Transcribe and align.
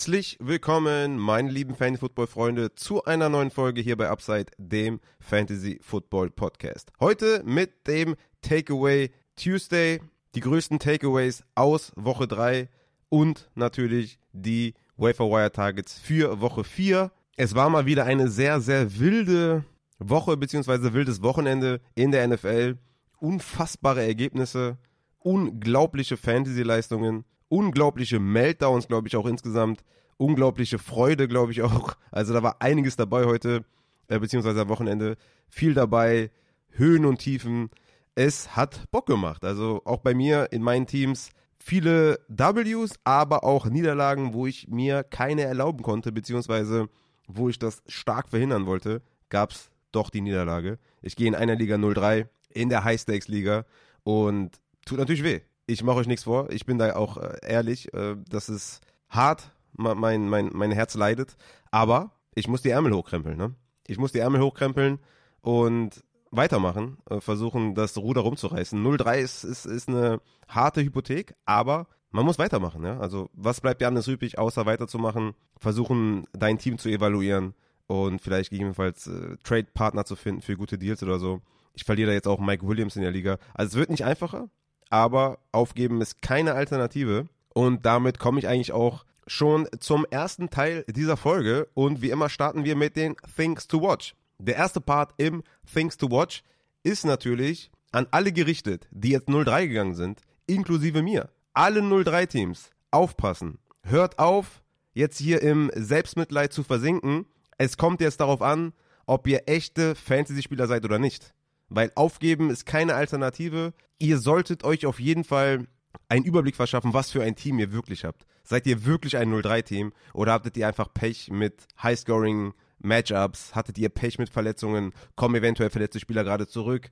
Herzlich 0.00 0.38
willkommen, 0.40 1.18
meine 1.18 1.50
lieben 1.50 1.74
Fantasy-Football-Freunde, 1.74 2.74
zu 2.74 3.04
einer 3.04 3.28
neuen 3.28 3.50
Folge 3.50 3.82
hier 3.82 3.98
bei 3.98 4.08
Upside, 4.08 4.46
dem 4.56 4.98
Fantasy-Football-Podcast. 5.18 6.90
Heute 7.00 7.42
mit 7.44 7.86
dem 7.86 8.16
Takeaway 8.40 9.10
Tuesday, 9.36 10.00
die 10.34 10.40
größten 10.40 10.78
Takeaways 10.78 11.44
aus 11.54 11.92
Woche 11.96 12.26
3 12.26 12.70
und 13.10 13.50
natürlich 13.54 14.18
die 14.32 14.72
Wafer-Wire-Targets 14.96 15.98
für 15.98 16.40
Woche 16.40 16.64
4. 16.64 17.12
Es 17.36 17.54
war 17.54 17.68
mal 17.68 17.84
wieder 17.84 18.06
eine 18.06 18.28
sehr, 18.30 18.62
sehr 18.62 18.98
wilde 18.98 19.66
Woche 19.98 20.38
bzw. 20.38 20.94
wildes 20.94 21.22
Wochenende 21.22 21.82
in 21.94 22.10
der 22.10 22.26
NFL. 22.26 22.78
Unfassbare 23.18 24.02
Ergebnisse, 24.02 24.78
unglaubliche 25.18 26.16
Fantasy-Leistungen, 26.16 27.26
unglaubliche 27.50 28.18
Meltdowns, 28.18 28.88
glaube 28.88 29.08
ich, 29.08 29.16
auch 29.16 29.26
insgesamt, 29.26 29.84
unglaubliche 30.16 30.78
Freude, 30.78 31.28
glaube 31.28 31.52
ich 31.52 31.60
auch. 31.62 31.94
Also 32.10 32.32
da 32.32 32.42
war 32.42 32.56
einiges 32.60 32.96
dabei 32.96 33.26
heute, 33.26 33.64
äh, 34.08 34.18
beziehungsweise 34.18 34.62
am 34.62 34.68
Wochenende. 34.68 35.16
Viel 35.48 35.74
dabei, 35.74 36.30
Höhen 36.70 37.04
und 37.04 37.18
Tiefen. 37.18 37.70
Es 38.14 38.56
hat 38.56 38.90
Bock 38.90 39.06
gemacht. 39.06 39.44
Also 39.44 39.82
auch 39.84 39.98
bei 39.98 40.14
mir 40.14 40.48
in 40.52 40.62
meinen 40.62 40.86
Teams 40.86 41.30
viele 41.58 42.20
Ws, 42.28 42.94
aber 43.04 43.44
auch 43.44 43.66
Niederlagen, 43.66 44.32
wo 44.32 44.46
ich 44.46 44.68
mir 44.68 45.02
keine 45.02 45.42
erlauben 45.42 45.82
konnte, 45.82 46.12
beziehungsweise 46.12 46.88
wo 47.26 47.48
ich 47.48 47.58
das 47.58 47.82
stark 47.86 48.28
verhindern 48.28 48.66
wollte, 48.66 49.02
gab 49.28 49.52
es 49.52 49.70
doch 49.92 50.10
die 50.10 50.20
Niederlage. 50.20 50.78
Ich 51.02 51.16
gehe 51.16 51.28
in 51.28 51.34
einer 51.34 51.54
Liga 51.56 51.76
0-3, 51.76 52.26
in 52.50 52.68
der 52.68 52.84
High-Stakes-Liga 52.84 53.64
und 54.02 54.60
tut 54.84 54.98
natürlich 54.98 55.24
weh. 55.24 55.40
Ich 55.70 55.84
mache 55.84 55.98
euch 55.98 56.08
nichts 56.08 56.24
vor, 56.24 56.50
ich 56.50 56.66
bin 56.66 56.78
da 56.78 56.96
auch 56.96 57.16
äh, 57.16 57.38
ehrlich, 57.46 57.94
äh, 57.94 58.16
das 58.28 58.48
ist 58.48 58.80
hart, 59.08 59.52
mein, 59.72 60.28
mein, 60.28 60.50
mein 60.52 60.72
Herz 60.72 60.94
leidet, 60.96 61.36
aber 61.70 62.10
ich 62.34 62.48
muss 62.48 62.62
die 62.62 62.70
Ärmel 62.70 62.92
hochkrempeln. 62.92 63.38
Ne? 63.38 63.54
Ich 63.86 63.96
muss 63.96 64.10
die 64.10 64.18
Ärmel 64.18 64.40
hochkrempeln 64.40 64.98
und 65.42 66.02
weitermachen, 66.32 66.98
äh, 67.08 67.20
versuchen, 67.20 67.76
das 67.76 67.96
Ruder 67.96 68.22
rumzureißen. 68.22 68.84
0-3 68.84 69.18
ist, 69.18 69.44
ist, 69.44 69.64
ist 69.64 69.88
eine 69.88 70.20
harte 70.48 70.82
Hypothek, 70.82 71.34
aber 71.44 71.86
man 72.10 72.24
muss 72.24 72.40
weitermachen. 72.40 72.84
Ja? 72.84 72.98
Also 72.98 73.30
was 73.32 73.60
bleibt 73.60 73.80
dir 73.80 73.86
anderes 73.86 74.08
übrig, 74.08 74.38
außer 74.38 74.66
weiterzumachen, 74.66 75.34
versuchen, 75.56 76.26
dein 76.32 76.58
Team 76.58 76.78
zu 76.78 76.88
evaluieren 76.88 77.54
und 77.86 78.20
vielleicht 78.20 78.50
gegebenenfalls 78.50 79.06
äh, 79.06 79.36
Trade-Partner 79.44 80.04
zu 80.04 80.16
finden 80.16 80.42
für 80.42 80.56
gute 80.56 80.78
Deals 80.78 81.04
oder 81.04 81.20
so. 81.20 81.42
Ich 81.74 81.84
verliere 81.84 82.08
da 82.08 82.14
jetzt 82.14 82.26
auch 82.26 82.40
Mike 82.40 82.66
Williams 82.66 82.96
in 82.96 83.02
der 83.02 83.12
Liga. 83.12 83.38
Also 83.54 83.70
es 83.70 83.76
wird 83.76 83.90
nicht 83.90 84.04
einfacher, 84.04 84.50
aber 84.90 85.38
aufgeben 85.52 86.00
ist 86.00 86.20
keine 86.20 86.54
Alternative. 86.54 87.28
Und 87.54 87.86
damit 87.86 88.18
komme 88.18 88.38
ich 88.38 88.48
eigentlich 88.48 88.72
auch 88.72 89.04
schon 89.26 89.68
zum 89.78 90.04
ersten 90.10 90.50
Teil 90.50 90.84
dieser 90.88 91.16
Folge. 91.16 91.68
Und 91.74 92.02
wie 92.02 92.10
immer 92.10 92.28
starten 92.28 92.64
wir 92.64 92.76
mit 92.76 92.96
den 92.96 93.16
Things 93.36 93.66
to 93.66 93.80
Watch. 93.80 94.14
Der 94.38 94.56
erste 94.56 94.80
Part 94.80 95.14
im 95.16 95.42
Things 95.72 95.96
to 95.96 96.10
Watch 96.10 96.42
ist 96.82 97.04
natürlich 97.04 97.70
an 97.92 98.06
alle 98.10 98.32
gerichtet, 98.32 98.88
die 98.90 99.10
jetzt 99.10 99.28
0-3 99.28 99.68
gegangen 99.68 99.94
sind, 99.94 100.20
inklusive 100.46 101.02
mir. 101.02 101.30
Alle 101.52 101.80
0-3-Teams, 101.80 102.70
aufpassen. 102.90 103.58
Hört 103.82 104.18
auf, 104.18 104.62
jetzt 104.92 105.18
hier 105.18 105.42
im 105.42 105.70
Selbstmitleid 105.74 106.52
zu 106.52 106.62
versinken. 106.62 107.26
Es 107.58 107.76
kommt 107.76 108.00
jetzt 108.00 108.20
darauf 108.20 108.42
an, 108.42 108.72
ob 109.06 109.26
ihr 109.26 109.42
echte 109.46 109.94
Fantasy-Spieler 109.94 110.66
seid 110.66 110.84
oder 110.84 110.98
nicht. 110.98 111.34
Weil 111.70 111.90
aufgeben 111.94 112.50
ist 112.50 112.66
keine 112.66 112.94
Alternative. 112.94 113.72
Ihr 113.98 114.18
solltet 114.18 114.64
euch 114.64 114.84
auf 114.84 115.00
jeden 115.00 115.24
Fall 115.24 115.66
einen 116.08 116.24
Überblick 116.24 116.56
verschaffen, 116.56 116.92
was 116.92 117.10
für 117.10 117.22
ein 117.22 117.36
Team 117.36 117.58
ihr 117.58 117.72
wirklich 117.72 118.04
habt. 118.04 118.26
Seid 118.42 118.66
ihr 118.66 118.84
wirklich 118.84 119.16
ein 119.16 119.32
0-3-Team 119.32 119.92
oder 120.12 120.32
hattet 120.32 120.56
ihr 120.56 120.66
einfach 120.66 120.92
Pech 120.92 121.30
mit 121.30 121.66
High-Scoring 121.82 122.52
Matchups? 122.80 123.54
Hattet 123.54 123.78
ihr 123.78 123.88
Pech 123.88 124.18
mit 124.18 124.28
Verletzungen? 124.28 124.92
Kommen 125.14 125.36
eventuell 125.36 125.70
verletzte 125.70 126.00
Spieler 126.00 126.24
gerade 126.24 126.48
zurück? 126.48 126.90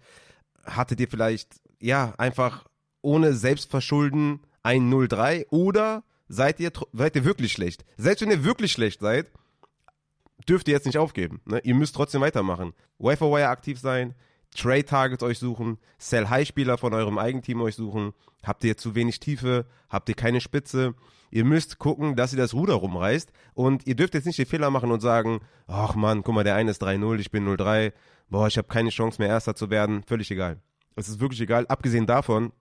Hattet 0.65 1.01
ihr 1.01 1.09
vielleicht, 1.09 1.61
ja, 1.81 2.15
einfach 2.19 2.65
ohne 3.03 3.33
Selbstverschulden 3.35 4.41
ein 4.63 4.93
0-3 4.93 5.47
oder 5.51 6.05
seid 6.29 6.61
ihr, 6.61 6.71
seid 6.93 7.17
ihr 7.17 7.25
wirklich 7.25 7.53
schlecht? 7.53 7.85
Selbst 7.97 8.23
wenn 8.23 8.31
ihr 8.31 8.45
wirklich 8.45 8.73
schlecht 8.73 9.01
seid, 9.01 9.27
dürft 10.49 10.69
ihr 10.69 10.75
jetzt 10.75 10.87
nicht 10.87 10.99
aufgeben. 10.99 11.41
Ne? 11.47 11.61
Ihr 11.65 11.75
müsst 11.75 11.97
trotzdem 11.97 12.21
weitermachen. 12.21 12.75
Wire 12.99 13.49
aktiv 13.49 13.81
sein, 13.81 14.15
Trade 14.57 14.85
Targets 14.85 15.23
euch 15.23 15.39
suchen, 15.39 15.79
Sell 15.99 16.29
High 16.29 16.47
Spieler 16.47 16.79
von 16.79 16.95
eurem 16.95 17.19
Eigenteam 17.19 17.61
euch 17.61 17.77
suchen. 17.77 18.13
Habt 18.43 18.65
ihr 18.65 18.77
zu 18.77 18.95
wenig 18.95 19.21
Tiefe? 19.21 19.67
Habt 19.89 20.09
ihr 20.09 20.15
keine 20.15 20.41
Spitze? 20.41 20.95
Ihr 21.31 21.45
müsst 21.45 21.79
gucken, 21.79 22.17
dass 22.17 22.33
ihr 22.33 22.39
das 22.39 22.55
Ruder 22.55 22.75
rumreißt 22.75 23.31
und 23.55 23.87
ihr 23.87 23.95
dürft 23.95 24.15
jetzt 24.15 24.27
nicht 24.27 24.39
den 24.39 24.47
Fehler 24.47 24.71
machen 24.71 24.91
und 24.91 25.01
sagen, 25.01 25.41
ach 25.67 25.95
man, 25.95 26.23
guck 26.23 26.35
mal, 26.35 26.45
der 26.45 26.55
eine 26.55 26.71
ist 26.71 26.83
3-0, 26.83 27.19
ich 27.19 27.31
bin 27.31 27.47
0-3, 27.47 27.93
boah, 28.31 28.47
ich 28.47 28.57
habe 28.57 28.69
keine 28.69 28.91
Chance 28.91 29.21
mehr 29.21 29.29
Erster 29.29 29.55
zu 29.55 29.69
werden. 29.69 30.03
Völlig 30.05 30.31
egal. 30.31 30.61
Es 30.97 31.09
ist 31.09 31.21
wirklich 31.21 31.41
egal, 31.41 31.67
abgesehen 31.67 32.07
davon, 32.07 32.53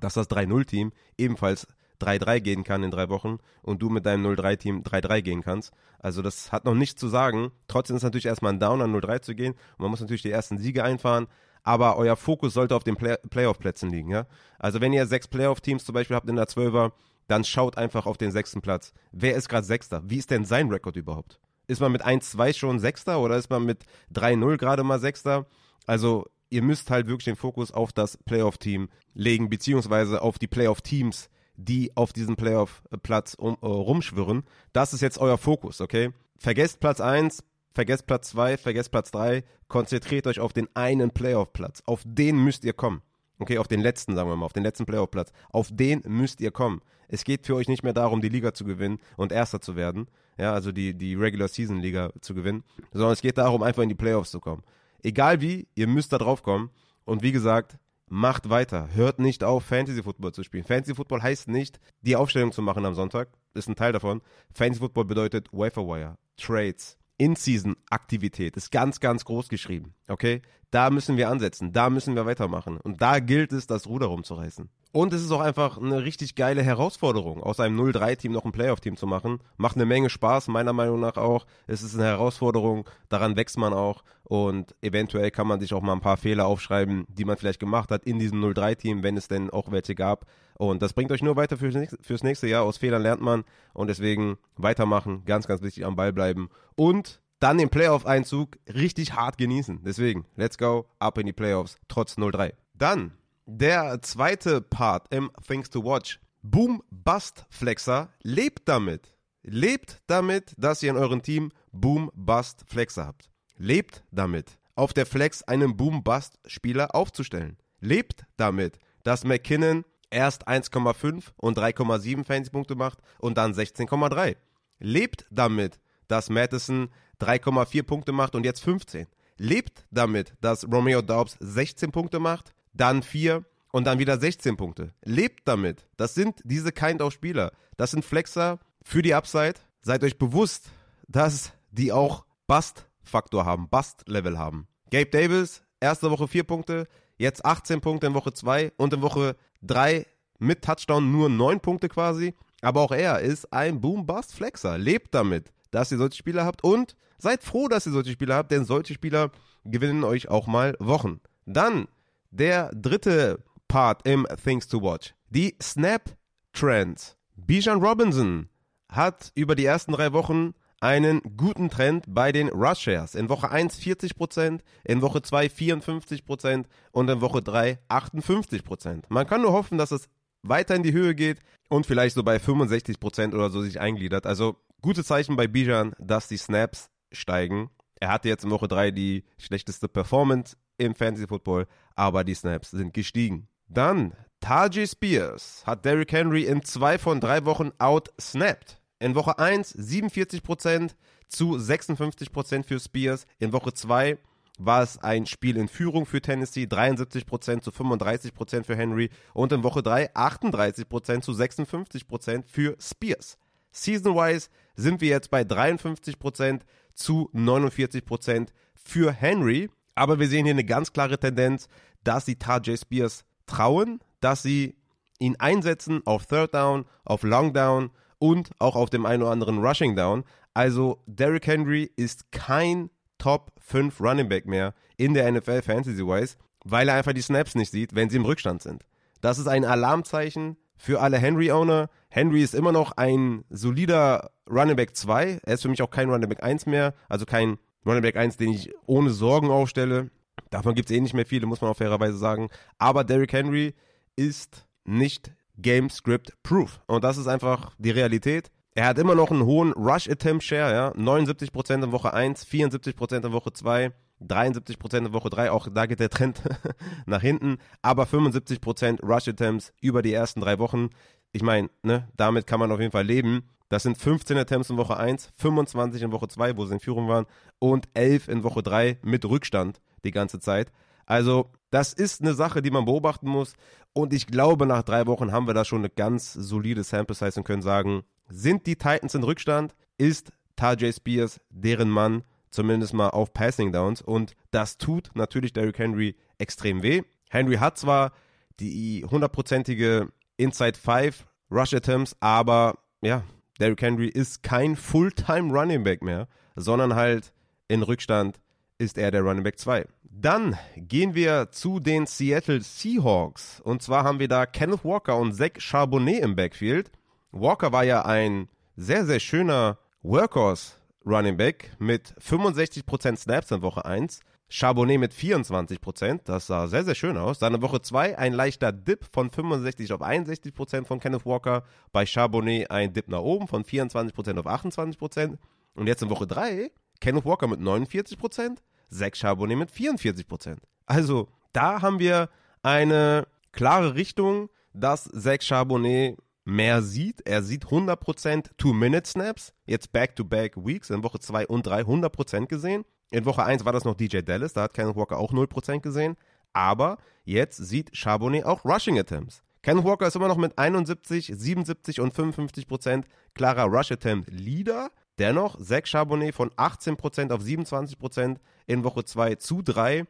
dass 0.00 0.14
das 0.14 0.30
3-0-Team 0.30 0.92
ebenfalls 1.18 1.66
3-3 2.00 2.40
gehen 2.40 2.64
kann 2.64 2.82
in 2.82 2.90
drei 2.90 3.08
Wochen 3.08 3.38
und 3.62 3.80
du 3.82 3.88
mit 3.88 4.06
deinem 4.06 4.26
0-3-Team 4.26 4.82
3-3 4.82 5.22
gehen 5.22 5.42
kannst. 5.42 5.72
Also 5.98 6.22
das 6.22 6.52
hat 6.52 6.64
noch 6.64 6.74
nichts 6.74 7.00
zu 7.00 7.08
sagen. 7.08 7.52
Trotzdem 7.68 7.96
ist 7.96 8.02
natürlich 8.02 8.26
erstmal 8.26 8.52
ein 8.52 8.60
Down 8.60 8.82
an 8.82 8.94
0-3 8.94 9.22
zu 9.22 9.34
gehen 9.34 9.52
und 9.52 9.80
man 9.80 9.90
muss 9.90 10.00
natürlich 10.00 10.22
die 10.22 10.30
ersten 10.30 10.58
Siege 10.58 10.84
einfahren. 10.84 11.26
Aber 11.62 11.96
euer 11.96 12.16
Fokus 12.16 12.52
sollte 12.52 12.76
auf 12.76 12.84
den 12.84 12.96
Play 12.96 13.16
Playoff-Plätzen 13.30 13.90
liegen. 13.90 14.10
Ja? 14.10 14.26
Also 14.58 14.80
wenn 14.80 14.92
ihr 14.92 15.06
sechs 15.06 15.28
Playoff-Teams 15.28 15.84
zum 15.84 15.94
Beispiel 15.94 16.14
habt 16.14 16.28
in 16.28 16.36
der 16.36 16.46
12er, 16.46 16.92
dann 17.26 17.44
schaut 17.44 17.78
einfach 17.78 18.04
auf 18.06 18.18
den 18.18 18.32
sechsten 18.32 18.60
Platz. 18.60 18.92
Wer 19.12 19.34
ist 19.34 19.48
gerade 19.48 19.66
Sechster? 19.66 20.02
Wie 20.04 20.18
ist 20.18 20.30
denn 20.30 20.44
sein 20.44 20.70
Rekord 20.70 20.96
überhaupt? 20.96 21.40
Ist 21.66 21.80
man 21.80 21.92
mit 21.92 22.04
1-2 22.04 22.54
schon 22.54 22.78
Sechster 22.78 23.18
oder 23.20 23.36
ist 23.36 23.48
man 23.48 23.64
mit 23.64 23.84
3-0 24.14 24.58
gerade 24.58 24.84
mal 24.84 25.00
Sechster? 25.00 25.46
Also 25.86 26.26
ihr 26.50 26.62
müsst 26.62 26.90
halt 26.90 27.06
wirklich 27.06 27.24
den 27.24 27.36
Fokus 27.36 27.72
auf 27.72 27.92
das 27.92 28.18
Playoff-Team 28.18 28.90
legen, 29.14 29.48
beziehungsweise 29.48 30.20
auf 30.20 30.38
die 30.38 30.46
Playoff-Teams, 30.46 31.30
die 31.56 31.96
auf 31.96 32.12
diesem 32.12 32.36
Playoff-Platz 32.36 33.34
um, 33.34 33.56
äh, 33.60 33.66
rumschwirren. 33.66 34.44
Das 34.72 34.92
ist 34.92 35.00
jetzt 35.00 35.18
euer 35.18 35.38
Fokus, 35.38 35.80
okay? 35.80 36.10
Vergesst 36.36 36.80
Platz 36.80 37.00
1, 37.00 37.44
vergesst 37.72 38.06
Platz 38.06 38.30
2, 38.30 38.56
vergesst 38.56 38.90
Platz 38.90 39.10
3, 39.10 39.44
konzentriert 39.68 40.26
euch 40.26 40.40
auf 40.40 40.52
den 40.52 40.68
einen 40.74 41.10
Playoff-Platz. 41.10 41.82
Auf 41.86 42.02
den 42.04 42.42
müsst 42.42 42.64
ihr 42.64 42.72
kommen. 42.72 43.02
Okay, 43.38 43.58
auf 43.58 43.68
den 43.68 43.80
letzten, 43.80 44.14
sagen 44.14 44.28
wir 44.28 44.36
mal, 44.36 44.46
auf 44.46 44.52
den 44.52 44.62
letzten 44.62 44.86
Playoff-Platz. 44.86 45.32
Auf 45.50 45.68
den 45.72 46.02
müsst 46.06 46.40
ihr 46.40 46.50
kommen. 46.50 46.80
Es 47.08 47.24
geht 47.24 47.46
für 47.46 47.54
euch 47.54 47.68
nicht 47.68 47.82
mehr 47.82 47.92
darum, 47.92 48.20
die 48.20 48.28
Liga 48.28 48.54
zu 48.54 48.64
gewinnen 48.64 48.98
und 49.16 49.32
Erster 49.32 49.60
zu 49.60 49.76
werden. 49.76 50.08
Ja, 50.38 50.52
also 50.52 50.72
die, 50.72 50.94
die 50.94 51.14
Regular 51.14 51.48
Season 51.48 51.80
Liga 51.80 52.12
zu 52.20 52.34
gewinnen. 52.34 52.64
Sondern 52.92 53.12
es 53.12 53.22
geht 53.22 53.38
darum, 53.38 53.62
einfach 53.62 53.82
in 53.82 53.88
die 53.88 53.94
Playoffs 53.94 54.30
zu 54.30 54.40
kommen. 54.40 54.62
Egal 55.02 55.40
wie, 55.40 55.66
ihr 55.74 55.86
müsst 55.86 56.12
da 56.12 56.18
drauf 56.18 56.42
kommen. 56.42 56.70
Und 57.04 57.22
wie 57.22 57.32
gesagt, 57.32 57.76
macht 58.08 58.50
weiter. 58.50 58.88
Hört 58.94 59.18
nicht 59.18 59.44
auf, 59.44 59.64
Fantasy 59.64 60.02
Football 60.02 60.32
zu 60.32 60.42
spielen. 60.42 60.64
Fantasy 60.64 60.94
Football 60.94 61.22
heißt 61.22 61.48
nicht, 61.48 61.80
die 62.02 62.16
Aufstellung 62.16 62.52
zu 62.52 62.62
machen 62.62 62.84
am 62.84 62.94
Sonntag. 62.94 63.28
Ist 63.54 63.68
ein 63.68 63.76
Teil 63.76 63.92
davon. 63.92 64.20
Fantasy 64.52 64.80
Football 64.80 65.04
bedeutet 65.04 65.48
Waferwire, 65.52 66.16
Trades, 66.36 66.98
In-Season-Aktivität. 67.18 68.56
Ist 68.56 68.70
ganz, 68.70 69.00
ganz 69.00 69.24
groß 69.24 69.48
geschrieben. 69.48 69.94
Okay? 70.08 70.42
Da 70.70 70.90
müssen 70.90 71.16
wir 71.16 71.28
ansetzen. 71.28 71.72
Da 71.72 71.88
müssen 71.90 72.16
wir 72.16 72.26
weitermachen. 72.26 72.78
Und 72.78 73.00
da 73.00 73.20
gilt 73.20 73.52
es, 73.52 73.66
das 73.66 73.86
Ruder 73.86 74.06
rumzureißen. 74.06 74.68
Und 74.94 75.12
es 75.12 75.22
ist 75.22 75.32
auch 75.32 75.40
einfach 75.40 75.76
eine 75.76 76.04
richtig 76.04 76.36
geile 76.36 76.62
Herausforderung, 76.62 77.42
aus 77.42 77.58
einem 77.58 77.80
0-3-Team 77.80 78.30
noch 78.30 78.44
ein 78.44 78.52
Playoff-Team 78.52 78.96
zu 78.96 79.08
machen. 79.08 79.40
Macht 79.56 79.74
eine 79.74 79.86
Menge 79.86 80.08
Spaß, 80.08 80.46
meiner 80.46 80.72
Meinung 80.72 81.00
nach 81.00 81.16
auch. 81.16 81.46
Es 81.66 81.82
ist 81.82 81.96
eine 81.96 82.04
Herausforderung, 82.04 82.88
daran 83.08 83.34
wächst 83.34 83.58
man 83.58 83.72
auch. 83.72 84.04
Und 84.22 84.72
eventuell 84.82 85.32
kann 85.32 85.48
man 85.48 85.58
sich 85.58 85.74
auch 85.74 85.82
mal 85.82 85.94
ein 85.94 86.00
paar 86.00 86.16
Fehler 86.16 86.46
aufschreiben, 86.46 87.06
die 87.08 87.24
man 87.24 87.36
vielleicht 87.36 87.58
gemacht 87.58 87.90
hat 87.90 88.04
in 88.04 88.20
diesem 88.20 88.40
0-3-Team, 88.40 89.02
wenn 89.02 89.16
es 89.16 89.26
denn 89.26 89.50
auch 89.50 89.72
welche 89.72 89.96
gab. 89.96 90.26
Und 90.58 90.80
das 90.80 90.92
bringt 90.92 91.10
euch 91.10 91.24
nur 91.24 91.34
weiter 91.34 91.56
fürs 91.56 92.22
nächste, 92.22 92.46
Jahr. 92.46 92.62
Aus 92.62 92.76
Fehlern 92.76 93.02
lernt 93.02 93.20
man. 93.20 93.42
Und 93.72 93.88
deswegen 93.88 94.36
weitermachen, 94.54 95.24
ganz, 95.24 95.48
ganz 95.48 95.60
wichtig 95.60 95.84
am 95.84 95.96
Ball 95.96 96.12
bleiben. 96.12 96.50
Und 96.76 97.20
dann 97.40 97.58
den 97.58 97.68
Playoff-Einzug 97.68 98.58
richtig 98.72 99.14
hart 99.14 99.38
genießen. 99.38 99.80
Deswegen, 99.84 100.24
let's 100.36 100.56
go, 100.56 100.86
ab 101.00 101.18
in 101.18 101.26
die 101.26 101.32
Playoffs, 101.32 101.78
trotz 101.88 102.16
0-3. 102.16 102.52
Dann 102.74 103.10
der 103.46 104.00
zweite 104.02 104.60
Part 104.60 105.12
im 105.12 105.30
Things 105.46 105.70
to 105.70 105.84
Watch. 105.84 106.20
Boom 106.42 106.82
Bust 106.90 107.46
Flexer 107.50 108.10
lebt 108.22 108.68
damit. 108.68 109.16
Lebt 109.42 110.02
damit, 110.06 110.54
dass 110.56 110.82
ihr 110.82 110.90
in 110.90 110.96
eurem 110.96 111.22
Team 111.22 111.52
Boom 111.72 112.10
Bust 112.14 112.64
Flexer 112.66 113.06
habt. 113.06 113.30
Lebt 113.56 114.02
damit, 114.10 114.58
auf 114.74 114.92
der 114.92 115.06
Flex 115.06 115.42
einen 115.42 115.76
Boom 115.76 116.02
Bust 116.02 116.38
Spieler 116.46 116.94
aufzustellen. 116.94 117.58
Lebt 117.80 118.24
damit, 118.36 118.78
dass 119.02 119.24
McKinnon 119.24 119.84
erst 120.10 120.48
1,5 120.48 121.32
und 121.36 121.58
3,7 121.58 122.24
Fantasy-Punkte 122.24 122.74
macht 122.74 122.98
und 123.18 123.36
dann 123.36 123.52
16,3. 123.52 124.36
Lebt 124.78 125.26
damit, 125.30 125.78
dass 126.08 126.30
Madison 126.30 126.88
3,4 127.20 127.82
Punkte 127.82 128.12
macht 128.12 128.34
und 128.34 128.44
jetzt 128.44 128.60
15. 128.60 129.06
Lebt 129.36 129.84
damit, 129.90 130.34
dass 130.40 130.66
Romeo 130.70 131.02
Daubs 131.02 131.36
16 131.40 131.90
Punkte 131.90 132.20
macht 132.20 132.54
dann 132.74 133.02
4 133.02 133.44
und 133.72 133.84
dann 133.84 133.98
wieder 133.98 134.18
16 134.18 134.56
Punkte. 134.56 134.92
Lebt 135.02 135.48
damit. 135.48 135.88
Das 135.96 136.14
sind 136.14 136.40
diese 136.44 136.72
Kind 136.72 137.00
of 137.00 137.12
Spieler. 137.12 137.52
Das 137.76 137.90
sind 137.90 138.04
Flexer, 138.04 138.60
für 138.84 139.02
die 139.02 139.14
Upside. 139.14 139.54
Seid 139.80 140.04
euch 140.04 140.18
bewusst, 140.18 140.70
dass 141.08 141.52
die 141.72 141.90
auch 141.90 142.24
Bust-Faktor 142.46 143.44
haben, 143.44 143.68
Bust-Level 143.68 144.38
haben. 144.38 144.68
Gabe 144.90 145.06
Davis, 145.06 145.62
erste 145.80 146.10
Woche 146.10 146.28
4 146.28 146.44
Punkte, 146.44 146.86
jetzt 147.16 147.44
18 147.44 147.80
Punkte 147.80 148.06
in 148.06 148.14
Woche 148.14 148.32
2 148.32 148.72
und 148.76 148.92
in 148.92 149.02
Woche 149.02 149.36
3 149.62 150.06
mit 150.38 150.62
Touchdown 150.62 151.10
nur 151.10 151.28
9 151.28 151.60
Punkte 151.60 151.88
quasi. 151.88 152.34
Aber 152.60 152.82
auch 152.82 152.92
er 152.92 153.20
ist 153.20 153.52
ein 153.52 153.80
Boom-Bust-Flexer. 153.80 154.78
Lebt 154.78 155.14
damit, 155.14 155.52
dass 155.70 155.90
ihr 155.90 155.98
solche 155.98 156.16
Spieler 156.16 156.44
habt 156.44 156.62
und 156.62 156.96
seid 157.18 157.42
froh, 157.42 157.68
dass 157.68 157.86
ihr 157.86 157.92
solche 157.92 158.12
Spieler 158.12 158.36
habt, 158.36 158.52
denn 158.52 158.64
solche 158.64 158.94
Spieler 158.94 159.30
gewinnen 159.64 160.04
euch 160.04 160.28
auch 160.28 160.46
mal 160.46 160.76
Wochen. 160.78 161.20
Dann 161.46 161.88
der 162.34 162.70
dritte 162.74 163.42
Part 163.68 164.06
im 164.06 164.26
Things 164.42 164.68
to 164.68 164.82
Watch. 164.82 165.14
Die 165.30 165.56
Snap 165.62 166.16
Trends. 166.52 167.16
Bijan 167.36 167.82
Robinson 167.82 168.48
hat 168.90 169.32
über 169.34 169.54
die 169.54 169.64
ersten 169.64 169.92
drei 169.92 170.12
Wochen 170.12 170.54
einen 170.80 171.22
guten 171.36 171.70
Trend 171.70 172.04
bei 172.08 172.30
den 172.30 172.48
Rush 172.48 172.80
Shares. 172.80 173.14
In 173.14 173.28
Woche 173.28 173.50
1 173.50 173.80
40%, 173.80 174.60
in 174.84 175.02
Woche 175.02 175.22
2 175.22 175.46
54% 175.46 176.64
und 176.92 177.08
in 177.08 177.20
Woche 177.20 177.40
3 177.40 177.78
58%. 177.88 179.04
Man 179.08 179.26
kann 179.26 179.42
nur 179.42 179.52
hoffen, 179.52 179.78
dass 179.78 179.92
es 179.92 180.08
weiter 180.42 180.74
in 180.74 180.82
die 180.82 180.92
Höhe 180.92 181.14
geht 181.14 181.40
und 181.68 181.86
vielleicht 181.86 182.14
so 182.14 182.22
bei 182.22 182.36
65% 182.36 183.32
oder 183.34 183.48
so 183.50 183.62
sich 183.62 183.80
eingliedert. 183.80 184.26
Also 184.26 184.56
gute 184.82 185.02
Zeichen 185.04 185.36
bei 185.36 185.46
Bijan, 185.46 185.94
dass 185.98 186.28
die 186.28 186.36
Snaps 186.36 186.90
steigen. 187.12 187.70
Er 187.98 188.10
hatte 188.10 188.28
jetzt 188.28 188.44
in 188.44 188.50
Woche 188.50 188.68
3 188.68 188.90
die 188.90 189.24
schlechteste 189.38 189.88
Performance 189.88 190.56
im 190.78 190.94
Fantasy 190.94 191.26
Football, 191.26 191.66
aber 191.94 192.24
die 192.24 192.34
Snaps 192.34 192.70
sind 192.70 192.92
gestiegen. 192.94 193.48
Dann 193.68 194.14
Tajay 194.40 194.86
Spears 194.86 195.62
hat 195.66 195.84
Derrick 195.84 196.12
Henry 196.12 196.44
in 196.44 196.62
zwei 196.62 196.98
von 196.98 197.20
drei 197.20 197.44
Wochen 197.44 197.72
outsnapped. 197.78 198.80
In 198.98 199.14
Woche 199.14 199.38
1 199.38 199.76
47% 199.76 200.94
zu 201.28 201.56
56% 201.56 202.64
für 202.64 202.80
Spears. 202.80 203.26
In 203.38 203.52
Woche 203.52 203.72
2 203.72 204.18
war 204.58 204.82
es 204.82 204.98
ein 204.98 205.26
Spiel 205.26 205.56
in 205.56 205.68
Führung 205.68 206.06
für 206.06 206.20
Tennessee, 206.20 206.64
73% 206.64 207.60
zu 207.60 207.70
35% 207.70 208.64
für 208.64 208.76
Henry. 208.76 209.10
Und 209.32 209.52
in 209.52 209.62
Woche 209.64 209.82
3 209.82 210.14
38% 210.14 211.22
zu 211.22 211.32
56% 211.32 212.44
für 212.46 212.76
Spears. 212.80 213.36
Season-wise 213.72 214.48
sind 214.76 215.00
wir 215.00 215.08
jetzt 215.08 215.30
bei 215.30 215.42
53% 215.42 216.60
zu 216.94 217.30
49% 217.34 218.48
für 218.74 219.12
Henry. 219.12 219.70
Aber 219.94 220.18
wir 220.18 220.28
sehen 220.28 220.44
hier 220.44 220.54
eine 220.54 220.64
ganz 220.64 220.92
klare 220.92 221.18
Tendenz, 221.18 221.68
dass 222.02 222.24
die 222.24 222.38
Tajay 222.38 222.76
Spears 222.76 223.24
trauen, 223.46 224.00
dass 224.20 224.42
sie 224.42 224.76
ihn 225.18 225.36
einsetzen 225.38 226.02
auf 226.04 226.26
Third 226.26 226.54
Down, 226.54 226.86
auf 227.04 227.22
Long 227.22 227.52
Down 227.52 227.90
und 228.18 228.50
auch 228.58 228.76
auf 228.76 228.90
dem 228.90 229.06
einen 229.06 229.22
oder 229.22 229.32
anderen 229.32 229.64
Rushing 229.64 229.96
Down. 229.96 230.24
Also 230.52 231.02
Derrick 231.06 231.46
Henry 231.46 231.90
ist 231.96 232.30
kein 232.32 232.90
Top 233.18 233.52
5 233.60 234.00
Running 234.00 234.28
Back 234.28 234.46
mehr 234.46 234.74
in 234.96 235.14
der 235.14 235.30
NFL 235.30 235.62
Fantasy-wise, 235.62 236.36
weil 236.64 236.88
er 236.88 236.94
einfach 236.94 237.12
die 237.12 237.22
Snaps 237.22 237.54
nicht 237.54 237.70
sieht, 237.70 237.94
wenn 237.94 238.10
sie 238.10 238.16
im 238.16 238.24
Rückstand 238.24 238.62
sind. 238.62 238.84
Das 239.20 239.38
ist 239.38 239.46
ein 239.46 239.64
Alarmzeichen 239.64 240.56
für 240.76 241.00
alle 241.00 241.18
Henry-Owner. 241.18 241.88
Henry 242.08 242.42
ist 242.42 242.54
immer 242.54 242.72
noch 242.72 242.92
ein 242.92 243.44
solider 243.50 244.30
Running 244.50 244.76
Back 244.76 244.96
2. 244.96 245.40
Er 245.42 245.54
ist 245.54 245.62
für 245.62 245.68
mich 245.68 245.82
auch 245.82 245.90
kein 245.90 246.10
Running 246.10 246.28
Back 246.28 246.42
1 246.42 246.66
mehr, 246.66 246.94
also 247.08 247.24
kein 247.24 247.58
Running 247.86 248.02
Back 248.02 248.16
1, 248.16 248.36
den 248.36 248.52
ich 248.52 248.72
ohne 248.86 249.10
Sorgen 249.10 249.50
aufstelle. 249.50 250.10
Davon 250.50 250.74
gibt 250.74 250.90
es 250.90 250.96
eh 250.96 251.00
nicht 251.00 251.14
mehr 251.14 251.26
viele, 251.26 251.46
muss 251.46 251.60
man 251.60 251.70
auch 251.70 251.76
fairerweise 251.76 252.16
sagen. 252.16 252.48
Aber 252.78 253.04
Derrick 253.04 253.32
Henry 253.32 253.74
ist 254.16 254.66
nicht 254.84 255.32
Game 255.58 255.90
Script 255.90 256.32
Proof. 256.42 256.80
Und 256.86 257.04
das 257.04 257.18
ist 257.18 257.26
einfach 257.26 257.74
die 257.78 257.90
Realität. 257.90 258.50
Er 258.74 258.86
hat 258.86 258.98
immer 258.98 259.14
noch 259.14 259.30
einen 259.30 259.44
hohen 259.44 259.72
Rush 259.72 260.08
Attempt 260.08 260.42
Share, 260.42 260.72
ja. 260.72 260.92
79% 260.92 261.84
in 261.84 261.92
Woche 261.92 262.12
1, 262.12 262.46
74% 262.46 263.26
in 263.26 263.32
Woche 263.32 263.52
2, 263.52 263.92
73% 264.20 264.98
in 264.98 265.12
Woche 265.12 265.30
3. 265.30 265.50
Auch 265.52 265.68
da 265.72 265.86
geht 265.86 266.00
der 266.00 266.10
Trend 266.10 266.42
nach 267.06 267.20
hinten. 267.22 267.58
Aber 267.82 268.04
75% 268.04 269.04
Rush 269.04 269.28
Attempts 269.28 269.72
über 269.80 270.02
die 270.02 270.12
ersten 270.12 270.40
drei 270.40 270.58
Wochen. 270.58 270.90
Ich 271.32 271.42
meine, 271.42 271.70
ne, 271.82 272.08
damit 272.16 272.46
kann 272.46 272.58
man 272.60 272.72
auf 272.72 272.80
jeden 272.80 272.92
Fall 272.92 273.04
leben. 273.04 273.48
Das 273.74 273.82
sind 273.82 273.98
15 273.98 274.38
Attempts 274.38 274.70
in 274.70 274.76
Woche 274.76 274.96
1, 274.96 275.32
25 275.36 276.02
in 276.02 276.12
Woche 276.12 276.28
2, 276.28 276.56
wo 276.56 276.64
sie 276.64 276.74
in 276.74 276.78
Führung 276.78 277.08
waren, 277.08 277.26
und 277.58 277.88
11 277.94 278.28
in 278.28 278.44
Woche 278.44 278.62
3 278.62 278.98
mit 279.02 279.24
Rückstand 279.24 279.80
die 280.04 280.12
ganze 280.12 280.38
Zeit. 280.38 280.70
Also, 281.06 281.50
das 281.72 281.92
ist 281.92 282.20
eine 282.20 282.34
Sache, 282.34 282.62
die 282.62 282.70
man 282.70 282.84
beobachten 282.84 283.28
muss. 283.28 283.54
Und 283.92 284.12
ich 284.12 284.28
glaube, 284.28 284.66
nach 284.66 284.84
drei 284.84 285.08
Wochen 285.08 285.32
haben 285.32 285.48
wir 285.48 285.54
da 285.54 285.64
schon 285.64 285.80
eine 285.80 285.90
ganz 285.90 286.32
solide 286.34 286.84
Sample 286.84 287.16
Size 287.16 287.40
und 287.40 287.42
können 287.42 287.62
sagen, 287.62 288.04
sind 288.28 288.64
die 288.68 288.76
Titans 288.76 289.16
in 289.16 289.24
Rückstand? 289.24 289.74
Ist 289.98 290.30
Tajay 290.54 290.92
Spears 290.92 291.40
deren 291.50 291.90
Mann, 291.90 292.22
zumindest 292.50 292.94
mal 292.94 293.08
auf 293.08 293.32
Passing 293.32 293.72
Downs? 293.72 294.02
Und 294.02 294.36
das 294.52 294.78
tut 294.78 295.10
natürlich 295.14 295.52
Derrick 295.52 295.80
Henry 295.80 296.14
extrem 296.38 296.84
weh. 296.84 297.02
Henry 297.28 297.56
hat 297.56 297.76
zwar 297.76 298.12
die 298.60 299.04
hundertprozentige 299.04 300.12
Inside 300.36 300.78
5 300.78 301.26
Rush 301.50 301.74
Attempts, 301.74 302.16
aber 302.20 302.78
ja, 303.02 303.24
Derrick 303.60 303.82
Henry 303.82 304.08
ist 304.08 304.42
kein 304.42 304.76
Fulltime 304.76 305.52
Running 305.52 305.84
Back 305.84 306.02
mehr, 306.02 306.28
sondern 306.56 306.94
halt 306.94 307.32
in 307.68 307.82
Rückstand 307.82 308.40
ist 308.78 308.98
er 308.98 309.10
der 309.10 309.22
Running 309.22 309.44
Back 309.44 309.58
2. 309.58 309.86
Dann 310.02 310.56
gehen 310.76 311.14
wir 311.14 311.50
zu 311.50 311.80
den 311.80 312.06
Seattle 312.06 312.60
Seahawks. 312.60 313.60
Und 313.60 313.82
zwar 313.82 314.04
haben 314.04 314.18
wir 314.18 314.28
da 314.28 314.46
Kenneth 314.46 314.84
Walker 314.84 315.16
und 315.16 315.34
Zach 315.34 315.58
Charbonnet 315.58 316.22
im 316.22 316.36
Backfield. 316.36 316.90
Walker 317.30 317.72
war 317.72 317.84
ja 317.84 318.04
ein 318.04 318.48
sehr, 318.76 319.04
sehr 319.04 319.20
schöner 319.20 319.78
Workhorse 320.02 320.74
Running 321.06 321.36
Back 321.36 321.72
mit 321.78 322.14
65% 322.20 323.16
Snaps 323.16 323.50
in 323.50 323.62
Woche 323.62 323.84
1. 323.84 324.20
Charbonnet 324.48 325.00
mit 325.00 325.12
24%, 325.12 326.20
das 326.24 326.46
sah 326.46 326.68
sehr, 326.68 326.84
sehr 326.84 326.94
schön 326.94 327.16
aus. 327.16 327.38
Dann 327.38 327.54
in 327.54 327.62
Woche 327.62 327.80
2 327.80 328.18
ein 328.18 328.32
leichter 328.32 328.72
Dip 328.72 329.06
von 329.12 329.30
65 329.30 329.92
auf 329.92 330.02
61% 330.02 330.84
von 330.84 331.00
Kenneth 331.00 331.26
Walker. 331.26 331.64
Bei 331.92 332.06
Charbonnet 332.06 332.70
ein 332.70 332.92
Dip 332.92 333.08
nach 333.08 333.20
oben 333.20 333.48
von 333.48 333.64
24% 333.64 334.38
auf 334.38 334.46
28%. 334.46 335.38
Und 335.74 335.86
jetzt 335.86 336.02
in 336.02 336.10
Woche 336.10 336.26
3 336.26 336.70
Kenneth 337.00 337.24
Walker 337.24 337.48
mit 337.48 337.60
49%, 337.60 338.58
Zach 338.90 339.14
Charbonnet 339.14 339.58
mit 339.58 339.70
44%. 339.70 340.58
Also 340.86 341.28
da 341.52 341.82
haben 341.82 341.98
wir 341.98 342.28
eine 342.62 343.26
klare 343.52 343.94
Richtung, 343.94 344.50
dass 344.72 345.04
Zach 345.04 345.42
Charbonnet 345.42 346.16
mehr 346.44 346.82
sieht. 346.82 347.26
Er 347.26 347.42
sieht 347.42 347.66
100% 347.66 348.50
Two-Minute-Snaps, 348.56 349.52
jetzt 349.66 349.92
Back-to-Back-Weeks, 349.92 350.90
in 350.90 351.02
Woche 351.02 351.18
2 351.18 351.46
und 351.46 351.66
3 351.66 351.82
100% 351.82 352.46
gesehen. 352.46 352.84
In 353.10 353.24
Woche 353.24 353.44
1 353.44 353.64
war 353.64 353.72
das 353.72 353.84
noch 353.84 353.94
DJ 353.94 354.18
Dallas, 354.20 354.52
da 354.52 354.62
hat 354.62 354.74
Kenneth 354.74 354.96
Walker 354.96 355.18
auch 355.18 355.32
0% 355.32 355.80
gesehen. 355.80 356.16
Aber 356.52 356.98
jetzt 357.24 357.56
sieht 357.56 357.96
Charbonnet 357.96 358.44
auch 358.44 358.64
Rushing 358.64 358.98
Attempts. 358.98 359.42
Kenneth 359.62 359.84
Walker 359.84 360.06
ist 360.06 360.16
immer 360.16 360.28
noch 360.28 360.36
mit 360.36 360.58
71, 360.58 361.32
77 361.34 362.00
und 362.00 362.14
55% 362.14 363.04
klarer 363.34 363.64
Rush 363.64 363.92
Attempt 363.92 364.30
Leader. 364.30 364.90
Dennoch, 365.18 365.56
Zach 365.58 365.86
Charbonnet 365.86 366.34
von 366.34 366.50
18% 366.50 367.32
auf 367.32 367.40
27% 367.40 368.36
in 368.66 368.84
Woche 368.84 369.04
2 369.04 369.36
zu 369.36 369.62
3 369.62 370.04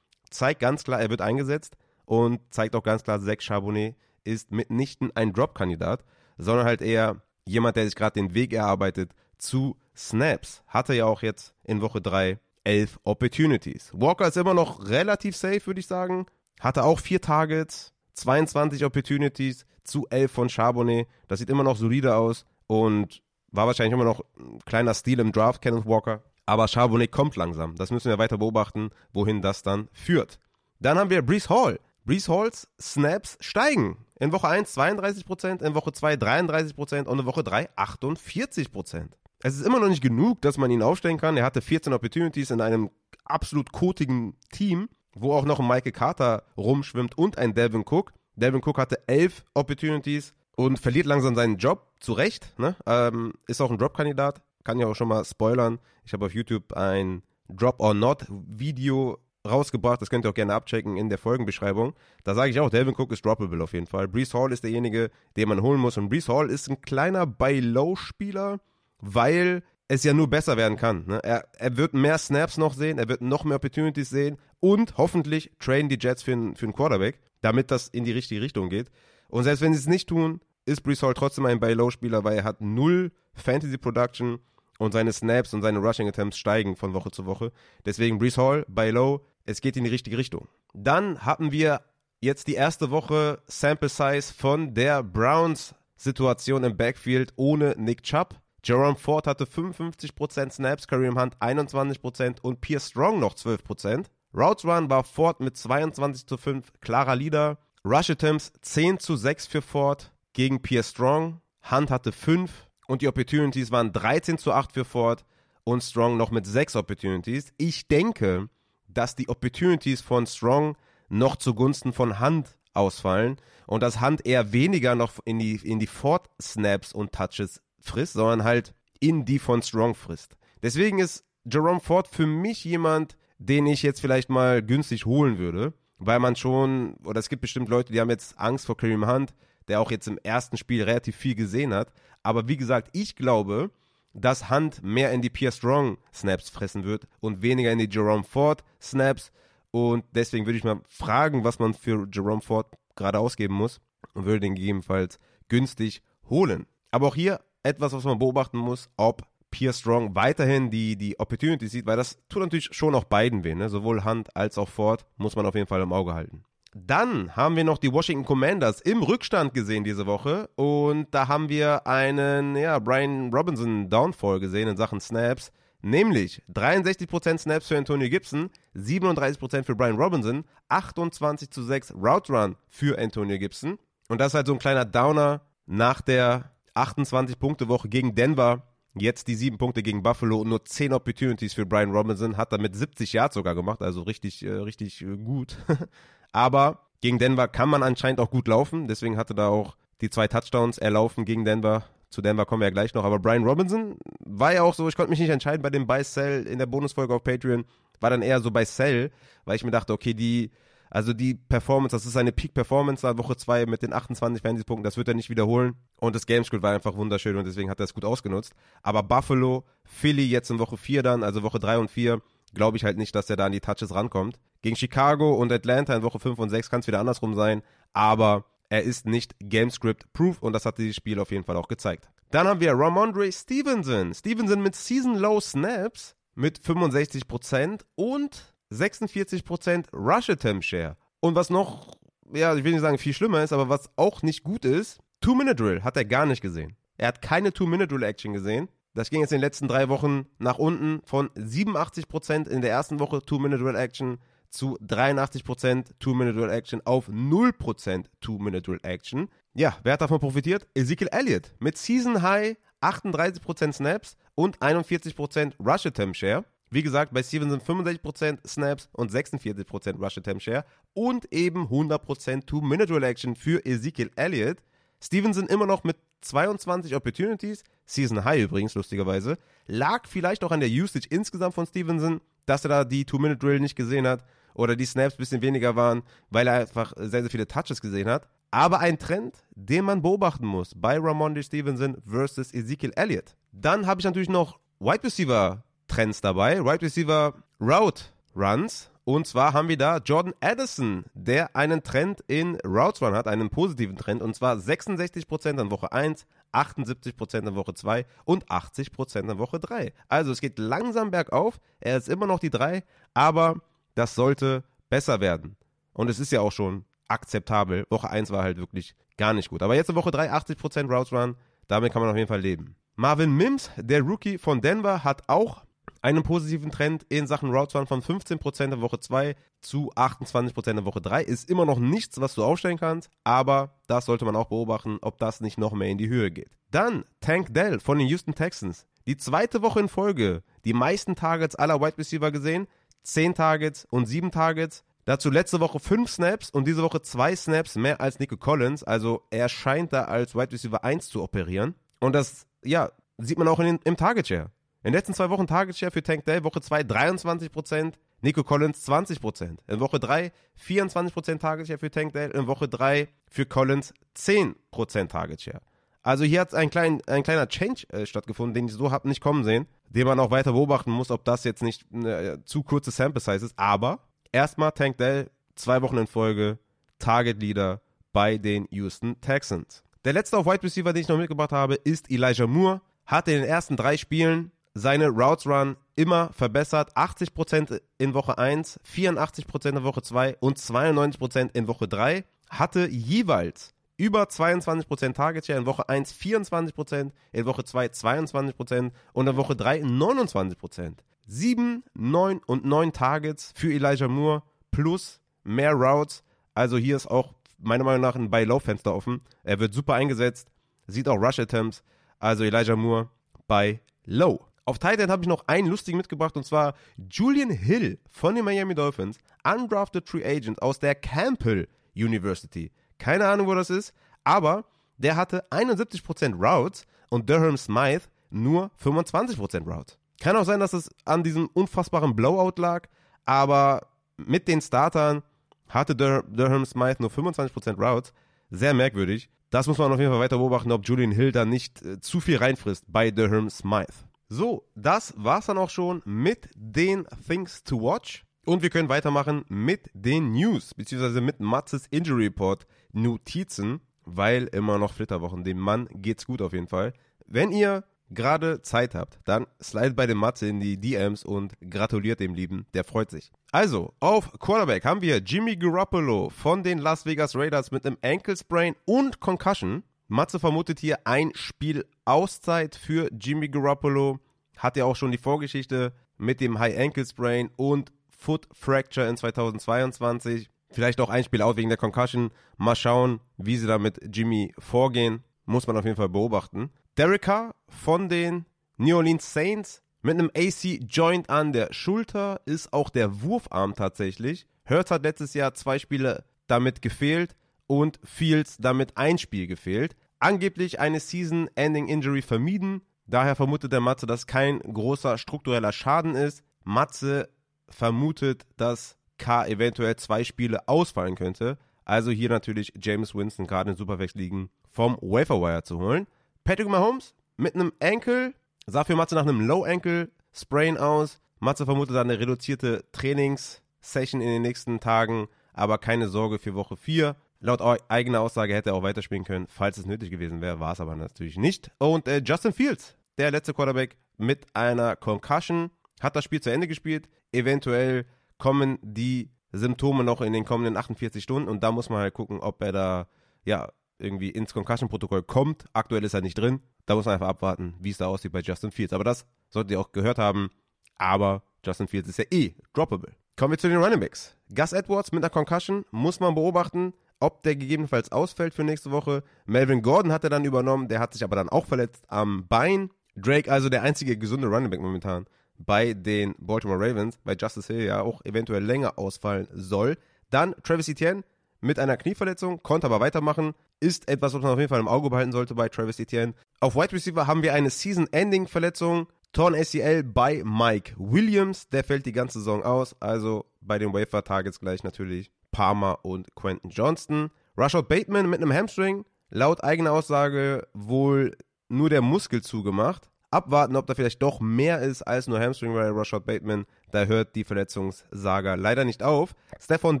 zeigt 0.30 0.60
ganz 0.60 0.84
klar, 0.84 1.00
er 1.00 1.10
wird 1.10 1.22
eingesetzt 1.22 1.76
und 2.04 2.40
zeigt 2.50 2.74
auch 2.76 2.82
ganz 2.82 3.02
klar, 3.02 3.20
Zach 3.20 3.40
Charbonnet 3.40 3.96
ist 4.24 4.50
mitnichten 4.52 5.10
ein 5.16 5.32
Drop-Kandidat, 5.32 6.04
sondern 6.36 6.66
halt 6.66 6.82
eher 6.82 7.22
jemand, 7.46 7.76
der 7.76 7.86
sich 7.86 7.94
gerade 7.94 8.20
den 8.20 8.34
Weg 8.34 8.52
erarbeitet 8.52 9.12
zu 9.38 9.76
Snaps. 9.96 10.62
Hatte 10.66 10.94
ja 10.94 11.06
auch 11.06 11.22
jetzt 11.22 11.54
in 11.64 11.80
Woche 11.80 12.00
3 12.00 12.38
11 12.64 12.98
Opportunities. 13.04 13.90
Walker 13.92 14.28
ist 14.28 14.36
immer 14.36 14.54
noch 14.54 14.88
relativ 14.88 15.36
safe, 15.36 15.66
würde 15.66 15.80
ich 15.80 15.86
sagen. 15.86 16.26
Hatte 16.60 16.84
auch 16.84 16.98
vier 16.98 17.20
Targets, 17.20 17.92
22 18.14 18.84
Opportunities 18.84 19.64
zu 19.84 20.06
11 20.08 20.30
von 20.30 20.48
Charbonnet. 20.48 21.08
Das 21.28 21.38
sieht 21.38 21.50
immer 21.50 21.64
noch 21.64 21.76
solide 21.76 22.14
aus 22.16 22.44
und 22.66 23.22
war 23.52 23.66
wahrscheinlich 23.66 23.94
immer 23.94 24.04
noch 24.04 24.20
ein 24.38 24.60
kleiner 24.64 24.94
Stil 24.94 25.20
im 25.20 25.32
Draft, 25.32 25.62
Kenneth 25.62 25.86
Walker. 25.86 26.22
Aber 26.46 26.68
Charbonnet 26.68 27.12
kommt 27.12 27.36
langsam. 27.36 27.76
Das 27.76 27.90
müssen 27.90 28.08
wir 28.08 28.18
weiter 28.18 28.38
beobachten, 28.38 28.90
wohin 29.12 29.42
das 29.42 29.62
dann 29.62 29.88
führt. 29.92 30.38
Dann 30.80 30.98
haben 30.98 31.10
wir 31.10 31.22
Brees 31.22 31.48
Hall. 31.48 31.78
Brees 32.04 32.28
Halls 32.28 32.68
Snaps 32.80 33.36
steigen. 33.40 34.06
In 34.18 34.32
Woche 34.32 34.48
1 34.48 34.76
32%, 34.76 35.62
in 35.62 35.74
Woche 35.74 35.92
2 35.92 36.14
33% 36.14 37.04
und 37.04 37.20
in 37.20 37.26
Woche 37.26 37.44
3 37.44 37.70
48%. 37.76 39.10
Es 39.42 39.56
ist 39.56 39.66
immer 39.66 39.80
noch 39.80 39.88
nicht 39.88 40.02
genug, 40.02 40.42
dass 40.42 40.58
man 40.58 40.70
ihn 40.70 40.82
aufstellen 40.82 41.16
kann. 41.16 41.36
Er 41.36 41.44
hatte 41.44 41.62
14 41.62 41.92
Opportunities 41.92 42.50
in 42.50 42.60
einem 42.60 42.90
absolut 43.24 43.72
kotigen 43.72 44.36
Team, 44.52 44.88
wo 45.14 45.32
auch 45.32 45.44
noch 45.44 45.60
ein 45.60 45.66
Michael 45.66 45.92
Carter 45.92 46.44
rumschwimmt 46.56 47.16
und 47.16 47.38
ein 47.38 47.54
Devin 47.54 47.84
Cook. 47.88 48.12
Devin 48.36 48.60
Cook 48.62 48.78
hatte 48.78 49.08
11 49.08 49.44
Opportunities 49.54 50.34
und 50.56 50.78
verliert 50.78 51.06
langsam 51.06 51.34
seinen 51.34 51.56
Job, 51.56 51.86
zu 52.00 52.12
Recht. 52.12 52.58
Ne? 52.58 52.76
Ähm, 52.86 53.34
ist 53.46 53.60
auch 53.60 53.70
ein 53.70 53.78
Drop-Kandidat, 53.78 54.42
kann 54.64 54.78
ja 54.78 54.86
auch 54.86 54.96
schon 54.96 55.08
mal 55.08 55.24
spoilern. 55.24 55.78
Ich 56.04 56.12
habe 56.12 56.26
auf 56.26 56.34
YouTube 56.34 56.72
ein 56.72 57.22
Drop 57.48 57.80
or 57.80 57.94
Not 57.94 58.26
Video 58.28 59.18
rausgebracht, 59.46 60.02
das 60.02 60.10
könnt 60.10 60.26
ihr 60.26 60.30
auch 60.30 60.34
gerne 60.34 60.54
abchecken 60.54 60.96
in 60.96 61.08
der 61.08 61.18
Folgenbeschreibung. 61.18 61.94
Da 62.24 62.34
sage 62.34 62.50
ich 62.50 62.60
auch, 62.60 62.70
Delvin 62.70 62.94
Cook 62.96 63.12
ist 63.12 63.24
droppable 63.24 63.62
auf 63.62 63.72
jeden 63.72 63.86
Fall. 63.86 64.06
Brees 64.06 64.34
Hall 64.34 64.52
ist 64.52 64.64
derjenige, 64.64 65.10
den 65.36 65.48
man 65.48 65.62
holen 65.62 65.80
muss. 65.80 65.96
Und 65.96 66.10
Brees 66.10 66.28
Hall 66.28 66.50
ist 66.50 66.68
ein 66.68 66.80
kleiner 66.82 67.26
Buy-Low-Spieler, 67.26 68.60
weil 69.00 69.62
es 69.88 70.04
ja 70.04 70.12
nur 70.12 70.28
besser 70.28 70.56
werden 70.56 70.76
kann. 70.76 71.04
Ne? 71.06 71.20
Er, 71.24 71.46
er 71.58 71.76
wird 71.76 71.94
mehr 71.94 72.16
Snaps 72.18 72.58
noch 72.58 72.74
sehen, 72.74 72.98
er 72.98 73.08
wird 73.08 73.22
noch 73.22 73.44
mehr 73.44 73.56
Opportunities 73.56 74.10
sehen 74.10 74.38
und 74.60 74.96
hoffentlich 74.96 75.50
trainen 75.58 75.88
die 75.88 75.98
Jets 76.00 76.22
für, 76.22 76.32
einen, 76.32 76.54
für 76.54 76.66
einen 76.66 76.74
Quarterback, 76.74 77.18
damit 77.40 77.70
das 77.70 77.88
in 77.88 78.04
die 78.04 78.12
richtige 78.12 78.40
Richtung 78.40 78.68
geht. 78.68 78.90
Und 79.28 79.44
selbst 79.44 79.62
wenn 79.62 79.72
sie 79.72 79.80
es 79.80 79.86
nicht 79.86 80.08
tun, 80.08 80.40
ist 80.64 80.82
Brees 80.82 81.02
Hall 81.02 81.14
trotzdem 81.14 81.46
ein 81.46 81.60
Buy-Low-Spieler, 81.60 82.22
weil 82.24 82.38
er 82.38 82.44
hat 82.44 82.60
null 82.60 83.12
Fantasy-Production 83.34 84.38
und 84.78 84.92
seine 84.92 85.12
Snaps 85.12 85.52
und 85.54 85.62
seine 85.62 85.78
Rushing 85.78 86.08
Attempts 86.08 86.38
steigen 86.38 86.76
von 86.76 86.94
Woche 86.94 87.10
zu 87.10 87.26
Woche. 87.26 87.52
Deswegen 87.84 88.18
Brees 88.18 88.38
Hall, 88.38 88.64
Buy-Low, 88.68 89.24
es 89.44 89.60
geht 89.60 89.76
in 89.76 89.84
die 89.84 89.90
richtige 89.90 90.18
Richtung. 90.18 90.48
Dann 90.72 91.24
hatten 91.24 91.52
wir 91.52 91.82
jetzt 92.20 92.46
die 92.48 92.54
erste 92.54 92.90
Woche 92.90 93.42
Sample 93.46 93.88
Size 93.88 94.32
von 94.32 94.74
der 94.74 95.02
Browns 95.02 95.74
Situation 95.96 96.64
im 96.64 96.76
Backfield 96.76 97.32
ohne 97.36 97.74
Nick 97.76 98.02
Chubb. 98.02 98.40
Jerome 98.62 98.96
Ford 98.96 99.26
hatte 99.26 99.44
55% 99.44 100.50
Snaps, 100.50 100.86
Kareem 100.86 101.18
Hunt 101.18 101.36
21% 101.38 102.40
und 102.40 102.60
Pierre 102.60 102.80
Strong 102.80 103.18
noch 103.18 103.34
12%. 103.34 104.06
Routes 104.34 104.64
Run 104.64 104.90
war 104.90 105.02
Ford 105.02 105.40
mit 105.40 105.56
22 105.56 106.26
zu 106.26 106.36
5 106.36 106.80
klarer 106.80 107.16
Leader. 107.16 107.58
Rush 107.84 108.10
Attempts 108.10 108.52
10 108.60 108.98
zu 108.98 109.16
6 109.16 109.46
für 109.46 109.62
Ford 109.62 110.12
gegen 110.32 110.62
Pierre 110.62 110.84
Strong. 110.84 111.40
Hunt 111.70 111.90
hatte 111.90 112.12
5 112.12 112.68
und 112.86 113.02
die 113.02 113.08
Opportunities 113.08 113.70
waren 113.70 113.92
13 113.92 114.38
zu 114.38 114.52
8 114.52 114.72
für 114.72 114.84
Ford 114.84 115.24
und 115.64 115.82
Strong 115.82 116.16
noch 116.16 116.30
mit 116.30 116.46
6 116.46 116.76
Opportunities. 116.76 117.52
Ich 117.56 117.88
denke, 117.88 118.48
dass 118.88 119.16
die 119.16 119.28
Opportunities 119.28 120.00
von 120.00 120.26
Strong 120.26 120.76
noch 121.08 121.36
zugunsten 121.36 121.92
von 121.92 122.20
Hunt 122.20 122.58
ausfallen 122.72 123.36
und 123.66 123.82
dass 123.82 124.00
Hunt 124.00 124.26
eher 124.26 124.52
weniger 124.52 124.94
noch 124.94 125.14
in 125.24 125.38
die, 125.38 125.56
in 125.56 125.78
die 125.78 125.86
Ford-Snaps 125.86 126.92
und 126.92 127.12
Touches 127.12 127.60
frisst, 127.80 128.14
sondern 128.14 128.44
halt 128.44 128.74
in 129.00 129.24
die 129.24 129.38
von 129.38 129.62
Strong 129.62 129.94
frisst. 129.94 130.36
Deswegen 130.62 130.98
ist 130.98 131.24
Jerome 131.44 131.80
Ford 131.80 132.06
für 132.06 132.26
mich 132.26 132.64
jemand, 132.64 133.16
den 133.38 133.66
ich 133.66 133.82
jetzt 133.82 134.00
vielleicht 134.00 134.28
mal 134.28 134.62
günstig 134.62 135.06
holen 135.06 135.38
würde, 135.38 135.72
weil 135.98 136.18
man 136.18 136.36
schon, 136.36 136.94
oder 137.04 137.18
es 137.18 137.28
gibt 137.28 137.42
bestimmt 137.42 137.68
Leute, 137.68 137.92
die 137.92 138.00
haben 138.00 138.10
jetzt 138.10 138.38
Angst 138.38 138.66
vor 138.66 138.76
Kareem 138.76 139.06
Hunt, 139.06 139.34
der 139.68 139.80
auch 139.80 139.90
jetzt 139.90 140.08
im 140.08 140.18
ersten 140.22 140.56
Spiel 140.56 140.82
relativ 140.82 141.16
viel 141.16 141.34
gesehen 141.34 141.72
hat. 141.72 141.92
Aber 142.22 142.48
wie 142.48 142.56
gesagt, 142.56 142.88
ich 142.92 143.16
glaube, 143.16 143.70
dass 144.12 144.50
Hunt 144.50 144.82
mehr 144.82 145.12
in 145.12 145.22
die 145.22 145.30
Pierre 145.30 145.52
Strong 145.52 145.98
Snaps 146.12 146.50
fressen 146.50 146.84
wird 146.84 147.06
und 147.20 147.42
weniger 147.42 147.72
in 147.72 147.78
die 147.78 147.88
Jerome 147.88 148.24
Ford 148.24 148.64
Snaps. 148.80 149.30
Und 149.70 150.04
deswegen 150.12 150.46
würde 150.46 150.58
ich 150.58 150.64
mal 150.64 150.80
fragen, 150.88 151.44
was 151.44 151.58
man 151.58 151.74
für 151.74 152.08
Jerome 152.12 152.42
Ford 152.42 152.66
gerade 152.96 153.18
ausgeben 153.18 153.54
muss 153.54 153.80
und 154.14 154.24
würde 154.24 154.40
den 154.40 154.56
gegebenenfalls 154.56 155.18
günstig 155.48 156.02
holen. 156.28 156.66
Aber 156.90 157.06
auch 157.06 157.14
hier 157.14 157.40
etwas, 157.62 157.92
was 157.92 158.04
man 158.04 158.18
beobachten 158.18 158.58
muss, 158.58 158.88
ob 158.96 159.22
Pierre 159.50 159.74
Strong 159.74 160.14
weiterhin 160.14 160.70
die, 160.70 160.96
die 160.96 161.18
Opportunity 161.18 161.66
sieht, 161.66 161.86
weil 161.86 161.96
das 161.96 162.18
tut 162.28 162.42
natürlich 162.42 162.68
schon 162.72 162.94
auch 162.94 163.04
beiden 163.04 163.44
weh, 163.44 163.54
ne? 163.54 163.68
sowohl 163.68 164.04
Hunt 164.04 164.34
als 164.36 164.58
auch 164.58 164.68
Ford 164.68 165.04
muss 165.16 165.36
man 165.36 165.46
auf 165.46 165.54
jeden 165.54 165.66
Fall 165.66 165.80
im 165.80 165.92
Auge 165.92 166.14
halten. 166.14 166.44
Dann 166.72 167.34
haben 167.34 167.56
wir 167.56 167.64
noch 167.64 167.78
die 167.78 167.92
Washington 167.92 168.24
Commanders 168.24 168.80
im 168.80 169.02
Rückstand 169.02 169.54
gesehen 169.54 169.82
diese 169.82 170.06
Woche 170.06 170.48
und 170.54 171.08
da 171.10 171.26
haben 171.26 171.48
wir 171.48 171.86
einen 171.88 172.54
ja, 172.54 172.78
Brian 172.78 173.34
Robinson 173.34 173.90
Downfall 173.90 174.38
gesehen 174.38 174.68
in 174.68 174.76
Sachen 174.76 175.00
Snaps, 175.00 175.50
nämlich 175.82 176.42
63% 176.54 177.38
Snaps 177.38 177.66
für 177.66 177.76
Antonio 177.76 178.08
Gibson, 178.08 178.50
37% 178.76 179.64
für 179.64 179.74
Brian 179.74 179.96
Robinson, 179.96 180.44
28 180.68 181.50
zu 181.50 181.64
6 181.64 181.94
Route 181.94 182.32
Run 182.32 182.56
für 182.68 182.96
Antonio 183.00 183.36
Gibson 183.38 183.78
und 184.08 184.20
das 184.20 184.28
ist 184.28 184.34
halt 184.34 184.46
so 184.46 184.52
ein 184.52 184.60
kleiner 184.60 184.84
Downer 184.84 185.40
nach 185.66 186.00
der 186.00 186.52
28-Punkte-Woche 186.74 187.88
gegen 187.88 188.14
Denver. 188.14 188.62
Jetzt 188.94 189.28
die 189.28 189.36
sieben 189.36 189.58
Punkte 189.58 189.82
gegen 189.82 190.02
Buffalo 190.02 190.40
und 190.40 190.48
nur 190.48 190.64
10 190.64 190.92
Opportunities 190.92 191.54
für 191.54 191.64
Brian 191.64 191.92
Robinson. 191.92 192.36
Hat 192.36 192.52
damit 192.52 192.74
70 192.74 193.12
Yards 193.12 193.34
sogar 193.34 193.54
gemacht, 193.54 193.82
also 193.82 194.02
richtig, 194.02 194.44
äh, 194.44 194.50
richtig 194.50 195.02
äh, 195.02 195.16
gut. 195.16 195.56
Aber 196.32 196.86
gegen 197.00 197.18
Denver 197.18 197.48
kann 197.48 197.68
man 197.68 197.82
anscheinend 197.82 198.20
auch 198.20 198.30
gut 198.30 198.48
laufen. 198.48 198.88
Deswegen 198.88 199.16
hatte 199.16 199.34
da 199.34 199.48
auch 199.48 199.76
die 200.00 200.10
zwei 200.10 200.28
Touchdowns 200.28 200.78
erlaufen 200.78 201.24
gegen 201.24 201.44
Denver. 201.44 201.84
Zu 202.10 202.22
Denver 202.22 202.44
kommen 202.46 202.60
wir 202.60 202.66
ja 202.66 202.72
gleich 202.72 202.94
noch. 202.94 203.04
Aber 203.04 203.18
Brian 203.20 203.44
Robinson 203.44 203.96
war 204.18 204.52
ja 204.52 204.62
auch 204.62 204.74
so, 204.74 204.88
ich 204.88 204.96
konnte 204.96 205.10
mich 205.10 205.20
nicht 205.20 205.30
entscheiden 205.30 205.62
bei 205.62 205.70
dem 205.70 205.86
Buy-Sell 205.86 206.46
in 206.46 206.58
der 206.58 206.66
Bonusfolge 206.66 207.14
auf 207.14 207.22
Patreon. 207.22 207.64
War 208.00 208.10
dann 208.10 208.22
eher 208.22 208.40
so 208.40 208.50
bei 208.50 208.64
Sell, 208.64 209.10
weil 209.44 209.56
ich 209.56 209.64
mir 209.64 209.70
dachte, 209.70 209.92
okay, 209.92 210.14
die 210.14 210.50
also 210.90 211.12
die 211.12 211.34
Performance, 211.34 211.94
das 211.94 212.04
ist 212.04 212.16
eine 212.16 212.32
Peak-Performance 212.32 213.06
nach 213.06 213.16
Woche 213.16 213.36
2 213.36 213.66
mit 213.66 213.82
den 213.82 213.92
28 213.92 214.42
Fantasy-Punkten, 214.42 214.84
das 214.84 214.96
wird 214.96 215.08
er 215.08 215.14
nicht 215.14 215.30
wiederholen. 215.30 215.76
Und 215.96 216.16
das 216.16 216.26
Gamescript 216.26 216.62
war 216.62 216.74
einfach 216.74 216.96
wunderschön 216.96 217.36
und 217.36 217.46
deswegen 217.46 217.70
hat 217.70 217.80
er 217.80 217.84
es 217.84 217.94
gut 217.94 218.04
ausgenutzt. 218.04 218.54
Aber 218.82 219.04
Buffalo, 219.04 219.64
Philly 219.84 220.24
jetzt 220.24 220.50
in 220.50 220.58
Woche 220.58 220.76
4 220.76 221.02
dann, 221.02 221.22
also 221.22 221.42
Woche 221.44 221.60
3 221.60 221.78
und 221.78 221.90
4, 221.90 222.20
glaube 222.54 222.76
ich 222.76 222.84
halt 222.84 222.98
nicht, 222.98 223.14
dass 223.14 223.30
er 223.30 223.36
da 223.36 223.46
an 223.46 223.52
die 223.52 223.60
Touches 223.60 223.94
rankommt. 223.94 224.40
Gegen 224.62 224.76
Chicago 224.76 225.34
und 225.34 225.52
Atlanta 225.52 225.94
in 225.94 226.02
Woche 226.02 226.18
5 226.18 226.38
und 226.38 226.50
6 226.50 226.68
kann 226.68 226.80
es 226.80 226.88
wieder 226.88 227.00
andersrum 227.00 227.34
sein, 227.34 227.62
aber 227.92 228.44
er 228.68 228.82
ist 228.82 229.06
nicht 229.06 229.36
Gamescript-proof 229.40 230.42
und 230.42 230.52
das 230.52 230.66
hat 230.66 230.78
dieses 230.78 230.96
Spiel 230.96 231.20
auf 231.20 231.30
jeden 231.30 231.44
Fall 231.44 231.56
auch 231.56 231.68
gezeigt. 231.68 232.08
Dann 232.30 232.46
haben 232.46 232.60
wir 232.60 232.72
Ramondre 232.72 233.30
Stevenson. 233.32 234.14
Stevenson 234.14 234.62
mit 234.62 234.76
Season-Low 234.76 235.40
Snaps 235.40 236.14
mit 236.34 236.60
65% 236.60 237.80
und 237.96 238.54
46% 238.72 239.92
Rush 239.92 240.30
Attempt 240.30 240.64
Share. 240.64 240.96
Und 241.20 241.34
was 241.34 241.50
noch, 241.50 241.96
ja, 242.32 242.54
ich 242.54 242.64
will 242.64 242.72
nicht 242.72 242.80
sagen 242.80 242.98
viel 242.98 243.12
schlimmer 243.12 243.42
ist, 243.42 243.52
aber 243.52 243.68
was 243.68 243.90
auch 243.96 244.22
nicht 244.22 244.42
gut 244.44 244.64
ist, 244.64 245.00
Two-Minute-Drill 245.20 245.82
hat 245.82 245.96
er 245.96 246.04
gar 246.04 246.26
nicht 246.26 246.40
gesehen. 246.40 246.76
Er 246.96 247.08
hat 247.08 247.22
keine 247.22 247.52
Two-Minute-Drill-Action 247.52 248.32
gesehen. 248.32 248.68
Das 248.94 249.10
ging 249.10 249.20
jetzt 249.20 249.32
in 249.32 249.38
den 249.38 249.42
letzten 249.42 249.68
drei 249.68 249.88
Wochen 249.88 250.26
nach 250.38 250.58
unten 250.58 251.00
von 251.04 251.28
87% 251.30 252.48
in 252.48 252.60
der 252.60 252.70
ersten 252.70 252.98
Woche 252.98 253.22
Two-Minute-Drill-Action 253.24 254.18
zu 254.48 254.78
83% 254.78 255.84
Two-Minute-Drill-Action 256.00 256.82
auf 256.84 257.08
0% 257.08 258.06
Two-Minute-Drill-Action. 258.20 259.28
Ja, 259.54 259.76
wer 259.82 259.92
hat 259.94 260.00
davon 260.00 260.20
profitiert? 260.20 260.66
Ezekiel 260.74 261.08
Elliott 261.12 261.54
mit 261.60 261.78
Season 261.78 262.22
High 262.22 262.56
38% 262.80 263.72
Snaps 263.72 264.16
und 264.34 264.58
41% 264.58 265.52
Rush 265.64 265.86
Attempt 265.86 266.16
Share. 266.16 266.44
Wie 266.72 266.82
gesagt, 266.82 267.12
bei 267.12 267.22
Stevenson 267.22 267.60
65% 267.60 268.46
Snaps 268.46 268.88
und 268.92 269.10
46% 269.10 269.98
Rush 269.98 270.18
Attempt 270.18 270.42
Share 270.42 270.64
und 270.94 271.32
eben 271.32 271.66
100% 271.66 272.46
Two-Minute-Roll-Action 272.46 273.34
für 273.34 273.64
Ezekiel 273.66 274.10
Elliott. 274.14 274.58
Stevenson 275.02 275.48
immer 275.48 275.66
noch 275.66 275.82
mit 275.82 275.96
22 276.20 276.94
Opportunities, 276.94 277.64
Season 277.86 278.24
High 278.24 278.44
übrigens, 278.44 278.74
lustigerweise. 278.74 279.36
Lag 279.66 280.06
vielleicht 280.06 280.44
auch 280.44 280.52
an 280.52 280.60
der 280.60 280.68
Usage 280.68 281.08
insgesamt 281.10 281.54
von 281.54 281.66
Stevenson, 281.66 282.20
dass 282.46 282.64
er 282.64 282.68
da 282.68 282.84
die 282.84 283.04
Two-Minute-Drill 283.04 283.58
nicht 283.58 283.74
gesehen 283.74 284.06
hat 284.06 284.24
oder 284.54 284.76
die 284.76 284.84
Snaps 284.84 285.14
ein 285.14 285.18
bisschen 285.18 285.42
weniger 285.42 285.74
waren, 285.74 286.02
weil 286.28 286.46
er 286.46 286.54
einfach 286.54 286.92
sehr, 286.96 287.22
sehr 287.22 287.30
viele 287.30 287.48
Touches 287.48 287.80
gesehen 287.80 288.08
hat. 288.08 288.28
Aber 288.52 288.78
ein 288.78 288.98
Trend, 288.98 289.38
den 289.56 289.84
man 289.84 290.02
beobachten 290.02 290.46
muss 290.46 290.72
bei 290.76 290.98
Ramondi 290.98 291.42
Stevenson 291.42 291.96
versus 292.06 292.52
Ezekiel 292.52 292.92
Elliott. 292.94 293.36
Dann 293.52 293.86
habe 293.86 294.00
ich 294.00 294.04
natürlich 294.04 294.28
noch 294.28 294.60
Wide 294.78 295.02
Receiver 295.02 295.64
Trends 295.90 296.20
dabei. 296.20 296.60
Right 296.60 296.80
Receiver 296.82 297.34
Route 297.60 298.04
Runs. 298.36 298.90
Und 299.04 299.26
zwar 299.26 299.52
haben 299.54 299.68
wir 299.68 299.76
da 299.76 299.96
Jordan 299.98 300.34
Addison, 300.40 301.04
der 301.14 301.56
einen 301.56 301.82
Trend 301.82 302.22
in 302.28 302.56
Routes 302.64 303.02
Run 303.02 303.14
hat, 303.14 303.26
einen 303.26 303.50
positiven 303.50 303.96
Trend. 303.96 304.22
Und 304.22 304.36
zwar 304.36 304.56
66% 304.56 305.60
in 305.60 305.70
Woche 305.72 305.90
1, 305.90 306.26
78% 306.52 307.38
in 307.38 307.56
Woche 307.56 307.74
2 307.74 308.06
und 308.24 308.46
80% 308.46 309.32
in 309.32 309.38
Woche 309.38 309.58
3. 309.58 309.92
Also 310.08 310.30
es 310.30 310.40
geht 310.40 310.60
langsam 310.60 311.10
bergauf. 311.10 311.58
Er 311.80 311.96
ist 311.96 312.08
immer 312.08 312.28
noch 312.28 312.38
die 312.38 312.50
3, 312.50 312.84
aber 313.12 313.56
das 313.96 314.14
sollte 314.14 314.62
besser 314.88 315.20
werden. 315.20 315.56
Und 315.92 316.08
es 316.08 316.20
ist 316.20 316.30
ja 316.30 316.40
auch 316.40 316.52
schon 316.52 316.84
akzeptabel. 317.08 317.84
Woche 317.90 318.10
1 318.10 318.30
war 318.30 318.44
halt 318.44 318.58
wirklich 318.58 318.94
gar 319.16 319.32
nicht 319.32 319.50
gut. 319.50 319.62
Aber 319.62 319.74
jetzt 319.74 319.90
in 319.90 319.96
Woche 319.96 320.12
3 320.12 320.32
80% 320.32 320.88
Routes 320.88 321.12
Run. 321.12 321.36
Damit 321.66 321.92
kann 321.92 322.00
man 322.00 322.12
auf 322.12 322.16
jeden 322.16 322.28
Fall 322.28 322.40
leben. 322.40 322.76
Marvin 322.94 323.36
Mims, 323.36 323.70
der 323.76 324.02
Rookie 324.02 324.38
von 324.38 324.60
Denver, 324.60 325.02
hat 325.02 325.28
auch 325.28 325.64
einen 326.02 326.22
positiven 326.22 326.70
Trend 326.70 327.04
in 327.08 327.26
Sachen 327.26 327.50
Routes 327.50 327.74
Run 327.74 327.86
von 327.86 328.02
15% 328.02 328.64
in 328.64 328.80
Woche 328.80 329.00
2 329.00 329.36
zu 329.60 329.92
28% 329.94 330.70
in 330.70 330.84
Woche 330.84 331.00
3. 331.00 331.22
Ist 331.22 331.50
immer 331.50 331.66
noch 331.66 331.78
nichts, 331.78 332.20
was 332.20 332.34
du 332.34 332.44
aufstellen 332.44 332.78
kannst, 332.78 333.10
aber 333.24 333.74
das 333.86 334.06
sollte 334.06 334.24
man 334.24 334.36
auch 334.36 334.48
beobachten, 334.48 334.98
ob 335.02 335.18
das 335.18 335.40
nicht 335.40 335.58
noch 335.58 335.72
mehr 335.72 335.88
in 335.88 335.98
die 335.98 336.08
Höhe 336.08 336.30
geht. 336.30 336.50
Dann 336.70 337.04
Tank 337.20 337.52
Dell 337.52 337.80
von 337.80 337.98
den 337.98 338.06
Houston 338.08 338.34
Texans. 338.34 338.86
Die 339.06 339.16
zweite 339.16 339.62
Woche 339.62 339.80
in 339.80 339.88
Folge 339.88 340.42
die 340.64 340.72
meisten 340.72 341.16
Targets 341.16 341.56
aller 341.56 341.80
Wide 341.80 341.98
Receiver 341.98 342.30
gesehen. 342.30 342.66
10 343.02 343.34
Targets 343.34 343.86
und 343.90 344.06
7 344.06 344.30
Targets. 344.30 344.84
Dazu 345.06 345.30
letzte 345.30 345.60
Woche 345.60 345.80
5 345.80 346.08
Snaps 346.08 346.50
und 346.50 346.68
diese 346.68 346.82
Woche 346.82 347.00
2 347.00 347.34
Snaps 347.34 347.76
mehr 347.76 348.00
als 348.00 348.18
Nico 348.18 348.36
Collins. 348.36 348.84
Also 348.84 349.22
er 349.30 349.48
scheint 349.48 349.92
da 349.92 350.04
als 350.04 350.34
Wide 350.34 350.52
Receiver 350.52 350.84
1 350.84 351.08
zu 351.08 351.22
operieren. 351.22 351.74
Und 351.98 352.14
das, 352.14 352.46
ja, 352.62 352.92
sieht 353.18 353.38
man 353.38 353.48
auch 353.48 353.58
in 353.58 353.78
im 353.84 353.96
Target 353.96 354.28
Share. 354.28 354.50
In 354.82 354.92
den 354.92 354.94
letzten 354.94 355.12
zwei 355.12 355.28
Wochen 355.28 355.46
Target 355.46 355.76
Share 355.76 355.90
für 355.90 356.02
Tank 356.02 356.24
Dell, 356.24 356.42
Woche 356.42 356.62
2 356.62 356.80
23%, 356.80 357.92
Nico 358.22 358.42
Collins 358.42 358.88
20%. 358.88 359.58
In 359.68 359.80
Woche 359.80 360.00
3 360.00 360.32
24% 360.66 361.38
Target 361.38 361.66
Share 361.66 361.78
für 361.78 361.90
Tank 361.90 362.14
Dell. 362.14 362.30
In 362.30 362.46
Woche 362.46 362.66
3 362.66 363.08
für 363.28 363.44
Collins 363.44 363.92
10% 364.16 365.08
Target 365.08 365.42
Share. 365.42 365.60
Also 366.02 366.24
hier 366.24 366.40
hat 366.40 366.54
ein, 366.54 366.70
klein, 366.70 367.02
ein 367.06 367.22
kleiner 367.22 367.46
Change 367.46 367.86
äh, 367.90 368.06
stattgefunden, 368.06 368.54
den 368.54 368.68
ich 368.68 368.72
so 368.72 368.90
habe 368.90 369.06
nicht 369.06 369.20
kommen 369.20 369.44
sehen, 369.44 369.66
den 369.90 370.06
man 370.06 370.18
auch 370.18 370.30
weiter 370.30 370.52
beobachten 370.52 370.90
muss, 370.90 371.10
ob 371.10 371.26
das 371.26 371.44
jetzt 371.44 371.62
nicht 371.62 371.84
eine 371.92 372.16
äh, 372.16 372.44
zu 372.44 372.62
kurze 372.62 372.90
Sample 372.90 373.20
Size 373.20 373.44
ist. 373.44 373.58
Aber 373.58 374.00
erstmal 374.32 374.72
Tank 374.72 374.96
Dell 374.96 375.28
zwei 375.56 375.82
Wochen 375.82 375.98
in 375.98 376.06
Folge 376.06 376.58
Target 376.98 377.42
Leader 377.42 377.82
bei 378.14 378.38
den 378.38 378.66
Houston 378.70 379.20
Texans. 379.20 379.84
Der 380.06 380.14
letzte 380.14 380.38
auf 380.38 380.46
Wide 380.46 380.62
Receiver, 380.62 380.94
den 380.94 381.02
ich 381.02 381.08
noch 381.08 381.18
mitgebracht 381.18 381.52
habe, 381.52 381.74
ist 381.74 382.10
Elijah 382.10 382.46
Moore. 382.46 382.80
Hat 383.04 383.28
in 383.28 383.34
den 383.34 383.44
ersten 383.44 383.76
drei 383.76 383.98
Spielen 383.98 384.52
seine 384.74 385.08
Routes 385.08 385.46
Run 385.46 385.76
immer 385.96 386.30
verbessert. 386.32 386.96
80% 386.96 387.80
in 387.98 388.14
Woche 388.14 388.38
1, 388.38 388.80
84% 388.84 389.68
in 389.68 389.84
Woche 389.84 390.02
2 390.02 390.36
und 390.40 390.58
92% 390.58 391.50
in 391.54 391.68
Woche 391.68 391.88
3. 391.88 392.24
Hatte 392.48 392.88
jeweils 392.88 393.74
über 393.96 394.24
22% 394.24 395.12
Target 395.12 395.46
Share 395.46 395.58
in 395.58 395.66
Woche 395.66 395.88
1 395.88 396.14
24%, 396.14 397.10
in 397.32 397.46
Woche 397.46 397.64
2 397.64 397.86
22% 397.86 398.92
und 399.12 399.26
in 399.28 399.36
Woche 399.36 399.56
3 399.56 399.82
29%. 399.82 400.94
7, 401.26 401.84
9 401.94 402.40
und 402.46 402.64
9 402.64 402.92
Targets 402.92 403.52
für 403.54 403.72
Elijah 403.72 404.08
Moore 404.08 404.42
plus 404.70 405.20
mehr 405.44 405.74
Routes. 405.74 406.24
Also 406.54 406.76
hier 406.76 406.96
ist 406.96 407.06
auch 407.06 407.34
meiner 407.58 407.84
Meinung 407.84 408.00
nach 408.00 408.16
ein 408.16 408.30
Buy-Low-Fenster 408.30 408.94
offen. 408.94 409.20
Er 409.42 409.60
wird 409.60 409.74
super 409.74 409.94
eingesetzt, 409.94 410.50
sieht 410.86 411.06
auch 411.06 411.20
Rush-Attempts. 411.20 411.84
Also 412.18 412.44
Elijah 412.44 412.76
Moore 412.76 413.10
bei 413.46 413.80
Low. 414.06 414.49
Auf 414.70 414.78
Titan 414.78 415.10
habe 415.10 415.24
ich 415.24 415.28
noch 415.28 415.48
einen 415.48 415.66
lustigen 415.66 415.96
mitgebracht 415.96 416.36
und 416.36 416.46
zwar 416.46 416.74
Julian 417.10 417.50
Hill 417.50 417.98
von 418.08 418.36
den 418.36 418.44
Miami 418.44 418.76
Dolphins, 418.76 419.18
undrafted 419.42 420.08
Free 420.08 420.24
Agent 420.24 420.62
aus 420.62 420.78
der 420.78 420.94
Campbell 420.94 421.66
University. 421.96 422.70
Keine 422.96 423.26
Ahnung, 423.26 423.48
wo 423.48 423.54
das 423.56 423.68
ist, 423.68 423.92
aber 424.22 424.64
der 424.96 425.16
hatte 425.16 425.44
71% 425.50 426.34
Routes 426.36 426.86
und 427.08 427.28
Durham 427.28 427.56
Smythe 427.56 428.04
nur 428.30 428.70
25% 428.80 429.64
Routes. 429.64 429.98
Kann 430.20 430.36
auch 430.36 430.44
sein, 430.44 430.60
dass 430.60 430.72
es 430.72 430.88
an 431.04 431.24
diesem 431.24 431.48
unfassbaren 431.52 432.14
Blowout 432.14 432.62
lag, 432.62 432.86
aber 433.24 433.88
mit 434.18 434.46
den 434.46 434.60
Startern 434.60 435.24
hatte 435.68 435.96
Dur 435.96 436.22
Durham 436.28 436.64
Smythe 436.64 437.02
nur 437.02 437.10
25% 437.10 437.76
Routes. 437.76 438.12
Sehr 438.50 438.74
merkwürdig. 438.74 439.30
Das 439.50 439.66
muss 439.66 439.78
man 439.78 439.90
auf 439.90 439.98
jeden 439.98 440.12
Fall 440.12 440.20
weiter 440.20 440.38
beobachten, 440.38 440.70
ob 440.70 440.86
Julian 440.86 441.10
Hill 441.10 441.32
da 441.32 441.44
nicht 441.44 441.82
äh, 441.82 442.00
zu 442.00 442.20
viel 442.20 442.36
reinfrisst 442.36 442.84
bei 442.86 443.10
Durham 443.10 443.50
Smythe. 443.50 444.09
So, 444.32 444.64
das 444.76 445.12
war's 445.16 445.46
dann 445.46 445.58
auch 445.58 445.70
schon 445.70 446.02
mit 446.04 446.48
den 446.54 447.04
Things 447.26 447.64
to 447.64 447.82
Watch. 447.82 448.24
Und 448.46 448.62
wir 448.62 448.70
können 448.70 448.88
weitermachen 448.88 449.44
mit 449.48 449.90
den 449.92 450.30
News, 450.30 450.72
beziehungsweise 450.72 451.20
mit 451.20 451.40
Matzes 451.40 451.88
Injury 451.90 452.26
Report 452.26 452.64
Notizen, 452.92 453.80
weil 454.04 454.44
immer 454.52 454.78
noch 454.78 454.92
Flitterwochen. 454.92 455.42
Dem 455.42 455.58
Mann 455.58 455.88
geht's 455.90 456.26
gut 456.26 456.42
auf 456.42 456.52
jeden 456.52 456.68
Fall. 456.68 456.92
Wenn 457.26 457.50
ihr 457.50 457.82
gerade 458.08 458.62
Zeit 458.62 458.94
habt, 458.94 459.18
dann 459.24 459.48
slide 459.60 459.94
bei 459.94 460.06
dem 460.06 460.18
Matze 460.18 460.46
in 460.46 460.60
die 460.60 460.80
DMs 460.80 461.24
und 461.24 461.54
gratuliert 461.68 462.20
dem 462.20 462.34
Lieben, 462.34 462.66
der 462.72 462.84
freut 462.84 463.10
sich. 463.10 463.32
Also, 463.50 463.94
auf 463.98 464.30
Quarterback 464.38 464.84
haben 464.84 465.02
wir 465.02 465.16
Jimmy 465.18 465.56
Garoppolo 465.56 466.30
von 466.30 466.62
den 466.62 466.78
Las 466.78 467.04
Vegas 467.04 467.34
Raiders 467.34 467.72
mit 467.72 467.84
einem 467.84 467.98
Ankle 468.00 468.36
Sprain 468.36 468.76
und 468.84 469.18
Concussion. 469.18 469.82
Matze 470.06 470.38
vermutet 470.38 470.78
hier 470.78 470.98
ein 471.04 471.32
Spiel 471.34 471.84
Auszeit 472.10 472.74
für 472.74 473.08
Jimmy 473.12 473.48
Garoppolo. 473.48 474.18
Hat 474.56 474.76
ja 474.76 474.84
auch 474.84 474.96
schon 474.96 475.12
die 475.12 475.18
Vorgeschichte 475.18 475.92
mit 476.18 476.40
dem 476.40 476.58
High 476.58 476.78
Ankle 476.78 477.06
Sprain 477.06 477.50
und 477.56 477.92
Foot 478.08 478.48
Fracture 478.52 479.08
in 479.08 479.16
2022. 479.16 480.50
Vielleicht 480.72 481.00
auch 481.00 481.08
ein 481.08 481.24
Spiel 481.24 481.42
out 481.42 481.56
wegen 481.56 481.68
der 481.68 481.78
Concussion. 481.78 482.30
Mal 482.56 482.76
schauen, 482.76 483.20
wie 483.36 483.56
sie 483.56 483.66
da 483.66 483.78
mit 483.78 484.00
Jimmy 484.12 484.52
vorgehen. 484.58 485.24
Muss 485.44 485.66
man 485.66 485.76
auf 485.76 485.84
jeden 485.84 485.96
Fall 485.96 486.08
beobachten. 486.08 486.70
Derek 486.98 487.22
Carr 487.22 487.54
von 487.68 488.08
den 488.08 488.44
New 488.76 488.96
Orleans 488.96 489.32
Saints 489.32 489.82
mit 490.02 490.18
einem 490.18 490.30
AC 490.36 490.80
Joint 490.88 491.30
an 491.30 491.52
der 491.52 491.72
Schulter 491.72 492.40
ist 492.44 492.72
auch 492.72 492.90
der 492.90 493.22
Wurfarm 493.22 493.74
tatsächlich. 493.74 494.46
Hurts 494.68 494.90
hat 494.90 495.02
letztes 495.02 495.34
Jahr 495.34 495.54
zwei 495.54 495.78
Spiele 495.78 496.24
damit 496.46 496.82
gefehlt 496.82 497.36
und 497.66 498.00
Fields 498.02 498.56
damit 498.58 498.96
ein 498.96 499.18
Spiel 499.18 499.46
gefehlt. 499.46 499.96
Angeblich 500.20 500.78
eine 500.78 501.00
Season-Ending 501.00 501.88
Injury 501.88 502.22
vermieden. 502.22 502.82
Daher 503.06 503.34
vermutet 503.34 503.72
der 503.72 503.80
Matze, 503.80 504.06
dass 504.06 504.26
kein 504.26 504.60
großer 504.60 505.18
struktureller 505.18 505.72
Schaden 505.72 506.14
ist. 506.14 506.44
Matze 506.62 507.30
vermutet, 507.68 508.46
dass 508.56 508.96
K 509.18 509.46
eventuell 509.46 509.96
zwei 509.96 510.22
Spiele 510.22 510.68
ausfallen 510.68 511.14
könnte. 511.14 511.58
Also 511.84 512.10
hier 512.10 512.28
natürlich 512.28 512.72
James 512.80 513.14
Winston 513.14 513.46
gerade 513.46 513.70
in 513.70 513.76
Superflex-Ligen 513.76 514.50
vom 514.70 514.96
Waferwire 515.00 515.62
zu 515.62 515.80
holen. 515.80 516.06
Patrick 516.44 516.68
Mahomes 516.68 517.14
mit 517.36 517.54
einem 517.54 517.72
Ankle, 517.80 518.34
sah 518.66 518.84
für 518.84 518.96
Matze 518.96 519.14
nach 519.14 519.22
einem 519.22 519.40
Low 519.40 519.64
Ankle 519.64 520.10
Sprain 520.32 520.76
aus. 520.76 521.20
Matze 521.38 521.64
vermutet 521.64 521.96
eine 521.96 522.20
reduzierte 522.20 522.84
Trainingssession 522.92 524.20
in 524.20 524.28
den 524.28 524.42
nächsten 524.42 524.80
Tagen, 524.80 525.28
aber 525.54 525.78
keine 525.78 526.08
Sorge 526.08 526.38
für 526.38 526.54
Woche 526.54 526.76
4. 526.76 527.16
Laut 527.40 527.62
eigener 527.88 528.20
Aussage 528.20 528.54
hätte 528.54 528.70
er 528.70 528.74
auch 528.74 528.82
weiterspielen 528.82 529.24
können, 529.24 529.46
falls 529.48 529.78
es 529.78 529.86
nötig 529.86 530.10
gewesen 530.10 530.42
wäre, 530.42 530.60
war 530.60 530.72
es 530.72 530.80
aber 530.80 530.94
natürlich 530.94 531.38
nicht. 531.38 531.70
Und 531.78 532.06
äh, 532.06 532.22
Justin 532.24 532.52
Fields, 532.52 532.96
der 533.16 533.30
letzte 533.30 533.54
Quarterback 533.54 533.96
mit 534.18 534.46
einer 534.54 534.94
Concussion, 534.94 535.70
hat 536.00 536.16
das 536.16 536.24
Spiel 536.24 536.40
zu 536.40 536.50
Ende 536.50 536.68
gespielt. 536.68 537.08
Eventuell 537.32 538.04
kommen 538.36 538.78
die 538.82 539.30
Symptome 539.52 540.04
noch 540.04 540.20
in 540.20 540.34
den 540.34 540.44
kommenden 540.44 540.76
48 540.76 541.22
Stunden 541.22 541.48
und 541.48 541.62
da 541.62 541.72
muss 541.72 541.88
man 541.88 542.00
halt 542.00 542.14
gucken, 542.14 542.40
ob 542.40 542.62
er 542.62 542.72
da 542.72 543.08
ja 543.44 543.70
irgendwie 543.98 544.30
ins 544.30 544.52
Concussion-Protokoll 544.52 545.22
kommt. 545.22 545.64
Aktuell 545.72 546.04
ist 546.04 546.14
er 546.14 546.20
nicht 546.20 546.36
drin. 546.36 546.60
Da 546.86 546.94
muss 546.94 547.04
man 547.04 547.14
einfach 547.14 547.28
abwarten, 547.28 547.74
wie 547.80 547.90
es 547.90 547.98
da 547.98 548.06
aussieht 548.06 548.32
bei 548.32 548.40
Justin 548.40 548.70
Fields. 548.70 548.92
Aber 548.92 549.04
das 549.04 549.26
solltet 549.48 549.72
ihr 549.72 549.80
auch 549.80 549.92
gehört 549.92 550.18
haben. 550.18 550.50
Aber 550.96 551.42
Justin 551.64 551.88
Fields 551.88 552.08
ist 552.08 552.18
ja 552.18 552.24
eh 552.30 552.54
droppable. 552.72 553.14
Kommen 553.36 553.52
wir 553.52 553.58
zu 553.58 553.68
den 553.68 553.82
Running 553.82 554.00
Backs. 554.00 554.36
Gus 554.54 554.72
Edwards 554.72 555.12
mit 555.12 555.22
einer 555.22 555.30
Concussion 555.30 555.84
muss 555.90 556.20
man 556.20 556.34
beobachten, 556.34 556.94
ob 557.20 557.42
der 557.42 557.56
gegebenenfalls 557.56 558.10
ausfällt 558.10 558.54
für 558.54 558.64
nächste 558.64 558.90
Woche. 558.90 559.22
Melvin 559.46 559.82
Gordon 559.82 560.12
hat 560.12 560.24
er 560.24 560.30
dann 560.30 560.44
übernommen, 560.44 560.88
der 560.88 561.00
hat 561.00 561.12
sich 561.12 561.22
aber 561.22 561.36
dann 561.36 561.48
auch 561.48 561.66
verletzt 561.66 562.04
am 562.08 562.46
Bein. 562.48 562.90
Drake 563.16 563.50
also 563.50 563.68
der 563.68 563.82
einzige 563.82 564.16
gesunde 564.16 564.48
Running 564.48 564.70
Back 564.70 564.80
momentan 564.80 565.26
bei 565.58 565.92
den 565.92 566.34
Baltimore 566.38 566.80
Ravens, 566.80 567.18
weil 567.24 567.36
Justice 567.38 567.72
Hill 567.72 567.84
ja 567.84 568.00
auch 568.00 568.24
eventuell 568.24 568.64
länger 568.64 568.98
ausfallen 568.98 569.46
soll. 569.52 569.96
Dann 570.30 570.54
Travis 570.62 570.88
Etienne 570.88 571.22
mit 571.60 571.78
einer 571.78 571.96
Knieverletzung, 571.96 572.62
konnte 572.62 572.86
aber 572.86 573.00
weitermachen. 573.00 573.52
Ist 573.80 574.08
etwas, 574.08 574.34
was 574.34 574.42
man 574.42 574.52
auf 574.52 574.58
jeden 574.58 574.68
Fall 574.68 574.80
im 574.80 574.88
Auge 574.88 575.10
behalten 575.10 575.32
sollte 575.32 575.54
bei 575.54 575.68
Travis 575.68 575.98
Etienne. 575.98 576.34
Auf 576.60 576.74
Wide 576.74 576.92
Receiver 576.92 577.26
haben 577.26 577.42
wir 577.42 577.54
eine 577.54 577.70
Season-Ending-Verletzung. 577.70 579.08
Torn 579.32 579.54
ACL 579.54 580.02
bei 580.02 580.42
Mike 580.44 580.94
Williams. 580.98 581.68
Der 581.68 581.84
fällt 581.84 582.06
die 582.06 582.12
ganze 582.12 582.38
Saison 582.38 582.62
aus. 582.62 582.96
Also 583.00 583.46
bei 583.60 583.78
den 583.78 583.92
Wafer-Targets 583.92 584.60
gleich 584.60 584.82
natürlich 584.82 585.30
Palmer 585.52 585.98
und 586.02 586.34
Quentin 586.34 586.70
Johnston. 586.70 587.30
Rashad 587.56 587.88
Bateman 587.88 588.28
mit 588.28 588.40
einem 588.40 588.52
Hamstring. 588.52 589.04
Laut 589.30 589.62
eigener 589.62 589.92
Aussage 589.92 590.66
wohl 590.72 591.36
nur 591.68 591.90
der 591.90 592.02
Muskel 592.02 592.42
zugemacht. 592.42 593.10
Abwarten, 593.30 593.76
ob 593.76 593.86
da 593.86 593.94
vielleicht 593.94 594.22
doch 594.22 594.40
mehr 594.40 594.80
ist 594.80 595.02
als 595.02 595.28
nur 595.28 595.38
Hamstring 595.38 595.72
bei 595.72 595.88
Rashad 595.88 596.26
Bateman. 596.26 596.66
Da 596.90 597.04
hört 597.04 597.36
die 597.36 597.44
Verletzungssaga 597.44 598.56
leider 598.56 598.84
nicht 598.84 599.02
auf. 599.02 599.34
Stefan 599.60 600.00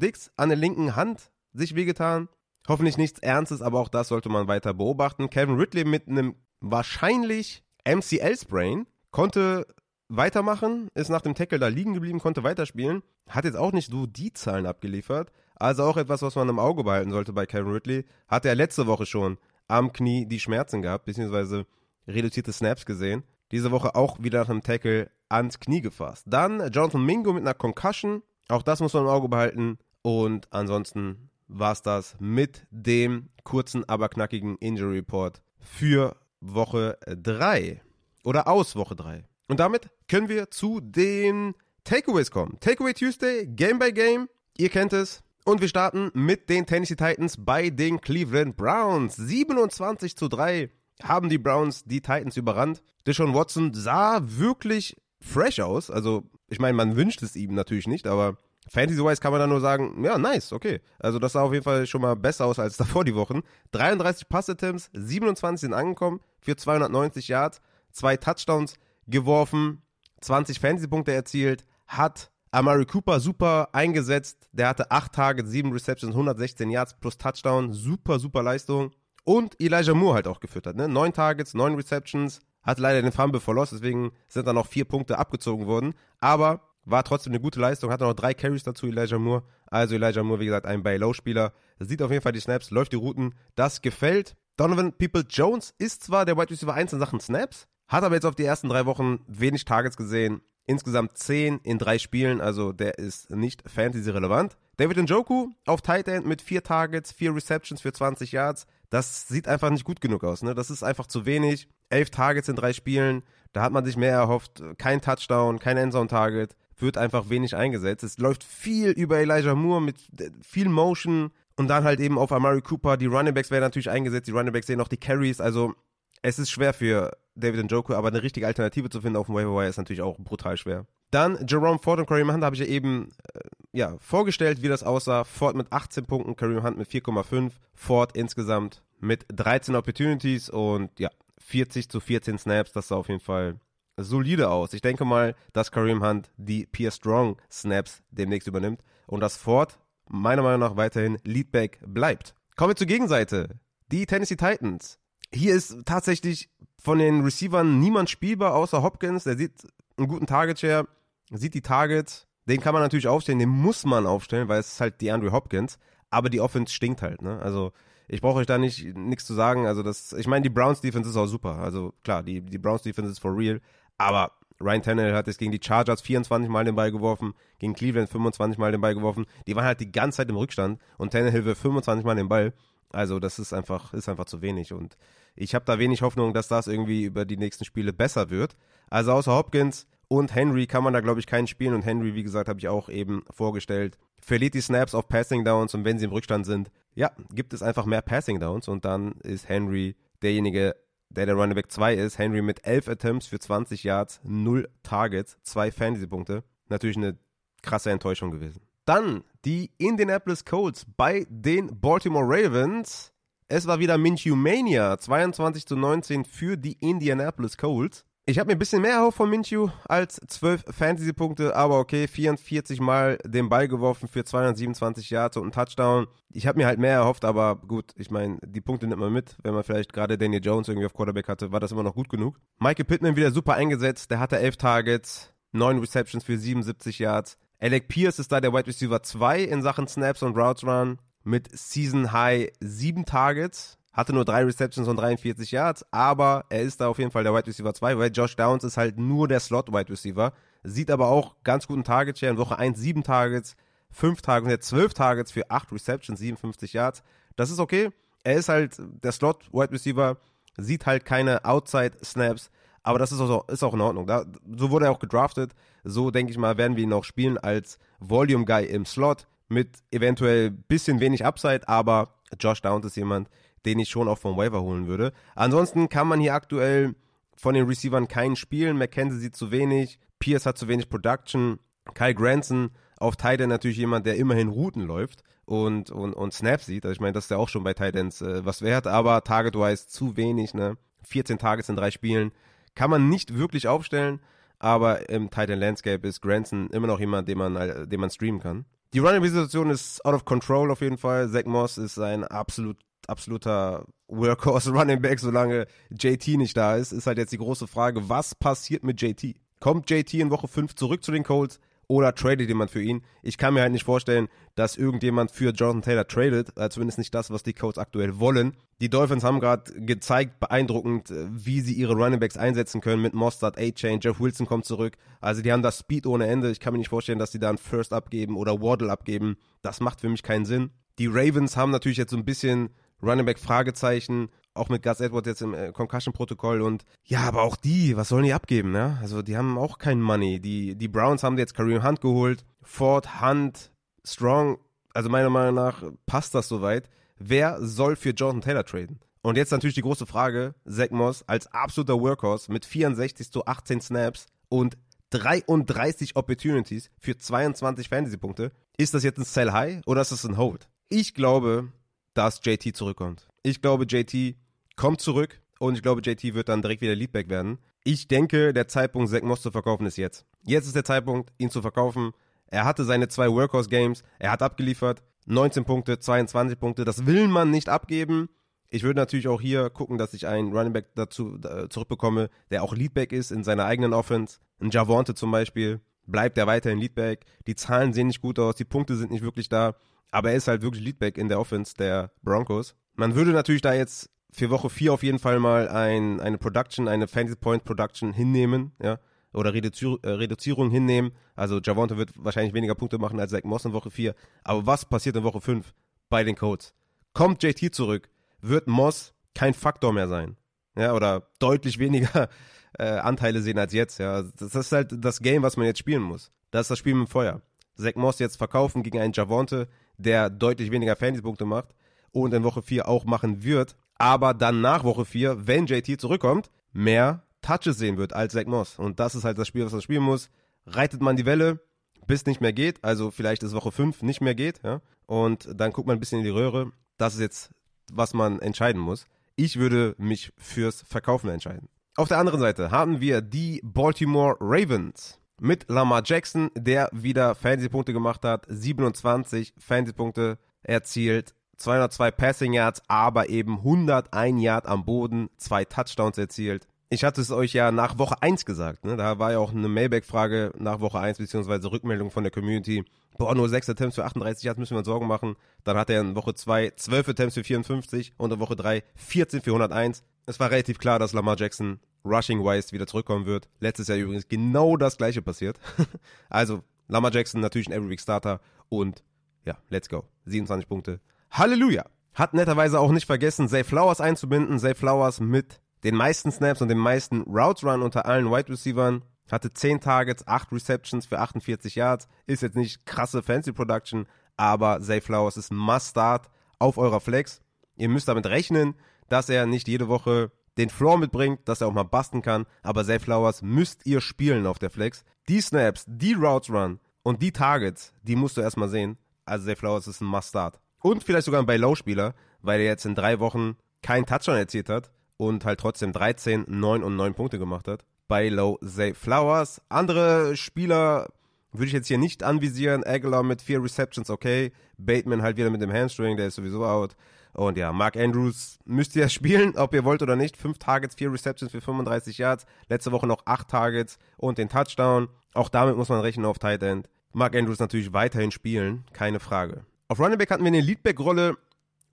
Dix 0.00 0.32
an 0.36 0.48
der 0.48 0.58
linken 0.58 0.96
Hand 0.96 1.30
sich 1.52 1.74
wehgetan. 1.74 2.28
Hoffentlich 2.68 2.98
nichts 2.98 3.20
Ernstes, 3.20 3.62
aber 3.62 3.80
auch 3.80 3.88
das 3.88 4.08
sollte 4.08 4.28
man 4.28 4.48
weiter 4.48 4.74
beobachten. 4.74 5.30
Kevin 5.30 5.56
Ridley 5.56 5.84
mit 5.84 6.08
einem 6.08 6.34
wahrscheinlich 6.60 7.62
MCL-Sprain 7.86 8.86
konnte 9.10 9.66
weitermachen, 10.10 10.88
ist 10.94 11.08
nach 11.08 11.22
dem 11.22 11.34
Tackle 11.34 11.58
da 11.58 11.68
liegen 11.68 11.94
geblieben, 11.94 12.18
konnte 12.18 12.42
weiterspielen. 12.42 13.02
Hat 13.28 13.44
jetzt 13.44 13.56
auch 13.56 13.72
nicht 13.72 13.90
so 13.90 14.06
die 14.06 14.32
Zahlen 14.32 14.66
abgeliefert. 14.66 15.32
Also 15.54 15.84
auch 15.84 15.96
etwas, 15.96 16.22
was 16.22 16.34
man 16.34 16.48
im 16.48 16.58
Auge 16.58 16.84
behalten 16.84 17.10
sollte 17.10 17.32
bei 17.32 17.46
Kevin 17.46 17.72
Ridley. 17.72 18.04
Hatte 18.28 18.48
er 18.48 18.54
letzte 18.54 18.86
Woche 18.86 19.06
schon 19.06 19.38
am 19.68 19.92
Knie 19.92 20.26
die 20.26 20.40
Schmerzen 20.40 20.82
gehabt, 20.82 21.04
beziehungsweise 21.04 21.64
reduzierte 22.08 22.52
Snaps 22.52 22.84
gesehen. 22.84 23.22
Diese 23.52 23.70
Woche 23.70 23.94
auch 23.94 24.22
wieder 24.22 24.40
nach 24.40 24.48
einem 24.48 24.62
Tackle 24.62 25.10
ans 25.28 25.60
Knie 25.60 25.80
gefasst. 25.80 26.24
Dann 26.26 26.70
Jonathan 26.72 27.04
Mingo 27.04 27.32
mit 27.32 27.42
einer 27.42 27.54
Concussion. 27.54 28.22
Auch 28.48 28.62
das 28.62 28.80
muss 28.80 28.94
man 28.94 29.04
im 29.04 29.08
Auge 29.08 29.28
behalten. 29.28 29.78
Und 30.02 30.48
ansonsten 30.52 31.30
war 31.46 31.72
es 31.72 31.82
das 31.82 32.16
mit 32.18 32.66
dem 32.70 33.28
kurzen, 33.44 33.88
aber 33.88 34.08
knackigen 34.08 34.56
Injury 34.58 34.96
Report 34.96 35.42
für 35.58 36.16
Woche 36.40 36.98
3 37.06 37.82
oder 38.24 38.48
aus 38.48 38.76
Woche 38.76 38.96
3. 38.96 39.24
Und 39.50 39.58
damit 39.58 39.90
können 40.06 40.28
wir 40.28 40.48
zu 40.52 40.78
den 40.78 41.56
Takeaways 41.82 42.30
kommen. 42.30 42.56
Takeaway 42.60 42.94
Tuesday, 42.94 43.48
Game 43.48 43.80
by 43.80 43.92
Game, 43.92 44.28
ihr 44.56 44.68
kennt 44.68 44.92
es. 44.92 45.24
Und 45.44 45.60
wir 45.60 45.66
starten 45.66 46.12
mit 46.14 46.48
den 46.48 46.66
Tennessee 46.66 46.94
Titans 46.94 47.34
bei 47.36 47.68
den 47.68 48.00
Cleveland 48.00 48.56
Browns. 48.56 49.16
27 49.16 50.16
zu 50.16 50.28
3 50.28 50.70
haben 51.02 51.28
die 51.28 51.38
Browns 51.38 51.82
die 51.82 52.00
Titans 52.00 52.36
überrannt. 52.36 52.80
Deshaun 53.08 53.34
Watson 53.34 53.74
sah 53.74 54.20
wirklich 54.22 54.96
fresh 55.20 55.58
aus. 55.58 55.90
Also 55.90 56.22
Ich 56.48 56.60
meine, 56.60 56.76
man 56.76 56.94
wünscht 56.94 57.20
es 57.24 57.34
ihm 57.34 57.52
natürlich 57.54 57.88
nicht, 57.88 58.06
aber 58.06 58.36
Fantasy-wise 58.68 59.20
kann 59.20 59.32
man 59.32 59.40
dann 59.40 59.50
nur 59.50 59.60
sagen, 59.60 60.04
ja, 60.04 60.16
nice, 60.16 60.52
okay. 60.52 60.80
Also 61.00 61.18
das 61.18 61.32
sah 61.32 61.42
auf 61.42 61.52
jeden 61.52 61.64
Fall 61.64 61.88
schon 61.88 62.02
mal 62.02 62.14
besser 62.14 62.46
aus 62.46 62.60
als 62.60 62.76
davor 62.76 63.04
die 63.04 63.16
Wochen. 63.16 63.40
33 63.72 64.28
Pass-Attempts, 64.28 64.90
27 64.92 65.62
sind 65.62 65.74
angekommen 65.74 66.20
für 66.38 66.54
290 66.54 67.26
Yards, 67.26 67.60
zwei 67.90 68.16
Touchdowns 68.16 68.76
geworfen, 69.10 69.82
20 70.20 70.60
Fantasy-Punkte 70.60 71.12
erzielt, 71.12 71.66
hat 71.86 72.30
Amari 72.52 72.84
Cooper 72.84 73.20
super 73.20 73.68
eingesetzt. 73.72 74.48
Der 74.52 74.68
hatte 74.68 74.90
8 74.90 75.12
Targets, 75.12 75.50
7 75.50 75.72
Receptions, 75.72 76.12
116 76.12 76.70
Yards 76.70 76.94
plus 76.98 77.16
Touchdown. 77.16 77.72
Super, 77.72 78.18
super 78.18 78.42
Leistung. 78.42 78.90
Und 79.24 79.60
Elijah 79.60 79.94
Moore 79.94 80.16
halt 80.16 80.26
auch 80.26 80.40
gefüttert. 80.40 80.76
Ne? 80.76 80.88
9 80.88 81.12
Targets, 81.12 81.54
9 81.54 81.74
Receptions. 81.74 82.40
Hat 82.62 82.78
leider 82.78 83.00
den 83.00 83.12
Fumble 83.12 83.40
verlost, 83.40 83.72
deswegen 83.72 84.12
sind 84.28 84.46
da 84.46 84.52
noch 84.52 84.66
4 84.66 84.84
Punkte 84.84 85.18
abgezogen 85.18 85.66
worden. 85.66 85.94
Aber 86.18 86.68
war 86.84 87.04
trotzdem 87.04 87.32
eine 87.32 87.40
gute 87.40 87.60
Leistung. 87.60 87.90
Hatte 87.90 88.04
noch 88.04 88.14
3 88.14 88.34
Carries 88.34 88.64
dazu, 88.64 88.86
Elijah 88.86 89.18
Moore. 89.18 89.44
Also 89.66 89.94
Elijah 89.94 90.22
Moore, 90.22 90.40
wie 90.40 90.46
gesagt, 90.46 90.66
ein 90.66 90.82
Buy-Low-Spieler. 90.82 91.52
Sieht 91.78 92.02
auf 92.02 92.10
jeden 92.10 92.22
Fall 92.22 92.32
die 92.32 92.40
Snaps, 92.40 92.70
läuft 92.70 92.92
die 92.92 92.96
Routen. 92.96 93.34
Das 93.54 93.80
gefällt. 93.80 94.36
Donovan 94.56 94.92
People 94.92 95.24
Jones 95.28 95.72
ist 95.78 96.02
zwar 96.04 96.26
der 96.26 96.36
Wide 96.36 96.50
Receiver 96.50 96.74
1 96.74 96.92
in 96.92 96.98
Sachen 96.98 97.20
Snaps, 97.20 97.66
hat 97.90 98.04
aber 98.04 98.14
jetzt 98.14 98.24
auf 98.24 98.36
die 98.36 98.44
ersten 98.44 98.68
drei 98.68 98.86
Wochen 98.86 99.18
wenig 99.26 99.66
Targets 99.66 99.96
gesehen. 99.96 100.40
Insgesamt 100.66 101.18
10 101.18 101.58
in 101.64 101.78
drei 101.78 101.98
Spielen, 101.98 102.40
also 102.40 102.72
der 102.72 102.98
ist 102.98 103.30
nicht 103.30 103.68
Fantasy-relevant. 103.68 104.56
David 104.76 104.98
Njoku 104.98 105.48
auf 105.66 105.82
Tight 105.82 106.06
End 106.06 106.24
mit 106.24 106.40
4 106.40 106.62
Targets, 106.62 107.10
4 107.10 107.34
Receptions 107.34 107.80
für 107.80 107.92
20 107.92 108.30
Yards. 108.30 108.66
Das 108.88 109.26
sieht 109.26 109.48
einfach 109.48 109.70
nicht 109.70 109.84
gut 109.84 110.00
genug 110.00 110.22
aus. 110.22 110.42
Ne? 110.42 110.54
Das 110.54 110.70
ist 110.70 110.84
einfach 110.84 111.06
zu 111.08 111.26
wenig. 111.26 111.68
11 111.88 112.10
Targets 112.10 112.48
in 112.48 112.54
drei 112.54 112.72
Spielen, 112.72 113.24
da 113.52 113.62
hat 113.62 113.72
man 113.72 113.84
sich 113.84 113.96
mehr 113.96 114.12
erhofft. 114.12 114.62
Kein 114.78 115.00
Touchdown, 115.00 115.58
kein 115.58 115.76
Endzone-Target. 115.76 116.54
Wird 116.76 116.96
einfach 116.96 117.28
wenig 117.28 117.56
eingesetzt. 117.56 118.04
Es 118.04 118.18
läuft 118.18 118.44
viel 118.44 118.90
über 118.90 119.18
Elijah 119.18 119.56
Moore 119.56 119.82
mit 119.82 119.96
viel 120.40 120.68
Motion 120.68 121.32
und 121.56 121.66
dann 121.66 121.82
halt 121.82 121.98
eben 121.98 122.16
auf 122.16 122.30
Amari 122.30 122.62
Cooper. 122.62 122.96
Die 122.96 123.06
Running 123.06 123.34
Backs 123.34 123.50
werden 123.50 123.64
natürlich 123.64 123.90
eingesetzt. 123.90 124.28
Die 124.28 124.32
Running 124.32 124.52
Backs 124.52 124.68
sehen 124.68 124.80
auch 124.80 124.88
die 124.88 124.96
Carries. 124.96 125.40
Also 125.40 125.74
es 126.22 126.38
ist 126.38 126.50
schwer 126.50 126.72
für 126.72 127.10
David 127.40 127.64
Njoku, 127.64 127.94
aber 127.94 128.08
eine 128.08 128.22
richtige 128.22 128.46
Alternative 128.46 128.90
zu 128.90 129.00
finden 129.00 129.16
auf 129.16 129.26
dem 129.26 129.34
Waiver 129.34 129.54
Wire 129.54 129.68
ist 129.68 129.78
natürlich 129.78 130.02
auch 130.02 130.18
brutal 130.18 130.56
schwer. 130.56 130.86
Dann 131.10 131.44
Jerome 131.46 131.78
Ford 131.78 131.98
und 131.98 132.06
Kareem 132.06 132.32
Hunt 132.32 132.44
habe 132.44 132.54
ich 132.54 132.60
ja 132.60 132.68
eben 132.68 133.10
äh, 133.34 133.40
ja, 133.72 133.96
vorgestellt, 133.98 134.62
wie 134.62 134.68
das 134.68 134.82
aussah. 134.82 135.24
Ford 135.24 135.56
mit 135.56 135.72
18 135.72 136.06
Punkten, 136.06 136.36
Kareem 136.36 136.62
Hunt 136.62 136.78
mit 136.78 136.88
4,5. 136.88 137.52
Ford 137.74 138.16
insgesamt 138.16 138.82
mit 139.00 139.24
13 139.34 139.74
Opportunities 139.74 140.48
und 140.50 140.98
ja, 141.00 141.10
40 141.38 141.88
zu 141.88 142.00
14 142.00 142.38
Snaps. 142.38 142.72
Das 142.72 142.88
sah 142.88 142.96
auf 142.96 143.08
jeden 143.08 143.20
Fall 143.20 143.56
solide 143.96 144.50
aus. 144.50 144.72
Ich 144.72 144.82
denke 144.82 145.04
mal, 145.04 145.34
dass 145.52 145.72
Kareem 145.72 146.02
Hunt 146.02 146.30
die 146.36 146.66
Pierre 146.66 146.92
Strong 146.92 147.36
Snaps 147.50 148.02
demnächst 148.10 148.46
übernimmt 148.46 148.82
und 149.06 149.20
dass 149.20 149.36
Ford 149.36 149.78
meiner 150.08 150.42
Meinung 150.42 150.60
nach 150.60 150.76
weiterhin 150.76 151.18
Leadback 151.24 151.80
bleibt. 151.86 152.34
Kommen 152.56 152.70
wir 152.70 152.76
zur 152.76 152.86
Gegenseite. 152.86 153.60
Die 153.90 154.06
Tennessee 154.06 154.36
Titans. 154.36 154.98
Hier 155.32 155.54
ist 155.54 155.84
tatsächlich 155.86 156.50
von 156.82 156.98
den 156.98 157.22
Receivern 157.22 157.78
niemand 157.78 158.10
spielbar 158.10 158.54
außer 158.54 158.82
Hopkins. 158.82 159.24
Der 159.24 159.36
sieht 159.36 159.52
einen 159.96 160.08
guten 160.08 160.26
Target 160.26 160.60
Share, 160.60 160.88
sieht 161.30 161.54
die 161.54 161.62
Targets. 161.62 162.26
Den 162.46 162.60
kann 162.60 162.72
man 162.72 162.82
natürlich 162.82 163.06
aufstellen, 163.06 163.38
den 163.38 163.50
muss 163.50 163.84
man 163.84 164.06
aufstellen, 164.06 164.48
weil 164.48 164.60
es 164.60 164.72
ist 164.72 164.80
halt 164.80 165.00
die 165.00 165.10
Andrew 165.10 165.30
Hopkins. 165.30 165.78
Aber 166.10 166.30
die 166.30 166.40
Offense 166.40 166.72
stinkt 166.72 167.02
halt, 167.02 167.22
ne? 167.22 167.38
Also 167.40 167.72
ich 168.08 168.20
brauche 168.20 168.40
euch 168.40 168.46
da 168.46 168.58
nicht 168.58 168.96
nichts 168.96 169.24
zu 169.24 169.34
sagen. 169.34 169.66
Also 169.66 169.84
das, 169.84 170.12
ich 170.14 170.26
meine, 170.26 170.42
die 170.42 170.50
Browns 170.50 170.80
Defense 170.80 171.08
ist 171.08 171.16
auch 171.16 171.26
super. 171.26 171.58
Also 171.58 171.94
klar, 172.02 172.24
die, 172.24 172.40
die 172.40 172.58
Browns 172.58 172.82
Defense 172.82 173.12
ist 173.12 173.20
for 173.20 173.36
real. 173.36 173.60
Aber 173.98 174.32
Ryan 174.60 174.82
Tannehill 174.82 175.14
hat 175.14 175.26
jetzt 175.26 175.38
gegen 175.38 175.52
die 175.52 175.60
Chargers 175.62 176.02
24 176.02 176.50
Mal 176.50 176.64
den 176.64 176.74
Ball 176.74 176.90
geworfen, 176.90 177.34
gegen 177.58 177.74
Cleveland 177.74 178.08
25 178.10 178.58
Mal 178.58 178.72
den 178.72 178.80
Ball 178.80 178.94
geworfen. 178.94 179.26
Die 179.46 179.54
waren 179.54 179.64
halt 179.64 179.80
die 179.80 179.92
ganze 179.92 180.16
Zeit 180.16 180.28
im 180.28 180.36
Rückstand 180.36 180.80
und 180.98 181.12
Tannehill 181.12 181.44
wirft 181.44 181.62
25 181.62 182.04
Mal 182.04 182.16
den 182.16 182.28
Ball. 182.28 182.52
Also 182.92 183.20
das 183.20 183.38
ist 183.38 183.52
einfach, 183.52 183.94
ist 183.94 184.08
einfach 184.08 184.24
zu 184.24 184.42
wenig 184.42 184.72
und 184.72 184.96
ich 185.36 185.54
habe 185.54 185.64
da 185.64 185.78
wenig 185.78 186.02
Hoffnung, 186.02 186.34
dass 186.34 186.48
das 186.48 186.66
irgendwie 186.66 187.04
über 187.04 187.24
die 187.24 187.36
nächsten 187.36 187.64
Spiele 187.64 187.92
besser 187.92 188.30
wird. 188.30 188.56
Also 188.90 189.12
außer 189.12 189.32
Hopkins 189.32 189.86
und 190.08 190.34
Henry 190.34 190.66
kann 190.66 190.82
man 190.82 190.92
da, 190.92 191.00
glaube 191.00 191.20
ich, 191.20 191.26
keinen 191.26 191.46
spielen. 191.46 191.74
Und 191.74 191.82
Henry, 191.82 192.14
wie 192.14 192.24
gesagt, 192.24 192.48
habe 192.48 192.58
ich 192.58 192.68
auch 192.68 192.88
eben 192.88 193.22
vorgestellt, 193.30 193.96
verliert 194.20 194.54
die 194.54 194.60
Snaps 194.60 194.94
auf 194.94 195.08
Passing 195.08 195.44
Downs 195.44 195.74
und 195.74 195.84
wenn 195.84 195.98
sie 195.98 196.06
im 196.06 196.12
Rückstand 196.12 196.46
sind, 196.46 196.70
ja, 196.94 197.12
gibt 197.32 197.52
es 197.52 197.62
einfach 197.62 197.86
mehr 197.86 198.02
Passing 198.02 198.40
Downs 198.40 198.66
und 198.66 198.84
dann 198.84 199.12
ist 199.22 199.48
Henry 199.48 199.96
derjenige, 200.20 200.74
der 201.10 201.26
der 201.26 201.34
Running 201.34 201.54
Back 201.54 201.70
2 201.70 201.94
ist. 201.94 202.18
Henry 202.18 202.42
mit 202.42 202.66
11 202.66 202.88
Attempts 202.88 203.26
für 203.28 203.38
20 203.38 203.84
Yards, 203.84 204.20
0 204.24 204.68
Targets, 204.82 205.38
2 205.42 205.72
Fantasy-Punkte. 205.72 206.44
Natürlich 206.68 206.96
eine 206.96 207.16
krasse 207.62 207.90
Enttäuschung 207.90 208.30
gewesen. 208.30 208.62
Dann 208.90 209.22
die 209.44 209.70
Indianapolis 209.78 210.44
Colts 210.44 210.84
bei 210.96 211.24
den 211.30 211.80
Baltimore 211.80 212.24
Ravens. 212.26 213.12
Es 213.46 213.68
war 213.68 213.78
wieder 213.78 213.96
Minshew 213.98 214.34
Mania, 214.34 214.98
22 214.98 215.64
zu 215.64 215.76
19 215.76 216.24
für 216.24 216.56
die 216.56 216.72
Indianapolis 216.72 217.56
Colts. 217.56 218.04
Ich 218.26 218.40
habe 218.40 218.48
mir 218.48 218.56
ein 218.56 218.58
bisschen 218.58 218.82
mehr 218.82 218.94
erhofft 218.94 219.18
von 219.18 219.30
Minshew 219.30 219.68
als 219.84 220.16
12 220.26 220.64
Fantasy-Punkte, 220.76 221.54
aber 221.54 221.78
okay, 221.78 222.08
44 222.08 222.80
Mal 222.80 223.18
den 223.24 223.48
Ball 223.48 223.68
geworfen 223.68 224.08
für 224.08 224.24
227 224.24 225.08
Yards 225.08 225.36
und 225.36 225.44
einen 225.44 225.52
Touchdown. 225.52 226.08
Ich 226.28 226.48
habe 226.48 226.58
mir 226.58 226.66
halt 226.66 226.80
mehr 226.80 226.94
erhofft, 226.94 227.24
aber 227.24 227.60
gut, 227.64 227.92
ich 227.94 228.10
meine, 228.10 228.38
die 228.44 228.60
Punkte 228.60 228.88
nimmt 228.88 229.00
man 229.00 229.12
mit. 229.12 229.36
Wenn 229.44 229.54
man 229.54 229.62
vielleicht 229.62 229.92
gerade 229.92 230.18
Daniel 230.18 230.42
Jones 230.42 230.66
irgendwie 230.66 230.86
auf 230.86 230.94
Quarterback 230.94 231.28
hatte, 231.28 231.52
war 231.52 231.60
das 231.60 231.70
immer 231.70 231.84
noch 231.84 231.94
gut 231.94 232.08
genug. 232.08 232.40
Michael 232.58 232.86
Pittman 232.86 233.14
wieder 233.14 233.30
super 233.30 233.54
eingesetzt, 233.54 234.10
der 234.10 234.18
hatte 234.18 234.40
11 234.40 234.56
Targets, 234.56 235.32
9 235.52 235.78
Receptions 235.78 236.24
für 236.24 236.36
77 236.36 236.98
Yards. 236.98 237.38
Alec 237.62 237.88
Pierce 237.88 238.18
ist 238.18 238.32
da 238.32 238.40
der 238.40 238.54
Wide 238.54 238.68
Receiver 238.68 239.02
2 239.02 239.42
in 239.42 239.60
Sachen 239.60 239.86
Snaps 239.86 240.22
und 240.22 240.34
Routes 240.34 240.64
Run 240.64 240.98
mit 241.24 241.46
Season 241.52 242.10
High 242.10 242.50
7 242.60 243.04
Targets. 243.04 243.76
Hatte 243.92 244.14
nur 244.14 244.24
3 244.24 244.44
Receptions 244.44 244.88
und 244.88 244.96
43 244.96 245.50
Yards, 245.50 245.84
aber 245.90 246.46
er 246.48 246.62
ist 246.62 246.80
da 246.80 246.88
auf 246.88 246.98
jeden 246.98 247.10
Fall 247.10 247.24
der 247.24 247.34
Wide 247.34 247.48
Receiver 247.48 247.74
2, 247.74 247.98
weil 247.98 248.10
Josh 248.12 248.34
Downs 248.36 248.64
ist 248.64 248.78
halt 248.78 248.98
nur 248.98 249.28
der 249.28 249.40
Slot-Wide 249.40 249.90
Receiver. 249.90 250.32
Sieht 250.62 250.90
aber 250.90 251.08
auch 251.08 251.34
ganz 251.42 251.66
guten 251.66 251.84
Target 251.84 252.18
Share. 252.18 252.32
In 252.32 252.38
Woche 252.38 252.56
1 252.56 252.78
7 252.78 253.02
Targets, 253.02 253.56
5 253.90 254.22
Targets, 254.22 254.50
jetzt 254.52 254.68
12 254.68 254.94
Targets 254.94 255.32
für 255.32 255.50
8 255.50 255.72
Receptions, 255.72 256.18
57 256.18 256.72
Yards. 256.72 257.02
Das 257.36 257.50
ist 257.50 257.58
okay. 257.58 257.90
Er 258.22 258.36
ist 258.36 258.48
halt 258.48 258.76
der 258.78 259.12
Slot-Wide 259.12 259.72
Receiver, 259.72 260.16
sieht 260.56 260.86
halt 260.86 261.04
keine 261.04 261.44
Outside-Snaps, 261.44 262.50
aber 262.82 262.98
das 262.98 263.12
ist 263.12 263.20
auch, 263.20 263.48
ist 263.48 263.62
auch 263.62 263.74
in 263.74 263.80
Ordnung. 263.80 264.06
Da, 264.06 264.24
so 264.56 264.70
wurde 264.70 264.86
er 264.86 264.92
auch 264.92 264.98
gedraftet. 264.98 265.52
So, 265.84 266.10
denke 266.10 266.32
ich 266.32 266.38
mal, 266.38 266.56
werden 266.58 266.76
wir 266.76 266.84
ihn 266.84 266.92
auch 266.92 267.04
spielen 267.04 267.38
als 267.38 267.78
Volume-Guy 268.00 268.66
im 268.66 268.86
Slot 268.86 269.26
mit 269.48 269.82
eventuell 269.90 270.50
bisschen 270.50 271.00
wenig 271.00 271.24
Upside, 271.24 271.68
aber 271.68 272.14
Josh 272.38 272.62
Downs 272.62 272.86
ist 272.86 272.96
jemand, 272.96 273.28
den 273.66 273.78
ich 273.78 273.88
schon 273.88 274.08
auch 274.08 274.18
vom 274.18 274.36
Waiver 274.36 274.62
holen 274.62 274.86
würde. 274.86 275.12
Ansonsten 275.34 275.88
kann 275.88 276.08
man 276.08 276.20
hier 276.20 276.34
aktuell 276.34 276.94
von 277.36 277.54
den 277.54 277.66
Receivern 277.66 278.08
keinen 278.08 278.36
spielen. 278.36 278.78
McKenzie 278.78 279.18
sieht 279.18 279.36
zu 279.36 279.50
wenig, 279.50 279.98
Pierce 280.18 280.46
hat 280.46 280.58
zu 280.58 280.68
wenig 280.68 280.88
Production, 280.88 281.58
Kyle 281.94 282.14
Granson 282.14 282.70
auf 282.98 283.16
Tight 283.16 283.40
End 283.40 283.50
natürlich 283.50 283.78
jemand, 283.78 284.06
der 284.06 284.16
immerhin 284.16 284.48
Routen 284.48 284.86
läuft 284.86 285.22
und, 285.46 285.90
und, 285.90 286.14
und 286.14 286.32
Snaps 286.32 286.66
sieht. 286.66 286.84
Also 286.84 286.92
ich 286.92 287.00
meine, 287.00 287.12
das 287.12 287.24
ist 287.24 287.30
ja 287.30 287.38
auch 287.38 287.48
schon 287.48 287.64
bei 287.64 287.74
Tight 287.74 287.96
Ends 287.96 288.22
äh, 288.22 288.44
was 288.44 288.62
wert, 288.62 288.86
aber 288.86 289.24
Target-wise 289.24 289.88
zu 289.88 290.16
wenig, 290.16 290.54
ne? 290.54 290.76
14 291.02 291.38
Targets 291.38 291.68
in 291.70 291.76
drei 291.76 291.90
Spielen. 291.90 292.30
Kann 292.74 292.90
man 292.90 293.08
nicht 293.08 293.36
wirklich 293.36 293.68
aufstellen, 293.68 294.20
aber 294.58 295.08
im 295.08 295.30
Tight 295.30 295.50
End 295.50 295.60
Landscape 295.60 296.06
ist 296.06 296.20
Granson 296.20 296.68
immer 296.70 296.86
noch 296.86 297.00
jemand, 297.00 297.28
den 297.28 297.38
man, 297.38 297.56
äh, 297.56 297.86
den 297.86 298.00
man 298.00 298.10
streamen 298.10 298.40
kann. 298.40 298.64
Die 298.92 298.98
Running-Situation 298.98 299.70
ist 299.70 300.04
out 300.04 300.14
of 300.14 300.24
control 300.24 300.70
auf 300.70 300.80
jeden 300.80 300.98
Fall. 300.98 301.28
Zach 301.28 301.44
Moss 301.44 301.78
ist 301.78 301.98
ein 301.98 302.24
absolut, 302.24 302.76
absoluter 303.06 303.86
Workhorse 304.08 304.70
Running 304.74 305.00
Back, 305.00 305.20
solange 305.20 305.66
JT 305.90 306.26
nicht 306.36 306.56
da 306.56 306.76
ist. 306.76 306.92
Ist 306.92 307.06
halt 307.06 307.18
jetzt 307.18 307.32
die 307.32 307.38
große 307.38 307.66
Frage, 307.66 308.08
was 308.08 308.34
passiert 308.34 308.82
mit 308.82 309.00
JT? 309.00 309.36
Kommt 309.60 309.88
JT 309.90 310.14
in 310.14 310.30
Woche 310.30 310.48
5 310.48 310.74
zurück 310.74 311.04
zu 311.04 311.12
den 311.12 311.22
Colts? 311.22 311.60
Oder 311.90 312.14
tradet 312.14 312.48
jemand 312.48 312.70
für 312.70 312.80
ihn. 312.80 313.02
Ich 313.20 313.36
kann 313.36 313.52
mir 313.52 313.62
halt 313.62 313.72
nicht 313.72 313.82
vorstellen, 313.82 314.28
dass 314.54 314.76
irgendjemand 314.76 315.32
für 315.32 315.50
Jonathan 315.50 315.82
Taylor 315.82 316.06
tradet, 316.06 316.56
äh, 316.56 316.70
zumindest 316.70 316.98
nicht 316.98 317.12
das, 317.12 317.32
was 317.32 317.42
die 317.42 317.52
Codes 317.52 317.78
aktuell 317.78 318.20
wollen. 318.20 318.56
Die 318.80 318.88
Dolphins 318.88 319.24
haben 319.24 319.40
gerade 319.40 319.72
gezeigt, 319.74 320.38
beeindruckend, 320.38 321.10
äh, 321.10 321.26
wie 321.32 321.60
sie 321.60 321.74
ihre 321.74 321.94
Runningbacks 321.94 322.36
einsetzen 322.36 322.80
können 322.80 323.02
mit 323.02 323.12
Mostard, 323.12 323.58
A-Chain, 323.58 323.98
Jeff 324.00 324.20
Wilson 324.20 324.46
kommt 324.46 324.66
zurück. 324.66 324.96
Also 325.20 325.42
die 325.42 325.50
haben 325.50 325.62
das 325.62 325.80
Speed 325.80 326.06
ohne 326.06 326.28
Ende. 326.28 326.52
Ich 326.52 326.60
kann 326.60 326.72
mir 326.72 326.78
nicht 326.78 326.90
vorstellen, 326.90 327.18
dass 327.18 327.32
die 327.32 327.40
da 327.40 327.48
einen 327.48 327.58
First 327.58 327.92
abgeben 327.92 328.36
oder 328.36 328.62
Waddle 328.62 328.90
abgeben. 328.90 329.36
Das 329.60 329.80
macht 329.80 330.00
für 330.00 330.08
mich 330.08 330.22
keinen 330.22 330.44
Sinn. 330.44 330.70
Die 331.00 331.08
Ravens 331.08 331.56
haben 331.56 331.72
natürlich 331.72 331.98
jetzt 331.98 332.12
so 332.12 332.16
ein 332.16 332.24
bisschen 332.24 332.70
Running 333.02 333.26
Back 333.26 333.40
Fragezeichen, 333.40 334.28
auch 334.60 334.68
mit 334.68 334.82
Gus 334.82 335.00
Edwards 335.00 335.26
jetzt 335.26 335.42
im 335.42 335.54
äh, 335.54 335.72
Concussion-Protokoll 335.72 336.60
und 336.60 336.84
ja, 337.04 337.20
aber 337.20 337.42
auch 337.42 337.56
die, 337.56 337.96
was 337.96 338.08
sollen 338.08 338.24
die 338.24 338.32
abgeben, 338.32 338.70
ne? 338.70 338.98
Also 339.00 339.22
die 339.22 339.36
haben 339.36 339.58
auch 339.58 339.78
kein 339.78 340.00
Money. 340.00 340.40
Die, 340.40 340.76
die 340.76 340.88
Browns 340.88 341.22
haben 341.22 341.38
jetzt 341.38 341.54
Kareem 341.54 341.82
Hunt 341.82 342.00
geholt, 342.00 342.44
Ford, 342.62 343.20
Hunt, 343.20 343.72
Strong, 344.04 344.58
also 344.94 345.08
meiner 345.08 345.30
Meinung 345.30 345.54
nach 345.54 345.82
passt 346.06 346.34
das 346.34 346.48
soweit. 346.48 346.88
Wer 347.18 347.58
soll 347.60 347.96
für 347.96 348.10
Jonathan 348.10 348.42
Taylor 348.42 348.64
traden? 348.64 349.00
Und 349.22 349.36
jetzt 349.36 349.50
natürlich 349.50 349.74
die 349.74 349.82
große 349.82 350.06
Frage, 350.06 350.54
Zach 350.66 350.90
Moss 350.90 351.22
als 351.26 351.46
absoluter 351.48 352.00
Workhorse 352.00 352.50
mit 352.50 352.64
64 352.64 353.30
zu 353.30 353.44
18 353.44 353.80
Snaps 353.80 354.26
und 354.48 354.78
33 355.10 356.16
Opportunities 356.16 356.90
für 356.98 357.16
22 357.18 357.88
Fantasy-Punkte. 357.88 358.52
Ist 358.78 358.94
das 358.94 359.02
jetzt 359.04 359.18
ein 359.18 359.24
Sell 359.24 359.52
High 359.52 359.82
oder 359.86 360.00
ist 360.00 360.12
das 360.12 360.24
ein 360.24 360.38
Hold? 360.38 360.68
Ich 360.88 361.14
glaube, 361.14 361.68
dass 362.14 362.40
JT 362.42 362.74
zurückkommt. 362.74 363.28
Ich 363.42 363.60
glaube, 363.60 363.84
JT 363.84 364.36
kommt 364.80 365.02
zurück 365.02 365.42
und 365.58 365.74
ich 365.74 365.82
glaube, 365.82 366.00
JT 366.00 366.32
wird 366.32 366.48
dann 366.48 366.62
direkt 366.62 366.80
wieder 366.80 366.94
Leadback 366.94 367.28
werden. 367.28 367.58
Ich 367.84 368.08
denke, 368.08 368.54
der 368.54 368.66
Zeitpunkt, 368.66 369.10
Zach 369.10 369.20
Moss 369.20 369.42
zu 369.42 369.50
verkaufen, 369.50 369.84
ist 369.84 369.98
jetzt. 369.98 370.24
Jetzt 370.42 370.66
ist 370.66 370.74
der 370.74 370.86
Zeitpunkt, 370.86 371.34
ihn 371.36 371.50
zu 371.50 371.60
verkaufen. 371.60 372.12
Er 372.46 372.64
hatte 372.64 372.84
seine 372.84 373.08
zwei 373.08 373.28
Workhorse-Games, 373.28 374.02
er 374.18 374.30
hat 374.32 374.40
abgeliefert. 374.40 375.02
19 375.26 375.66
Punkte, 375.66 375.98
22 375.98 376.58
Punkte, 376.58 376.86
das 376.86 377.04
will 377.04 377.28
man 377.28 377.50
nicht 377.50 377.68
abgeben. 377.68 378.30
Ich 378.70 378.82
würde 378.82 378.98
natürlich 378.98 379.28
auch 379.28 379.42
hier 379.42 379.68
gucken, 379.68 379.98
dass 379.98 380.14
ich 380.14 380.26
einen 380.26 380.56
Running 380.56 380.72
Back 380.72 380.94
dazu 380.94 381.38
äh, 381.44 381.68
zurückbekomme, 381.68 382.30
der 382.50 382.62
auch 382.62 382.74
Leadback 382.74 383.12
ist 383.12 383.32
in 383.32 383.44
seiner 383.44 383.66
eigenen 383.66 383.92
Offense. 383.92 384.38
Ein 384.62 384.70
Javonte 384.70 385.14
zum 385.14 385.30
Beispiel, 385.30 385.80
bleibt 386.06 386.38
er 386.38 386.46
weiterhin 386.46 386.78
Leadback. 386.78 387.26
Die 387.46 387.54
Zahlen 387.54 387.92
sehen 387.92 388.06
nicht 388.06 388.22
gut 388.22 388.38
aus, 388.38 388.54
die 388.54 388.64
Punkte 388.64 388.96
sind 388.96 389.10
nicht 389.10 389.22
wirklich 389.22 389.50
da, 389.50 389.74
aber 390.10 390.30
er 390.30 390.36
ist 390.36 390.48
halt 390.48 390.62
wirklich 390.62 390.82
Leadback 390.82 391.18
in 391.18 391.28
der 391.28 391.38
Offense 391.38 391.74
der 391.74 392.12
Broncos. 392.22 392.74
Man 392.94 393.14
würde 393.14 393.32
natürlich 393.32 393.62
da 393.62 393.74
jetzt 393.74 394.08
für 394.32 394.50
Woche 394.50 394.70
4 394.70 394.92
auf 394.92 395.02
jeden 395.02 395.18
Fall 395.18 395.40
mal 395.40 395.68
ein, 395.68 396.20
eine 396.20 396.38
Production, 396.38 396.88
eine 396.88 397.08
Fantasy 397.08 397.36
Point 397.36 397.64
Production 397.64 398.12
hinnehmen, 398.12 398.72
ja, 398.82 398.98
oder 399.32 399.54
Reduzier 399.54 399.98
äh, 400.02 400.10
Reduzierung 400.10 400.70
hinnehmen. 400.70 401.12
Also 401.36 401.60
Javonte 401.60 401.96
wird 401.96 402.10
wahrscheinlich 402.16 402.54
weniger 402.54 402.74
Punkte 402.74 402.98
machen 402.98 403.20
als 403.20 403.30
Zach 403.30 403.44
Moss 403.44 403.64
in 403.64 403.72
Woche 403.72 403.90
4. 403.90 404.14
Aber 404.44 404.66
was 404.66 404.84
passiert 404.84 405.16
in 405.16 405.22
Woche 405.22 405.40
5 405.40 405.72
bei 406.08 406.24
den 406.24 406.36
Codes? 406.36 406.74
Kommt 407.12 407.42
JT 407.42 407.74
zurück? 407.74 408.10
wird 408.42 408.66
Moss 408.66 409.14
kein 409.34 409.54
Faktor 409.54 409.92
mehr 409.92 410.08
sein. 410.08 410.36
Ja, 410.76 410.94
oder 410.94 411.28
deutlich 411.38 411.78
weniger 411.78 412.28
äh, 412.78 412.84
Anteile 412.84 413.40
sehen 413.40 413.58
als 413.58 413.72
jetzt. 413.72 413.98
Ja, 413.98 414.22
das 414.22 414.54
ist 414.54 414.72
halt 414.72 414.92
das 415.04 415.20
Game, 415.20 415.42
was 415.42 415.56
man 415.56 415.66
jetzt 415.66 415.78
spielen 415.78 416.02
muss. 416.02 416.30
Das 416.50 416.62
ist 416.62 416.70
das 416.70 416.78
Spiel 416.78 416.94
mit 416.94 417.08
dem 417.08 417.10
Feuer. 417.10 417.42
Zach 417.76 417.94
Moss 417.94 418.18
jetzt 418.18 418.36
verkaufen 418.36 418.82
gegen 418.82 418.98
einen 418.98 419.12
Javonte, 419.12 419.68
der 419.96 420.30
deutlich 420.30 420.70
weniger 420.70 420.96
Fantasy-Punkte 420.96 421.44
macht 421.44 421.74
und 422.12 422.34
in 422.34 422.44
Woche 422.44 422.62
4 422.62 422.88
auch 422.88 423.04
machen 423.04 423.42
wird, 423.42 423.76
aber 424.00 424.34
dann 424.34 424.60
nach 424.60 424.84
Woche 424.84 425.04
4, 425.04 425.46
wenn 425.46 425.66
JT 425.66 426.00
zurückkommt, 426.00 426.50
mehr 426.72 427.22
Touches 427.42 427.78
sehen 427.78 427.96
wird 427.96 428.12
als 428.12 428.32
Zach 428.32 428.46
Moss. 428.46 428.78
Und 428.78 429.00
das 429.00 429.14
ist 429.14 429.24
halt 429.24 429.38
das 429.38 429.48
Spiel, 429.48 429.64
was 429.64 429.72
man 429.72 429.82
spielen 429.82 430.02
muss. 430.02 430.30
Reitet 430.66 431.00
man 431.00 431.16
die 431.16 431.26
Welle, 431.26 431.60
bis 432.06 432.26
nicht 432.26 432.40
mehr 432.40 432.52
geht, 432.52 432.82
also 432.82 433.10
vielleicht 433.10 433.42
ist 433.42 433.54
Woche 433.54 433.72
5 433.72 434.02
nicht 434.02 434.20
mehr 434.20 434.34
geht, 434.34 434.60
ja, 434.62 434.80
und 435.06 435.48
dann 435.54 435.72
guckt 435.72 435.86
man 435.86 435.96
ein 435.96 436.00
bisschen 436.00 436.18
in 436.18 436.24
die 436.24 436.30
Röhre. 436.30 436.72
Das 436.98 437.14
ist 437.14 437.20
jetzt 437.20 437.50
was 437.92 438.14
man 438.14 438.40
entscheiden 438.40 438.80
muss. 438.80 439.06
Ich 439.36 439.58
würde 439.58 439.94
mich 439.98 440.32
fürs 440.38 440.82
Verkaufen 440.82 441.28
entscheiden. 441.28 441.68
Auf 441.96 442.08
der 442.08 442.18
anderen 442.18 442.40
Seite 442.40 442.70
haben 442.70 443.00
wir 443.00 443.20
die 443.20 443.60
Baltimore 443.64 444.36
Ravens 444.40 445.18
mit 445.40 445.68
Lamar 445.68 446.02
Jackson, 446.04 446.50
der 446.54 446.88
wieder 446.92 447.34
Fantasy-Punkte 447.34 447.92
gemacht 447.92 448.24
hat, 448.24 448.46
27 448.48 449.54
Fantasy-Punkte 449.58 450.38
erzielt, 450.62 451.34
202 451.60 452.10
Passing 452.12 452.52
Yards, 452.54 452.82
aber 452.88 453.28
eben 453.28 453.58
101 453.58 454.42
Yard 454.42 454.66
am 454.66 454.84
Boden, 454.84 455.28
zwei 455.36 455.66
Touchdowns 455.66 456.16
erzielt. 456.16 456.66
Ich 456.88 457.04
hatte 457.04 457.20
es 457.20 457.30
euch 457.30 457.52
ja 457.52 457.70
nach 457.70 457.98
Woche 457.98 458.20
1 458.22 458.46
gesagt, 458.46 458.84
ne? 458.84 458.96
da 458.96 459.18
war 459.18 459.32
ja 459.32 459.38
auch 459.38 459.52
eine 459.52 459.68
Mailback-Frage 459.68 460.52
nach 460.58 460.80
Woche 460.80 460.98
1, 460.98 461.18
beziehungsweise 461.18 461.70
Rückmeldung 461.70 462.10
von 462.10 462.24
der 462.24 462.32
Community. 462.32 462.84
Boah, 463.18 463.34
nur 463.34 463.48
6 463.48 463.68
Attempts 463.68 463.96
für 463.96 464.04
38 464.04 464.42
Yards 464.42 464.58
müssen 464.58 464.74
wir 464.74 464.78
uns 464.78 464.86
Sorgen 464.86 465.06
machen. 465.06 465.36
Dann 465.62 465.76
hat 465.76 465.90
er 465.90 466.00
in 466.00 466.16
Woche 466.16 466.34
2 466.34 466.70
12 466.70 467.10
Attempts 467.10 467.34
für 467.34 467.44
54 467.44 468.14
und 468.16 468.32
in 468.32 468.40
Woche 468.40 468.56
3 468.56 468.82
14 468.96 469.42
für 469.42 469.50
101. 469.50 470.02
Es 470.26 470.40
war 470.40 470.50
relativ 470.50 470.78
klar, 470.78 470.98
dass 470.98 471.12
Lamar 471.12 471.36
Jackson 471.38 471.78
rushing-wise 472.04 472.72
wieder 472.72 472.86
zurückkommen 472.86 473.26
wird. 473.26 473.48
Letztes 473.60 473.88
Jahr 473.88 473.98
übrigens 473.98 474.26
genau 474.26 474.78
das 474.78 474.96
gleiche 474.96 475.20
passiert. 475.20 475.60
also, 476.30 476.64
Lamar 476.88 477.12
Jackson 477.12 477.42
natürlich 477.42 477.68
ein 477.68 477.72
Every-Week-Starter 477.72 478.40
und 478.70 479.04
ja, 479.44 479.58
let's 479.68 479.88
go. 479.88 480.04
27 480.24 480.66
Punkte. 480.66 481.00
Halleluja! 481.30 481.84
Hat 482.12 482.34
netterweise 482.34 482.80
auch 482.80 482.90
nicht 482.90 483.06
vergessen, 483.06 483.48
Zay 483.48 483.62
Flowers 483.62 484.00
einzubinden. 484.00 484.58
Zay 484.58 484.74
Flowers 484.74 485.20
mit 485.20 485.60
den 485.84 485.94
meisten 485.94 486.32
Snaps 486.32 486.60
und 486.60 486.68
den 486.68 486.78
meisten 486.78 487.22
Routes 487.22 487.64
Run 487.64 487.82
unter 487.82 488.04
allen 488.04 488.30
Wide 488.30 488.48
Receivers. 488.48 489.00
Hatte 489.30 489.52
10 489.52 489.80
Targets, 489.80 490.26
8 490.26 490.50
Receptions 490.50 491.06
für 491.06 491.20
48 491.20 491.76
Yards. 491.76 492.08
Ist 492.26 492.42
jetzt 492.42 492.56
nicht 492.56 492.84
krasse 492.84 493.22
Fancy 493.22 493.52
Production, 493.52 494.06
aber 494.36 494.80
Zay 494.80 495.00
Flowers 495.00 495.36
ist 495.36 495.52
Must-Start 495.52 496.28
auf 496.58 496.78
eurer 496.78 497.00
Flex. 497.00 497.40
Ihr 497.76 497.88
müsst 497.88 498.08
damit 498.08 498.26
rechnen, 498.26 498.74
dass 499.08 499.28
er 499.28 499.46
nicht 499.46 499.68
jede 499.68 499.86
Woche 499.86 500.32
den 500.58 500.68
Floor 500.68 500.98
mitbringt, 500.98 501.48
dass 501.48 501.60
er 501.60 501.68
auch 501.68 501.72
mal 501.72 501.84
basten 501.84 502.22
kann, 502.22 502.44
aber 502.62 502.84
Zay 502.84 502.98
Flowers 502.98 503.40
müsst 503.40 503.86
ihr 503.86 504.00
spielen 504.00 504.46
auf 504.46 504.58
der 504.58 504.70
Flex. 504.70 505.04
Die 505.28 505.40
Snaps, 505.40 505.84
die 505.86 506.14
Routes 506.14 506.50
Run 506.50 506.80
und 507.04 507.22
die 507.22 507.32
Targets, 507.32 507.94
die 508.02 508.16
musst 508.16 508.36
du 508.36 508.40
erstmal 508.40 508.68
sehen. 508.68 508.98
Also 509.24 509.46
Zay 509.46 509.54
Flowers 509.54 509.86
ist 509.86 510.00
ein 510.00 510.06
Must-Start. 510.06 510.60
Und 510.80 511.04
vielleicht 511.04 511.26
sogar 511.26 511.40
ein 511.40 511.46
Buy-Low-Spieler, 511.46 512.14
weil 512.42 512.60
er 512.60 512.66
jetzt 512.66 512.86
in 512.86 512.94
drei 512.94 513.20
Wochen 513.20 513.56
keinen 513.82 514.06
Touchdown 514.06 514.36
erzielt 514.36 514.68
hat 514.68 514.90
und 515.16 515.44
halt 515.44 515.60
trotzdem 515.60 515.92
13, 515.92 516.46
9 516.48 516.82
und 516.82 516.96
9 516.96 517.14
Punkte 517.14 517.38
gemacht 517.38 517.68
hat. 517.68 517.84
Bei 518.08 518.28
Low 518.28 518.58
Zay 518.64 518.94
Flowers. 518.94 519.60
Andere 519.68 520.36
Spieler 520.36 521.08
würde 521.52 521.66
ich 521.66 521.72
jetzt 521.72 521.88
hier 521.88 521.98
nicht 521.98 522.22
anvisieren. 522.22 522.84
Aguilar 522.84 523.22
mit 523.22 523.42
vier 523.42 523.62
Receptions, 523.62 524.10
okay. 524.10 524.52
Bateman 524.78 525.22
halt 525.22 525.36
wieder 525.36 525.50
mit 525.50 525.60
dem 525.60 525.72
Hamstring, 525.72 526.16
der 526.16 526.28
ist 526.28 526.36
sowieso 526.36 526.64
out. 526.64 526.96
Und 527.32 527.56
ja, 527.58 527.72
Mark 527.72 527.96
Andrews 527.96 528.58
müsst 528.64 528.96
ihr 528.96 529.08
spielen, 529.10 529.56
ob 529.56 529.74
ihr 529.74 529.84
wollt 529.84 530.02
oder 530.02 530.16
nicht. 530.16 530.36
Fünf 530.36 530.58
Targets, 530.58 530.94
vier 530.94 531.12
Receptions 531.12 531.52
für 531.52 531.60
35 531.60 532.18
Yards. 532.18 532.46
Letzte 532.68 532.92
Woche 532.92 533.06
noch 533.06 533.22
acht 533.26 533.48
Targets 533.48 533.98
und 534.16 534.38
den 534.38 534.48
Touchdown. 534.48 535.08
Auch 535.34 535.48
damit 535.48 535.76
muss 535.76 535.88
man 535.88 536.00
rechnen 536.00 536.26
auf 536.26 536.38
Tight 536.38 536.62
End. 536.62 536.88
Mark 537.12 537.36
Andrews 537.36 537.58
natürlich 537.58 537.92
weiterhin 537.92 538.30
spielen, 538.30 538.84
keine 538.92 539.20
Frage. 539.20 539.64
Auf 539.90 539.98
Running 539.98 540.18
Back 540.18 540.30
hatten 540.30 540.44
wir 540.44 540.48
eine 540.48 540.60
Leadback-Rolle 540.60 541.36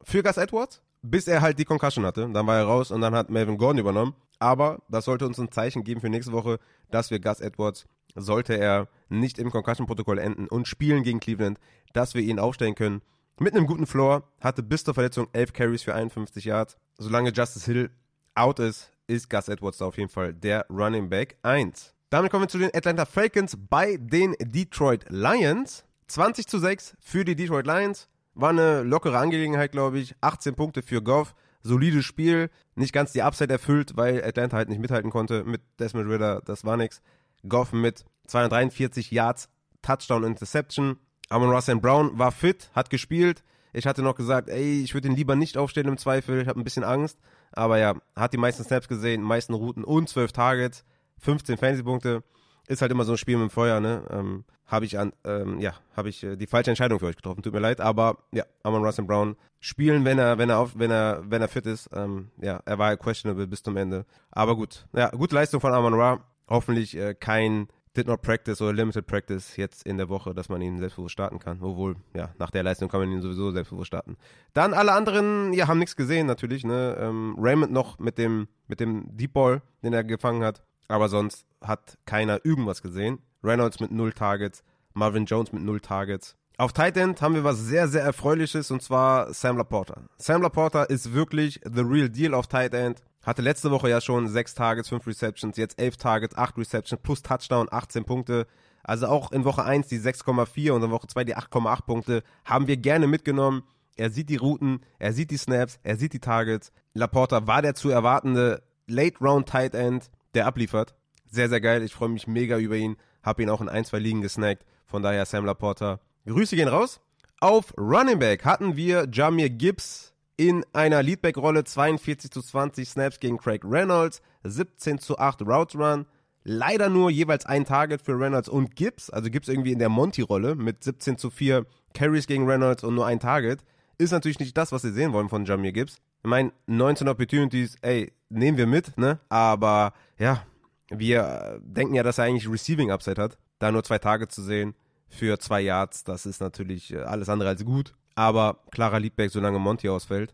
für 0.03 0.23
Gus 0.23 0.37
Edwards 0.37 0.81
bis 1.01 1.27
er 1.27 1.41
halt 1.41 1.59
die 1.59 1.65
Concussion 1.65 2.05
hatte. 2.05 2.29
Dann 2.31 2.47
war 2.47 2.57
er 2.57 2.65
raus 2.65 2.91
und 2.91 3.01
dann 3.01 3.15
hat 3.15 3.29
Melvin 3.29 3.57
Gordon 3.57 3.79
übernommen. 3.79 4.15
Aber 4.39 4.81
das 4.89 5.05
sollte 5.05 5.25
uns 5.25 5.39
ein 5.39 5.51
Zeichen 5.51 5.83
geben 5.83 6.01
für 6.01 6.09
nächste 6.09 6.31
Woche, 6.31 6.59
dass 6.91 7.09
wir 7.11 7.19
Gus 7.19 7.39
Edwards, 7.39 7.85
sollte 8.15 8.57
er 8.57 8.87
nicht 9.09 9.39
im 9.39 9.51
Concussion-Protokoll 9.51 10.19
enden 10.19 10.47
und 10.47 10.67
spielen 10.67 11.03
gegen 11.03 11.19
Cleveland, 11.19 11.59
dass 11.93 12.13
wir 12.13 12.21
ihn 12.21 12.39
aufstellen 12.39 12.75
können. 12.75 13.01
Mit 13.39 13.55
einem 13.55 13.67
guten 13.67 13.85
Floor, 13.85 14.23
hatte 14.41 14.63
bis 14.63 14.83
zur 14.83 14.95
Verletzung 14.95 15.27
11 15.33 15.53
Carries 15.53 15.83
für 15.83 15.93
51 15.93 16.45
Yards. 16.45 16.77
Solange 16.97 17.31
Justice 17.31 17.71
Hill 17.71 17.91
out 18.33 18.59
ist, 18.59 18.91
ist 19.05 19.29
Gus 19.29 19.47
Edwards 19.47 19.77
da 19.77 19.85
auf 19.85 19.97
jeden 19.97 20.09
Fall 20.09 20.33
der 20.33 20.65
Running 20.69 21.09
Back 21.09 21.37
1. 21.43 21.93
Damit 22.09 22.31
kommen 22.31 22.43
wir 22.43 22.49
zu 22.49 22.57
den 22.57 22.73
Atlanta 22.73 23.05
Falcons 23.05 23.57
bei 23.69 23.97
den 23.97 24.35
Detroit 24.39 25.05
Lions. 25.09 25.86
20 26.07 26.47
zu 26.47 26.59
6 26.59 26.95
für 26.99 27.25
die 27.25 27.35
Detroit 27.35 27.67
Lions. 27.67 28.07
War 28.33 28.49
eine 28.49 28.83
lockere 28.83 29.17
Angelegenheit, 29.17 29.71
glaube 29.71 29.99
ich. 29.99 30.15
18 30.21 30.55
Punkte 30.55 30.81
für 30.81 31.01
Goff. 31.01 31.35
Solides 31.63 32.05
Spiel. 32.05 32.49
Nicht 32.75 32.93
ganz 32.93 33.11
die 33.11 33.23
Upside 33.23 33.51
erfüllt, 33.51 33.97
weil 33.97 34.23
Atlanta 34.23 34.57
halt 34.57 34.69
nicht 34.69 34.79
mithalten 34.79 35.11
konnte 35.11 35.43
mit 35.43 35.61
Desmond 35.79 36.09
Ritter. 36.09 36.41
Das 36.45 36.63
war 36.63 36.77
nix. 36.77 37.01
Goff 37.47 37.73
mit 37.73 38.05
243 38.27 39.11
Yards, 39.11 39.49
Touchdown, 39.81 40.23
Interception. 40.23 40.97
Amon 41.29 41.49
Russell 41.49 41.77
Brown 41.77 42.17
war 42.17 42.31
fit, 42.31 42.69
hat 42.73 42.89
gespielt. 42.89 43.43
Ich 43.73 43.85
hatte 43.85 44.01
noch 44.01 44.15
gesagt, 44.15 44.49
ey, 44.49 44.81
ich 44.81 44.93
würde 44.93 45.09
ihn 45.09 45.15
lieber 45.15 45.35
nicht 45.35 45.57
aufstellen 45.57 45.89
im 45.89 45.97
Zweifel. 45.97 46.41
Ich 46.41 46.47
habe 46.47 46.59
ein 46.59 46.63
bisschen 46.63 46.83
Angst. 46.83 47.19
Aber 47.51 47.77
ja, 47.77 47.95
hat 48.15 48.33
die 48.33 48.37
meisten 48.37 48.63
Snaps 48.63 48.87
gesehen, 48.87 49.21
meisten 49.21 49.53
Routen 49.53 49.83
und 49.83 50.07
12 50.09 50.31
Targets, 50.31 50.85
15 51.19 51.57
Fantasy-Punkte. 51.57 52.23
Ist 52.67 52.81
halt 52.81 52.91
immer 52.91 53.05
so 53.05 53.13
ein 53.13 53.17
Spiel 53.17 53.37
mit 53.37 53.49
dem 53.49 53.49
Feuer, 53.49 53.79
ne? 53.79 54.03
Ähm, 54.11 54.43
habe 54.65 54.85
ich 54.85 54.99
an, 54.99 55.13
ähm, 55.23 55.59
ja, 55.59 55.73
habe 55.95 56.09
ich 56.09 56.23
äh, 56.23 56.35
die 56.35 56.47
falsche 56.47 56.71
Entscheidung 56.71 56.99
für 56.99 57.05
euch 57.05 57.15
getroffen. 57.15 57.41
Tut 57.41 57.53
mir 57.53 57.59
leid, 57.59 57.79
aber 57.79 58.17
ja, 58.33 58.43
Amon 58.63 58.83
Russell 58.83 59.05
Brown 59.05 59.37
spielen, 59.61 60.03
wenn 60.03 60.19
er, 60.19 60.37
wenn 60.37 60.49
er 60.49 60.59
auf, 60.59 60.77
wenn 60.77 60.91
er, 60.91 61.23
wenn 61.25 61.41
er 61.41 61.47
fit 61.47 61.65
ist. 61.65 61.89
Ähm, 61.93 62.29
ja, 62.41 62.59
er 62.65 62.77
war 62.77 62.95
questionable 62.97 63.47
bis 63.47 63.63
zum 63.63 63.77
Ende. 63.77 64.05
Aber 64.31 64.55
gut, 64.55 64.85
ja, 64.93 65.09
gute 65.09 65.35
Leistung 65.35 65.61
von 65.61 65.73
Amon 65.73 65.93
Ra. 65.93 66.19
Hoffentlich 66.49 66.95
äh, 66.97 67.13
kein 67.13 67.67
Did 67.95 68.07
Not 68.07 68.21
Practice 68.21 68.61
oder 68.61 68.73
Limited 68.73 69.07
Practice 69.07 69.57
jetzt 69.57 69.83
in 69.87 69.97
der 69.97 70.07
Woche, 70.07 70.33
dass 70.33 70.49
man 70.49 70.61
ihn 70.61 70.77
selbstbewusst 70.77 71.13
starten 71.13 71.39
kann. 71.39 71.59
Obwohl, 71.61 71.95
ja, 72.13 72.29
nach 72.37 72.51
der 72.51 72.63
Leistung 72.63 72.89
kann 72.89 72.99
man 72.99 73.11
ihn 73.11 73.21
sowieso 73.21 73.51
selbstbewusst 73.51 73.87
starten. 73.87 74.17
Dann 74.53 74.73
alle 74.73 74.91
anderen, 74.91 75.51
ja, 75.53 75.67
haben 75.67 75.79
nichts 75.79 75.95
gesehen 75.95 76.27
natürlich, 76.27 76.63
ne? 76.63 76.95
Ähm, 76.99 77.35
Raymond 77.39 77.71
noch 77.71 77.97
mit 77.99 78.17
dem, 78.17 78.47
mit 78.67 78.79
dem 78.79 79.17
Deep 79.17 79.33
Ball, 79.33 79.61
den 79.81 79.93
er 79.93 80.03
gefangen 80.03 80.43
hat. 80.43 80.63
Aber 80.87 81.09
sonst 81.09 81.45
hat 81.61 81.97
keiner 82.05 82.45
irgendwas 82.45 82.81
gesehen. 82.81 83.19
Reynolds 83.43 83.79
mit 83.79 83.91
null 83.91 84.13
Targets, 84.13 84.63
Marvin 84.93 85.25
Jones 85.25 85.51
mit 85.51 85.63
null 85.63 85.79
Targets. 85.79 86.35
Auf 86.59 86.73
Tight 86.73 86.97
End 86.97 87.21
haben 87.21 87.35
wir 87.35 87.43
was 87.43 87.59
sehr, 87.59 87.87
sehr 87.87 88.01
Erfreuliches 88.01 88.71
und 88.71 88.81
zwar 88.81 89.31
Sam 89.31 89.57
Laporta. 89.57 90.01
Sam 90.17 90.41
Laporta 90.41 90.83
ist 90.83 91.13
wirklich 91.13 91.61
the 91.63 91.81
real 91.81 92.09
deal 92.09 92.33
auf 92.33 92.47
Tight 92.47 92.73
End. 92.73 93.03
Hatte 93.23 93.43
letzte 93.43 93.69
Woche 93.69 93.89
ja 93.89 94.01
schon 94.01 94.27
sechs 94.27 94.55
Targets, 94.55 94.89
fünf 94.89 95.05
Receptions, 95.05 95.57
jetzt 95.57 95.79
elf 95.79 95.97
Targets, 95.97 96.35
acht 96.35 96.57
Receptions 96.57 97.01
plus 97.03 97.21
Touchdown, 97.21 97.67
18 97.69 98.05
Punkte. 98.05 98.47
Also 98.83 99.07
auch 99.07 99.31
in 99.31 99.43
Woche 99.43 99.65
1 99.65 99.87
die 99.87 99.99
6,4 99.99 100.71
und 100.71 100.81
in 100.81 100.91
Woche 100.91 101.07
2 101.07 101.25
die 101.25 101.35
8,8 101.35 101.85
Punkte 101.85 102.23
haben 102.45 102.67
wir 102.67 102.77
gerne 102.77 103.05
mitgenommen. 103.05 103.63
Er 103.95 104.09
sieht 104.09 104.29
die 104.29 104.37
Routen, 104.37 104.79
er 104.97 105.13
sieht 105.13 105.29
die 105.29 105.37
Snaps, 105.37 105.79
er 105.83 105.97
sieht 105.97 106.13
die 106.13 106.19
Targets. 106.19 106.71
Laporta 106.93 107.45
war 107.45 107.61
der 107.61 107.75
zu 107.75 107.89
erwartende 107.89 108.63
Late 108.87 109.19
Round 109.19 109.49
Tight 109.49 109.75
End, 109.75 110.09
der 110.37 110.45
abliefert. 110.45 110.95
Sehr, 111.29 111.49
sehr 111.49 111.59
geil. 111.59 111.83
Ich 111.83 111.93
freue 111.93 112.09
mich 112.09 112.27
mega 112.27 112.57
über 112.57 112.75
ihn. 112.75 112.95
Hab 113.23 113.39
ihn 113.39 113.49
auch 113.49 113.59
in 113.59 113.69
ein, 113.69 113.83
zwei 113.83 113.99
Ligen 113.99 114.21
gesnackt. 114.21 114.65
Von 114.85 115.01
daher 115.01 115.25
Sam 115.25 115.45
Laporta. 115.45 115.99
Grüße 116.25 116.55
gehen 116.55 116.67
raus. 116.69 117.01
Auf 117.39 117.73
Running 117.77 118.19
Back 118.19 118.45
hatten 118.45 118.75
wir 118.75 119.07
Jamir 119.11 119.49
Gibbs 119.49 120.13
in 120.37 120.63
einer 120.73 121.01
Leadback-Rolle 121.01 121.63
42 121.63 122.31
zu 122.31 122.41
20 122.41 122.87
Snaps 122.87 123.19
gegen 123.19 123.37
Craig 123.37 123.61
Reynolds, 123.65 124.21
17 124.43 124.99
zu 124.99 125.17
8 125.17 125.41
Routes 125.41 125.75
Run. 125.75 126.05
Leider 126.43 126.89
nur 126.89 127.09
jeweils 127.09 127.45
ein 127.45 127.65
Target 127.65 128.01
für 128.01 128.17
Reynolds 128.17 128.47
und 128.47 128.75
Gibbs. 128.75 129.09
Also 129.09 129.29
Gibbs 129.29 129.47
irgendwie 129.49 129.73
in 129.73 129.79
der 129.79 129.89
Monty-Rolle 129.89 130.55
mit 130.55 130.83
17 130.83 131.17
zu 131.17 131.29
4 131.29 131.65
Carries 131.93 132.27
gegen 132.27 132.47
Reynolds 132.47 132.83
und 132.83 132.95
nur 132.95 133.07
ein 133.07 133.19
Target. 133.19 133.63
Ist 133.97 134.11
natürlich 134.11 134.39
nicht 134.39 134.55
das, 134.55 134.71
was 134.71 134.83
wir 134.83 134.91
sehen 134.93 135.13
wollen 135.13 135.29
von 135.29 135.45
Jamir 135.45 135.71
Gibbs. 135.71 135.97
Ich 136.23 136.29
meine, 136.29 136.51
19 136.65 137.07
Opportunities, 137.07 137.77
ey, 137.81 138.11
nehmen 138.29 138.57
wir 138.57 138.67
mit, 138.67 138.97
ne? 138.97 139.19
Aber 139.29 139.93
ja, 140.17 140.43
wir 140.89 141.59
denken 141.63 141.95
ja, 141.95 142.03
dass 142.03 142.17
er 142.17 142.25
eigentlich 142.25 142.49
Receiving 142.49 142.91
Upside 142.91 143.21
hat. 143.21 143.37
Da 143.59 143.71
nur 143.71 143.83
zwei 143.83 143.99
Tage 143.99 144.27
zu 144.27 144.41
sehen 144.41 144.75
für 145.09 145.39
zwei 145.39 145.61
Yards, 145.61 146.03
das 146.03 146.25
ist 146.25 146.41
natürlich 146.41 146.93
äh, 146.93 146.99
alles 146.99 147.29
andere 147.29 147.49
als 147.49 147.63
gut. 147.65 147.95
Aber 148.15 148.59
klarer 148.71 148.99
Leadback, 148.99 149.31
solange 149.31 149.59
Monty 149.59 149.89
ausfällt. 149.89 150.33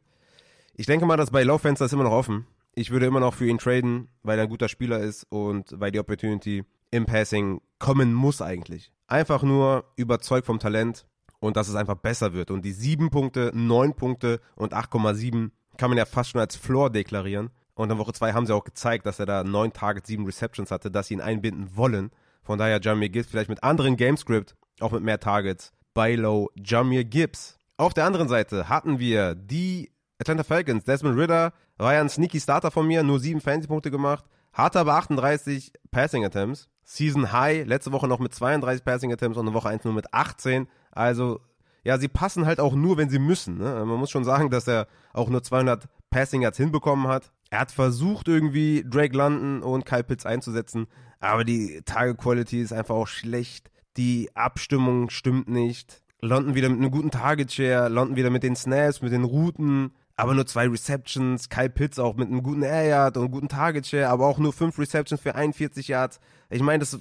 Ich 0.75 0.85
denke 0.87 1.05
mal, 1.05 1.17
dass 1.17 1.31
bei 1.31 1.43
Low 1.43 1.57
Fenster 1.57 1.85
ist 1.85 1.93
immer 1.93 2.03
noch 2.03 2.11
offen. 2.11 2.47
Ich 2.75 2.89
würde 2.89 3.05
immer 3.05 3.19
noch 3.19 3.33
für 3.35 3.47
ihn 3.47 3.59
traden, 3.59 4.07
weil 4.23 4.39
er 4.39 4.43
ein 4.43 4.49
guter 4.49 4.69
Spieler 4.69 4.99
ist 4.99 5.25
und 5.29 5.79
weil 5.79 5.91
die 5.91 5.99
Opportunity 5.99 6.63
im 6.89 7.05
Passing 7.05 7.61
kommen 7.77 8.13
muss 8.13 8.41
eigentlich. 8.41 8.91
Einfach 9.07 9.43
nur 9.43 9.85
überzeugt 9.95 10.47
vom 10.47 10.59
Talent 10.59 11.05
und 11.39 11.57
dass 11.57 11.67
es 11.67 11.75
einfach 11.75 11.95
besser 11.95 12.33
wird. 12.33 12.49
Und 12.49 12.63
die 12.63 12.71
7 12.71 13.09
Punkte, 13.09 13.51
9 13.53 13.93
Punkte 13.95 14.39
und 14.55 14.73
8,7 14.73 15.51
kann 15.77 15.89
man 15.89 15.97
ja 15.97 16.05
fast 16.05 16.31
schon 16.31 16.41
als 16.41 16.55
Floor 16.55 16.89
deklarieren. 16.89 17.49
Und 17.75 17.91
in 17.91 17.97
Woche 17.97 18.13
2 18.13 18.33
haben 18.33 18.45
sie 18.45 18.53
auch 18.53 18.63
gezeigt, 18.63 19.05
dass 19.05 19.19
er 19.19 19.25
da 19.25 19.43
9 19.43 19.73
Targets, 19.73 20.07
7 20.07 20.25
Receptions 20.25 20.71
hatte, 20.71 20.91
dass 20.91 21.07
sie 21.07 21.15
ihn 21.15 21.21
einbinden 21.21 21.75
wollen. 21.75 22.11
Von 22.43 22.59
daher 22.59 22.79
Jamir 22.81 23.09
Gibbs 23.09 23.29
vielleicht 23.29 23.49
mit 23.49 23.63
anderen 23.63 23.95
Gamescript, 23.97 24.55
auch 24.79 24.91
mit 24.91 25.01
mehr 25.01 25.19
Targets. 25.19 25.71
Bei 25.93 26.15
Low 26.15 26.49
Jamir 26.55 27.03
Gibbs. 27.03 27.57
Auf 27.77 27.93
der 27.93 28.05
anderen 28.05 28.27
Seite 28.27 28.69
hatten 28.69 28.99
wir 28.99 29.33
die 29.35 29.91
Atlanta 30.19 30.43
Falcons. 30.43 30.83
Desmond 30.83 31.17
Ritter 31.17 31.53
war 31.77 31.93
ja 31.93 32.01
ein 32.01 32.09
sneaky 32.09 32.39
Starter 32.39 32.71
von 32.71 32.85
mir, 32.85 33.01
nur 33.03 33.19
7 33.19 33.41
Fantasy-Punkte 33.41 33.91
gemacht. 33.91 34.25
Hatte 34.51 34.79
aber 34.79 34.93
38 34.95 35.73
Passing 35.89 36.25
Attempts. 36.25 36.69
Season 36.83 37.31
High, 37.31 37.65
letzte 37.65 37.91
Woche 37.91 38.07
noch 38.07 38.19
mit 38.19 38.35
32 38.35 38.83
Passing 38.83 39.11
Attempts 39.11 39.37
und 39.37 39.47
eine 39.47 39.55
Woche 39.55 39.69
1 39.69 39.83
nur 39.85 39.93
mit 39.93 40.13
18. 40.13 40.67
Also, 40.91 41.39
ja, 41.83 41.97
sie 41.97 42.07
passen 42.07 42.45
halt 42.45 42.59
auch 42.59 42.75
nur, 42.75 42.97
wenn 42.97 43.09
sie 43.09 43.19
müssen. 43.19 43.57
Ne? 43.57 43.83
Man 43.85 43.99
muss 43.99 44.11
schon 44.11 44.23
sagen, 44.23 44.49
dass 44.49 44.67
er 44.67 44.87
auch 45.11 45.29
nur 45.29 45.43
200 45.43 45.87
Passing 46.09 46.41
Yards 46.41 46.57
hinbekommen 46.57 47.07
hat. 47.07 47.31
Er 47.49 47.59
hat 47.59 47.71
versucht, 47.71 48.27
irgendwie 48.27 48.83
Drake 48.87 49.15
London 49.15 49.61
und 49.61 49.85
Kyle 49.85 50.03
Pitts 50.03 50.25
einzusetzen, 50.25 50.87
aber 51.19 51.43
die 51.43 51.81
Target 51.85 52.17
Quality 52.17 52.61
ist 52.61 52.73
einfach 52.73 52.95
auch 52.95 53.07
schlecht. 53.07 53.69
Die 53.97 54.29
Abstimmung 54.33 55.09
stimmt 55.09 55.49
nicht. 55.49 56.01
London 56.21 56.55
wieder 56.55 56.69
mit 56.69 56.79
einem 56.79 56.91
guten 56.91 57.11
Target 57.11 57.51
Share, 57.51 57.89
London 57.89 58.15
wieder 58.15 58.29
mit 58.29 58.43
den 58.43 58.55
Snaps, 58.55 59.01
mit 59.01 59.11
den 59.11 59.23
Routen, 59.23 59.91
aber 60.15 60.33
nur 60.33 60.45
zwei 60.45 60.67
Receptions. 60.67 61.49
Kyle 61.49 61.69
Pitts 61.69 61.99
auch 61.99 62.15
mit 62.15 62.29
einem 62.29 62.43
guten 62.43 62.63
Air 62.63 62.87
Yard 62.87 63.17
und 63.17 63.29
guten 63.29 63.49
Target 63.49 63.85
Share, 63.85 64.07
aber 64.07 64.25
auch 64.25 64.39
nur 64.39 64.53
fünf 64.53 64.79
Receptions 64.79 65.21
für 65.21 65.35
41 65.35 65.89
Yards. 65.89 66.19
Ich 66.49 66.61
meine, 66.61 66.79
das 66.79 66.97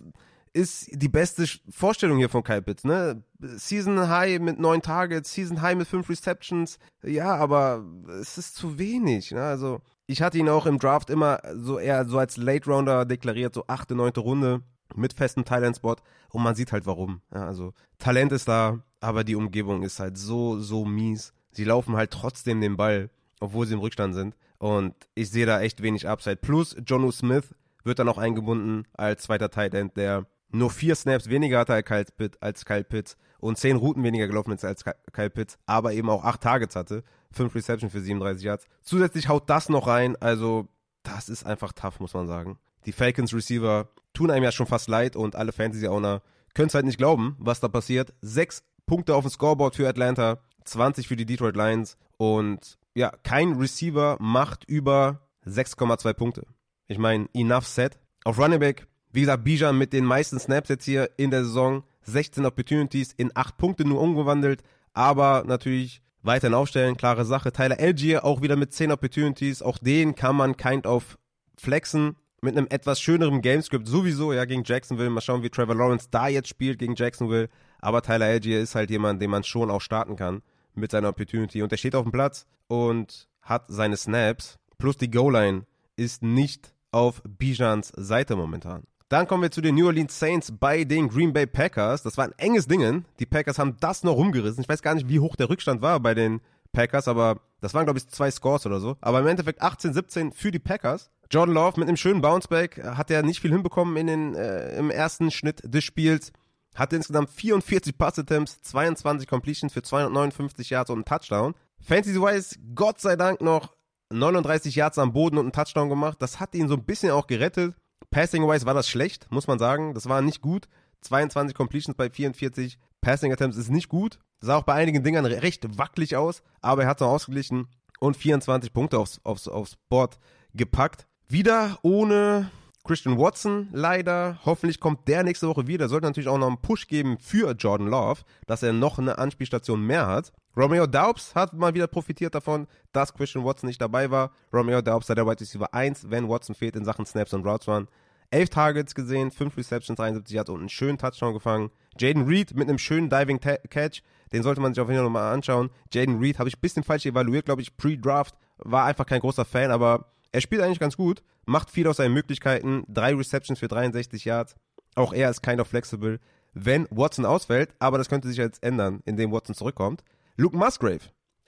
ist 0.54 0.88
die 0.92 1.08
beste 1.08 1.46
Vorstellung 1.70 2.18
hier 2.18 2.28
von 2.28 2.42
Kyle 2.42 2.62
Pitts, 2.62 2.84
ne? 2.84 3.22
Season 3.40 4.08
High 4.08 4.40
mit 4.40 4.58
neun 4.58 4.82
Targets, 4.82 5.32
Season 5.32 5.62
High 5.62 5.76
mit 5.76 5.88
fünf 5.88 6.08
Receptions. 6.08 6.78
Ja, 7.02 7.34
aber 7.34 7.84
es 8.20 8.38
ist 8.38 8.54
zu 8.54 8.78
wenig, 8.78 9.30
ne? 9.30 9.42
Also, 9.42 9.80
ich 10.06 10.20
hatte 10.20 10.38
ihn 10.38 10.48
auch 10.48 10.66
im 10.66 10.78
Draft 10.78 11.10
immer 11.10 11.40
so 11.54 11.78
eher 11.78 12.04
so 12.04 12.18
als 12.18 12.36
Late 12.36 12.70
Rounder 12.70 13.04
deklariert, 13.04 13.54
so 13.54 13.64
achte, 13.66 13.94
neunte 13.94 14.20
Runde 14.20 14.62
mit 14.94 15.14
festem 15.14 15.44
Thailand-Spot 15.44 15.96
und 16.30 16.42
man 16.42 16.54
sieht 16.54 16.72
halt 16.72 16.86
warum. 16.86 17.22
Ja, 17.32 17.46
also 17.46 17.72
Talent 17.98 18.32
ist 18.32 18.48
da, 18.48 18.82
aber 19.00 19.24
die 19.24 19.36
Umgebung 19.36 19.82
ist 19.82 20.00
halt 20.00 20.18
so, 20.18 20.58
so 20.58 20.84
mies. 20.84 21.32
Sie 21.52 21.64
laufen 21.64 21.96
halt 21.96 22.10
trotzdem 22.10 22.60
den 22.60 22.76
Ball, 22.76 23.10
obwohl 23.40 23.66
sie 23.66 23.74
im 23.74 23.80
Rückstand 23.80 24.14
sind. 24.14 24.36
Und 24.58 24.94
ich 25.14 25.30
sehe 25.30 25.46
da 25.46 25.60
echt 25.60 25.82
wenig 25.82 26.08
Upside. 26.08 26.36
Plus 26.36 26.76
Jonu 26.86 27.10
Smith 27.10 27.54
wird 27.84 27.98
dann 27.98 28.08
auch 28.08 28.18
eingebunden 28.18 28.86
als 28.92 29.22
zweiter 29.24 29.50
Tight 29.50 29.74
End, 29.74 29.96
der 29.96 30.26
nur 30.52 30.70
vier 30.70 30.94
Snaps 30.94 31.28
weniger 31.28 31.58
hatte 31.58 31.74
als 31.74 31.84
Kyle, 31.84 32.04
Pitt, 32.16 32.42
als 32.42 32.64
Kyle 32.64 32.84
Pitts 32.84 33.16
und 33.38 33.58
zehn 33.58 33.76
Routen 33.76 34.04
weniger 34.04 34.28
gelaufen 34.28 34.52
ist 34.52 34.64
als 34.64 34.84
Kyle 34.84 35.30
Pitts, 35.30 35.58
aber 35.66 35.92
eben 35.92 36.08
auch 36.08 36.24
acht 36.24 36.42
Targets 36.42 36.76
hatte. 36.76 37.02
Fünf 37.32 37.54
Receptions 37.54 37.92
für 37.92 38.00
37 38.00 38.44
Yards. 38.44 38.66
Zusätzlich 38.82 39.28
haut 39.28 39.48
das 39.50 39.68
noch 39.68 39.86
rein, 39.86 40.16
also 40.20 40.68
das 41.02 41.28
ist 41.28 41.44
einfach 41.44 41.72
tough, 41.72 42.00
muss 42.00 42.14
man 42.14 42.26
sagen. 42.26 42.58
Die 42.86 42.92
Falcons 42.92 43.34
Receiver 43.34 43.88
tun 44.12 44.30
einem 44.30 44.44
ja 44.44 44.52
schon 44.52 44.66
fast 44.66 44.88
leid 44.88 45.16
und 45.16 45.36
alle 45.36 45.52
Fantasy-Owner 45.52 46.22
können 46.54 46.68
es 46.68 46.74
halt 46.74 46.84
nicht 46.84 46.98
glauben, 46.98 47.36
was 47.38 47.60
da 47.60 47.68
passiert. 47.68 48.12
Sechs 48.20 48.62
Punkte 48.86 49.14
auf 49.14 49.24
dem 49.24 49.30
Scoreboard 49.30 49.76
für 49.76 49.88
Atlanta, 49.88 50.38
20 50.64 51.08
für 51.08 51.16
die 51.16 51.26
Detroit 51.26 51.56
Lions 51.56 51.96
und 52.18 52.78
ja, 52.94 53.10
kein 53.22 53.54
Receiver 53.54 54.16
macht 54.20 54.64
über 54.68 55.28
6,2 55.46 56.12
Punkte. 56.12 56.46
Ich 56.88 56.98
meine, 56.98 57.28
enough 57.32 57.66
set. 57.66 57.98
Auf 58.24 58.38
Running 58.38 58.60
Back 58.60 58.86
wie 59.12 59.20
gesagt, 59.20 59.44
Bijan 59.44 59.76
mit 59.76 59.92
den 59.92 60.04
meisten 60.04 60.38
Snaps 60.38 60.68
jetzt 60.68 60.84
hier 60.84 61.10
in 61.16 61.30
der 61.30 61.44
Saison. 61.44 61.84
16 62.04 62.44
Opportunities 62.46 63.12
in 63.12 63.30
8 63.34 63.56
Punkte 63.58 63.84
nur 63.84 64.00
umgewandelt. 64.00 64.62
Aber 64.94 65.44
natürlich 65.46 66.02
weiterhin 66.22 66.54
aufstellen, 66.54 66.96
klare 66.96 67.24
Sache. 67.24 67.52
Tyler 67.52 67.78
Algier 67.78 68.24
auch 68.24 68.42
wieder 68.42 68.56
mit 68.56 68.72
10 68.72 68.90
Opportunities. 68.90 69.62
Auch 69.62 69.78
den 69.78 70.14
kann 70.14 70.36
man 70.36 70.56
kind 70.56 70.86
of 70.86 71.18
flexen. 71.56 72.16
Mit 72.44 72.56
einem 72.56 72.66
etwas 72.70 73.00
schöneren 73.00 73.40
Gamescript 73.40 73.86
sowieso, 73.86 74.32
ja, 74.32 74.44
gegen 74.46 74.64
Jacksonville. 74.64 75.10
Mal 75.10 75.20
schauen, 75.20 75.44
wie 75.44 75.50
Trevor 75.50 75.76
Lawrence 75.76 76.08
da 76.10 76.26
jetzt 76.26 76.48
spielt 76.48 76.80
gegen 76.80 76.96
Jacksonville. 76.96 77.48
Aber 77.78 78.02
Tyler 78.02 78.26
Algier 78.26 78.60
ist 78.60 78.74
halt 78.74 78.90
jemand, 78.90 79.22
den 79.22 79.30
man 79.30 79.44
schon 79.44 79.70
auch 79.70 79.80
starten 79.80 80.16
kann 80.16 80.42
mit 80.74 80.90
seiner 80.90 81.10
Opportunity. 81.10 81.62
Und 81.62 81.70
der 81.70 81.76
steht 81.76 81.94
auf 81.94 82.02
dem 82.02 82.12
Platz 82.12 82.46
und 82.66 83.28
hat 83.42 83.66
seine 83.68 83.96
Snaps. 83.96 84.58
Plus 84.78 84.96
die 84.96 85.10
Goal-Line 85.10 85.66
ist 85.94 86.22
nicht 86.22 86.74
auf 86.90 87.22
Bijans 87.24 87.92
Seite 87.96 88.34
momentan. 88.34 88.84
Dann 89.12 89.26
kommen 89.26 89.42
wir 89.42 89.50
zu 89.50 89.60
den 89.60 89.74
New 89.74 89.88
Orleans 89.88 90.18
Saints 90.18 90.50
bei 90.58 90.84
den 90.84 91.06
Green 91.06 91.34
Bay 91.34 91.46
Packers. 91.46 92.02
Das 92.02 92.16
war 92.16 92.24
ein 92.24 92.32
enges 92.38 92.66
Dingen. 92.66 93.04
Die 93.18 93.26
Packers 93.26 93.58
haben 93.58 93.76
das 93.78 94.04
noch 94.04 94.14
rumgerissen. 94.14 94.62
Ich 94.62 94.68
weiß 94.70 94.80
gar 94.80 94.94
nicht, 94.94 95.06
wie 95.10 95.20
hoch 95.20 95.36
der 95.36 95.50
Rückstand 95.50 95.82
war 95.82 96.00
bei 96.00 96.14
den 96.14 96.40
Packers, 96.72 97.08
aber 97.08 97.38
das 97.60 97.74
waren, 97.74 97.84
glaube 97.84 97.98
ich, 97.98 98.08
zwei 98.08 98.30
Scores 98.30 98.64
oder 98.64 98.80
so. 98.80 98.96
Aber 99.02 99.20
im 99.20 99.26
Endeffekt 99.26 99.60
18, 99.60 99.92
17 99.92 100.32
für 100.32 100.50
die 100.50 100.58
Packers. 100.58 101.10
Jordan 101.30 101.54
Love 101.54 101.78
mit 101.78 101.88
einem 101.88 101.98
schönen 101.98 102.22
Bounceback 102.22 102.82
hat 102.82 103.10
er 103.10 103.22
nicht 103.22 103.40
viel 103.40 103.52
hinbekommen 103.52 103.94
in 103.98 104.06
den, 104.06 104.34
äh, 104.34 104.78
im 104.78 104.90
ersten 104.90 105.30
Schnitt 105.30 105.60
des 105.62 105.84
Spiels. 105.84 106.32
Hatte 106.74 106.96
insgesamt 106.96 107.28
44 107.28 107.98
Pass-Attempts, 107.98 108.62
22 108.62 109.28
Completions 109.28 109.74
für 109.74 109.82
259 109.82 110.70
Yards 110.70 110.88
und 110.88 110.96
einen 110.96 111.04
Touchdown. 111.04 111.54
Fantasy-wise, 111.82 112.56
Gott 112.74 112.98
sei 112.98 113.16
Dank 113.16 113.42
noch 113.42 113.74
39 114.08 114.74
Yards 114.74 114.96
am 114.96 115.12
Boden 115.12 115.36
und 115.36 115.44
einen 115.44 115.52
Touchdown 115.52 115.90
gemacht. 115.90 116.16
Das 116.20 116.40
hat 116.40 116.54
ihn 116.54 116.68
so 116.68 116.76
ein 116.76 116.84
bisschen 116.84 117.10
auch 117.10 117.26
gerettet. 117.26 117.74
Passing-wise 118.10 118.66
war 118.66 118.74
das 118.74 118.88
schlecht, 118.88 119.30
muss 119.30 119.46
man 119.46 119.58
sagen. 119.58 119.94
Das 119.94 120.08
war 120.08 120.22
nicht 120.22 120.40
gut. 120.40 120.68
22 121.02 121.54
Completions 121.54 121.96
bei 121.96 122.10
44 122.10 122.78
Passing 123.00 123.32
Attempts 123.32 123.56
ist 123.56 123.70
nicht 123.70 123.88
gut. 123.88 124.18
Sah 124.40 124.56
auch 124.56 124.62
bei 124.62 124.74
einigen 124.74 125.02
Dingern 125.02 125.26
recht 125.26 125.78
wackelig 125.78 126.16
aus, 126.16 126.42
aber 126.60 126.82
er 126.82 126.88
hat 126.88 126.98
es 126.98 127.00
noch 127.00 127.10
ausgeglichen 127.10 127.68
und 128.00 128.16
24 128.16 128.72
Punkte 128.72 128.98
aufs, 128.98 129.20
aufs, 129.24 129.48
aufs 129.48 129.76
Board 129.88 130.18
gepackt. 130.54 131.06
Wieder 131.28 131.78
ohne 131.82 132.50
Christian 132.84 133.18
Watson 133.18 133.68
leider. 133.72 134.38
Hoffentlich 134.44 134.80
kommt 134.80 135.06
der 135.06 135.22
nächste 135.22 135.48
Woche 135.48 135.66
wieder. 135.66 135.88
Sollte 135.88 136.06
natürlich 136.06 136.28
auch 136.28 136.38
noch 136.38 136.48
einen 136.48 136.60
Push 136.60 136.88
geben 136.88 137.18
für 137.18 137.52
Jordan 137.52 137.86
Love, 137.88 138.22
dass 138.46 138.62
er 138.62 138.72
noch 138.72 138.98
eine 138.98 139.18
Anspielstation 139.18 139.80
mehr 139.80 140.06
hat. 140.06 140.32
Romeo 140.56 140.86
Daubs 140.86 141.34
hat 141.34 141.54
mal 141.54 141.72
wieder 141.72 141.86
profitiert 141.86 142.34
davon, 142.34 142.66
dass 142.92 143.14
Christian 143.14 143.44
Watson 143.44 143.68
nicht 143.68 143.80
dabei 143.80 144.10
war. 144.10 144.32
Romeo 144.52 144.82
Daubs 144.82 145.06
sei 145.06 145.14
der 145.14 145.26
Wide 145.26 145.40
Receiver 145.40 145.72
1, 145.72 146.10
wenn 146.10 146.28
Watson 146.28 146.54
fehlt 146.54 146.76
in 146.76 146.84
Sachen 146.84 147.06
Snaps 147.06 147.32
und 147.32 147.46
Routes 147.46 147.66
Run. 147.68 147.88
11 148.30 148.50
Targets 148.50 148.94
gesehen, 148.94 149.30
5 149.30 149.56
Receptions, 149.56 149.96
73 149.96 150.34
Yards 150.34 150.50
und 150.50 150.60
einen 150.60 150.68
schönen 150.68 150.98
Touchdown 150.98 151.34
gefangen. 151.34 151.70
Jaden 151.98 152.26
Reed 152.26 152.54
mit 152.54 152.68
einem 152.68 152.78
schönen 152.78 153.08
Diving 153.08 153.40
Catch, 153.40 154.02
den 154.32 154.42
sollte 154.42 154.60
man 154.60 154.74
sich 154.74 154.80
auf 154.80 154.88
jeden 154.88 154.98
Fall 154.98 155.04
nochmal 155.04 155.32
anschauen. 155.32 155.70
Jaden 155.92 156.18
Reed 156.18 156.38
habe 156.38 156.48
ich 156.48 156.56
ein 156.56 156.60
bisschen 156.60 156.82
falsch 156.82 157.06
evaluiert, 157.06 157.46
glaube 157.46 157.62
ich, 157.62 157.76
pre-Draft. 157.76 158.34
War 158.58 158.84
einfach 158.84 159.06
kein 159.06 159.20
großer 159.20 159.44
Fan, 159.44 159.70
aber 159.70 160.12
er 160.32 160.40
spielt 160.40 160.62
eigentlich 160.62 160.80
ganz 160.80 160.96
gut, 160.96 161.22
macht 161.44 161.70
viel 161.70 161.86
aus 161.86 161.98
seinen 161.98 162.14
Möglichkeiten. 162.14 162.84
Drei 162.88 163.14
Receptions 163.14 163.58
für 163.58 163.68
63 163.68 164.24
Yards. 164.24 164.54
Auch 164.94 165.12
er 165.12 165.30
ist 165.30 165.42
kind 165.42 165.60
of 165.60 165.68
flexible, 165.68 166.20
wenn 166.54 166.86
Watson 166.90 167.24
ausfällt, 167.24 167.74
aber 167.78 167.98
das 167.98 168.08
könnte 168.08 168.28
sich 168.28 168.36
jetzt 168.36 168.62
ändern, 168.62 169.02
indem 169.04 169.32
Watson 169.32 169.54
zurückkommt. 169.54 170.02
Luke 170.36 170.56
Musgrave, 170.56 171.00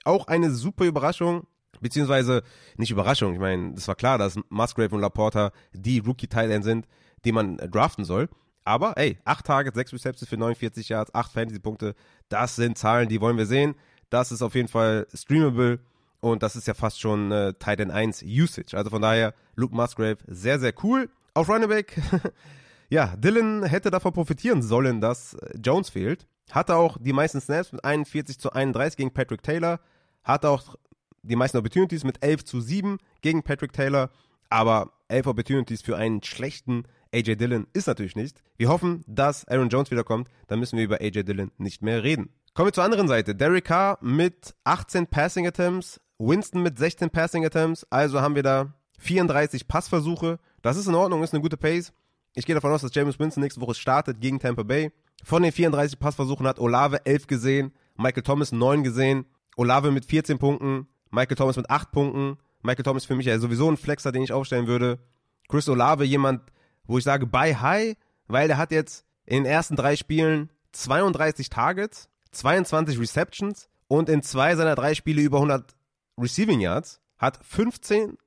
auch 0.03 0.27
eine 0.27 0.51
super 0.51 0.85
Überraschung, 0.85 1.47
beziehungsweise 1.81 2.43
nicht 2.77 2.91
Überraschung, 2.91 3.33
ich 3.33 3.39
meine, 3.39 3.73
es 3.75 3.87
war 3.87 3.95
klar, 3.95 4.17
dass 4.17 4.39
Musgrave 4.49 4.93
und 4.93 5.01
Laporta 5.01 5.51
die 5.73 5.99
Rookie-Thailand 5.99 6.63
sind, 6.63 6.87
die 7.25 7.31
man 7.31 7.57
draften 7.57 8.05
soll. 8.05 8.29
Aber, 8.63 8.97
ey, 8.97 9.19
8 9.25 9.45
Targets, 9.45 9.75
6 9.75 9.93
Receptions 9.93 10.29
für 10.29 10.37
49 10.37 10.89
Yards, 10.89 11.13
8 11.13 11.31
Fantasy-Punkte, 11.31 11.93
das 12.29 12.55
sind 12.55 12.77
Zahlen, 12.77 13.09
die 13.09 13.21
wollen 13.21 13.37
wir 13.37 13.45
sehen. 13.45 13.75
Das 14.09 14.31
ist 14.31 14.41
auf 14.41 14.55
jeden 14.55 14.67
Fall 14.67 15.07
streamable 15.13 15.79
und 16.19 16.41
das 16.41 16.55
ist 16.55 16.67
ja 16.67 16.73
fast 16.73 16.99
schon 16.99 17.31
äh, 17.31 17.53
Titan 17.53 17.91
1 17.91 18.23
Usage. 18.23 18.75
Also 18.75 18.89
von 18.89 19.01
daher, 19.01 19.33
Luke 19.55 19.75
Musgrave, 19.75 20.17
sehr, 20.27 20.59
sehr 20.59 20.73
cool. 20.83 21.09
Auf 21.35 21.49
Running 21.49 21.69
Back, 21.69 22.01
ja, 22.89 23.15
Dylan 23.17 23.63
hätte 23.63 23.91
davon 23.91 24.13
profitieren 24.13 24.63
sollen, 24.63 25.01
dass 25.01 25.37
Jones 25.63 25.89
fehlt. 25.89 26.27
Hatte 26.51 26.75
auch 26.75 26.97
die 26.99 27.13
meisten 27.13 27.41
Snaps 27.41 27.71
mit 27.71 27.83
41 27.83 28.39
zu 28.39 28.51
31 28.51 28.97
gegen 28.97 29.13
Patrick 29.13 29.43
Taylor. 29.43 29.79
Hatte 30.23 30.49
auch 30.49 30.75
die 31.23 31.35
meisten 31.35 31.57
Opportunities 31.57 32.03
mit 32.03 32.23
11 32.23 32.45
zu 32.45 32.61
7 32.61 32.97
gegen 33.21 33.43
Patrick 33.43 33.73
Taylor. 33.73 34.09
Aber 34.49 34.91
11 35.07 35.27
Opportunities 35.27 35.81
für 35.81 35.97
einen 35.97 36.21
schlechten 36.23 36.83
AJ 37.13 37.37
Dillon 37.37 37.67
ist 37.73 37.87
natürlich 37.87 38.15
nicht. 38.15 38.41
Wir 38.57 38.69
hoffen, 38.69 39.03
dass 39.07 39.47
Aaron 39.47 39.69
Jones 39.69 39.91
wiederkommt. 39.91 40.29
Dann 40.47 40.59
müssen 40.59 40.77
wir 40.77 40.83
über 40.83 41.01
AJ 41.01 41.23
Dillon 41.23 41.51
nicht 41.57 41.81
mehr 41.81 42.03
reden. 42.03 42.29
Kommen 42.53 42.67
wir 42.67 42.73
zur 42.73 42.83
anderen 42.83 43.07
Seite. 43.07 43.35
Derek 43.35 43.65
Carr 43.65 43.97
mit 44.01 44.55
18 44.63 45.07
Passing 45.07 45.47
Attempts, 45.47 45.99
Winston 46.19 46.61
mit 46.61 46.77
16 46.77 47.09
Passing 47.09 47.45
Attempts. 47.45 47.85
Also 47.89 48.21
haben 48.21 48.35
wir 48.35 48.43
da 48.43 48.73
34 48.99 49.67
Passversuche. 49.67 50.39
Das 50.61 50.77
ist 50.77 50.87
in 50.87 50.95
Ordnung, 50.95 51.23
ist 51.23 51.33
eine 51.33 51.41
gute 51.41 51.57
Pace. 51.57 51.91
Ich 52.33 52.45
gehe 52.45 52.55
davon 52.55 52.71
aus, 52.71 52.81
dass 52.81 52.93
James 52.93 53.19
Winston 53.19 53.41
nächste 53.43 53.61
Woche 53.61 53.75
startet 53.75 54.19
gegen 54.19 54.39
Tampa 54.39 54.63
Bay. 54.63 54.91
Von 55.23 55.43
den 55.43 55.51
34 55.51 55.99
Passversuchen 55.99 56.47
hat 56.47 56.59
Olave 56.59 57.05
11 57.05 57.27
gesehen, 57.27 57.73
Michael 57.95 58.23
Thomas 58.23 58.51
9 58.51 58.83
gesehen, 58.83 59.25
Olave 59.55 59.91
mit 59.91 60.05
14 60.05 60.37
Punkten, 60.37 60.87
Michael 61.11 61.37
Thomas 61.37 61.55
mit 61.55 61.69
8 61.69 61.91
Punkten. 61.91 62.37
Michael 62.61 62.83
Thomas 62.83 63.05
für 63.05 63.15
mich 63.15 63.25
ja 63.25 63.39
sowieso 63.39 63.69
ein 63.69 63.77
Flexer, 63.77 64.11
den 64.11 64.23
ich 64.23 64.33
aufstellen 64.33 64.67
würde. 64.67 64.99
Chris 65.47 65.69
Olave 65.69 66.03
jemand, 66.03 66.41
wo 66.85 66.97
ich 66.97 67.03
sage, 67.03 67.25
bei 67.27 67.55
High, 67.55 67.95
weil 68.27 68.47
der 68.47 68.57
hat 68.57 68.71
jetzt 68.71 69.05
in 69.25 69.43
den 69.43 69.51
ersten 69.51 69.75
drei 69.75 69.95
Spielen 69.95 70.51
32 70.71 71.49
Targets, 71.49 72.09
22 72.31 72.99
Receptions 72.99 73.69
und 73.87 74.09
in 74.09 74.23
zwei 74.23 74.55
seiner 74.55 74.75
drei 74.75 74.95
Spiele 74.95 75.21
über 75.21 75.37
100 75.37 75.75
Receiving 76.17 76.59
Yards, 76.59 77.01
hat 77.17 77.39
15,2 77.45 78.17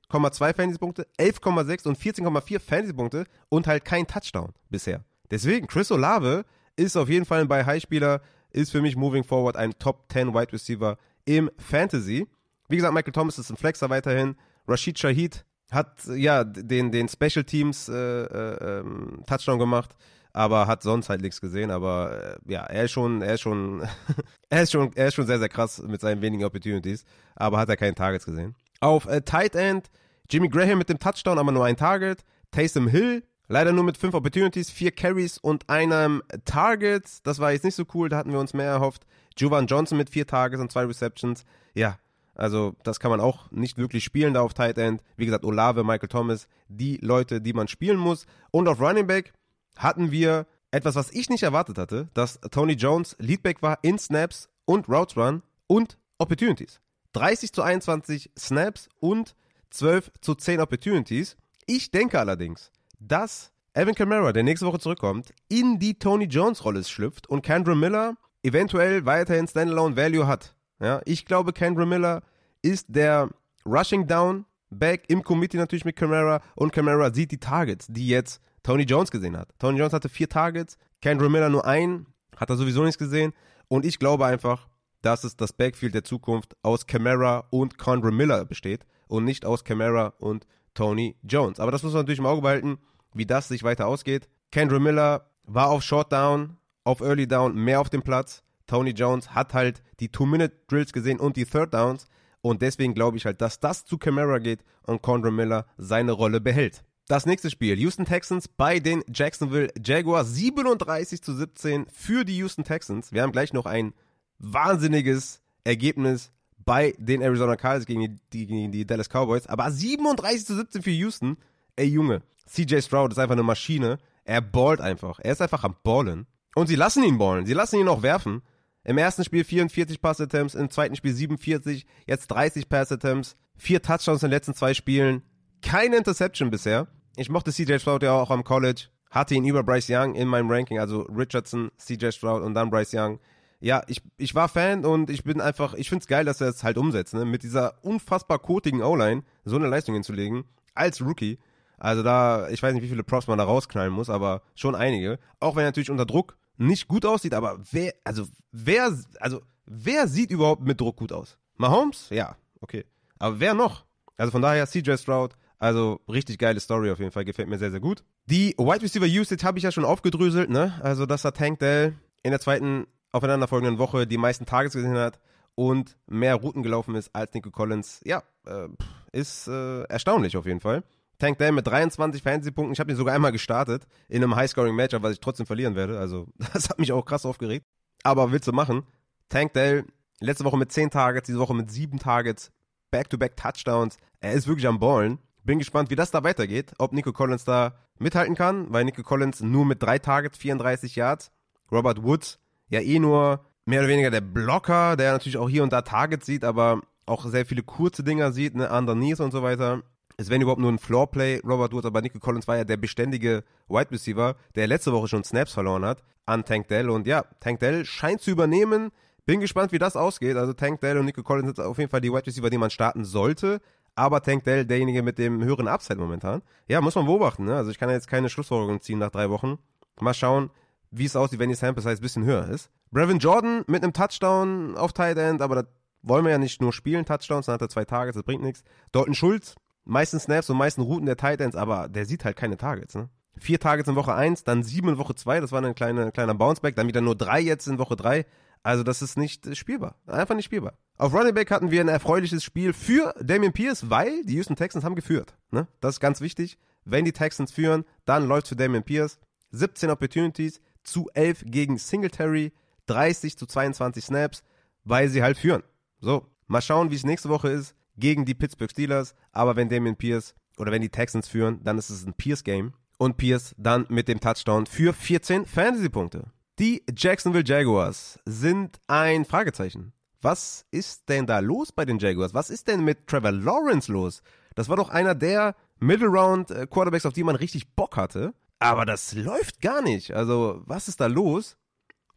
Fantasy-Punkte, 0.55 1.07
11,6 1.19 1.87
und 1.87 1.97
14,4 1.97 2.59
Fantasy-Punkte 2.59 3.25
und 3.49 3.67
halt 3.67 3.85
kein 3.85 4.07
Touchdown 4.07 4.53
bisher. 4.69 5.03
Deswegen, 5.29 5.67
Chris 5.67 5.91
Olave 5.91 6.45
ist 6.79 6.95
auf 6.95 7.09
jeden 7.09 7.25
Fall 7.25 7.41
ein 7.41 7.47
Bei-High-Spieler, 7.47 8.21
ist 8.51 8.71
für 8.71 8.81
mich 8.81 8.95
moving 8.95 9.23
forward 9.23 9.55
ein 9.55 9.77
Top 9.77 10.11
10 10.11 10.33
Wide 10.33 10.53
Receiver 10.53 10.97
im 11.25 11.51
Fantasy. 11.57 12.27
Wie 12.67 12.75
gesagt, 12.75 12.93
Michael 12.93 13.13
Thomas 13.13 13.37
ist 13.37 13.49
ein 13.49 13.57
Flexer 13.57 13.89
weiterhin. 13.89 14.35
Rashid 14.67 14.97
Shahid 14.97 15.45
hat 15.71 16.05
ja 16.07 16.43
den, 16.43 16.91
den 16.91 17.07
Special 17.09 17.43
Teams 17.43 17.89
äh, 17.89 17.93
äh, 17.93 18.79
ähm, 18.79 19.23
Touchdown 19.27 19.59
gemacht, 19.59 19.95
aber 20.33 20.65
hat 20.65 20.81
sonst 20.81 21.09
halt 21.09 21.21
nichts 21.21 21.41
gesehen. 21.41 21.69
Aber 21.69 22.39
äh, 22.47 22.51
ja, 22.51 22.63
er 22.63 22.85
ist 22.85 22.91
schon, 22.91 23.21
er 23.21 23.35
ist 23.35 23.41
schon, 23.41 23.87
er 24.49 24.63
ist 24.63 24.71
schon, 24.71 24.91
er 24.95 25.07
ist 25.07 25.15
schon 25.15 25.27
sehr, 25.27 25.39
sehr 25.39 25.49
krass 25.49 25.81
mit 25.81 26.01
seinen 26.01 26.21
wenigen 26.21 26.43
Opportunities, 26.43 27.03
aber 27.35 27.59
hat 27.59 27.69
er 27.69 27.77
keine 27.77 27.93
Targets 27.93 28.25
gesehen. 28.25 28.55
Auf 28.79 29.05
äh, 29.05 29.21
Tight 29.21 29.55
End 29.55 29.89
Jimmy 30.29 30.47
Graham 30.47 30.77
mit 30.77 30.89
dem 30.89 30.99
Touchdown, 30.99 31.37
aber 31.37 31.51
nur 31.51 31.65
ein 31.65 31.75
Target. 31.75 32.23
Taysom 32.51 32.87
Hill 32.87 33.23
leider 33.49 33.73
nur 33.73 33.83
mit 33.83 33.97
fünf 33.97 34.13
Opportunities, 34.13 34.69
vier 34.69 34.91
Carries 34.91 35.37
und 35.37 35.69
einem 35.69 36.23
Target. 36.45 37.05
Das 37.23 37.39
war 37.39 37.51
jetzt 37.51 37.65
nicht 37.65 37.75
so 37.75 37.83
cool, 37.93 38.07
da 38.07 38.17
hatten 38.17 38.31
wir 38.31 38.39
uns 38.39 38.53
mehr 38.53 38.67
erhofft. 38.67 39.05
Jovan 39.35 39.67
Johnson 39.67 39.97
mit 39.97 40.09
vier 40.09 40.25
Targets 40.25 40.61
und 40.61 40.71
zwei 40.71 40.85
Receptions. 40.85 41.43
Ja, 41.73 41.97
also 42.35 42.75
das 42.83 43.01
kann 43.01 43.11
man 43.11 43.19
auch 43.19 43.51
nicht 43.51 43.77
wirklich 43.77 44.05
spielen 44.05 44.33
da 44.33 44.41
auf 44.41 44.53
Tight 44.53 44.77
End. 44.77 45.03
Wie 45.17 45.25
gesagt, 45.25 45.43
Olave, 45.43 45.83
Michael 45.83 46.07
Thomas, 46.07 46.47
die 46.69 46.97
Leute, 47.01 47.41
die 47.41 47.53
man 47.53 47.67
spielen 47.67 47.97
muss. 47.97 48.25
Und 48.51 48.67
auf 48.69 48.79
Running 48.79 49.07
Back 49.07 49.33
hatten 49.75 50.11
wir 50.11 50.45
etwas, 50.71 50.95
was 50.95 51.11
ich 51.11 51.29
nicht 51.29 51.43
erwartet 51.43 51.77
hatte, 51.77 52.07
dass 52.13 52.39
Tony 52.51 52.73
Jones 52.73 53.15
Leadback 53.19 53.61
war 53.61 53.79
in 53.81 53.97
Snaps 53.97 54.49
und 54.65 54.87
Routes 54.87 55.17
Run 55.17 55.41
und 55.67 55.97
Opportunities. 56.17 56.79
30 57.13 57.51
zu 57.51 57.63
21 57.63 58.29
Snaps 58.37 58.87
und 58.99 59.35
12 59.71 60.11
zu 60.21 60.35
10 60.35 60.61
Opportunities. 60.61 61.37
Ich 61.65 61.91
denke 61.91 62.19
allerdings, 62.19 62.71
dass 62.99 63.51
Evan 63.73 63.95
Kamara, 63.95 64.33
der 64.33 64.43
nächste 64.43 64.65
Woche 64.65 64.79
zurückkommt, 64.79 65.33
in 65.47 65.79
die 65.79 65.97
Tony 65.97 66.25
Jones 66.25 66.63
Rolle 66.65 66.83
schlüpft 66.83 67.27
und 67.27 67.41
Kendra 67.41 67.75
Miller 67.75 68.15
eventuell 68.43 69.05
weiterhin 69.05 69.47
Standalone 69.47 69.95
Value 69.95 70.27
hat. 70.27 70.55
Ja, 70.81 71.01
ich 71.05 71.25
glaube, 71.25 71.53
Kendra 71.53 71.85
Miller 71.85 72.21
ist 72.61 72.87
der 72.89 73.29
Rushing 73.65 74.07
Down 74.07 74.45
Back 74.69 75.05
im 75.07 75.23
Committee 75.23 75.57
natürlich 75.57 75.85
mit 75.85 75.95
Camara 75.95 76.41
und 76.55 76.71
Camara 76.71 77.11
sieht 77.13 77.31
die 77.31 77.39
Targets, 77.39 77.87
die 77.89 78.07
jetzt 78.07 78.41
Tony 78.63 78.83
Jones 78.83 79.11
gesehen 79.11 79.35
hat. 79.35 79.49
Tony 79.57 79.79
Jones 79.79 79.93
hatte 79.93 80.09
vier 80.09 80.29
Targets, 80.29 80.77
Kendra 81.01 81.27
Miller 81.27 81.49
nur 81.49 81.65
einen, 81.65 82.05
hat 82.37 82.49
er 82.49 82.57
sowieso 82.57 82.83
nichts 82.83 82.97
gesehen 82.97 83.33
und 83.67 83.85
ich 83.85 83.99
glaube 83.99 84.25
einfach, 84.25 84.67
dass 85.01 85.23
es 85.23 85.35
das 85.35 85.53
Backfield 85.53 85.95
der 85.95 86.03
Zukunft 86.03 86.55
aus 86.61 86.85
Camara 86.85 87.45
und 87.49 87.77
Condra 87.77 88.11
Miller 88.11 88.45
besteht 88.45 88.85
und 89.07 89.23
nicht 89.23 89.45
aus 89.45 89.63
Camara 89.63 90.13
und 90.19 90.45
Tony 90.73 91.15
Jones. 91.23 91.59
Aber 91.59 91.71
das 91.71 91.83
muss 91.83 91.93
man 91.93 92.01
natürlich 92.01 92.19
im 92.19 92.25
Auge 92.25 92.41
behalten, 92.41 92.77
wie 93.13 93.25
das 93.25 93.47
sich 93.47 93.63
weiter 93.63 93.87
ausgeht. 93.87 94.27
Kendra 94.51 94.79
Miller 94.79 95.29
war 95.43 95.69
auf 95.69 95.83
Short 95.83 96.11
Down, 96.11 96.57
auf 96.83 97.01
Early 97.01 97.27
Down 97.27 97.55
mehr 97.55 97.81
auf 97.81 97.89
dem 97.89 98.01
Platz. 98.01 98.43
Tony 98.67 98.91
Jones 98.91 99.33
hat 99.33 99.53
halt 99.53 99.81
die 99.99 100.09
Two-Minute-Drills 100.09 100.93
gesehen 100.93 101.19
und 101.19 101.37
die 101.37 101.45
Third 101.45 101.73
Downs. 101.73 102.07
Und 102.41 102.61
deswegen 102.61 102.93
glaube 102.93 103.17
ich 103.17 103.25
halt, 103.25 103.41
dass 103.41 103.59
das 103.59 103.85
zu 103.85 103.97
Camara 103.97 104.37
geht 104.39 104.63
und 104.83 105.01
Condra 105.01 105.31
Miller 105.31 105.65
seine 105.77 106.13
Rolle 106.13 106.39
behält. 106.39 106.83
Das 107.07 107.25
nächste 107.25 107.49
Spiel, 107.49 107.79
Houston 107.79 108.05
Texans 108.05 108.47
bei 108.47 108.79
den 108.79 109.03
Jacksonville 109.11 109.71
Jaguars, 109.83 110.35
37 110.35 111.23
zu 111.23 111.33
17 111.33 111.87
für 111.91 112.23
die 112.23 112.37
Houston 112.37 112.63
Texans. 112.63 113.11
Wir 113.11 113.23
haben 113.23 113.31
gleich 113.31 113.51
noch 113.51 113.65
ein 113.65 113.93
wahnsinniges 114.37 115.41
Ergebnis 115.63 116.31
bei 116.65 116.93
den 116.99 117.21
Arizona 117.21 117.55
Cardinals 117.55 117.87
gegen 117.87 118.19
die, 118.31 118.45
gegen 118.45 118.71
die 118.71 118.85
Dallas 118.85 119.09
Cowboys. 119.09 119.47
Aber 119.47 119.71
37 119.71 120.45
zu 120.45 120.55
17 120.55 120.83
für 120.83 120.91
Houston. 120.91 121.37
Ey 121.79 121.87
Junge, 121.87 122.23
CJ 122.45 122.81
Stroud 122.81 123.13
ist 123.13 123.19
einfach 123.19 123.35
eine 123.35 123.43
Maschine. 123.43 123.99
Er 124.25 124.41
ballt 124.41 124.81
einfach. 124.81 125.19
Er 125.19 125.31
ist 125.31 125.41
einfach 125.41 125.63
am 125.63 125.77
Ballen. 125.81 126.27
Und 126.55 126.67
sie 126.67 126.75
lassen 126.75 127.03
ihn 127.03 127.17
ballen. 127.17 127.45
Sie 127.45 127.53
lassen 127.53 127.79
ihn 127.79 127.87
auch 127.87 128.01
werfen. 128.01 128.41
Im 128.83 128.97
ersten 128.97 129.23
Spiel 129.23 129.45
44 129.45 130.01
Pass-Attempts, 130.01 130.55
im 130.55 130.69
zweiten 130.69 130.97
Spiel 130.97 131.13
47, 131.13 131.85
jetzt 132.05 132.27
30 132.27 132.67
Pass-Attempts, 132.67 133.37
vier 133.55 133.81
Touchdowns 133.81 134.23
in 134.23 134.27
den 134.27 134.35
letzten 134.35 134.55
zwei 134.55 134.73
Spielen, 134.73 135.21
keine 135.61 135.95
Interception 135.95 136.49
bisher. 136.49 136.87
Ich 137.15 137.29
mochte 137.29 137.53
CJ 137.53 137.79
Stroud 137.79 138.03
ja 138.03 138.11
auch 138.13 138.31
am 138.31 138.43
College, 138.43 138.87
hatte 139.09 139.35
ihn 139.35 139.45
über 139.45 139.63
Bryce 139.63 139.89
Young 139.89 140.15
in 140.15 140.27
meinem 140.27 140.51
Ranking, 140.51 140.79
also 140.79 141.03
Richardson, 141.03 141.71
CJ 141.77 142.11
Stroud 142.11 142.41
und 142.41 142.55
dann 142.55 142.69
Bryce 142.69 142.93
Young. 142.93 143.19
Ja, 143.61 143.83
ich, 143.87 144.01
ich 144.17 144.35
war 144.35 144.49
Fan 144.49 144.83
und 144.83 145.09
ich 145.09 145.23
bin 145.23 145.39
einfach, 145.39 145.75
ich 145.75 145.89
find's 145.89 146.07
geil, 146.07 146.25
dass 146.25 146.41
er 146.41 146.49
es 146.49 146.63
halt 146.63 146.77
umsetzt, 146.77 147.13
ne? 147.13 147.23
Mit 147.25 147.43
dieser 147.43 147.83
unfassbar 147.83 148.39
kotigen 148.39 148.81
O-Line 148.81 149.23
so 149.45 149.55
eine 149.55 149.67
Leistung 149.67 149.95
hinzulegen, 149.95 150.43
als 150.73 151.01
Rookie. 151.01 151.37
Also 151.79 152.03
da, 152.03 152.49
ich 152.49 152.61
weiß 152.61 152.73
nicht, 152.73 152.83
wie 152.83 152.89
viele 152.89 153.03
Props 153.03 153.27
man 153.27 153.37
da 153.37 153.45
rausknallen 153.45 153.93
muss, 153.93 154.09
aber 154.09 154.41
schon 154.55 154.75
einige. 154.75 155.17
Auch 155.39 155.55
wenn 155.55 155.63
er 155.63 155.69
natürlich 155.69 155.89
unter 155.89 156.05
Druck 156.05 156.37
nicht 156.57 156.87
gut 156.87 157.05
aussieht, 157.05 157.33
aber 157.33 157.59
wer, 157.71 157.93
also 158.03 158.25
wer, 158.51 158.93
also 159.19 159.41
wer 159.65 160.07
sieht 160.07 160.29
überhaupt 160.29 160.61
mit 160.63 160.79
Druck 160.79 160.97
gut 160.97 161.13
aus? 161.13 161.37
Mahomes? 161.55 162.09
Ja, 162.09 162.35
okay. 162.59 162.85
Aber 163.17 163.39
wer 163.39 163.53
noch? 163.53 163.85
Also 164.17 164.31
von 164.31 164.41
daher 164.41 164.67
CJ 164.67 164.97
Stroud, 164.97 165.35
also 165.57 166.01
richtig 166.09 166.37
geile 166.37 166.59
Story 166.59 166.91
auf 166.91 166.99
jeden 166.99 167.11
Fall, 167.11 167.25
gefällt 167.25 167.47
mir 167.47 167.57
sehr, 167.57 167.71
sehr 167.71 167.79
gut. 167.79 168.03
Die 168.25 168.55
Wide 168.57 168.81
Receiver 168.81 169.05
Usage 169.05 169.45
habe 169.45 169.57
ich 169.57 169.63
ja 169.63 169.71
schon 169.71 169.85
aufgedröselt, 169.85 170.49
ne? 170.49 170.73
Also 170.83 171.05
dass 171.05 171.23
er 171.23 171.33
Tank 171.33 171.59
Dell 171.59 171.95
in 172.23 172.31
der 172.31 172.39
zweiten 172.41 172.87
aufeinanderfolgenden 173.11 173.79
Woche 173.79 174.05
die 174.05 174.17
meisten 174.17 174.45
Tages 174.45 174.73
gesehen 174.73 174.97
hat 174.97 175.19
und 175.55 175.97
mehr 176.07 176.35
Routen 176.35 176.63
gelaufen 176.63 176.95
ist 176.95 177.13
als 177.13 177.33
Nico 177.33 177.51
Collins. 177.51 178.01
Ja, 178.03 178.23
äh, 178.45 178.67
ist 179.11 179.47
äh, 179.47 179.83
erstaunlich 179.83 180.37
auf 180.37 180.45
jeden 180.45 180.59
Fall. 180.59 180.83
Tank 181.19 181.37
Dell 181.37 181.51
mit 181.51 181.67
23 181.67 182.23
Fantasy-Punkten. 182.23 182.73
Ich 182.73 182.79
habe 182.79 182.91
ihn 182.91 182.97
sogar 182.97 183.13
einmal 183.13 183.33
gestartet 183.33 183.85
in 184.07 184.23
einem 184.23 184.35
High-Scoring-Matchup, 184.35 185.03
was 185.03 185.13
ich 185.13 185.19
trotzdem 185.19 185.45
verlieren 185.45 185.75
werde. 185.75 185.99
Also, 185.99 186.27
das 186.53 186.69
hat 186.69 186.79
mich 186.79 186.91
auch 186.91 187.05
krass 187.05 187.25
aufgeregt. 187.25 187.65
Aber 188.03 188.31
willst 188.31 188.47
du 188.47 188.53
machen? 188.53 188.83
Tank 189.27 189.53
Dell 189.53 189.85
letzte 190.21 190.45
Woche 190.45 190.57
mit 190.57 190.71
10 190.71 190.89
Targets, 190.89 191.27
diese 191.27 191.39
Woche 191.39 191.53
mit 191.53 191.69
7 191.69 191.99
Targets, 191.99 192.51
Back-to-Back 192.89 193.35
Touchdowns. 193.35 193.97
Er 194.21 194.33
ist 194.33 194.47
wirklich 194.47 194.67
am 194.67 194.79
Ballen. 194.79 195.19
Bin 195.43 195.59
gespannt, 195.59 195.89
wie 195.89 195.95
das 195.95 196.11
da 196.11 196.23
weitergeht. 196.23 196.73
Ob 196.77 196.93
Nico 196.93 197.11
Collins 197.11 197.43
da 197.43 197.75
mithalten 197.99 198.35
kann, 198.35 198.71
weil 198.71 198.85
Nico 198.85 199.03
Collins 199.03 199.41
nur 199.41 199.65
mit 199.65 199.83
3 199.83 199.99
Targets, 199.99 200.37
34 200.37 200.95
Yards. 200.95 201.31
Robert 201.71 202.01
Woods 202.03 202.39
ja 202.69 202.79
eh 202.79 202.99
nur 202.99 203.45
mehr 203.65 203.81
oder 203.81 203.89
weniger 203.89 204.09
der 204.09 204.21
Blocker, 204.21 204.95
der 204.95 205.11
natürlich 205.11 205.37
auch 205.37 205.49
hier 205.49 205.63
und 205.63 205.73
da 205.73 205.81
Targets 205.81 206.25
sieht, 206.25 206.43
aber 206.43 206.81
auch 207.05 207.25
sehr 207.25 207.45
viele 207.45 207.63
kurze 207.63 208.03
Dinger 208.03 208.31
sieht, 208.31 208.55
ne, 208.55 208.69
underneath 208.71 209.19
und 209.19 209.31
so 209.31 209.43
weiter 209.43 209.83
es 210.19 210.29
wäre 210.29 210.41
überhaupt 210.41 210.59
nur 210.59 210.69
ein 210.69 210.79
Floorplay. 210.79 211.39
Robert 211.47 211.71
Woods, 211.71 211.85
aber 211.85 212.01
Nico 212.01 212.19
Collins 212.19 212.45
war 212.45 212.57
ja 212.57 212.65
der 212.65 212.75
beständige 212.75 213.45
Wide 213.69 213.89
Receiver, 213.89 214.35
der 214.55 214.67
letzte 214.67 214.91
Woche 214.91 215.07
schon 215.07 215.23
Snaps 215.23 215.53
verloren 215.53 215.85
hat 215.85 216.03
an 216.25 216.43
Tank 216.43 216.67
Dell. 216.67 216.89
Und 216.89 217.07
ja, 217.07 217.23
Tank 217.39 217.61
Dell 217.61 217.85
scheint 217.85 218.19
zu 218.19 218.29
übernehmen. 218.29 218.91
Bin 219.25 219.39
gespannt, 219.39 219.71
wie 219.71 219.79
das 219.79 219.95
ausgeht. 219.95 220.35
Also 220.35 220.51
Tank 220.51 220.81
Dell 220.81 220.97
und 220.97 221.05
Nico 221.05 221.23
Collins 221.23 221.55
sind 221.55 221.65
auf 221.65 221.77
jeden 221.77 221.89
Fall 221.89 222.01
die 222.01 222.11
Wide 222.11 222.27
Receiver, 222.27 222.49
die 222.49 222.57
man 222.57 222.69
starten 222.69 223.05
sollte. 223.05 223.61
Aber 223.95 224.21
Tank 224.21 224.43
Dell, 224.43 224.65
derjenige 224.65 225.03
mit 225.03 225.17
dem 225.17 225.41
höheren 225.41 225.69
Upside 225.69 225.99
momentan. 225.99 226.41
Ja, 226.67 226.81
muss 226.81 226.95
man 226.95 227.05
beobachten. 227.05 227.45
Ne? 227.45 227.55
Also 227.55 227.71
ich 227.71 227.79
kann 227.79 227.89
jetzt 227.89 228.09
keine 228.09 228.27
Schlussfolgerung 228.27 228.81
ziehen 228.81 228.99
nach 228.99 229.11
drei 229.11 229.29
Wochen. 229.29 229.57
Mal 230.01 230.13
schauen, 230.13 230.49
wie 230.91 231.05
es 231.05 231.15
aussieht, 231.15 231.39
wenn 231.39 231.49
die 231.49 231.55
Sample 231.55 231.81
Size 231.81 231.95
ein 231.95 232.01
bisschen 232.01 232.25
höher 232.25 232.49
ist. 232.49 232.69
Brevin 232.91 233.19
Jordan 233.19 233.63
mit 233.67 233.83
einem 233.83 233.93
Touchdown 233.93 234.75
auf 234.75 234.91
Tight 234.91 235.17
End, 235.17 235.41
aber 235.41 235.55
das 235.55 235.65
wollen 236.01 236.25
wir 236.25 236.31
ja 236.31 236.37
nicht 236.37 236.61
nur 236.61 236.73
spielen, 236.73 237.05
Touchdowns, 237.05 237.45
dann 237.45 237.53
hat 237.53 237.61
er 237.61 237.69
zwei 237.69 237.85
Tage, 237.85 238.11
das 238.11 238.23
bringt 238.23 238.43
nichts. 238.43 238.63
Dalton 238.91 239.13
Schulz 239.13 239.55
meisten 239.89 240.19
Snaps 240.19 240.49
und 240.49 240.57
meisten 240.57 240.81
Routen 240.81 241.05
der 241.05 241.17
Titans, 241.17 241.55
aber 241.55 241.89
der 241.89 242.05
sieht 242.05 242.23
halt 242.23 242.37
keine 242.37 242.57
Targets, 242.57 242.95
ne? 242.95 243.09
Vier 243.37 243.59
Targets 243.59 243.87
in 243.87 243.95
Woche 243.95 244.13
1, 244.13 244.43
dann 244.43 244.63
sieben 244.63 244.89
in 244.89 244.97
Woche 244.97 245.15
2, 245.15 245.39
das 245.39 245.51
war 245.51 245.63
ein 245.63 245.75
kleiner, 245.75 246.11
kleiner 246.11 246.35
Bounceback, 246.35 246.75
dann 246.75 246.87
wieder 246.87 246.99
nur 246.99 247.15
drei 247.15 247.39
jetzt 247.39 247.67
in 247.67 247.79
Woche 247.79 247.95
3. 247.95 248.25
Also 248.63 248.83
das 248.83 249.01
ist 249.01 249.17
nicht 249.17 249.55
spielbar. 249.55 249.95
Einfach 250.05 250.35
nicht 250.35 250.45
spielbar. 250.45 250.73
Auf 250.97 251.13
Running 251.13 251.33
Back 251.33 251.49
hatten 251.49 251.71
wir 251.71 251.79
ein 251.79 251.87
erfreuliches 251.87 252.43
Spiel 252.43 252.73
für 252.73 253.13
Damian 253.21 253.53
Pierce, 253.53 253.89
weil 253.89 254.25
die 254.25 254.35
Houston 254.35 254.57
Texans 254.57 254.83
haben 254.83 254.95
geführt. 254.95 255.37
Ne? 255.51 255.67
Das 255.79 255.95
ist 255.95 255.99
ganz 256.01 256.19
wichtig. 256.19 256.57
Wenn 256.83 257.05
die 257.05 257.13
Texans 257.13 257.53
führen, 257.53 257.85
dann 258.03 258.27
läuft 258.27 258.49
für 258.49 258.57
Damian 258.57 258.83
Pierce. 258.83 259.19
17 259.51 259.89
Opportunities 259.89 260.59
zu 260.83 261.09
11 261.13 261.43
gegen 261.45 261.77
Singletary, 261.77 262.51
30 262.87 263.37
zu 263.37 263.45
22 263.45 264.03
Snaps, 264.03 264.43
weil 264.83 265.07
sie 265.07 265.23
halt 265.23 265.37
führen. 265.37 265.63
So, 266.01 266.25
mal 266.47 266.61
schauen, 266.61 266.91
wie 266.91 266.95
es 266.95 267.05
nächste 267.05 267.29
Woche 267.29 267.49
ist 267.49 267.75
gegen 267.99 268.25
die 268.25 268.33
Pittsburgh 268.33 268.71
Steelers. 268.71 269.15
Aber 269.31 269.55
wenn 269.55 269.69
Damian 269.69 269.95
Pierce 269.95 270.35
oder 270.57 270.71
wenn 270.71 270.81
die 270.81 270.89
Texans 270.89 271.27
führen, 271.27 271.63
dann 271.63 271.77
ist 271.77 271.89
es 271.89 272.05
ein 272.05 272.13
Pierce-Game. 272.13 272.73
Und 272.97 273.17
Pierce 273.17 273.55
dann 273.57 273.85
mit 273.89 274.07
dem 274.07 274.19
Touchdown 274.19 274.65
für 274.65 274.93
14 274.93 275.45
Fantasy-Punkte. 275.45 276.31
Die 276.59 276.83
Jacksonville 276.93 277.45
Jaguars 277.45 278.19
sind 278.25 278.81
ein 278.87 279.23
Fragezeichen. 279.23 279.93
Was 280.21 280.65
ist 280.71 281.07
denn 281.07 281.25
da 281.25 281.39
los 281.39 281.71
bei 281.71 281.85
den 281.85 281.99
Jaguars? 281.99 282.33
Was 282.33 282.49
ist 282.49 282.67
denn 282.67 282.83
mit 282.83 283.07
Trevor 283.07 283.31
Lawrence 283.31 283.89
los? 283.89 284.21
Das 284.55 284.67
war 284.67 284.75
doch 284.75 284.89
einer 284.89 285.15
der 285.15 285.55
Middle 285.79 286.09
Round 286.09 286.51
äh, 286.51 286.67
auf 286.69 287.13
die 287.13 287.23
man 287.23 287.37
richtig 287.37 287.73
Bock 287.75 287.95
hatte. 287.95 288.33
Aber 288.59 288.85
das 288.85 289.13
läuft 289.13 289.61
gar 289.61 289.81
nicht. 289.81 290.13
Also, 290.13 290.61
was 290.65 290.89
ist 290.89 290.99
da 290.99 291.05
los? 291.05 291.55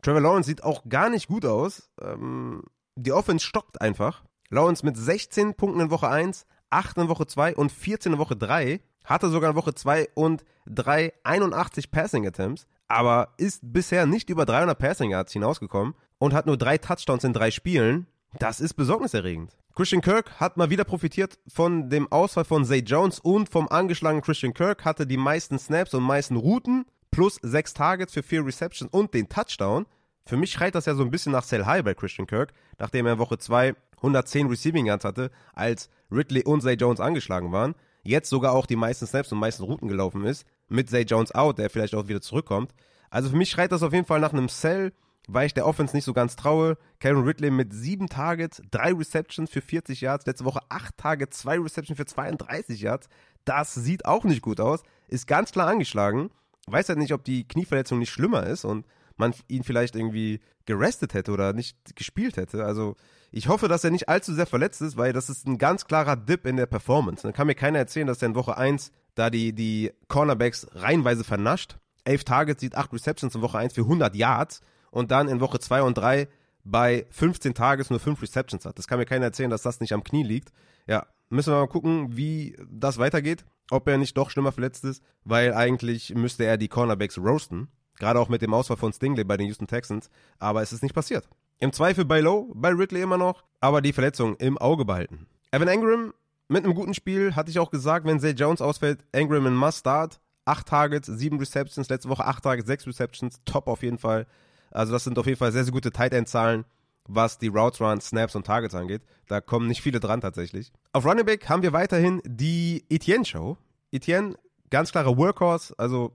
Trevor 0.03 0.21
Lawrence 0.21 0.49
sieht 0.49 0.65
auch 0.65 0.83
gar 0.89 1.09
nicht 1.09 1.29
gut 1.29 1.45
aus. 1.47 1.91
Ähm, 2.01 2.65
die 2.97 3.13
Offense 3.13 3.47
stockt 3.47 3.81
einfach. 3.81 4.25
Lawrence 4.53 4.85
mit 4.85 4.97
16 4.97 5.55
Punkten 5.55 5.81
in 5.81 5.91
Woche 5.91 6.09
1, 6.09 6.47
8 6.71 6.99
in 6.99 7.09
Woche 7.09 7.27
2 7.27 7.57
und 7.57 7.73
14 7.73 8.13
in 8.13 8.19
Woche 8.19 8.37
3. 8.37 8.81
Hatte 9.05 9.31
sogar 9.31 9.51
in 9.51 9.57
Woche 9.57 9.75
2 9.75 10.11
und 10.15 10.45
3 10.67 11.13
81 11.25 11.91
Passing 11.91 12.25
Attempts 12.27 12.67
aber 12.93 13.33
ist 13.39 13.61
bisher 13.63 14.05
nicht 14.05 14.29
über 14.29 14.45
300 14.45 14.79
Passing 14.79 15.11
Yards 15.11 15.33
hinausgekommen 15.33 15.95
und 16.19 16.35
hat 16.35 16.45
nur 16.45 16.59
drei 16.59 16.77
Touchdowns 16.77 17.25
in 17.25 17.33
drei 17.33 17.51
Spielen. 17.51 18.07
Das 18.39 18.61
ist 18.61 18.75
besorgniserregend. 18.75 19.57
Christian 19.75 20.03
Kirk 20.03 20.39
hat 20.39 20.59
mal 20.59 20.69
wieder 20.69 20.85
profitiert 20.85 21.39
von 21.49 21.89
dem 21.89 22.13
Ausfall 22.13 22.45
von 22.45 22.67
Zay 22.67 22.81
Jones 22.81 23.19
und 23.19 23.49
vom 23.49 23.67
angeschlagenen 23.69 24.23
Christian 24.23 24.53
Kirk, 24.53 24.85
hatte 24.85 25.07
die 25.07 25.17
meisten 25.17 25.59
Snaps 25.59 25.95
und 25.95 26.03
meisten 26.03 26.37
Routen 26.37 26.85
plus 27.11 27.39
sechs 27.43 27.73
Targets 27.73 28.13
für 28.13 28.23
vier 28.23 28.45
Receptions 28.45 28.93
und 28.93 29.15
den 29.15 29.31
Touchdown. 29.31 29.87
Für 30.27 30.37
mich 30.37 30.53
schreit 30.53 30.75
das 30.75 30.85
ja 30.85 30.95
so 30.95 31.03
ein 31.03 31.11
bisschen 31.11 31.33
nach 31.33 31.45
Sell 31.45 31.65
High 31.65 31.85
bei 31.85 31.95
Christian 31.95 32.27
Kirk, 32.27 32.53
nachdem 32.79 33.07
er 33.07 33.15
in 33.15 33.19
Woche 33.19 33.39
2 33.39 33.75
110 34.03 34.49
Receiving 34.49 34.87
Yards 34.87 35.05
hatte, 35.05 35.31
als 35.55 35.89
Ridley 36.11 36.45
und 36.45 36.63
Zay 36.63 36.75
Jones 36.75 37.01
angeschlagen 37.01 37.53
waren. 37.53 37.75
Jetzt 38.03 38.29
sogar 38.29 38.53
auch 38.53 38.67
die 38.67 38.77
meisten 38.77 39.07
Snaps 39.07 39.33
und 39.33 39.39
meisten 39.39 39.63
Routen 39.63 39.89
gelaufen 39.89 40.25
ist 40.25 40.45
mit 40.69 40.91
Zay 40.91 41.03
Jones 41.03 41.33
out, 41.35 41.59
der 41.59 41.71
vielleicht 41.71 41.95
auch 41.95 42.09
wieder 42.09 42.21
zurückkommt. 42.21 42.75
Also 43.11 43.31
für 43.31 43.37
mich 43.37 43.51
schreit 43.51 43.73
das 43.73 43.83
auf 43.83 43.93
jeden 43.93 44.07
Fall 44.07 44.21
nach 44.21 44.33
einem 44.33 44.49
Sell, 44.49 44.93
weil 45.29 45.47
ich 45.47 45.55
der 45.55 45.67
Offense 45.67 45.95
nicht 45.95 46.05
so 46.05 46.13
ganz 46.13 46.35
traue. 46.35 46.77
Karen 46.99 47.25
Ridley 47.25 47.51
mit 47.51 47.73
sieben 47.73 48.09
Targets, 48.09 48.63
drei 48.71 48.93
Receptions 48.93 49.51
für 49.51 49.61
40 49.61 50.01
Yards, 50.01 50.27
letzte 50.27 50.45
Woche 50.45 50.61
acht 50.69 50.97
Targets, 50.97 51.39
zwei 51.39 51.59
Receptions 51.59 51.97
für 51.97 52.07
32 52.07 52.81
Yards. 52.81 53.09
Das 53.45 53.75
sieht 53.75 54.05
auch 54.05 54.25
nicht 54.25 54.43
gut 54.43 54.61
aus. 54.61 54.83
Ist 55.09 55.27
ganz 55.27 55.53
klar 55.53 55.69
angeschlagen. 55.69 56.31
Weiß 56.67 56.89
halt 56.89 56.99
nicht, 56.99 57.13
ob 57.13 57.25
die 57.25 57.47
Knieverletzung 57.47 57.99
nicht 57.99 58.11
schlimmer 58.11 58.47
ist 58.47 58.65
und 58.65 58.87
man 59.17 59.35
ihn 59.49 59.63
vielleicht 59.63 59.95
irgendwie 59.95 60.41
gerestet 60.65 61.15
hätte 61.15 61.33
oder 61.33 61.53
nicht 61.53 61.77
gespielt 61.97 62.37
hätte. 62.37 62.65
Also 62.65 62.97
ich 63.33 63.49
hoffe, 63.49 63.67
dass 63.67 63.83
er 63.83 63.91
nicht 63.91 64.11
allzu 64.11 64.35
sehr 64.35 64.47
verletzt 64.47 64.83
ist, 64.83 64.99
weil 64.99 65.15
das 65.15 65.31
ist 65.31 65.47
ein 65.47 65.57
ganz 65.57 65.87
klarer 65.87 66.17
Dip 66.17 66.47
in 66.47 66.57
der 66.57 66.67
Performance. 66.67 67.23
Dann 67.23 67.33
kann 67.33 67.47
mir 67.47 67.55
keiner 67.55 67.79
erzählen, 67.79 68.07
dass 68.07 68.21
er 68.21 68.29
in 68.29 68.35
Woche 68.35 68.59
1 68.59 68.93
da 69.15 69.31
die, 69.31 69.55
die 69.55 69.91
Cornerbacks 70.09 70.67
reihenweise 70.75 71.25
vernascht. 71.25 71.79
Elf 72.05 72.25
Targets, 72.25 72.61
sieht 72.61 72.75
acht 72.75 72.93
Receptions 72.93 73.35
in 73.35 73.41
Woche 73.41 73.59
1 73.59 73.73
für 73.73 73.83
100 73.83 74.15
Yards 74.15 74.61
und 74.91 75.11
dann 75.11 75.29
in 75.29 75.41
Woche 75.41 75.59
2 75.59 75.83
und 75.83 75.97
3 75.97 76.29
bei 76.65 77.07
15 77.11 77.55
Tages 77.55 77.89
nur 77.89 78.01
5 78.01 78.21
Receptions 78.21 78.67
hat. 78.67 78.79
Das 78.79 78.87
kann 78.87 78.99
mir 78.99 79.07
keiner 79.07 79.27
erzählen, 79.27 79.51
dass 79.51 79.63
das 79.63 79.81
nicht 79.81 79.95
am 79.95 80.05
Knie 80.05 80.23
liegt. 80.23 80.53
Ja, 80.87 81.07
müssen 81.31 81.53
wir 81.53 81.59
mal 81.59 81.69
gucken, 81.69 82.17
wie 82.17 82.57
das 82.71 82.99
weitergeht. 82.99 83.45
Ob 83.71 83.89
er 83.89 83.97
nicht 83.97 84.17
doch 84.19 84.29
schlimmer 84.29 84.53
verletzt 84.53 84.85
ist, 84.85 85.03
weil 85.25 85.55
eigentlich 85.55 86.15
müsste 86.15 86.45
er 86.45 86.59
die 86.59 86.69
Cornerbacks 86.69 87.17
roasten. 87.17 87.69
Gerade 87.99 88.21
auch 88.21 88.29
mit 88.29 88.43
dem 88.43 88.53
Ausfall 88.53 88.77
von 88.77 88.93
Stingley 88.93 89.25
bei 89.25 89.39
den 89.39 89.47
Houston 89.47 89.67
Texans. 89.67 90.11
Aber 90.39 90.61
es 90.61 90.73
ist 90.73 90.83
nicht 90.83 90.95
passiert. 90.95 91.29
Im 91.63 91.73
Zweifel 91.73 92.05
bei 92.05 92.19
Low, 92.19 92.51
bei 92.57 92.71
Ridley 92.71 93.03
immer 93.03 93.19
noch, 93.19 93.45
aber 93.61 93.83
die 93.83 93.93
Verletzung 93.93 94.35
im 94.39 94.59
Auge 94.59 94.85
behalten. 94.85 95.29
Evan 95.53 95.69
Engram 95.69 96.13
mit 96.49 96.65
einem 96.65 96.75
guten 96.75 96.93
Spiel 96.93 97.37
hatte 97.37 97.53
ich 97.53 97.61
auch 97.61 97.71
gesagt, 97.71 98.05
wenn 98.05 98.19
Zay 98.19 98.33
Jones 98.33 98.61
ausfällt, 98.61 99.05
Engram 99.13 99.47
in 99.47 99.55
Must 99.55 99.79
Start. 99.79 100.21
Acht 100.45 100.67
Targets, 100.67 101.07
sieben 101.07 101.39
Receptions, 101.39 101.89
letzte 101.89 102.09
Woche 102.09 102.25
acht 102.25 102.43
Targets, 102.43 102.67
sechs 102.67 102.85
Receptions, 102.85 103.37
top 103.45 103.69
auf 103.69 103.85
jeden 103.85 103.99
Fall. 103.99 104.27
Also 104.73 104.93
das 104.93 105.05
sind 105.05 105.17
auf 105.21 105.27
jeden 105.27 105.39
Fall 105.39 105.53
sehr, 105.53 105.63
sehr 105.63 105.73
gute 105.73 105.93
Tight 105.93 106.13
End 106.13 106.29
Zahlen, 106.29 106.65
was 107.07 107.39
die 107.39 107.47
Routes 107.47 107.81
Run, 107.81 108.01
Snaps 108.01 108.35
und 108.35 108.45
Targets 108.45 108.75
angeht. 108.75 109.03
Da 109.29 109.41
kommen 109.41 109.69
nicht 109.69 109.83
viele 109.83 110.01
dran 110.01 110.21
tatsächlich. 110.21 110.73
Auf 110.93 111.05
Running 111.05 111.27
Back 111.27 111.49
haben 111.49 111.63
wir 111.63 111.73
weiterhin 111.73 112.21
die 112.25 112.85
Etienne 112.91 113.25
Show. 113.25 113.57
Etienne, 113.93 114.35
ganz 114.69 114.91
klarer 114.91 115.17
Workhorse, 115.17 115.73
also 115.79 116.13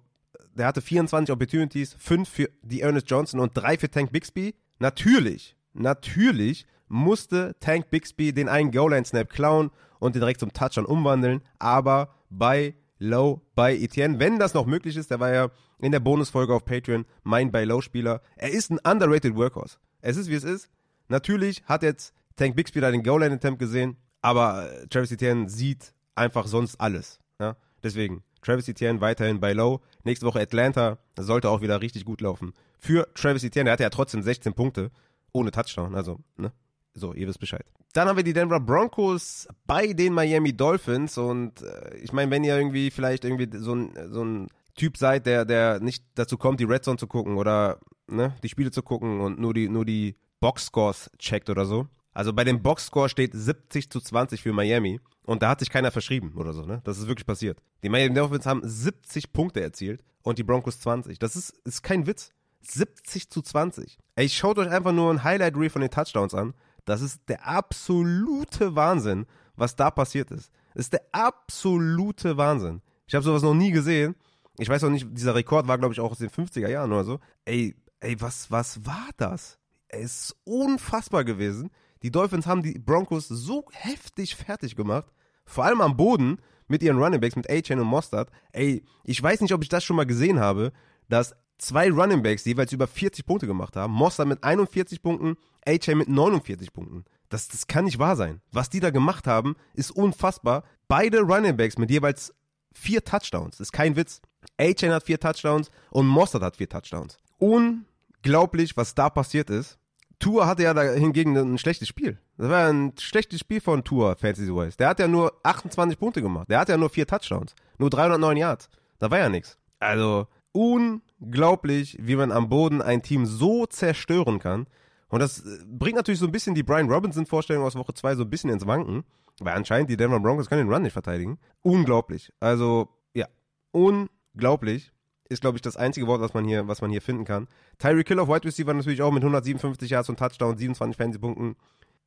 der 0.56 0.68
hatte 0.68 0.82
24 0.82 1.32
Opportunities, 1.32 1.96
fünf 1.98 2.28
für 2.28 2.50
die 2.64 2.82
Ernest 2.82 3.10
Johnson 3.10 3.40
und 3.40 3.56
drei 3.56 3.78
für 3.78 3.90
Tank 3.90 4.12
Bixby. 4.12 4.54
Natürlich, 4.80 5.56
natürlich 5.74 6.66
musste 6.88 7.56
Tank 7.60 7.90
Bixby 7.90 8.34
den 8.34 8.50
einen 8.50 8.72
Goal-Line-Snap 8.72 9.30
klauen 9.30 9.72
und 10.00 10.16
den 10.16 10.22
direkt 10.22 10.40
zum 10.40 10.54
Touchdown 10.54 10.86
umwandeln, 10.86 11.42
aber 11.60 12.14
bei 12.30 12.76
Low, 13.00 13.42
bei 13.56 13.76
Etienne, 13.76 14.20
wenn 14.20 14.40
das 14.40 14.54
noch 14.54 14.66
möglich 14.66 14.98
ist, 14.98 15.12
der 15.12 15.20
war 15.20 15.34
ja 15.34 15.50
in 15.80 15.92
der 15.92 16.00
Bonusfolge 16.00 16.54
auf 16.54 16.66
Patreon 16.66 17.06
mein 17.24 17.52
bei 17.52 17.64
Low-Spieler. 17.64 18.22
Er 18.36 18.52
ist 18.52 18.72
ein 18.72 18.80
underrated 18.84 19.36
Workhorse. 19.36 19.78
Es 20.02 20.18
ist, 20.18 20.30
wie 20.30 20.36
es 20.36 20.44
ist. 20.44 20.70
Natürlich 21.08 21.64
hat 21.66 21.84
jetzt 21.84 22.14
Tank 22.36 22.56
Bixby 22.56 22.82
da 22.82 22.92
den 22.92 23.04
Goal-Line-Attempt 23.04 23.60
gesehen, 23.60 23.98
aber 24.22 24.70
Travis 24.90 25.12
Etienne 25.12 25.50
sieht 25.50 25.94
einfach 26.16 26.48
sonst 26.48 26.80
alles. 26.82 27.20
Ja? 27.40 27.56
Deswegen, 27.84 28.24
Travis 28.48 28.70
Etienne 28.70 29.02
weiterhin 29.02 29.42
bei 29.42 29.52
Low. 29.52 29.82
Nächste 30.06 30.26
Woche 30.26 30.40
Atlanta, 30.40 31.00
das 31.16 31.26
sollte 31.26 31.50
auch 31.50 31.60
wieder 31.60 31.82
richtig 31.82 32.06
gut 32.06 32.22
laufen. 32.22 32.54
Für 32.80 33.10
Travis 33.14 33.44
Etienne, 33.44 33.66
der 33.66 33.74
hatte 33.74 33.84
ja 33.84 33.90
trotzdem 33.90 34.22
16 34.22 34.54
Punkte, 34.54 34.90
ohne 35.34 35.52
Touchdown, 35.52 35.96
also, 35.96 36.20
ne? 36.38 36.54
So, 36.94 37.14
ihr 37.14 37.28
wisst 37.28 37.42
Bescheid. 37.42 37.66
Dann 37.92 38.08
haben 38.08 38.16
wir 38.16 38.24
die 38.24 38.32
Denver 38.32 38.62
Broncos 38.62 39.50
bei 39.66 39.92
den 39.92 40.14
Miami 40.14 40.56
Dolphins 40.56 41.18
und 41.18 41.62
äh, 41.62 41.98
ich 41.98 42.14
meine, 42.14 42.32
wenn 42.32 42.46
ihr 42.46 42.58
irgendwie 42.58 42.90
vielleicht 42.90 43.26
irgendwie 43.26 43.50
so 43.58 43.76
ein, 43.76 43.92
so 44.12 44.24
ein 44.24 44.48
Typ 44.76 44.96
seid, 44.96 45.26
der, 45.26 45.44
der 45.44 45.82
nicht 45.82 46.06
dazu 46.16 46.38
kommt, 46.38 46.62
die 46.62 46.64
Red 46.64 46.86
Zone 46.86 46.98
zu 46.98 47.08
gucken 47.08 47.36
oder 47.36 47.80
ne, 48.08 48.34
die 48.44 48.50
Spiele 48.50 48.72
zu 48.72 48.82
gucken 48.82 49.20
und 49.20 49.40
nur 49.40 49.54
die, 49.54 49.68
nur 49.68 49.84
die 49.84 50.16
Box-Scores 50.40 51.12
checkt 51.20 51.50
oder 51.50 51.66
so. 51.66 51.88
Also 52.18 52.34
bei 52.34 52.44
dem 52.44 52.64
Box-Score 52.64 53.10
steht 53.10 53.34
70 53.36 53.92
zu 53.92 54.02
20 54.02 54.42
für 54.42 54.52
Miami 54.52 55.00
und 55.22 55.44
da 55.44 55.50
hat 55.50 55.60
sich 55.60 55.70
keiner 55.70 55.92
verschrieben 55.92 56.34
oder 56.36 56.52
so, 56.52 56.66
ne? 56.66 56.82
Das 56.84 56.98
ist 56.98 57.08
wirklich 57.08 57.28
passiert. 57.28 57.62
Die 57.84 57.90
Miami 57.90 58.16
Dolphins 58.16 58.48
haben 58.48 58.62
70 58.64 59.34
Punkte 59.34 59.62
erzielt 59.62 60.04
und 60.24 60.40
die 60.40 60.44
Broncos 60.44 60.80
20. 60.80 61.20
Das 61.20 61.36
ist, 61.36 61.52
ist 61.64 61.84
kein 61.84 62.08
Witz. 62.08 62.32
70 62.62 63.30
zu 63.30 63.44
20. 63.44 64.00
Ey, 64.16 64.30
schaut 64.30 64.58
euch 64.58 64.72
einfach 64.72 64.94
nur 64.94 65.14
ein 65.14 65.24
Highlight-Reel 65.24 65.70
von 65.70 65.84
den 65.84 65.92
Touchdowns 65.92 66.34
an. 66.34 66.56
Das 66.86 67.04
ist 67.04 67.22
der 67.30 67.46
absolute 67.46 68.76
Wahnsinn, 68.76 69.28
was 69.56 69.76
da 69.76 69.92
passiert 69.92 70.32
ist. 70.32 70.52
Das 70.74 70.86
ist 70.86 70.94
der 70.94 71.04
absolute 71.12 72.36
Wahnsinn. 72.36 72.82
Ich 73.06 73.14
habe 73.14 73.24
sowas 73.24 73.44
noch 73.44 73.54
nie 73.54 73.70
gesehen. 73.70 74.16
Ich 74.58 74.70
weiß 74.70 74.84
auch 74.86 74.90
nicht, 74.90 75.06
dieser 75.12 75.36
Rekord 75.36 75.68
war, 75.68 75.78
glaube 75.78 75.94
ich, 75.94 76.00
auch 76.00 76.10
aus 76.10 76.18
den 76.18 76.32
50er 76.32 76.68
Jahren 76.68 76.92
oder 76.92 77.04
so. 77.04 77.20
Ey, 77.46 77.76
ey, 78.00 78.20
was, 78.20 78.50
was 78.50 78.84
war 78.88 79.10
das? 79.18 79.60
Es 79.88 80.30
ist 80.30 80.36
unfassbar 80.46 81.24
gewesen. 81.24 81.70
Die 82.04 82.12
Dolphins 82.12 82.48
haben 82.48 82.64
die 82.64 82.78
Broncos 82.78 83.28
so 83.28 83.66
heftig 83.72 84.36
fertig 84.36 84.76
gemacht. 84.76 85.12
Vor 85.46 85.66
allem 85.66 85.82
am 85.82 85.98
Boden 85.98 86.38
mit 86.68 86.84
ihren 86.84 86.98
Runningbacks, 86.98 87.36
mit 87.36 87.50
A-Chain 87.50 87.80
und 87.80 87.88
Mostard. 87.88 88.30
Ey, 88.52 88.84
ich 89.04 89.22
weiß 89.22 89.42
nicht, 89.42 89.54
ob 89.54 89.64
ich 89.64 89.70
das 89.70 89.84
schon 89.84 89.96
mal 89.96 90.06
gesehen 90.06 90.40
habe, 90.40 90.74
dass 91.10 91.36
zwei 91.58 91.90
Runningbacks 91.90 92.46
jeweils 92.46 92.72
über 92.72 92.88
40 92.88 93.26
Punkte 93.26 93.48
gemacht 93.48 93.76
haben. 93.76 93.94
Mostard 93.94 94.28
mit 94.28 94.44
41 94.44 95.02
Punkten, 95.02 95.38
AJ 95.66 95.96
mit 95.96 96.10
49 96.10 96.74
Punkten. 96.74 97.06
Das, 97.30 97.48
das 97.48 97.68
kann 97.68 97.86
nicht 97.86 98.00
wahr 98.00 98.16
sein. 98.16 98.42
Was 98.52 98.70
die 98.70 98.80
da 98.80 98.90
gemacht 98.90 99.28
haben, 99.28 99.56
ist 99.74 99.92
unfassbar. 99.92 100.64
Beide 100.88 101.22
Runningbacks 101.22 101.78
mit 101.78 101.90
jeweils 101.90 102.34
vier 102.74 103.04
Touchdowns. 103.04 103.58
Das 103.58 103.68
ist 103.68 103.72
kein 103.72 103.96
Witz. 103.96 104.22
A-Chain 104.58 104.92
hat 104.92 105.04
vier 105.04 105.20
Touchdowns 105.20 105.70
und 105.90 106.08
Mostard 106.08 106.44
hat 106.44 106.58
vier 106.58 106.70
Touchdowns. 106.70 107.18
Unglaublich, 107.38 108.78
was 108.78 108.96
da 108.96 109.10
passiert 109.10 109.50
ist. 109.50 109.78
Tour 110.20 110.48
hatte 110.48 110.64
ja 110.64 110.74
da 110.74 110.82
hingegen 110.82 111.36
ein 111.38 111.58
schlechtes 111.58 111.88
Spiel. 111.88 112.18
Das 112.38 112.50
war 112.50 112.68
ein 112.68 112.94
schlechtes 113.00 113.40
Spiel 113.40 113.62
von 113.62 113.84
Tour, 113.84 114.16
Fantasy-wise. 114.16 114.78
Der 114.78 114.90
hat 114.90 115.00
ja 115.00 115.08
nur 115.08 115.34
28 115.44 116.00
Punkte 116.00 116.22
gemacht. 116.22 116.50
Der 116.50 116.60
hat 116.60 116.70
ja 116.70 116.78
nur 116.78 116.90
vier 116.90 117.06
Touchdowns. 117.06 117.56
Nur 117.78 117.90
309 117.90 118.38
Yards. 118.38 118.70
Da 119.00 119.12
war 119.12 119.20
ja 119.20 119.30
nichts. 119.30 119.58
Also, 119.80 120.28
unglaublich, 120.54 121.98
wie 122.02 122.16
man 122.16 122.32
am 122.32 122.50
Boden 122.50 122.82
ein 122.82 123.04
Team 123.04 123.26
so 123.26 123.66
zerstören 123.68 124.40
kann. 124.40 124.66
Und 125.10 125.20
das 125.20 125.40
äh, 125.46 125.60
bringt 125.66 125.96
natürlich 125.96 126.20
so 126.20 126.26
ein 126.26 126.32
bisschen 126.32 126.56
die 126.56 126.64
Brian 126.64 126.92
Robinson-Vorstellung 126.92 127.64
aus 127.64 127.76
Woche 127.76 127.94
2 127.94 128.16
so 128.16 128.24
ein 128.24 128.30
bisschen 128.30 128.50
ins 128.50 128.66
Wanken. 128.66 129.04
weil 129.40 129.54
anscheinend 129.56 129.90
die 129.90 129.98
Denver 129.98 130.20
Broncos 130.20 130.50
können 130.50 130.66
den 130.66 130.74
Run 130.74 130.82
nicht 130.82 130.94
verteidigen. 130.94 131.38
Unglaublich. 131.62 132.34
Also, 132.40 132.90
ja, 133.14 133.28
unglaublich 133.72 134.92
ist, 135.30 135.42
glaube 135.42 135.58
ich, 135.58 135.62
das 135.62 135.78
einzige 135.78 136.08
Wort, 136.08 136.22
was 136.22 136.34
man 136.34 136.46
hier, 136.46 136.68
was 136.68 136.82
man 136.82 136.92
hier 136.92 137.02
finden 137.02 137.26
kann. 137.26 137.48
Tyreek 137.80 138.08
Hill 138.08 138.20
auf 138.20 138.30
Wide 138.30 138.46
Receiver 138.46 138.74
natürlich 138.74 139.02
auch 139.02 139.12
mit 139.12 139.24
157 139.24 139.90
Yards 139.90 140.10
und 140.10 140.20
Touchdown, 140.20 140.58
27 140.58 140.98
Fantasy-Punkten. 140.98 141.56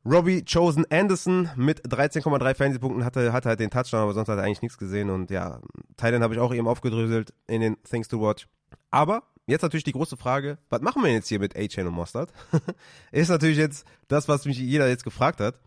Robbie 0.04 0.42
Chosen 0.44 0.86
Anderson 0.90 1.50
mit 1.56 1.86
13,3 1.86 2.54
Fantasy-Punkten 2.54 3.04
hatte, 3.04 3.32
hatte 3.32 3.50
halt 3.50 3.60
den 3.60 3.70
Touchdown, 3.70 4.00
aber 4.00 4.14
sonst 4.14 4.28
hat 4.28 4.38
er 4.38 4.44
eigentlich 4.44 4.62
nichts 4.62 4.78
gesehen. 4.78 5.10
Und 5.10 5.30
ja, 5.30 5.60
Thailand 5.96 6.24
habe 6.24 6.34
ich 6.34 6.40
auch 6.40 6.54
eben 6.54 6.68
aufgedröselt 6.68 7.34
in 7.46 7.60
den 7.60 7.82
Things 7.82 8.08
to 8.08 8.20
Watch. 8.20 8.48
Aber 8.90 9.24
jetzt 9.46 9.62
natürlich 9.62 9.84
die 9.84 9.92
große 9.92 10.16
Frage, 10.16 10.58
was 10.70 10.80
machen 10.80 11.02
wir 11.02 11.12
jetzt 11.12 11.28
hier 11.28 11.38
mit 11.38 11.56
A-Chain 11.56 11.86
und 11.86 11.94
Mostard? 11.94 12.32
ist 13.12 13.28
natürlich 13.28 13.58
jetzt 13.58 13.86
das, 14.08 14.26
was 14.26 14.46
mich 14.46 14.58
jeder 14.58 14.88
jetzt 14.88 15.04
gefragt 15.04 15.40
hat. 15.40 15.60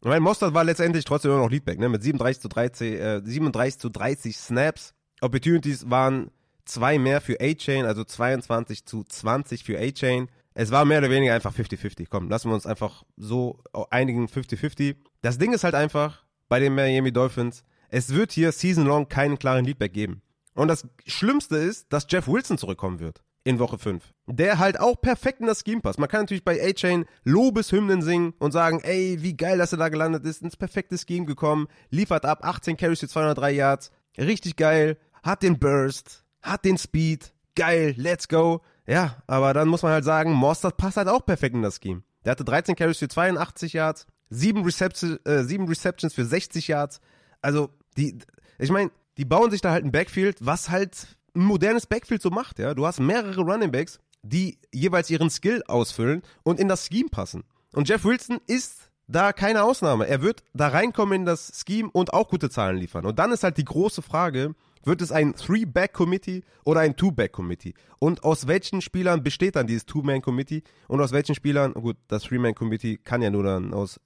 Weil 0.00 0.20
Mostard 0.20 0.52
war 0.54 0.64
letztendlich 0.64 1.04
trotzdem 1.04 1.30
immer 1.30 1.40
noch 1.40 1.50
Leadback, 1.50 1.78
ne? 1.78 1.88
Mit 1.88 2.02
37 2.02 2.42
zu 2.42 2.48
13, 2.48 2.94
äh, 2.94 3.22
37 3.24 3.80
zu 3.80 3.88
30 3.88 4.36
Snaps. 4.36 4.94
Opportunities 5.22 5.88
waren 5.88 6.30
zwei 6.64 6.98
mehr 6.98 7.20
für 7.20 7.40
A-Chain, 7.40 7.84
also 7.84 8.04
22 8.04 8.84
zu 8.84 9.04
20 9.04 9.64
für 9.64 9.78
A-Chain. 9.78 10.28
Es 10.54 10.70
war 10.70 10.84
mehr 10.84 10.98
oder 10.98 11.10
weniger 11.10 11.34
einfach 11.34 11.54
50-50. 11.54 12.06
Komm, 12.08 12.28
lassen 12.28 12.48
wir 12.48 12.54
uns 12.54 12.66
einfach 12.66 13.04
so 13.16 13.62
einigen 13.90 14.26
50-50. 14.26 14.96
Das 15.22 15.38
Ding 15.38 15.52
ist 15.52 15.64
halt 15.64 15.74
einfach 15.74 16.24
bei 16.48 16.60
den 16.60 16.74
Miami 16.74 17.12
Dolphins, 17.12 17.64
es 17.88 18.12
wird 18.12 18.32
hier 18.32 18.52
season 18.52 18.86
long 18.86 19.08
keinen 19.08 19.38
klaren 19.38 19.64
Leadback 19.64 19.92
geben. 19.92 20.22
Und 20.54 20.68
das 20.68 20.86
Schlimmste 21.06 21.56
ist, 21.56 21.92
dass 21.92 22.06
Jeff 22.08 22.28
Wilson 22.28 22.58
zurückkommen 22.58 23.00
wird 23.00 23.22
in 23.44 23.58
Woche 23.58 23.78
5. 23.78 24.02
Der 24.26 24.58
halt 24.58 24.80
auch 24.80 25.00
perfekt 25.00 25.40
in 25.40 25.46
das 25.46 25.62
Scheme 25.64 25.80
passt. 25.80 25.98
Man 25.98 26.08
kann 26.08 26.22
natürlich 26.22 26.44
bei 26.44 26.60
A-Chain 26.62 27.04
Lobeshymnen 27.24 28.02
singen 28.02 28.32
und 28.38 28.52
sagen, 28.52 28.80
ey, 28.80 29.18
wie 29.20 29.36
geil, 29.36 29.58
dass 29.58 29.72
er 29.72 29.78
da 29.78 29.90
gelandet 29.90 30.24
ist, 30.24 30.42
ins 30.42 30.56
perfekte 30.56 30.96
Scheme 30.96 31.26
gekommen, 31.26 31.68
liefert 31.90 32.24
ab, 32.24 32.40
18 32.42 32.76
Carries 32.76 33.00
für 33.00 33.08
203 33.08 33.52
Yards, 33.52 33.90
richtig 34.16 34.56
geil, 34.56 34.96
hat 35.22 35.42
den 35.42 35.58
Burst, 35.58 36.23
hat 36.44 36.64
den 36.64 36.78
Speed, 36.78 37.32
geil, 37.56 37.94
let's 37.96 38.28
go. 38.28 38.60
Ja, 38.86 39.22
aber 39.26 39.54
dann 39.54 39.68
muss 39.68 39.82
man 39.82 39.92
halt 39.92 40.04
sagen, 40.04 40.32
Mostert 40.32 40.76
passt 40.76 40.96
halt 40.96 41.08
auch 41.08 41.24
perfekt 41.24 41.54
in 41.54 41.62
das 41.62 41.80
Scheme. 41.82 42.02
Der 42.24 42.32
hatte 42.32 42.44
13 42.44 42.76
Carries 42.76 42.98
für 42.98 43.08
82 43.08 43.72
Yards, 43.72 44.06
7, 44.30 44.62
Reception, 44.62 45.18
äh, 45.24 45.42
7 45.42 45.66
Receptions 45.66 46.14
für 46.14 46.24
60 46.24 46.68
Yards. 46.68 47.00
Also, 47.40 47.70
die, 47.96 48.18
ich 48.58 48.70
meine, 48.70 48.90
die 49.16 49.24
bauen 49.24 49.50
sich 49.50 49.60
da 49.60 49.70
halt 49.70 49.84
ein 49.84 49.92
Backfield, 49.92 50.38
was 50.40 50.70
halt 50.70 51.06
ein 51.34 51.44
modernes 51.44 51.86
Backfield 51.86 52.22
so 52.22 52.30
macht, 52.30 52.58
ja. 52.58 52.74
Du 52.74 52.86
hast 52.86 53.00
mehrere 53.00 53.40
Running 53.40 53.72
Backs, 53.72 53.98
die 54.22 54.58
jeweils 54.72 55.10
ihren 55.10 55.30
Skill 55.30 55.62
ausfüllen 55.66 56.22
und 56.42 56.60
in 56.60 56.68
das 56.68 56.86
Scheme 56.86 57.08
passen. 57.08 57.44
Und 57.72 57.88
Jeff 57.88 58.04
Wilson 58.04 58.40
ist 58.46 58.90
da 59.06 59.32
keine 59.32 59.62
Ausnahme. 59.64 60.06
Er 60.06 60.22
wird 60.22 60.42
da 60.54 60.68
reinkommen 60.68 61.20
in 61.20 61.26
das 61.26 61.52
Scheme 61.66 61.90
und 61.92 62.12
auch 62.12 62.28
gute 62.28 62.50
Zahlen 62.50 62.76
liefern. 62.76 63.04
Und 63.04 63.18
dann 63.18 63.32
ist 63.32 63.44
halt 63.44 63.58
die 63.58 63.64
große 63.64 64.02
Frage, 64.02 64.54
wird 64.86 65.02
es 65.02 65.12
ein 65.12 65.34
Three-Back-Committee 65.34 66.42
oder 66.64 66.80
ein 66.80 66.96
Two-Back-Committee? 66.96 67.74
Und 67.98 68.24
aus 68.24 68.46
welchen 68.46 68.80
Spielern 68.80 69.22
besteht 69.22 69.56
dann 69.56 69.66
dieses 69.66 69.86
Two-Man-Committee? 69.86 70.62
Und 70.88 71.00
aus 71.00 71.12
welchen 71.12 71.34
Spielern, 71.34 71.74
gut, 71.74 71.96
das 72.08 72.24
Three-Man-Committee 72.24 72.98
kann 72.98 73.22
ja 73.22 73.30
nur 73.30 73.42
dann 73.42 73.72
aus 73.74 74.00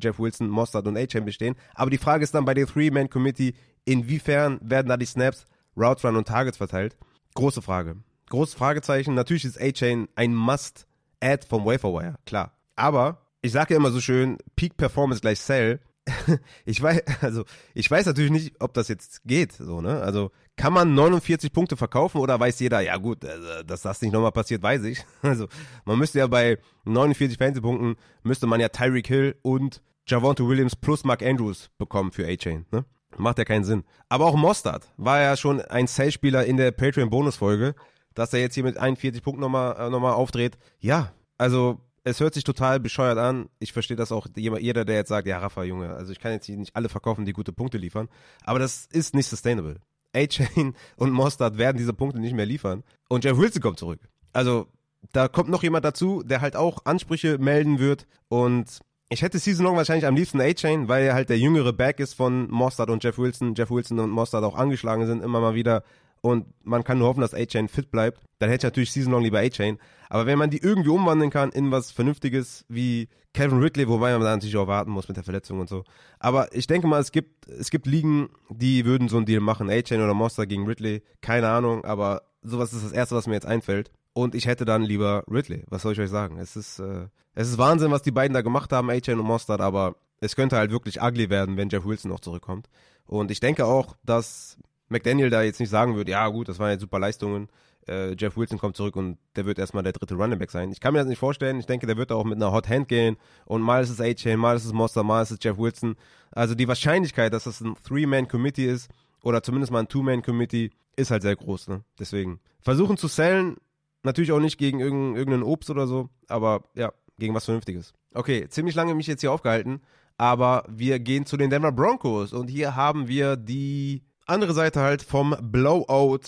Jeff 0.00 0.18
Wilson, 0.18 0.48
Mostard 0.48 0.86
und 0.86 0.96
A-Chain 0.96 1.24
bestehen. 1.24 1.54
Aber 1.74 1.90
die 1.90 1.98
Frage 1.98 2.24
ist 2.24 2.34
dann 2.34 2.44
bei 2.44 2.54
dem 2.54 2.66
Three-Man-Committee, 2.66 3.54
inwiefern 3.84 4.58
werden 4.62 4.88
da 4.88 4.96
die 4.96 5.06
Snaps, 5.06 5.46
Route 5.76 6.06
Run 6.06 6.16
und 6.16 6.28
Targets 6.28 6.56
verteilt? 6.56 6.96
Große 7.34 7.62
Frage. 7.62 7.96
Großes 8.30 8.54
Fragezeichen. 8.54 9.14
Natürlich 9.14 9.44
ist 9.44 9.60
A-Chain 9.60 10.08
ein 10.14 10.34
Must-Add 10.34 11.46
vom 11.46 11.64
Waferwire, 11.64 12.16
klar. 12.24 12.56
Aber 12.76 13.20
ich 13.42 13.52
sage 13.52 13.74
ja 13.74 13.78
immer 13.78 13.90
so 13.90 14.00
schön, 14.00 14.38
Peak 14.56 14.76
Performance 14.76 15.20
gleich 15.20 15.40
Sell. 15.40 15.80
ich 16.64 16.82
weiß, 16.82 17.02
also 17.22 17.44
ich 17.74 17.90
weiß 17.90 18.06
natürlich 18.06 18.30
nicht, 18.30 18.60
ob 18.60 18.74
das 18.74 18.88
jetzt 18.88 19.22
geht, 19.24 19.52
so 19.52 19.80
ne. 19.80 20.02
Also 20.02 20.30
kann 20.56 20.72
man 20.72 20.94
49 20.94 21.52
Punkte 21.52 21.76
verkaufen 21.76 22.18
oder 22.18 22.38
weiß 22.38 22.60
jeder, 22.60 22.80
ja 22.80 22.96
gut, 22.96 23.24
äh, 23.24 23.64
dass 23.64 23.82
das 23.82 24.02
nicht 24.02 24.12
nochmal 24.12 24.32
passiert, 24.32 24.62
weiß 24.62 24.84
ich. 24.84 25.04
Also 25.22 25.48
man 25.84 25.98
müsste 25.98 26.18
ja 26.18 26.26
bei 26.26 26.58
49 26.84 27.38
Fantasy-Punkten 27.38 27.96
müsste 28.22 28.46
man 28.46 28.60
ja 28.60 28.68
Tyreek 28.68 29.06
Hill 29.06 29.36
und 29.42 29.82
Javonte 30.06 30.46
Williams 30.46 30.76
plus 30.76 31.04
Mark 31.04 31.22
Andrews 31.22 31.70
bekommen 31.78 32.12
für 32.12 32.26
A-Chain, 32.26 32.66
ne? 32.70 32.84
Macht 33.16 33.38
ja 33.38 33.44
keinen 33.44 33.64
Sinn. 33.64 33.84
Aber 34.08 34.26
auch 34.26 34.34
Mostard 34.34 34.92
war 34.96 35.20
ja 35.20 35.36
schon 35.36 35.60
ein 35.60 35.86
Sales-Spieler 35.86 36.44
in 36.44 36.56
der 36.56 36.72
Patreon-Bonus-Folge, 36.72 37.74
dass 38.12 38.32
er 38.32 38.40
jetzt 38.40 38.54
hier 38.54 38.64
mit 38.64 38.76
41 38.76 39.22
Punkten 39.22 39.40
nochmal 39.40 39.76
äh, 39.78 39.88
nochmal 39.88 40.14
aufdreht. 40.14 40.58
Ja, 40.80 41.12
also 41.38 41.80
es 42.04 42.20
hört 42.20 42.34
sich 42.34 42.44
total 42.44 42.80
bescheuert 42.80 43.18
an. 43.18 43.48
Ich 43.58 43.72
verstehe 43.72 43.96
das 43.96 44.12
auch, 44.12 44.26
jeder, 44.36 44.84
der 44.84 44.96
jetzt 44.96 45.08
sagt, 45.08 45.26
ja, 45.26 45.38
Rafa, 45.38 45.64
Junge, 45.64 45.94
also 45.94 46.12
ich 46.12 46.20
kann 46.20 46.32
jetzt 46.32 46.46
hier 46.46 46.56
nicht 46.56 46.76
alle 46.76 46.90
verkaufen, 46.90 47.24
die 47.24 47.32
gute 47.32 47.52
Punkte 47.52 47.78
liefern. 47.78 48.08
Aber 48.44 48.58
das 48.58 48.86
ist 48.92 49.14
nicht 49.14 49.26
sustainable. 49.26 49.80
A-Chain 50.14 50.74
und 50.96 51.10
Mostard 51.10 51.56
werden 51.56 51.78
diese 51.78 51.94
Punkte 51.94 52.20
nicht 52.20 52.34
mehr 52.34 52.46
liefern. 52.46 52.84
Und 53.08 53.24
Jeff 53.24 53.38
Wilson 53.38 53.62
kommt 53.62 53.78
zurück. 53.78 54.00
Also, 54.32 54.68
da 55.12 55.28
kommt 55.28 55.48
noch 55.48 55.62
jemand 55.62 55.84
dazu, 55.84 56.22
der 56.22 56.40
halt 56.40 56.56
auch 56.56 56.84
Ansprüche 56.84 57.38
melden 57.38 57.78
wird. 57.78 58.06
Und 58.28 58.80
ich 59.08 59.22
hätte 59.22 59.38
Season 59.38 59.64
Long 59.64 59.76
wahrscheinlich 59.76 60.06
am 60.06 60.16
liebsten 60.16 60.40
A-Chain, 60.40 60.88
weil 60.88 61.04
er 61.04 61.14
halt 61.14 61.30
der 61.30 61.38
jüngere 61.38 61.72
Back 61.72 62.00
ist 62.00 62.14
von 62.14 62.50
Mostard 62.50 62.90
und 62.90 63.02
Jeff 63.02 63.16
Wilson. 63.16 63.54
Jeff 63.54 63.70
Wilson 63.70 63.98
und 63.98 64.10
Mostard 64.10 64.44
auch 64.44 64.56
angeschlagen 64.56 65.06
sind, 65.06 65.22
immer 65.22 65.40
mal 65.40 65.54
wieder 65.54 65.84
und 66.24 66.46
man 66.62 66.84
kann 66.84 66.98
nur 66.98 67.08
hoffen, 67.08 67.20
dass 67.20 67.34
A-Chain 67.34 67.68
fit 67.68 67.90
bleibt, 67.90 68.18
dann 68.38 68.48
hätte 68.48 68.66
ich 68.66 68.70
natürlich 68.70 68.92
Season 68.92 69.12
Long 69.12 69.22
lieber 69.22 69.40
A-Chain. 69.40 69.76
Aber 70.08 70.24
wenn 70.24 70.38
man 70.38 70.48
die 70.48 70.56
irgendwie 70.56 70.88
umwandeln 70.88 71.30
kann 71.30 71.50
in 71.50 71.70
was 71.70 71.90
Vernünftiges 71.90 72.64
wie 72.70 73.10
Kevin 73.34 73.58
Ridley, 73.58 73.86
wobei 73.88 74.10
man 74.12 74.22
da 74.22 74.30
natürlich 74.30 74.56
auch 74.56 74.66
warten 74.66 74.90
muss 74.90 75.06
mit 75.06 75.18
der 75.18 75.24
Verletzung 75.24 75.60
und 75.60 75.68
so. 75.68 75.84
Aber 76.18 76.48
ich 76.54 76.66
denke 76.66 76.86
mal, 76.86 76.98
es 76.98 77.12
gibt, 77.12 77.46
es 77.46 77.68
gibt 77.68 77.84
Ligen, 77.84 78.30
die 78.48 78.86
würden 78.86 79.10
so 79.10 79.18
einen 79.18 79.26
Deal 79.26 79.42
machen. 79.42 79.68
A-Chain 79.68 80.00
oder 80.00 80.14
Monster 80.14 80.46
gegen 80.46 80.66
Ridley, 80.66 81.02
keine 81.20 81.50
Ahnung, 81.50 81.84
aber 81.84 82.22
sowas 82.40 82.72
ist 82.72 82.86
das 82.86 82.92
Erste, 82.92 83.16
was 83.16 83.26
mir 83.26 83.34
jetzt 83.34 83.46
einfällt. 83.46 83.92
Und 84.14 84.34
ich 84.34 84.46
hätte 84.46 84.64
dann 84.64 84.82
lieber 84.82 85.24
Ridley. 85.30 85.64
Was 85.68 85.82
soll 85.82 85.92
ich 85.92 86.00
euch 86.00 86.08
sagen? 86.08 86.38
Es 86.38 86.56
ist, 86.56 86.78
äh, 86.78 87.08
es 87.34 87.50
ist 87.50 87.58
Wahnsinn, 87.58 87.90
was 87.90 88.00
die 88.00 88.12
beiden 88.12 88.32
da 88.32 88.40
gemacht 88.40 88.72
haben, 88.72 88.88
A-Chain 88.88 89.20
und 89.20 89.26
Mostard, 89.26 89.60
aber 89.60 89.96
es 90.20 90.36
könnte 90.36 90.56
halt 90.56 90.70
wirklich 90.70 91.02
ugly 91.02 91.28
werden, 91.28 91.58
wenn 91.58 91.68
Jeff 91.68 91.84
Wilson 91.84 92.10
noch 92.10 92.20
zurückkommt. 92.20 92.70
Und 93.04 93.30
ich 93.30 93.40
denke 93.40 93.66
auch, 93.66 93.94
dass 94.04 94.56
McDaniel 94.94 95.30
da 95.30 95.42
jetzt 95.42 95.60
nicht 95.60 95.70
sagen 95.70 95.96
würde, 95.96 96.12
ja 96.12 96.26
gut, 96.28 96.48
das 96.48 96.58
waren 96.58 96.70
jetzt 96.70 96.80
super 96.80 96.98
Leistungen, 96.98 97.48
äh, 97.86 98.14
Jeff 98.14 98.36
Wilson 98.36 98.58
kommt 98.58 98.76
zurück 98.76 98.96
und 98.96 99.18
der 99.36 99.44
wird 99.44 99.58
erstmal 99.58 99.82
der 99.82 99.92
dritte 99.92 100.14
Running 100.14 100.38
Back 100.38 100.50
sein. 100.50 100.70
Ich 100.72 100.80
kann 100.80 100.92
mir 100.92 101.00
das 101.00 101.08
nicht 101.08 101.18
vorstellen. 101.18 101.58
Ich 101.58 101.66
denke, 101.66 101.86
der 101.86 101.96
wird 101.96 102.12
auch 102.12 102.24
mit 102.24 102.36
einer 102.36 102.52
Hot 102.52 102.68
Hand 102.68 102.88
gehen 102.88 103.16
und 103.44 103.62
mal 103.62 103.82
ist 103.82 103.90
es 103.90 104.00
A-Chain, 104.00 104.38
mal 104.38 104.56
ist 104.56 104.64
es 104.64 104.72
Monster, 104.72 105.02
mal 105.02 105.22
ist 105.22 105.30
es 105.30 105.38
Jeff 105.40 105.58
Wilson. 105.58 105.96
Also 106.30 106.54
die 106.54 106.68
Wahrscheinlichkeit, 106.68 107.32
dass 107.32 107.44
das 107.44 107.60
ein 107.60 107.74
Three-Man-Committee 107.86 108.66
ist 108.66 108.90
oder 109.22 109.42
zumindest 109.42 109.72
mal 109.72 109.80
ein 109.80 109.88
Two-Man-Committee, 109.88 110.70
ist 110.96 111.10
halt 111.10 111.22
sehr 111.22 111.36
groß. 111.36 111.68
Ne? 111.68 111.82
Deswegen 111.98 112.40
versuchen 112.60 112.96
zu 112.96 113.08
sellen, 113.08 113.56
natürlich 114.02 114.32
auch 114.32 114.40
nicht 114.40 114.58
gegen 114.58 114.80
irgendeinen 114.80 115.42
Obst 115.42 115.70
oder 115.70 115.86
so, 115.86 116.08
aber 116.28 116.64
ja, 116.74 116.92
gegen 117.18 117.34
was 117.34 117.44
Vernünftiges. 117.44 117.92
Okay, 118.14 118.48
ziemlich 118.48 118.74
lange 118.74 118.94
mich 118.94 119.06
jetzt 119.06 119.20
hier 119.20 119.32
aufgehalten, 119.32 119.80
aber 120.16 120.64
wir 120.68 121.00
gehen 121.00 121.26
zu 121.26 121.36
den 121.36 121.50
Denver 121.50 121.72
Broncos 121.72 122.32
und 122.32 122.48
hier 122.48 122.76
haben 122.76 123.08
wir 123.08 123.36
die 123.36 124.02
andere 124.26 124.54
Seite 124.54 124.80
halt 124.80 125.02
vom 125.02 125.36
Blowout 125.40 126.20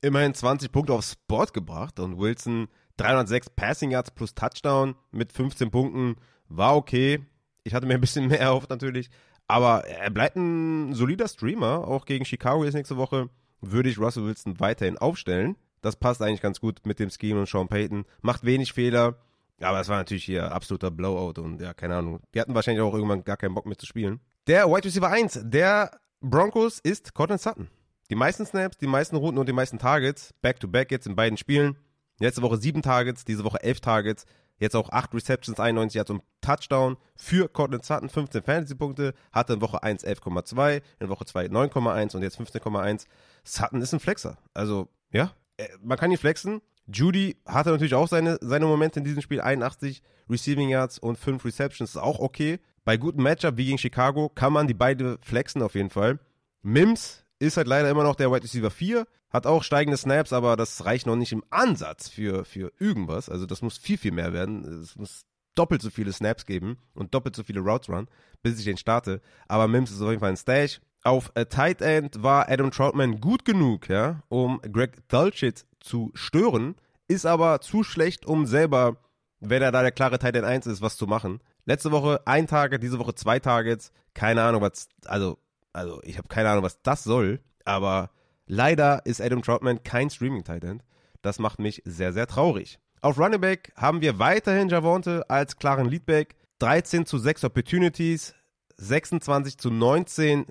immerhin 0.00 0.34
20 0.34 0.70
Punkte 0.70 0.92
aufs 0.92 1.16
Board 1.16 1.54
gebracht 1.54 1.98
und 2.00 2.18
Wilson 2.18 2.68
306 2.96 3.50
Passing 3.50 3.90
Yards 3.90 4.10
plus 4.10 4.34
Touchdown 4.34 4.94
mit 5.10 5.32
15 5.32 5.70
Punkten 5.70 6.16
war 6.48 6.76
okay. 6.76 7.24
Ich 7.64 7.74
hatte 7.74 7.86
mir 7.86 7.94
ein 7.94 8.00
bisschen 8.00 8.28
mehr 8.28 8.40
erhofft 8.40 8.70
natürlich, 8.70 9.08
aber 9.48 9.86
er 9.86 10.10
bleibt 10.10 10.36
ein 10.36 10.94
solider 10.94 11.28
Streamer. 11.28 11.86
Auch 11.88 12.04
gegen 12.04 12.24
Chicago 12.24 12.64
ist 12.64 12.74
nächste 12.74 12.96
Woche 12.96 13.28
würde 13.60 13.88
ich 13.88 13.98
Russell 13.98 14.24
Wilson 14.24 14.60
weiterhin 14.60 14.98
aufstellen. 14.98 15.56
Das 15.80 15.96
passt 15.96 16.22
eigentlich 16.22 16.42
ganz 16.42 16.60
gut 16.60 16.80
mit 16.84 16.98
dem 16.98 17.10
Scheme 17.10 17.40
und 17.40 17.48
Sean 17.48 17.68
Payton. 17.68 18.04
Macht 18.22 18.44
wenig 18.44 18.72
Fehler, 18.72 19.16
aber 19.60 19.80
es 19.80 19.88
war 19.88 19.96
natürlich 19.96 20.24
hier 20.24 20.52
absoluter 20.52 20.90
Blowout 20.90 21.40
und 21.40 21.60
ja, 21.60 21.74
keine 21.74 21.96
Ahnung. 21.96 22.20
Die 22.34 22.40
hatten 22.40 22.54
wahrscheinlich 22.54 22.82
auch 22.82 22.94
irgendwann 22.94 23.24
gar 23.24 23.36
keinen 23.36 23.54
Bock 23.54 23.66
mehr 23.66 23.78
zu 23.78 23.86
spielen. 23.86 24.20
Der 24.46 24.68
Wide 24.68 24.84
Receiver 24.84 25.08
1, 25.08 25.40
der 25.44 25.90
Broncos 26.26 26.78
ist 26.78 27.12
Cortland 27.12 27.42
Sutton. 27.42 27.68
Die 28.08 28.14
meisten 28.14 28.46
Snaps, 28.46 28.78
die 28.78 28.86
meisten 28.86 29.14
Routen 29.16 29.36
und 29.36 29.46
die 29.46 29.52
meisten 29.52 29.78
Targets, 29.78 30.32
back-to-back 30.40 30.88
-back 30.88 30.90
jetzt 30.90 31.06
in 31.06 31.16
beiden 31.16 31.36
Spielen. 31.36 31.76
Letzte 32.18 32.40
Woche 32.40 32.56
sieben 32.56 32.80
Targets, 32.80 33.26
diese 33.26 33.44
Woche 33.44 33.62
elf 33.62 33.80
Targets. 33.80 34.24
Jetzt 34.56 34.74
auch 34.74 34.88
acht 34.88 35.12
Receptions, 35.12 35.60
91 35.60 35.96
Yards 35.96 36.10
und 36.10 36.22
Touchdown 36.40 36.96
für 37.14 37.48
Cortland 37.48 37.84
Sutton, 37.84 38.08
15 38.08 38.42
Fantasy-Punkte. 38.42 39.12
Hatte 39.32 39.52
in 39.52 39.60
Woche 39.60 39.82
1 39.82 40.02
11,2, 40.02 40.80
in 40.98 41.08
Woche 41.10 41.26
2 41.26 41.46
9,1 41.46 42.16
und 42.16 42.22
jetzt 42.22 42.40
15,1. 42.40 43.04
Sutton 43.42 43.82
ist 43.82 43.92
ein 43.92 44.00
Flexer. 44.00 44.38
Also, 44.54 44.88
ja, 45.12 45.32
äh, 45.58 45.68
man 45.82 45.98
kann 45.98 46.10
ihn 46.10 46.16
flexen. 46.16 46.62
Judy 46.86 47.36
hatte 47.44 47.70
natürlich 47.70 47.94
auch 47.94 48.08
seine, 48.08 48.38
seine 48.40 48.64
Momente 48.64 48.98
in 48.98 49.04
diesem 49.04 49.20
Spiel. 49.20 49.42
81 49.42 50.02
Receiving 50.30 50.70
Yards 50.70 50.98
und 50.98 51.18
5 51.18 51.44
Receptions 51.44 51.90
ist 51.90 52.00
auch 52.00 52.18
okay. 52.18 52.60
Bei 52.84 52.96
gutem 52.96 53.22
Matchup 53.22 53.56
wie 53.56 53.66
gegen 53.66 53.78
Chicago 53.78 54.28
kann 54.28 54.52
man 54.52 54.66
die 54.66 54.74
beide 54.74 55.18
flexen 55.22 55.62
auf 55.62 55.74
jeden 55.74 55.90
Fall. 55.90 56.18
Mims 56.62 57.24
ist 57.38 57.56
halt 57.56 57.66
leider 57.66 57.90
immer 57.90 58.04
noch 58.04 58.16
der 58.16 58.30
Wide 58.30 58.44
Receiver 58.44 58.70
4, 58.70 59.06
hat 59.30 59.46
auch 59.46 59.62
steigende 59.62 59.96
Snaps, 59.96 60.32
aber 60.32 60.56
das 60.56 60.84
reicht 60.84 61.06
noch 61.06 61.16
nicht 61.16 61.32
im 61.32 61.44
Ansatz 61.50 62.08
für, 62.08 62.44
für 62.44 62.72
irgendwas. 62.78 63.28
Also 63.28 63.46
das 63.46 63.62
muss 63.62 63.78
viel, 63.78 63.98
viel 63.98 64.12
mehr 64.12 64.32
werden. 64.32 64.64
Es 64.64 64.96
muss 64.96 65.24
doppelt 65.54 65.82
so 65.82 65.90
viele 65.90 66.12
Snaps 66.12 66.46
geben 66.46 66.78
und 66.94 67.14
doppelt 67.14 67.36
so 67.36 67.42
viele 67.42 67.60
Routes 67.60 67.88
run, 67.88 68.08
bis 68.42 68.58
ich 68.58 68.64
den 68.64 68.76
starte. 68.76 69.20
Aber 69.48 69.68
Mims 69.68 69.90
ist 69.90 70.00
auf 70.00 70.10
jeden 70.10 70.20
Fall 70.20 70.30
ein 70.30 70.36
Stash. 70.36 70.80
Auf 71.02 71.32
äh, 71.34 71.46
Tight 71.46 71.82
End 71.82 72.22
war 72.22 72.48
Adam 72.48 72.70
Troutman 72.70 73.20
gut 73.20 73.44
genug, 73.44 73.88
ja, 73.88 74.22
um 74.28 74.60
Greg 74.72 75.06
Dulcich 75.08 75.64
zu 75.80 76.10
stören, 76.14 76.76
ist 77.08 77.26
aber 77.26 77.60
zu 77.60 77.82
schlecht, 77.82 78.24
um 78.24 78.46
selber, 78.46 78.96
wenn 79.40 79.62
er 79.62 79.70
da 79.70 79.82
der 79.82 79.92
klare 79.92 80.18
Tight 80.18 80.36
End 80.36 80.46
1 80.46 80.66
ist, 80.66 80.80
was 80.80 80.96
zu 80.96 81.06
machen. 81.06 81.40
Letzte 81.66 81.90
Woche 81.92 82.20
ein 82.26 82.46
Target, 82.46 82.82
diese 82.82 82.98
Woche 82.98 83.14
zwei 83.14 83.38
Targets. 83.38 83.92
Keine 84.12 84.42
Ahnung, 84.42 84.62
was, 84.62 84.88
also, 85.06 85.38
also 85.72 86.00
ich 86.02 86.18
habe 86.18 86.28
keine 86.28 86.50
Ahnung, 86.50 86.62
was 86.62 86.82
das 86.82 87.04
soll, 87.04 87.40
aber 87.64 88.10
leider 88.46 89.04
ist 89.06 89.20
Adam 89.20 89.42
Troutman 89.42 89.82
kein 89.82 90.10
Streaming 90.10 90.44
Tight 90.44 90.64
End. 90.64 90.84
Das 91.22 91.38
macht 91.38 91.58
mich 91.58 91.82
sehr, 91.84 92.12
sehr 92.12 92.26
traurig. 92.26 92.78
Auf 93.00 93.18
Running 93.18 93.40
Back 93.40 93.72
haben 93.76 94.00
wir 94.00 94.18
weiterhin 94.18 94.68
Javonte 94.68 95.28
als 95.28 95.56
klaren 95.56 95.88
Leadback. 95.88 96.36
13 96.60 97.04
zu 97.04 97.18
6 97.18 97.44
Opportunities, 97.44 98.34
26 98.76 99.58
zu 99.58 99.70
19 99.70 100.46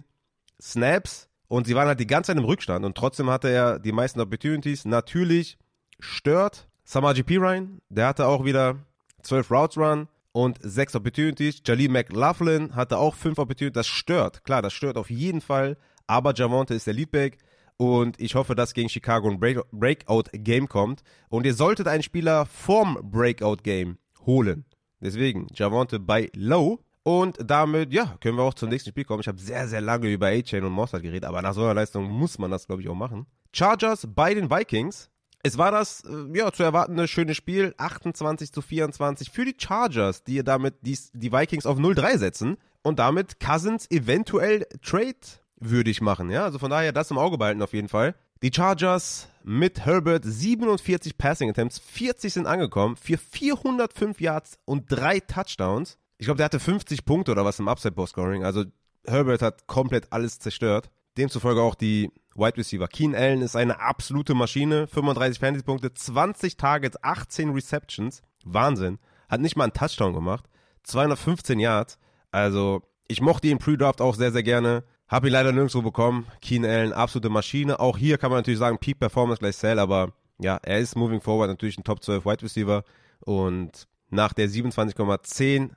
Snaps 0.61 1.29
und 1.47 1.65
sie 1.65 1.75
waren 1.75 1.87
halt 1.87 1.99
die 1.99 2.07
ganze 2.07 2.27
Zeit 2.27 2.37
im 2.37 2.45
Rückstand 2.45 2.85
und 2.85 2.95
trotzdem 2.97 3.29
hatte 3.29 3.49
er 3.49 3.79
die 3.79 3.91
meisten 3.91 4.19
Opportunities. 4.19 4.85
Natürlich 4.85 5.57
stört 5.99 6.67
Samaji 6.83 7.23
Pirine, 7.23 7.79
der 7.89 8.07
hatte 8.07 8.27
auch 8.27 8.45
wieder 8.45 8.77
12 9.23 9.51
Routes 9.51 9.77
Run 9.77 10.07
und 10.33 10.57
6 10.61 10.95
Opportunities. 10.95 11.61
Jaleel 11.65 11.89
McLaughlin 11.89 12.75
hatte 12.75 12.97
auch 12.97 13.15
5 13.15 13.37
Opportunities. 13.37 13.75
Das 13.75 13.87
stört, 13.87 14.43
klar, 14.43 14.61
das 14.61 14.73
stört 14.73 14.97
auf 14.97 15.09
jeden 15.09 15.39
Fall, 15.39 15.77
aber 16.05 16.33
Javonte 16.33 16.73
ist 16.73 16.87
der 16.87 16.93
Leadback 16.93 17.37
und 17.77 18.19
ich 18.19 18.35
hoffe, 18.35 18.55
dass 18.55 18.73
gegen 18.73 18.89
Chicago 18.89 19.29
ein 19.29 19.39
Breakout-Game 19.39 20.67
kommt. 20.67 21.01
Und 21.29 21.45
ihr 21.45 21.53
solltet 21.53 21.87
einen 21.87 22.03
Spieler 22.03 22.45
vom 22.45 22.99
Breakout-Game 23.01 23.97
holen. 24.25 24.65
Deswegen, 25.01 25.47
Javonte 25.53 25.99
bei 25.99 26.29
Low. 26.35 26.79
Und 27.05 27.37
damit, 27.43 27.91
ja, 27.91 28.15
können 28.21 28.37
wir 28.37 28.43
auch 28.43 28.53
zum 28.53 28.69
nächsten 28.69 28.91
Spiel 28.91 29.03
kommen. 29.03 29.19
Ich 29.19 29.27
habe 29.27 29.39
sehr, 29.39 29.67
sehr 29.67 29.81
lange 29.81 30.07
über 30.07 30.27
A-Chain 30.27 30.63
und 30.63 30.71
Mossad 30.71 31.01
geredet, 31.01 31.25
aber 31.25 31.41
nach 31.41 31.53
so 31.53 31.61
einer 31.61 31.73
Leistung 31.73 32.09
muss 32.09 32.39
man 32.39 32.49
das, 32.49 32.65
glaube 32.65 32.81
ich, 32.81 32.87
auch 32.87 32.95
machen. 32.95 33.25
Chargers 33.51 34.07
bei 34.09 34.33
den 34.33 34.49
Vikings. 34.49 35.09
Es 35.45 35.57
war 35.57 35.71
das, 35.71 36.03
äh, 36.05 36.37
ja, 36.37 36.51
zu 36.51 36.63
erwartende 36.63 37.07
schöne 37.07 37.35
Spiel. 37.35 37.75
28 37.77 38.51
zu 38.51 38.61
24 38.61 39.29
für 39.29 39.45
die 39.45 39.55
Chargers, 39.57 40.23
die 40.23 40.41
damit 40.43 40.75
die, 40.81 40.97
die 41.13 41.31
Vikings 41.31 41.65
auf 41.65 41.77
0-3 41.77 42.17
setzen. 42.17 42.57
Und 42.81 42.99
damit 42.99 43.39
Cousins 43.39 43.89
eventuell 43.91 44.65
Trade 44.81 45.15
würdig 45.57 46.01
machen. 46.01 46.29
Ja, 46.29 46.43
also 46.43 46.59
von 46.59 46.69
daher 46.69 46.91
das 46.91 47.11
im 47.11 47.17
Auge 47.17 47.37
behalten 47.37 47.61
auf 47.61 47.73
jeden 47.73 47.89
Fall. 47.89 48.15
Die 48.41 48.51
Chargers 48.53 49.29
mit 49.43 49.85
Herbert 49.85 50.25
47 50.25 51.17
Passing 51.17 51.49
Attempts, 51.49 51.79
40 51.79 52.33
sind 52.33 52.45
angekommen, 52.45 52.97
für 52.97 53.17
405 53.17 54.19
Yards 54.19 54.59
und 54.65 54.85
drei 54.89 55.21
Touchdowns. 55.21 55.97
Ich 56.17 56.25
glaube, 56.25 56.37
der 56.37 56.45
hatte 56.45 56.59
50 56.59 57.05
Punkte 57.05 57.31
oder 57.31 57.45
was 57.45 57.59
im 57.59 57.67
Upside 57.67 57.93
Post 57.93 58.11
Scoring. 58.11 58.43
Also 58.43 58.65
Herbert 59.05 59.41
hat 59.41 59.67
komplett 59.67 60.07
alles 60.11 60.39
zerstört. 60.39 60.89
Demzufolge 61.17 61.61
auch 61.61 61.75
die 61.75 62.11
Wide 62.35 62.57
Receiver. 62.57 62.87
Keen 62.87 63.15
Allen 63.15 63.41
ist 63.41 63.55
eine 63.55 63.79
absolute 63.79 64.33
Maschine. 64.33 64.87
35 64.87 65.39
Fantasy-Punkte, 65.39 65.93
20 65.93 66.57
Targets, 66.57 66.97
18 67.01 67.51
Receptions. 67.51 68.21
Wahnsinn. 68.45 68.99
Hat 69.29 69.41
nicht 69.41 69.55
mal 69.55 69.65
einen 69.65 69.73
Touchdown 69.73 70.13
gemacht. 70.13 70.45
215 70.83 71.59
Yards. 71.59 71.97
Also, 72.31 72.83
ich 73.07 73.21
mochte 73.21 73.47
ihn 73.47 73.59
Pre-Draft 73.59 74.01
auch 74.01 74.15
sehr, 74.15 74.31
sehr 74.31 74.43
gerne. 74.43 74.83
Hab 75.07 75.25
ihn 75.25 75.31
leider 75.31 75.51
nirgendwo 75.51 75.81
bekommen. 75.81 76.25
Keen 76.41 76.65
Allen, 76.65 76.93
absolute 76.93 77.29
Maschine. 77.29 77.79
Auch 77.79 77.97
hier 77.97 78.17
kann 78.17 78.31
man 78.31 78.39
natürlich 78.39 78.59
sagen, 78.59 78.79
Peak 78.79 78.99
Performance 78.99 79.39
gleich 79.39 79.55
Sell, 79.55 79.79
aber 79.79 80.13
ja, 80.39 80.57
er 80.63 80.79
ist 80.79 80.95
moving 80.95 81.21
forward 81.21 81.49
natürlich 81.49 81.77
ein 81.77 81.83
Top 81.83 82.03
12 82.03 82.25
Wide 82.25 82.41
Receiver 82.41 82.83
und 83.19 83.87
nach 84.09 84.33
der 84.33 84.49
27,10 84.49 85.69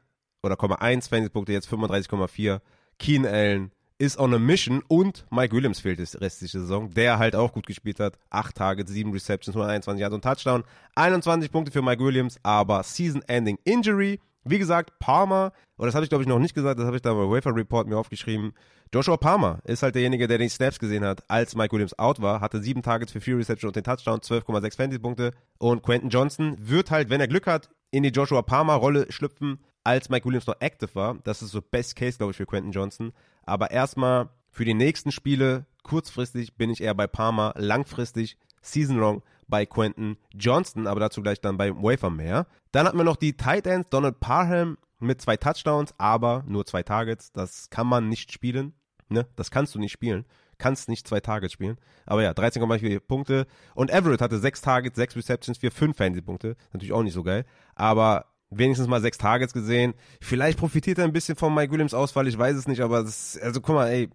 oder 0.42 0.80
1 0.80 1.08
Fantasy-Punkte 1.08 1.52
jetzt 1.52 1.68
35,4. 1.68 2.60
Keen 2.98 3.26
Allen 3.26 3.72
ist 3.98 4.18
on 4.18 4.34
a 4.34 4.38
mission 4.38 4.82
und 4.88 5.24
Mike 5.30 5.54
Williams 5.54 5.80
fehlt 5.80 5.98
die 5.98 6.16
restliche 6.18 6.60
Saison, 6.60 6.90
der 6.90 7.18
halt 7.18 7.34
auch 7.34 7.52
gut 7.52 7.66
gespielt 7.66 8.00
hat. 8.00 8.18
8 8.30 8.54
Targets, 8.54 8.90
7 8.92 9.12
Receptions, 9.12 9.56
121 9.56 10.00
Yards 10.00 10.14
und 10.14 10.22
Touchdown. 10.22 10.64
21 10.94 11.50
Punkte 11.50 11.72
für 11.72 11.82
Mike 11.82 12.04
Williams, 12.04 12.38
aber 12.42 12.82
Season-Ending 12.82 13.58
Injury. 13.64 14.20
Wie 14.44 14.58
gesagt, 14.58 14.98
Palmer, 15.00 15.52
und 15.76 15.86
das 15.86 15.94
habe 15.94 16.04
ich 16.04 16.08
glaube 16.08 16.22
ich 16.22 16.28
noch 16.28 16.38
nicht 16.38 16.54
gesagt, 16.54 16.78
das 16.78 16.86
habe 16.86 16.96
ich 16.96 17.02
da 17.02 17.12
bei 17.12 17.28
Wafer 17.28 17.56
Report 17.56 17.88
mir 17.88 17.96
aufgeschrieben. 17.96 18.52
Joshua 18.94 19.16
Palmer 19.16 19.58
ist 19.64 19.82
halt 19.82 19.96
derjenige, 19.96 20.28
der 20.28 20.38
den 20.38 20.48
Snaps 20.48 20.78
gesehen 20.78 21.04
hat, 21.04 21.28
als 21.28 21.56
Mike 21.56 21.72
Williams 21.72 21.98
out 21.98 22.22
war, 22.22 22.40
hatte 22.40 22.62
sieben 22.62 22.82
Targets 22.82 23.10
für 23.10 23.20
vier 23.20 23.38
Reception 23.38 23.70
und 23.70 23.76
den 23.76 23.82
Touchdown, 23.82 24.20
12,6 24.20 24.76
Fantasy-Punkte. 24.76 25.32
Und 25.58 25.82
Quentin 25.82 26.10
Johnson 26.10 26.56
wird 26.60 26.92
halt, 26.92 27.10
wenn 27.10 27.20
er 27.20 27.26
Glück 27.26 27.48
hat, 27.48 27.70
in 27.90 28.04
die 28.04 28.10
Joshua 28.10 28.42
Palmer-Rolle 28.42 29.10
schlüpfen, 29.10 29.58
als 29.82 30.08
Mike 30.08 30.26
Williams 30.26 30.46
noch 30.46 30.60
active 30.60 30.94
war. 30.94 31.18
Das 31.24 31.42
ist 31.42 31.50
so 31.50 31.60
Best 31.60 31.96
Case, 31.96 32.18
glaube 32.18 32.32
ich, 32.32 32.36
für 32.36 32.46
Quentin 32.46 32.72
Johnson. 32.72 33.12
Aber 33.46 33.70
erstmal 33.70 34.28
für 34.50 34.64
die 34.64 34.74
nächsten 34.74 35.12
Spiele, 35.12 35.66
kurzfristig 35.82 36.56
bin 36.56 36.70
ich 36.70 36.82
eher 36.82 36.94
bei 36.94 37.06
Palmer, 37.06 37.54
langfristig, 37.56 38.36
season 38.60 38.98
long 38.98 39.22
bei 39.48 39.64
Quentin 39.64 40.16
Johnston, 40.34 40.86
aber 40.86 41.00
dazu 41.00 41.22
gleich 41.22 41.40
dann 41.40 41.56
bei 41.56 41.74
Wafer 41.74 42.10
mehr. 42.10 42.46
Dann 42.72 42.86
hatten 42.86 42.98
wir 42.98 43.04
noch 43.04 43.16
die 43.16 43.36
Tight 43.36 43.66
Ends, 43.66 43.88
Donald 43.90 44.20
Parham 44.20 44.76
mit 44.98 45.20
zwei 45.20 45.36
Touchdowns, 45.36 45.94
aber 45.98 46.44
nur 46.46 46.66
zwei 46.66 46.82
Targets. 46.82 47.32
Das 47.32 47.70
kann 47.70 47.86
man 47.86 48.08
nicht 48.08 48.32
spielen. 48.32 48.74
Ne? 49.08 49.26
Das 49.36 49.50
kannst 49.50 49.74
du 49.74 49.78
nicht 49.78 49.92
spielen. 49.92 50.24
Kannst 50.58 50.88
nicht 50.88 51.06
zwei 51.06 51.20
Targets 51.20 51.52
spielen. 51.52 51.76
Aber 52.06 52.22
ja, 52.22 52.30
13,4 52.30 52.98
Punkte. 53.00 53.46
Und 53.74 53.90
Everett 53.90 54.22
hatte 54.22 54.38
sechs 54.38 54.62
Targets, 54.62 54.96
sechs 54.96 55.14
Receptions 55.14 55.58
für 55.58 55.70
fünf 55.70 55.98
Fantasy-Punkte. 55.98 56.56
Natürlich 56.72 56.92
auch 56.92 57.02
nicht 57.02 57.12
so 57.12 57.22
geil. 57.22 57.44
Aber 57.74 58.26
wenigstens 58.50 58.88
mal 58.88 59.00
sechs 59.00 59.18
Targets 59.18 59.52
gesehen. 59.52 59.94
Vielleicht 60.20 60.58
profitiert 60.58 60.98
er 60.98 61.04
ein 61.04 61.12
bisschen 61.12 61.36
von 61.36 61.54
Mike 61.54 61.72
Williams 61.72 61.94
Ausfall, 61.94 62.28
ich 62.28 62.38
weiß 62.38 62.56
es 62.56 62.68
nicht, 62.68 62.80
aber 62.80 63.02
das, 63.02 63.38
also 63.42 63.60
guck 63.60 63.74
mal, 63.74 63.88
ey, 63.88 64.08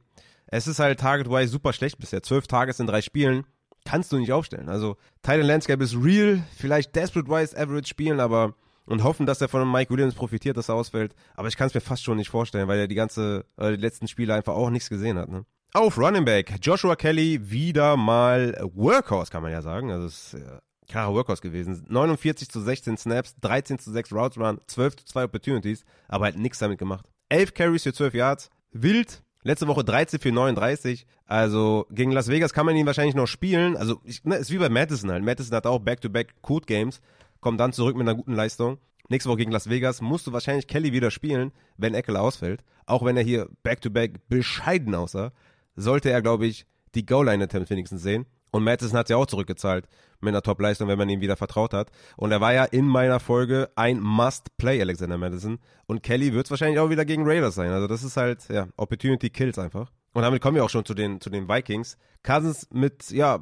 es 0.47 0.67
ist 0.67 0.79
halt 0.79 0.99
Target-wise 0.99 1.51
super 1.51 1.73
schlecht 1.73 1.97
bisher. 1.97 2.23
Zwölf 2.23 2.47
Targets 2.47 2.79
in 2.79 2.87
drei 2.87 3.01
Spielen 3.01 3.45
kannst 3.85 4.11
du 4.11 4.17
nicht 4.17 4.31
aufstellen. 4.31 4.69
Also 4.69 4.97
Titan 5.23 5.47
Landscape 5.47 5.83
ist 5.83 5.95
real, 5.95 6.43
vielleicht 6.55 6.95
desperate-wise 6.95 7.57
average 7.57 7.87
spielen, 7.87 8.19
aber 8.19 8.53
und 8.85 9.03
hoffen, 9.03 9.25
dass 9.25 9.41
er 9.41 9.47
von 9.47 9.69
Mike 9.71 9.91
Williams 9.91 10.15
profitiert, 10.15 10.57
dass 10.57 10.69
er 10.69 10.75
ausfällt. 10.75 11.15
Aber 11.35 11.47
ich 11.47 11.55
kann 11.55 11.67
es 11.67 11.73
mir 11.73 11.81
fast 11.81 12.03
schon 12.03 12.17
nicht 12.17 12.29
vorstellen, 12.29 12.67
weil 12.67 12.79
er 12.79 12.87
die 12.87 12.95
ganze, 12.95 13.45
äh, 13.57 13.71
die 13.71 13.81
letzten 13.81 14.07
Spiele 14.07 14.33
einfach 14.33 14.53
auch 14.53 14.69
nichts 14.69 14.89
gesehen 14.89 15.17
hat. 15.17 15.29
Ne? 15.29 15.45
Auf 15.73 15.97
Running 15.97 16.25
Back, 16.25 16.55
Joshua 16.61 16.95
Kelly 16.95 17.49
wieder 17.49 17.95
mal 17.95 18.57
Workhorse, 18.73 19.31
kann 19.31 19.43
man 19.43 19.51
ja 19.51 19.61
sagen. 19.61 19.91
Also 19.91 20.07
es 20.07 20.33
ist 20.33 20.43
klarer 20.91 21.13
Workhorse 21.13 21.41
gewesen. 21.41 21.85
49 21.89 22.49
zu 22.49 22.61
16 22.61 22.97
Snaps, 22.97 23.35
13 23.41 23.79
zu 23.79 23.91
6 23.91 24.11
Routes 24.13 24.37
Run, 24.37 24.59
12 24.67 24.97
zu 24.97 25.05
2 25.05 25.23
Opportunities, 25.23 25.83
aber 26.07 26.25
halt 26.25 26.37
nichts 26.37 26.59
damit 26.59 26.77
gemacht. 26.77 27.09
11 27.29 27.53
Carries 27.53 27.83
für 27.83 27.93
12 27.93 28.13
Yards, 28.13 28.49
wild. 28.71 29.23
Letzte 29.43 29.67
Woche 29.67 29.83
13 29.83 30.19
für 30.19 30.31
39. 30.31 31.07
Also 31.25 31.87
gegen 31.89 32.11
Las 32.11 32.27
Vegas 32.27 32.53
kann 32.53 32.67
man 32.67 32.75
ihn 32.75 32.85
wahrscheinlich 32.85 33.15
noch 33.15 33.25
spielen. 33.25 33.75
Also 33.75 33.99
ich, 34.03 34.23
ne, 34.23 34.35
ist 34.35 34.51
wie 34.51 34.59
bei 34.59 34.69
Madison 34.69 35.09
halt. 35.09 35.23
Madison 35.23 35.55
hat 35.55 35.65
auch 35.65 35.79
Back-to-Back 35.79 36.41
Code 36.43 36.67
Games 36.67 37.01
kommt 37.39 37.59
dann 37.59 37.73
zurück 37.73 37.97
mit 37.97 38.07
einer 38.07 38.15
guten 38.15 38.33
Leistung. 38.33 38.77
Nächste 39.09 39.29
Woche 39.29 39.39
gegen 39.39 39.51
Las 39.51 39.69
Vegas 39.69 39.99
musst 39.99 40.27
du 40.27 40.31
wahrscheinlich 40.31 40.67
Kelly 40.67 40.93
wieder 40.93 41.11
spielen, 41.11 41.51
wenn 41.77 41.95
Eckler 41.95 42.21
ausfällt. 42.21 42.63
Auch 42.85 43.03
wenn 43.03 43.17
er 43.17 43.23
hier 43.23 43.49
back-to-back 43.63 44.11
-back 44.13 44.21
bescheiden 44.29 44.95
aussah, 44.95 45.33
sollte 45.75 46.11
er, 46.11 46.21
glaube 46.21 46.45
ich, 46.45 46.65
die 46.95 47.05
Goal-Line-Attempts 47.05 47.71
wenigstens 47.71 48.03
sehen. 48.03 48.25
Und 48.51 48.63
Madison 48.63 48.97
hat 48.97 49.09
ja 49.09 49.17
auch 49.17 49.25
zurückgezahlt 49.25 49.87
mit 50.19 50.29
einer 50.29 50.41
Top-Leistung, 50.41 50.87
wenn 50.87 50.97
man 50.97 51.09
ihm 51.09 51.21
wieder 51.21 51.37
vertraut 51.37 51.73
hat. 51.73 51.89
Und 52.17 52.31
er 52.31 52.41
war 52.41 52.53
ja 52.53 52.65
in 52.65 52.85
meiner 52.85 53.19
Folge 53.19 53.69
ein 53.75 53.99
Must-Play, 53.99 54.81
Alexander 54.81 55.17
Madison. 55.17 55.59
Und 55.87 56.03
Kelly 56.03 56.33
wird 56.33 56.45
es 56.45 56.51
wahrscheinlich 56.51 56.79
auch 56.79 56.89
wieder 56.89 57.05
gegen 57.05 57.23
Raiders 57.25 57.55
sein. 57.55 57.71
Also 57.71 57.87
das 57.87 58.03
ist 58.03 58.17
halt, 58.17 58.47
ja, 58.49 58.67
Opportunity 58.77 59.29
kills 59.29 59.57
einfach. 59.57 59.91
Und 60.13 60.23
damit 60.23 60.41
kommen 60.41 60.55
wir 60.55 60.65
auch 60.65 60.69
schon 60.69 60.83
zu 60.83 60.93
den, 60.93 61.21
zu 61.21 61.29
den 61.29 61.47
Vikings. 61.47 61.97
Cousins 62.23 62.67
mit, 62.71 63.09
ja, 63.11 63.39